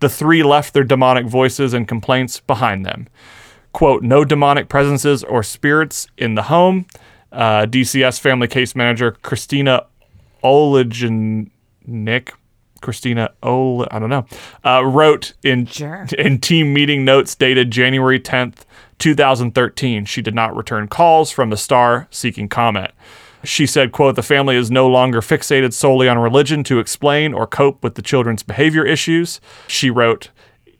The 0.00 0.08
three 0.08 0.42
left 0.42 0.72
their 0.74 0.84
demonic 0.84 1.26
voices 1.26 1.74
and 1.74 1.86
complaints 1.86 2.40
behind 2.40 2.84
them. 2.86 3.08
Quote, 3.72 4.02
no 4.02 4.24
demonic 4.24 4.68
presences 4.68 5.22
or 5.24 5.42
spirits 5.42 6.06
in 6.18 6.34
the 6.34 6.42
home. 6.44 6.86
Uh, 7.30 7.66
DCS 7.66 8.18
family 8.20 8.48
case 8.48 8.74
manager 8.74 9.12
Christina 9.22 9.86
Nick, 11.86 12.34
Christina 12.80 13.30
Ol, 13.42 13.86
I 13.90 13.98
don't 13.98 14.10
know, 14.10 14.26
uh, 14.64 14.84
wrote 14.84 15.32
in 15.42 15.66
Sure. 15.66 16.06
in 16.18 16.38
team 16.40 16.72
meeting 16.74 17.04
notes 17.04 17.34
dated 17.34 17.70
January 17.70 18.20
10th, 18.20 18.64
2013. 19.02 20.04
She 20.04 20.22
did 20.22 20.32
not 20.32 20.54
return 20.54 20.86
calls 20.86 21.32
from 21.32 21.50
the 21.50 21.56
star 21.56 22.06
seeking 22.12 22.48
comment. 22.48 22.92
She 23.42 23.66
said, 23.66 23.90
quote, 23.90 24.14
the 24.14 24.22
family 24.22 24.54
is 24.54 24.70
no 24.70 24.86
longer 24.86 25.20
fixated 25.20 25.72
solely 25.72 26.08
on 26.08 26.18
religion 26.18 26.62
to 26.64 26.78
explain 26.78 27.34
or 27.34 27.48
cope 27.48 27.82
with 27.82 27.96
the 27.96 28.02
children's 28.02 28.44
behavior 28.44 28.86
issues. 28.86 29.40
She 29.66 29.90
wrote 29.90 30.30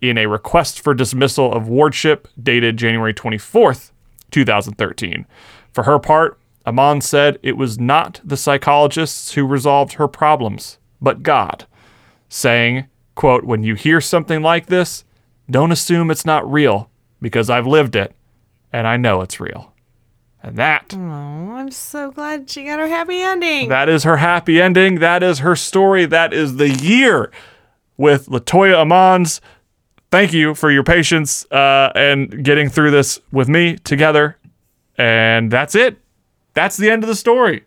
in 0.00 0.16
a 0.16 0.26
request 0.26 0.80
for 0.80 0.94
dismissal 0.94 1.52
of 1.52 1.66
wardship 1.66 2.28
dated 2.40 2.76
January 2.76 3.12
24th, 3.12 3.90
2013. 4.30 5.26
For 5.72 5.82
her 5.82 5.98
part, 5.98 6.38
Amon 6.64 7.00
said 7.00 7.40
it 7.42 7.56
was 7.56 7.80
not 7.80 8.20
the 8.22 8.36
psychologists 8.36 9.32
who 9.32 9.44
resolved 9.44 9.94
her 9.94 10.06
problems, 10.06 10.78
but 11.00 11.24
God, 11.24 11.66
saying, 12.28 12.86
quote, 13.16 13.42
when 13.42 13.64
you 13.64 13.74
hear 13.74 14.00
something 14.00 14.42
like 14.42 14.66
this, 14.66 15.02
don't 15.50 15.72
assume 15.72 16.08
it's 16.08 16.24
not 16.24 16.48
real 16.48 16.88
because 17.22 17.48
I've 17.48 17.66
lived 17.66 17.96
it 17.96 18.14
and 18.72 18.86
I 18.86 18.98
know 18.98 19.22
it's 19.22 19.40
real. 19.40 19.72
And 20.42 20.56
that 20.58 20.92
Oh, 20.94 20.98
I'm 20.98 21.70
so 21.70 22.10
glad 22.10 22.50
she 22.50 22.64
got 22.64 22.80
her 22.80 22.88
happy 22.88 23.20
ending. 23.22 23.68
that 23.70 23.88
is 23.88 24.02
her 24.02 24.16
happy 24.18 24.60
ending. 24.60 24.98
That 24.98 25.22
is 25.22 25.38
her 25.38 25.56
story. 25.56 26.04
That 26.04 26.34
is 26.34 26.56
the 26.56 26.68
year 26.68 27.30
with 27.96 28.26
Latoya 28.26 28.84
Ammons. 28.84 29.40
Thank 30.10 30.32
you 30.34 30.54
for 30.54 30.70
your 30.70 30.82
patience 30.82 31.50
uh, 31.52 31.92
and 31.94 32.44
getting 32.44 32.68
through 32.68 32.90
this 32.90 33.20
with 33.30 33.48
me 33.48 33.76
together. 33.78 34.36
And 34.98 35.50
that's 35.50 35.74
it. 35.74 35.98
That's 36.54 36.76
the 36.76 36.90
end 36.90 37.02
of 37.04 37.08
the 37.08 37.14
story. 37.14 37.64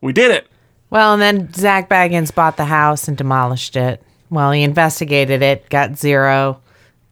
We 0.00 0.12
did 0.12 0.30
it. 0.30 0.46
Well, 0.90 1.12
and 1.14 1.20
then 1.20 1.52
Zak 1.52 1.88
Bagans 1.90 2.32
bought 2.34 2.56
the 2.56 2.64
house 2.66 3.08
and 3.08 3.16
demolished 3.16 3.74
it. 3.76 4.02
Well, 4.30 4.52
he 4.52 4.62
investigated 4.62 5.42
it, 5.42 5.68
got 5.68 5.98
zero 5.98 6.60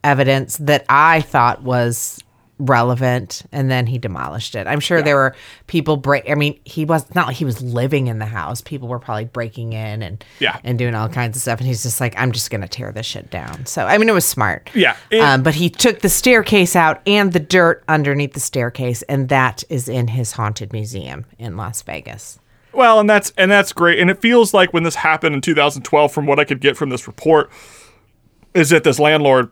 evidence 0.04 0.56
that 0.58 0.84
I 0.88 1.20
thought 1.20 1.62
was 1.62 2.22
relevant, 2.58 3.42
and 3.50 3.70
then 3.70 3.86
he 3.86 3.98
demolished 3.98 4.54
it. 4.54 4.68
I'm 4.68 4.78
sure 4.78 5.02
there 5.02 5.16
were 5.16 5.34
people 5.66 5.96
break. 5.96 6.30
I 6.30 6.34
mean, 6.34 6.60
he 6.64 6.84
was 6.84 7.12
not 7.14 7.26
like 7.26 7.36
he 7.36 7.44
was 7.44 7.60
living 7.60 8.06
in 8.06 8.20
the 8.20 8.26
house. 8.26 8.60
People 8.60 8.86
were 8.86 9.00
probably 9.00 9.24
breaking 9.24 9.72
in 9.72 10.00
and 10.02 10.24
Yeah. 10.38 10.58
and 10.62 10.78
doing 10.78 10.94
all 10.94 11.08
kinds 11.08 11.36
of 11.36 11.42
stuff. 11.42 11.58
And 11.58 11.66
he's 11.66 11.82
just 11.82 12.00
like, 12.00 12.14
I'm 12.16 12.30
just 12.30 12.50
gonna 12.52 12.68
tear 12.68 12.92
this 12.92 13.06
shit 13.06 13.30
down. 13.30 13.66
So 13.66 13.84
I 13.86 13.98
mean, 13.98 14.08
it 14.08 14.12
was 14.12 14.24
smart. 14.24 14.70
Yeah, 14.74 14.96
it- 15.10 15.20
um, 15.20 15.42
but 15.42 15.54
he 15.56 15.70
took 15.70 16.00
the 16.00 16.08
staircase 16.08 16.76
out 16.76 17.00
and 17.06 17.32
the 17.32 17.40
dirt 17.40 17.82
underneath 17.88 18.34
the 18.34 18.40
staircase, 18.40 19.02
and 19.02 19.28
that 19.28 19.64
is 19.68 19.88
in 19.88 20.08
his 20.08 20.32
haunted 20.32 20.72
museum 20.72 21.24
in 21.38 21.56
Las 21.56 21.82
Vegas. 21.82 22.38
Well, 22.72 23.00
and 23.00 23.10
that's 23.10 23.32
and 23.36 23.50
that's 23.50 23.72
great. 23.72 23.98
And 23.98 24.08
it 24.08 24.20
feels 24.22 24.54
like 24.54 24.72
when 24.72 24.84
this 24.84 24.94
happened 24.96 25.34
in 25.34 25.40
2012, 25.40 26.12
from 26.12 26.26
what 26.26 26.38
I 26.38 26.44
could 26.44 26.60
get 26.60 26.76
from 26.76 26.90
this 26.90 27.08
report, 27.08 27.50
is 28.54 28.70
that 28.70 28.84
this 28.84 28.98
landlord, 29.00 29.50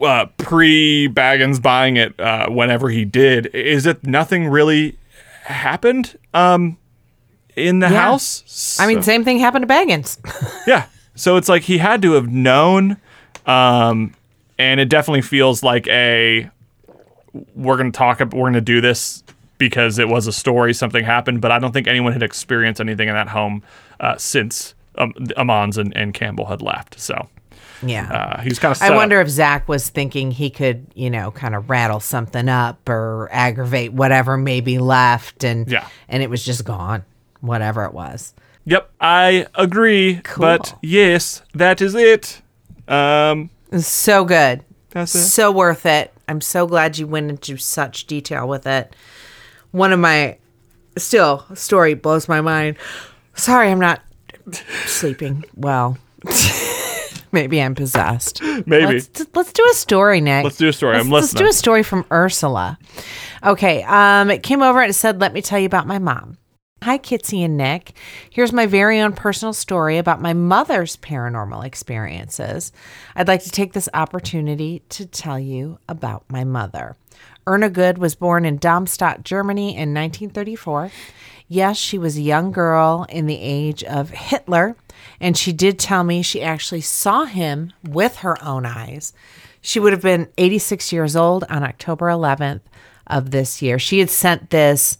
uh, 0.00 0.26
pre 0.38 1.08
Bagans 1.08 1.60
buying 1.60 1.96
it, 1.96 2.18
uh, 2.20 2.48
whenever 2.48 2.88
he 2.90 3.04
did, 3.04 3.46
is 3.54 3.84
that 3.84 4.04
nothing 4.06 4.48
really 4.48 4.96
happened 5.44 6.16
um, 6.34 6.76
in 7.56 7.80
the 7.80 7.88
Yeah. 7.88 8.00
house. 8.02 8.78
I 8.80 8.86
mean, 8.86 9.02
same 9.02 9.24
thing 9.24 9.38
happened 9.38 9.66
to 9.68 9.72
Bagans. 9.74 10.18
yeah. 10.66 10.86
So 11.14 11.36
it's 11.36 11.48
like 11.48 11.62
he 11.62 11.78
had 11.78 12.02
to 12.02 12.12
have 12.12 12.28
known, 12.28 12.96
um, 13.46 14.14
and 14.58 14.80
it 14.80 14.88
definitely 14.88 15.22
feels 15.22 15.62
like 15.62 15.86
a 15.88 16.48
we're 17.54 17.76
going 17.76 17.92
to 17.92 17.96
talk. 17.96 18.20
We're 18.20 18.28
going 18.30 18.52
to 18.54 18.60
do 18.60 18.80
this 18.80 19.22
because 19.58 19.98
it 19.98 20.08
was 20.08 20.26
a 20.26 20.32
story. 20.32 20.72
Something 20.72 21.04
happened, 21.04 21.40
but 21.40 21.50
I 21.52 21.58
don't 21.58 21.72
think 21.72 21.86
anyone 21.88 22.12
had 22.12 22.22
experienced 22.22 22.80
anything 22.80 23.08
in 23.08 23.14
that 23.14 23.28
home 23.28 23.62
uh, 24.00 24.16
since 24.16 24.74
um, 24.96 25.12
Ammons 25.36 25.76
and, 25.78 25.94
and 25.96 26.14
Campbell 26.14 26.46
had 26.46 26.62
left. 26.62 26.98
So 26.98 27.28
yeah. 27.82 28.12
uh, 28.12 28.40
he 28.42 28.48
was 28.48 28.58
kind 28.58 28.74
of. 28.74 28.82
I 28.82 28.94
wonder 28.94 29.20
if 29.20 29.28
Zach 29.28 29.68
was 29.68 29.88
thinking 29.88 30.30
he 30.30 30.50
could, 30.50 30.86
you 30.94 31.10
know, 31.10 31.30
kind 31.30 31.54
of 31.54 31.68
rattle 31.70 32.00
something 32.00 32.48
up 32.48 32.88
or 32.88 33.28
aggravate 33.32 33.92
whatever 33.92 34.36
may 34.36 34.60
be 34.60 34.78
left, 34.78 35.44
and 35.44 35.68
Yeah. 35.68 35.86
and 36.08 36.22
it 36.22 36.30
was 36.30 36.44
just 36.44 36.64
gone, 36.64 37.04
whatever 37.40 37.84
it 37.84 37.94
was. 37.94 38.34
Yep, 38.66 38.90
I 39.00 39.46
agree. 39.54 40.20
But 40.36 40.76
yes, 40.82 41.42
that 41.54 41.80
is 41.80 41.94
it. 41.94 42.42
Um, 42.88 43.50
so 43.78 44.24
good, 44.24 44.62
That's 44.90 45.14
it. 45.14 45.24
so 45.24 45.50
worth 45.50 45.86
it. 45.86 46.12
I'm 46.28 46.40
so 46.40 46.66
glad 46.66 46.98
you 46.98 47.06
went 47.06 47.30
into 47.30 47.56
such 47.56 48.06
detail 48.06 48.46
with 48.46 48.66
it. 48.66 48.94
One 49.70 49.92
of 49.92 49.98
my 49.98 50.38
still 50.98 51.46
story 51.54 51.94
blows 51.94 52.28
my 52.28 52.40
mind. 52.40 52.76
Sorry, 53.34 53.70
I'm 53.70 53.80
not 53.80 54.02
sleeping 54.86 55.44
well. 55.56 55.96
Maybe 57.32 57.60
I'm 57.62 57.74
possessed. 57.74 58.42
maybe. 58.66 58.86
Let's, 58.86 59.26
let's 59.34 59.52
do 59.52 59.66
a 59.70 59.74
story, 59.74 60.20
Nick. 60.20 60.44
Let's 60.44 60.56
do 60.56 60.68
a 60.68 60.72
story. 60.72 60.94
Let's, 60.94 61.06
I'm 61.06 61.10
let's 61.10 61.34
do 61.34 61.46
a 61.46 61.52
story 61.52 61.82
from 61.82 62.04
Ursula. 62.10 62.78
Okay. 63.44 63.82
Um, 63.84 64.30
it 64.30 64.42
came 64.42 64.62
over 64.62 64.80
and 64.80 64.90
it 64.90 64.94
said, 64.94 65.20
"Let 65.20 65.32
me 65.32 65.42
tell 65.42 65.58
you 65.58 65.66
about 65.66 65.86
my 65.86 65.98
mom." 65.98 66.38
Hi, 66.82 66.96
Kitsy 66.96 67.44
and 67.44 67.58
Nick. 67.58 67.92
Here's 68.30 68.54
my 68.54 68.64
very 68.64 69.00
own 69.00 69.12
personal 69.12 69.52
story 69.52 69.98
about 69.98 70.22
my 70.22 70.32
mother's 70.32 70.96
paranormal 70.96 71.62
experiences. 71.62 72.72
I'd 73.14 73.28
like 73.28 73.42
to 73.42 73.50
take 73.50 73.74
this 73.74 73.90
opportunity 73.92 74.82
to 74.88 75.04
tell 75.04 75.38
you 75.38 75.78
about 75.90 76.24
my 76.30 76.42
mother. 76.42 76.96
Erna 77.46 77.68
Good 77.68 77.98
was 77.98 78.14
born 78.14 78.46
in 78.46 78.56
Darmstadt, 78.56 79.24
Germany 79.24 79.70
in 79.70 79.92
1934. 79.92 80.90
Yes, 81.52 81.76
she 81.76 81.98
was 81.98 82.16
a 82.16 82.22
young 82.22 82.52
girl 82.52 83.06
in 83.08 83.26
the 83.26 83.40
age 83.40 83.82
of 83.82 84.10
Hitler, 84.10 84.76
and 85.18 85.36
she 85.36 85.52
did 85.52 85.80
tell 85.80 86.04
me 86.04 86.22
she 86.22 86.42
actually 86.42 86.80
saw 86.80 87.24
him 87.24 87.72
with 87.82 88.18
her 88.18 88.40
own 88.40 88.64
eyes. 88.64 89.12
She 89.60 89.80
would 89.80 89.92
have 89.92 90.00
been 90.00 90.28
86 90.38 90.92
years 90.92 91.16
old 91.16 91.42
on 91.50 91.64
October 91.64 92.06
11th 92.06 92.60
of 93.08 93.32
this 93.32 93.60
year. 93.60 93.80
She 93.80 93.98
had 93.98 94.10
sent 94.10 94.50
this 94.50 94.98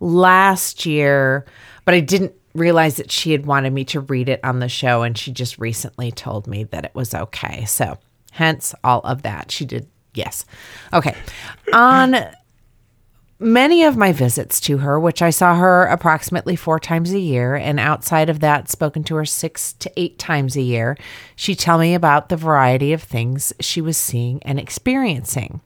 last 0.00 0.86
year, 0.86 1.46
but 1.84 1.94
I 1.94 2.00
didn't 2.00 2.34
realize 2.52 2.96
that 2.96 3.12
she 3.12 3.30
had 3.30 3.46
wanted 3.46 3.72
me 3.72 3.84
to 3.84 4.00
read 4.00 4.28
it 4.28 4.40
on 4.42 4.58
the 4.58 4.68
show, 4.68 5.02
and 5.02 5.16
she 5.16 5.30
just 5.30 5.56
recently 5.56 6.10
told 6.10 6.48
me 6.48 6.64
that 6.64 6.84
it 6.84 6.96
was 6.96 7.14
okay. 7.14 7.64
So, 7.66 7.96
hence 8.32 8.74
all 8.82 9.02
of 9.02 9.22
that. 9.22 9.52
She 9.52 9.64
did, 9.64 9.86
yes. 10.14 10.46
Okay. 10.92 11.14
On 11.72 12.16
many 13.42 13.84
of 13.84 13.96
my 13.96 14.12
visits 14.12 14.60
to 14.60 14.78
her, 14.78 14.98
which 14.98 15.20
I 15.20 15.30
saw 15.30 15.56
her 15.56 15.84
approximately 15.84 16.56
four 16.56 16.78
times 16.78 17.12
a 17.12 17.18
year, 17.18 17.54
and 17.54 17.78
outside 17.80 18.28
of 18.30 18.40
that, 18.40 18.70
spoken 18.70 19.04
to 19.04 19.16
her 19.16 19.24
six 19.24 19.72
to 19.74 19.92
eight 19.96 20.18
times 20.18 20.56
a 20.56 20.62
year, 20.62 20.96
she'd 21.36 21.58
tell 21.58 21.78
me 21.78 21.94
about 21.94 22.28
the 22.28 22.36
variety 22.36 22.92
of 22.92 23.02
things 23.02 23.52
she 23.60 23.80
was 23.80 23.96
seeing 23.96 24.42
and 24.44 24.58
experiencing. 24.58 25.60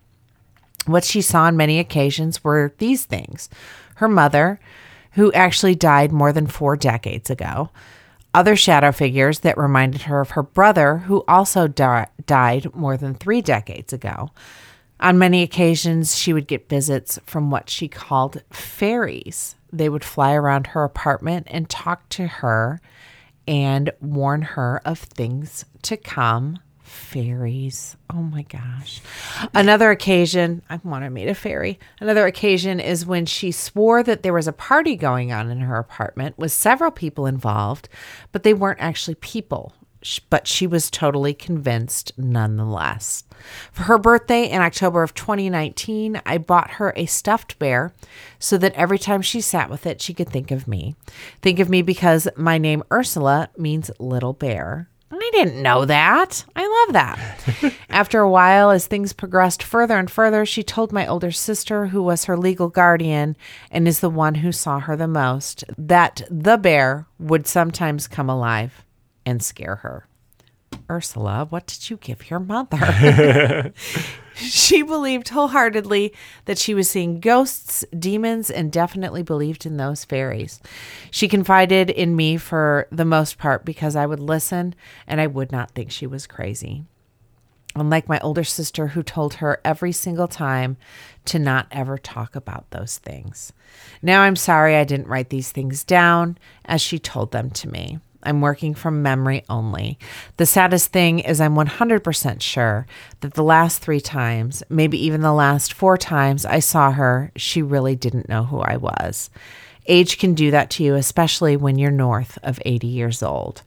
What 0.86 1.04
she 1.04 1.20
saw 1.20 1.42
on 1.42 1.56
many 1.56 1.78
occasions 1.78 2.42
were 2.42 2.74
these 2.78 3.04
things 3.04 3.48
her 3.96 4.08
mother, 4.08 4.60
who 5.12 5.32
actually 5.32 5.74
died 5.74 6.12
more 6.12 6.32
than 6.32 6.46
four 6.46 6.76
decades 6.76 7.30
ago, 7.30 7.70
other 8.34 8.54
shadow 8.54 8.92
figures 8.92 9.40
that 9.40 9.56
reminded 9.56 10.02
her 10.02 10.20
of 10.20 10.30
her 10.30 10.42
brother, 10.42 10.98
who 10.98 11.24
also 11.26 11.66
di- 11.66 12.06
died 12.26 12.74
more 12.74 12.98
than 12.98 13.14
three 13.14 13.40
decades 13.40 13.94
ago. 13.94 14.30
On 14.98 15.18
many 15.18 15.42
occasions, 15.42 16.16
she 16.16 16.32
would 16.32 16.46
get 16.46 16.68
visits 16.68 17.18
from 17.26 17.50
what 17.50 17.68
she 17.68 17.88
called 17.88 18.42
fairies. 18.50 19.56
They 19.72 19.88
would 19.88 20.04
fly 20.04 20.32
around 20.32 20.68
her 20.68 20.84
apartment 20.84 21.46
and 21.50 21.68
talk 21.68 22.08
to 22.10 22.26
her 22.26 22.80
and 23.46 23.90
warn 24.00 24.42
her 24.42 24.80
of 24.84 24.98
things 24.98 25.64
to 25.82 25.96
come. 25.96 26.58
Fairies. 26.80 27.96
Oh 28.10 28.22
my 28.22 28.42
gosh. 28.42 29.02
Another 29.54 29.90
occasion, 29.90 30.62
I 30.70 30.80
want 30.82 31.04
to 31.04 31.10
meet 31.10 31.28
a 31.28 31.34
fairy. 31.34 31.78
Another 32.00 32.26
occasion 32.26 32.80
is 32.80 33.04
when 33.04 33.26
she 33.26 33.50
swore 33.50 34.02
that 34.04 34.22
there 34.22 34.32
was 34.32 34.48
a 34.48 34.52
party 34.52 34.96
going 34.96 35.32
on 35.32 35.50
in 35.50 35.60
her 35.60 35.78
apartment 35.78 36.38
with 36.38 36.52
several 36.52 36.90
people 36.90 37.26
involved, 37.26 37.88
but 38.32 38.44
they 38.44 38.54
weren't 38.54 38.80
actually 38.80 39.16
people. 39.16 39.74
But 40.30 40.46
she 40.46 40.66
was 40.66 40.90
totally 40.90 41.34
convinced 41.34 42.12
nonetheless. 42.16 43.24
For 43.72 43.84
her 43.84 43.98
birthday 43.98 44.44
in 44.48 44.60
October 44.62 45.02
of 45.02 45.14
2019, 45.14 46.20
I 46.24 46.38
bought 46.38 46.72
her 46.72 46.92
a 46.96 47.06
stuffed 47.06 47.58
bear 47.58 47.92
so 48.38 48.58
that 48.58 48.74
every 48.74 48.98
time 48.98 49.22
she 49.22 49.40
sat 49.40 49.70
with 49.70 49.86
it, 49.86 50.00
she 50.00 50.14
could 50.14 50.28
think 50.28 50.50
of 50.50 50.68
me. 50.68 50.96
Think 51.42 51.58
of 51.58 51.68
me 51.68 51.82
because 51.82 52.28
my 52.36 52.58
name 52.58 52.82
Ursula 52.92 53.50
means 53.56 53.90
little 53.98 54.32
bear. 54.32 54.88
I 55.10 55.30
didn't 55.32 55.62
know 55.62 55.84
that. 55.84 56.44
I 56.54 56.84
love 56.86 56.92
that. 56.94 57.74
After 57.90 58.20
a 58.20 58.30
while, 58.30 58.70
as 58.70 58.86
things 58.86 59.12
progressed 59.12 59.62
further 59.62 59.98
and 59.98 60.10
further, 60.10 60.44
she 60.44 60.62
told 60.62 60.92
my 60.92 61.06
older 61.06 61.30
sister, 61.30 61.86
who 61.86 62.02
was 62.02 62.24
her 62.24 62.36
legal 62.36 62.68
guardian 62.68 63.36
and 63.70 63.86
is 63.86 64.00
the 64.00 64.10
one 64.10 64.36
who 64.36 64.52
saw 64.52 64.80
her 64.80 64.96
the 64.96 65.08
most, 65.08 65.64
that 65.78 66.22
the 66.30 66.56
bear 66.56 67.06
would 67.18 67.46
sometimes 67.46 68.08
come 68.08 68.28
alive 68.28 68.84
and 69.24 69.42
scare 69.42 69.76
her. 69.76 70.06
Ursula, 70.88 71.46
what 71.50 71.66
did 71.66 71.90
you 71.90 71.96
give 71.96 72.30
your 72.30 72.40
mother? 72.40 73.72
she 74.34 74.82
believed 74.82 75.30
wholeheartedly 75.30 76.12
that 76.44 76.58
she 76.58 76.74
was 76.74 76.88
seeing 76.88 77.20
ghosts, 77.20 77.84
demons, 77.98 78.50
and 78.50 78.70
definitely 78.70 79.22
believed 79.22 79.66
in 79.66 79.76
those 79.76 80.04
fairies. 80.04 80.60
She 81.10 81.28
confided 81.28 81.90
in 81.90 82.14
me 82.14 82.36
for 82.36 82.86
the 82.92 83.04
most 83.04 83.38
part 83.38 83.64
because 83.64 83.96
I 83.96 84.06
would 84.06 84.20
listen 84.20 84.74
and 85.06 85.20
I 85.20 85.26
would 85.26 85.50
not 85.50 85.72
think 85.72 85.90
she 85.90 86.06
was 86.06 86.26
crazy. 86.26 86.84
Unlike 87.74 88.08
my 88.08 88.18
older 88.20 88.44
sister, 88.44 88.88
who 88.88 89.02
told 89.02 89.34
her 89.34 89.60
every 89.62 89.92
single 89.92 90.28
time 90.28 90.78
to 91.26 91.38
not 91.38 91.66
ever 91.70 91.98
talk 91.98 92.34
about 92.34 92.70
those 92.70 92.96
things. 92.96 93.52
Now 94.00 94.22
I'm 94.22 94.36
sorry 94.36 94.76
I 94.76 94.84
didn't 94.84 95.08
write 95.08 95.28
these 95.28 95.52
things 95.52 95.84
down 95.84 96.38
as 96.64 96.80
she 96.80 96.98
told 96.98 97.32
them 97.32 97.50
to 97.50 97.68
me. 97.68 97.98
I'm 98.26 98.40
working 98.40 98.74
from 98.74 99.02
memory 99.02 99.44
only. 99.48 99.98
The 100.36 100.46
saddest 100.46 100.92
thing 100.92 101.20
is, 101.20 101.40
I'm 101.40 101.54
100% 101.54 102.42
sure 102.42 102.86
that 103.20 103.34
the 103.34 103.42
last 103.44 103.80
three 103.80 104.00
times, 104.00 104.62
maybe 104.68 105.02
even 105.04 105.20
the 105.20 105.32
last 105.32 105.72
four 105.72 105.96
times 105.96 106.44
I 106.44 106.58
saw 106.58 106.90
her, 106.90 107.32
she 107.36 107.62
really 107.62 107.96
didn't 107.96 108.28
know 108.28 108.44
who 108.44 108.60
I 108.60 108.76
was. 108.76 109.30
Age 109.86 110.18
can 110.18 110.34
do 110.34 110.50
that 110.50 110.70
to 110.70 110.82
you, 110.82 110.94
especially 110.96 111.56
when 111.56 111.78
you're 111.78 111.90
north 111.90 112.38
of 112.42 112.60
80 112.64 112.86
years 112.88 113.22
old. 113.22 113.62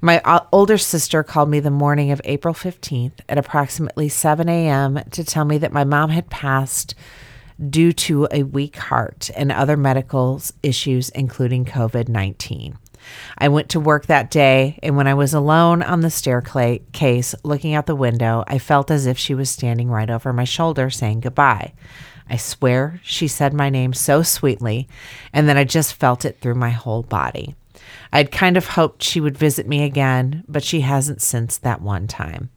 My 0.00 0.20
older 0.52 0.76
sister 0.76 1.22
called 1.22 1.48
me 1.48 1.60
the 1.60 1.70
morning 1.70 2.10
of 2.10 2.20
April 2.24 2.52
15th 2.52 3.20
at 3.26 3.38
approximately 3.38 4.10
7 4.10 4.48
a.m. 4.50 5.00
to 5.12 5.24
tell 5.24 5.46
me 5.46 5.56
that 5.58 5.72
my 5.72 5.84
mom 5.84 6.10
had 6.10 6.28
passed 6.28 6.94
due 7.70 7.92
to 7.92 8.28
a 8.30 8.42
weak 8.42 8.76
heart 8.76 9.30
and 9.34 9.50
other 9.50 9.76
medical 9.76 10.42
issues, 10.62 11.08
including 11.10 11.64
COVID 11.64 12.08
19. 12.08 12.76
I 13.36 13.48
went 13.48 13.68
to 13.70 13.80
work 13.80 14.06
that 14.06 14.30
day, 14.30 14.78
and 14.82 14.96
when 14.96 15.06
I 15.06 15.14
was 15.14 15.34
alone 15.34 15.82
on 15.82 16.00
the 16.00 16.10
staircase 16.10 17.34
looking 17.42 17.74
out 17.74 17.86
the 17.86 17.94
window, 17.94 18.44
I 18.46 18.58
felt 18.58 18.90
as 18.90 19.06
if 19.06 19.18
she 19.18 19.34
was 19.34 19.50
standing 19.50 19.88
right 19.88 20.10
over 20.10 20.32
my 20.32 20.44
shoulder 20.44 20.90
saying 20.90 21.20
goodbye. 21.20 21.74
I 22.28 22.36
swear 22.36 23.00
she 23.02 23.28
said 23.28 23.52
my 23.52 23.70
name 23.70 23.92
so 23.92 24.22
sweetly, 24.22 24.88
and 25.32 25.48
then 25.48 25.56
I 25.56 25.64
just 25.64 25.94
felt 25.94 26.24
it 26.24 26.38
through 26.40 26.54
my 26.54 26.70
whole 26.70 27.02
body. 27.02 27.54
I'd 28.12 28.32
kind 28.32 28.56
of 28.56 28.68
hoped 28.68 29.02
she 29.02 29.20
would 29.20 29.36
visit 29.36 29.66
me 29.66 29.82
again, 29.82 30.44
but 30.48 30.64
she 30.64 30.80
hasn't 30.80 31.20
since 31.20 31.58
that 31.58 31.82
one 31.82 32.06
time. 32.06 32.50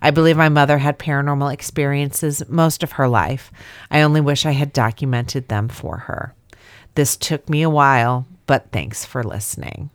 I 0.00 0.10
believe 0.10 0.36
my 0.36 0.48
mother 0.48 0.78
had 0.78 0.98
paranormal 0.98 1.52
experiences 1.52 2.42
most 2.48 2.82
of 2.82 2.92
her 2.92 3.08
life. 3.08 3.52
I 3.90 4.02
only 4.02 4.20
wish 4.20 4.46
I 4.46 4.52
had 4.52 4.72
documented 4.72 5.48
them 5.48 5.68
for 5.68 5.98
her. 5.98 6.34
This 6.94 7.16
took 7.16 7.48
me 7.48 7.62
a 7.62 7.70
while, 7.70 8.26
but 8.52 8.70
thanks 8.70 9.02
for 9.06 9.22
listening. 9.24 9.88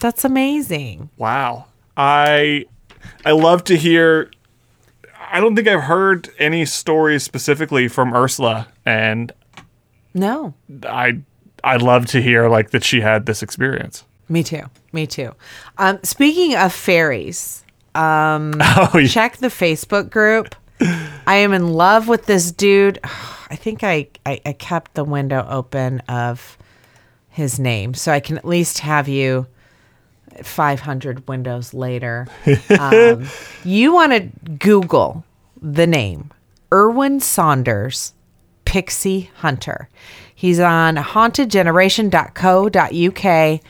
That's 0.00 0.24
amazing. 0.24 1.10
Wow. 1.18 1.66
I 1.94 2.64
I 3.26 3.32
love 3.32 3.64
to 3.64 3.76
hear 3.76 4.30
I 5.30 5.40
don't 5.40 5.54
think 5.54 5.68
I've 5.68 5.82
heard 5.82 6.30
any 6.38 6.64
stories 6.64 7.22
specifically 7.22 7.86
from 7.88 8.14
Ursula 8.14 8.68
and 8.86 9.30
No, 10.14 10.54
I 10.88 11.20
I 11.62 11.76
love 11.76 12.06
to 12.06 12.22
hear 12.22 12.48
like 12.48 12.70
that 12.70 12.82
she 12.82 13.02
had 13.02 13.26
this 13.26 13.42
experience. 13.42 14.04
me 14.28 14.42
too. 14.42 14.62
Me 14.92 15.06
too. 15.06 15.32
Um, 15.76 15.98
speaking 16.02 16.56
of 16.56 16.72
fairies, 16.72 17.62
Oh, 17.94 18.50
yeah. 18.94 19.06
check 19.06 19.36
the 19.36 19.48
Facebook 19.48 20.08
group. 20.08 20.54
I 21.26 21.36
am 21.36 21.52
in 21.52 21.68
love 21.74 22.08
with 22.08 22.24
this 22.24 22.50
dude. 22.52 22.98
I 23.50 23.56
think 23.56 23.84
I, 23.84 24.08
I, 24.24 24.40
I 24.46 24.52
kept 24.54 24.94
the 24.94 25.04
window 25.04 25.46
open 25.48 26.00
of 26.08 26.56
his 27.34 27.58
name 27.58 27.94
so 27.94 28.12
I 28.12 28.20
can 28.20 28.38
at 28.38 28.44
least 28.44 28.78
have 28.78 29.08
you 29.08 29.46
500 30.42 31.26
windows 31.28 31.74
later. 31.74 32.26
Um, 32.78 33.26
you 33.64 33.92
want 33.92 34.12
to 34.12 34.20
Google 34.58 35.24
the 35.60 35.86
name 35.86 36.30
Erwin 36.72 37.20
Saunders, 37.20 38.14
Pixie 38.64 39.30
Hunter. 39.36 39.88
He's 40.34 40.58
on 40.60 40.96
hauntedgeneration.co.uk. 40.96 43.60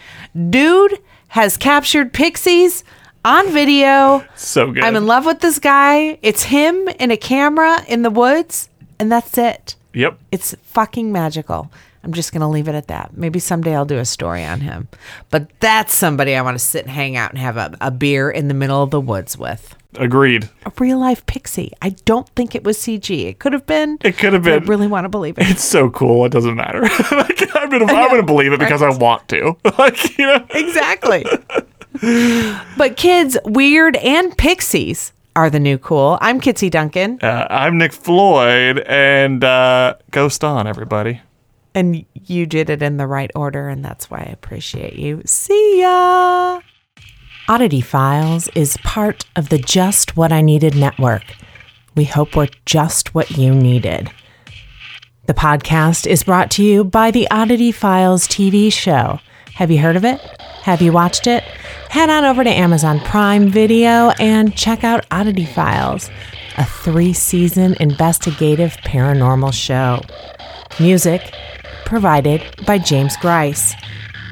Dude 0.51 0.99
has 1.29 1.57
captured 1.57 2.13
pixies 2.13 2.85
on 3.25 3.51
video. 3.51 4.25
so 4.37 4.71
good. 4.73 4.85
I'm 4.85 4.97
in 4.97 5.07
love 5.07 5.27
with 5.27 5.41
this 5.41 5.59
guy. 5.59 6.19
It's 6.23 6.45
him 6.45 6.89
in 7.01 7.11
a 7.11 7.17
camera 7.17 7.83
in 7.89 8.03
the 8.03 8.11
woods, 8.11 8.69
and 8.99 9.11
that's 9.11 9.37
it. 9.39 9.77
Yep. 9.95 10.19
It's 10.33 10.55
fucking 10.63 11.11
magical. 11.13 11.71
I'm 12.05 12.13
just 12.13 12.33
going 12.33 12.43
to 12.43 12.47
leave 12.47 12.69
it 12.69 12.75
at 12.75 12.89
that. 12.89 13.17
Maybe 13.17 13.39
someday 13.39 13.75
I'll 13.75 13.85
do 13.87 13.99
a 13.99 14.05
story 14.05 14.45
on 14.45 14.61
him. 14.61 14.89
But 15.31 15.49
that's 15.61 15.95
somebody 15.95 16.37
I 16.37 16.43
want 16.43 16.57
to 16.57 16.65
sit 16.65 16.85
and 16.85 16.91
hang 16.91 17.17
out 17.17 17.31
and 17.31 17.39
have 17.39 17.57
a, 17.57 17.77
a 17.81 17.91
beer 17.91 18.31
in 18.31 18.49
the 18.49 18.55
middle 18.55 18.83
of 18.83 18.91
the 18.91 19.01
woods 19.01 19.39
with. 19.39 19.75
Agreed. 19.97 20.51
A 20.67 20.73
real 20.79 20.99
life 20.99 21.25
pixie. 21.27 21.73
I 21.81 21.91
don't 22.05 22.29
think 22.31 22.55
it 22.55 22.65
was 22.65 22.77
CG. 22.77 23.27
It 23.27 23.39
could 23.39 23.53
have 23.53 23.65
been. 23.65 23.99
It 24.03 24.19
could 24.19 24.33
have 24.33 24.43
been. 24.43 24.63
I 24.63 24.67
really 24.67 24.87
want 24.87 25.05
to 25.05 25.09
believe 25.09 25.39
it. 25.39 25.49
It's 25.49 25.65
so 25.65 25.89
cool. 25.91 26.25
It 26.25 26.33
doesn't 26.33 26.57
matter. 26.57 26.81
like, 27.13 27.57
I'm 27.57 27.71
gonna, 27.71 27.87
I'm 27.87 28.11
gonna 28.11 28.23
believe 28.23 28.53
it 28.53 28.59
because 28.59 28.83
I 28.83 28.91
want 28.91 29.29
to. 29.29 29.57
like 29.79 30.19
you 30.19 30.27
know. 30.27 30.45
exactly. 30.51 31.25
but 32.77 32.97
kids, 32.97 33.39
weird 33.45 33.97
and 33.97 34.37
pixies 34.37 35.13
are 35.37 35.49
the 35.51 35.61
new 35.61 35.79
cool. 35.79 36.19
I'm 36.21 36.41
Kitsy 36.41 36.71
Duncan, 36.71 37.19
Uh, 37.23 37.47
I'm 37.51 37.79
Nick 37.79 37.93
Floyd, 37.93 38.81
and 38.87 39.43
uh, 39.43 39.95
ghost 40.11 40.45
on 40.45 40.67
everybody. 40.67 41.21
And 41.75 42.05
you 42.15 42.47
did 42.47 42.71
it 42.71 42.83
in 42.83 42.97
the 42.97 43.07
right 43.07 43.31
order, 43.35 43.69
and 43.69 43.85
that's 43.85 44.11
why 44.11 44.19
I 44.19 44.33
appreciate 44.33 44.95
you. 44.95 45.23
See 45.25 45.81
ya. 45.81 46.61
Oddity 47.49 47.81
Files 47.81 48.49
is 48.55 48.79
part 48.79 49.27
of 49.37 49.51
the 49.51 49.59
Just 49.59 50.17
What 50.17 50.33
I 50.33 50.41
Needed 50.41 50.77
network. 50.77 51.25
We 51.95 52.05
hope 52.05 52.35
we're 52.35 52.49
just 52.65 53.15
what 53.15 53.33
you 53.33 53.55
needed. 53.55 54.11
The 55.27 55.35
podcast 55.35 56.07
is 56.07 56.23
brought 56.23 56.51
to 56.53 56.65
you 56.65 56.85
by 56.85 57.11
the 57.11 57.29
Oddity 57.31 57.73
Files 57.73 58.27
TV 58.29 58.73
show. 58.73 59.21
Have 59.55 59.71
you 59.71 59.79
heard 59.79 59.97
of 59.97 60.05
it? 60.05 60.21
Have 60.63 60.83
you 60.83 60.93
watched 60.93 61.27
it? 61.27 61.43
Head 61.91 62.11
on 62.11 62.25
over 62.25 62.43
to 62.43 62.51
Amazon 62.51 62.99
Prime 63.01 63.49
Video 63.49 64.11
and 64.19 64.57
check 64.57 64.83
out 64.83 65.07
Oddity 65.11 65.45
Files, 65.45 66.11
a 66.57 66.65
three 66.65 67.13
season 67.13 67.77
investigative 67.79 68.73
paranormal 68.79 69.53
show. 69.53 70.01
Music 70.81 71.33
provided 71.85 72.43
by 72.67 72.79
James 72.79 73.17
Grice. 73.17 73.75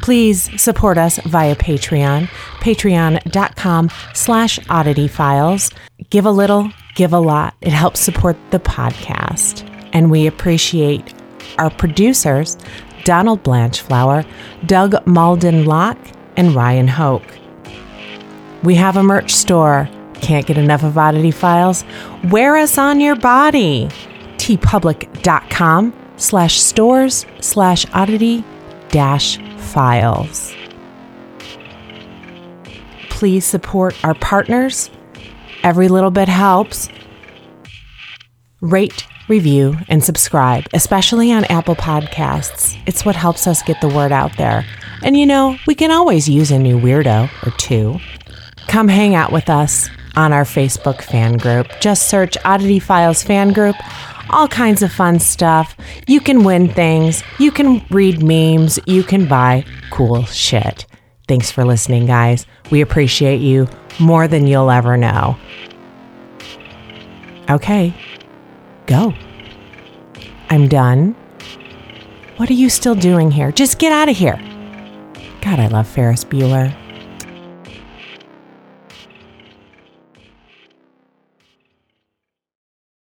Please 0.03 0.51
support 0.61 0.99
us 0.99 1.19
via 1.19 1.55
Patreon, 1.55 2.27
patreon.com 2.59 3.91
slash 4.15 4.59
oddity 4.69 5.07
files. 5.07 5.71
Give 6.11 6.27
a 6.27 6.31
little, 6.31 6.71
give 6.97 7.13
a 7.13 7.21
lot. 7.21 7.55
It 7.61 7.73
helps 7.73 8.01
support 8.01 8.37
the 8.51 8.59
podcast. 8.59 9.69
And 9.93 10.11
we 10.11 10.27
appreciate 10.27 11.15
our 11.59 11.71
producers, 11.71 12.57
Donald 13.05 13.43
Blanchflower, 13.45 14.25
Doug 14.67 15.07
Malden 15.07 15.67
Locke, 15.67 15.99
and 16.37 16.55
Ryan 16.55 16.89
Hoke. 16.89 17.39
We 18.65 18.75
have 18.77 18.97
a 18.97 19.03
merch 19.03 19.33
store. 19.33 19.89
Can't 20.15 20.47
get 20.47 20.59
enough 20.59 20.83
of 20.83 20.97
Oddity 20.99 21.33
Files? 21.33 21.85
Wear 22.31 22.57
us 22.57 22.79
on 22.79 23.01
your 23.01 23.17
body. 23.17 23.89
teepublic.com 24.37 26.02
slash 26.23 26.61
stores 26.61 27.27
slash 27.41 27.85
oddity 27.93 28.45
dash 28.89 29.39
files. 29.59 30.55
Please 33.11 33.45
support 33.45 33.95
our 34.05 34.15
partners. 34.15 34.91
Every 35.63 35.89
little 35.89 36.11
bit 36.11 36.29
helps. 36.29 36.89
Rate, 38.61 39.07
review, 39.29 39.77
and 39.89 40.03
subscribe, 40.03 40.67
especially 40.73 41.33
on 41.33 41.45
Apple 41.47 41.77
Podcasts. 41.77 42.81
It's 42.87 43.05
what 43.05 43.17
helps 43.17 43.47
us 43.47 43.63
get 43.63 43.81
the 43.81 43.89
word 43.89 44.13
out 44.13 44.37
there. 44.37 44.65
And 45.03 45.17
you 45.17 45.27
know, 45.27 45.57
we 45.67 45.75
can 45.75 45.91
always 45.91 46.29
use 46.29 46.51
a 46.51 46.59
new 46.59 46.79
weirdo 46.79 47.29
or 47.47 47.51
two. 47.59 47.99
Come 48.69 48.89
hang 48.89 49.15
out 49.15 49.33
with 49.33 49.51
us 49.51 49.89
on 50.15 50.33
our 50.33 50.45
Facebook 50.45 51.03
fan 51.03 51.37
group. 51.37 51.69
Just 51.81 52.09
search 52.09 52.37
Oddity 52.45 52.79
Files 52.79 53.23
fan 53.23 53.53
group. 53.53 53.77
All 54.31 54.49
kinds 54.49 54.83
of 54.83 54.93
fun 54.93 55.19
stuff. 55.19 55.77
You 56.07 56.21
can 56.21 56.45
win 56.45 56.69
things. 56.69 57.23
You 57.39 57.51
can 57.51 57.85
read 57.91 58.23
memes. 58.23 58.79
You 58.87 59.03
can 59.03 59.27
buy 59.27 59.65
cool 59.91 60.25
shit. 60.25 60.87
Thanks 61.29 61.51
for 61.51 61.65
listening, 61.65 62.07
guys. 62.07 62.47
We 62.71 62.81
appreciate 62.81 63.41
you 63.41 63.69
more 63.99 64.27
than 64.29 64.47
you'll 64.47 64.71
ever 64.71 64.97
know. 64.97 65.37
Okay, 67.51 67.95
go. 68.87 69.13
I'm 70.51 70.69
done. 70.69 71.15
What 72.37 72.51
are 72.51 72.55
you 72.55 72.71
still 72.71 72.95
doing 72.95 73.31
here? 73.31 73.53
Just 73.53 73.79
get 73.79 73.93
out 73.93 74.09
of 74.09 74.17
here. 74.17 74.41
God, 75.41 75.59
I 75.61 75.67
love 75.69 75.89
Ferris 75.89 76.25
Bueller. 76.25 76.75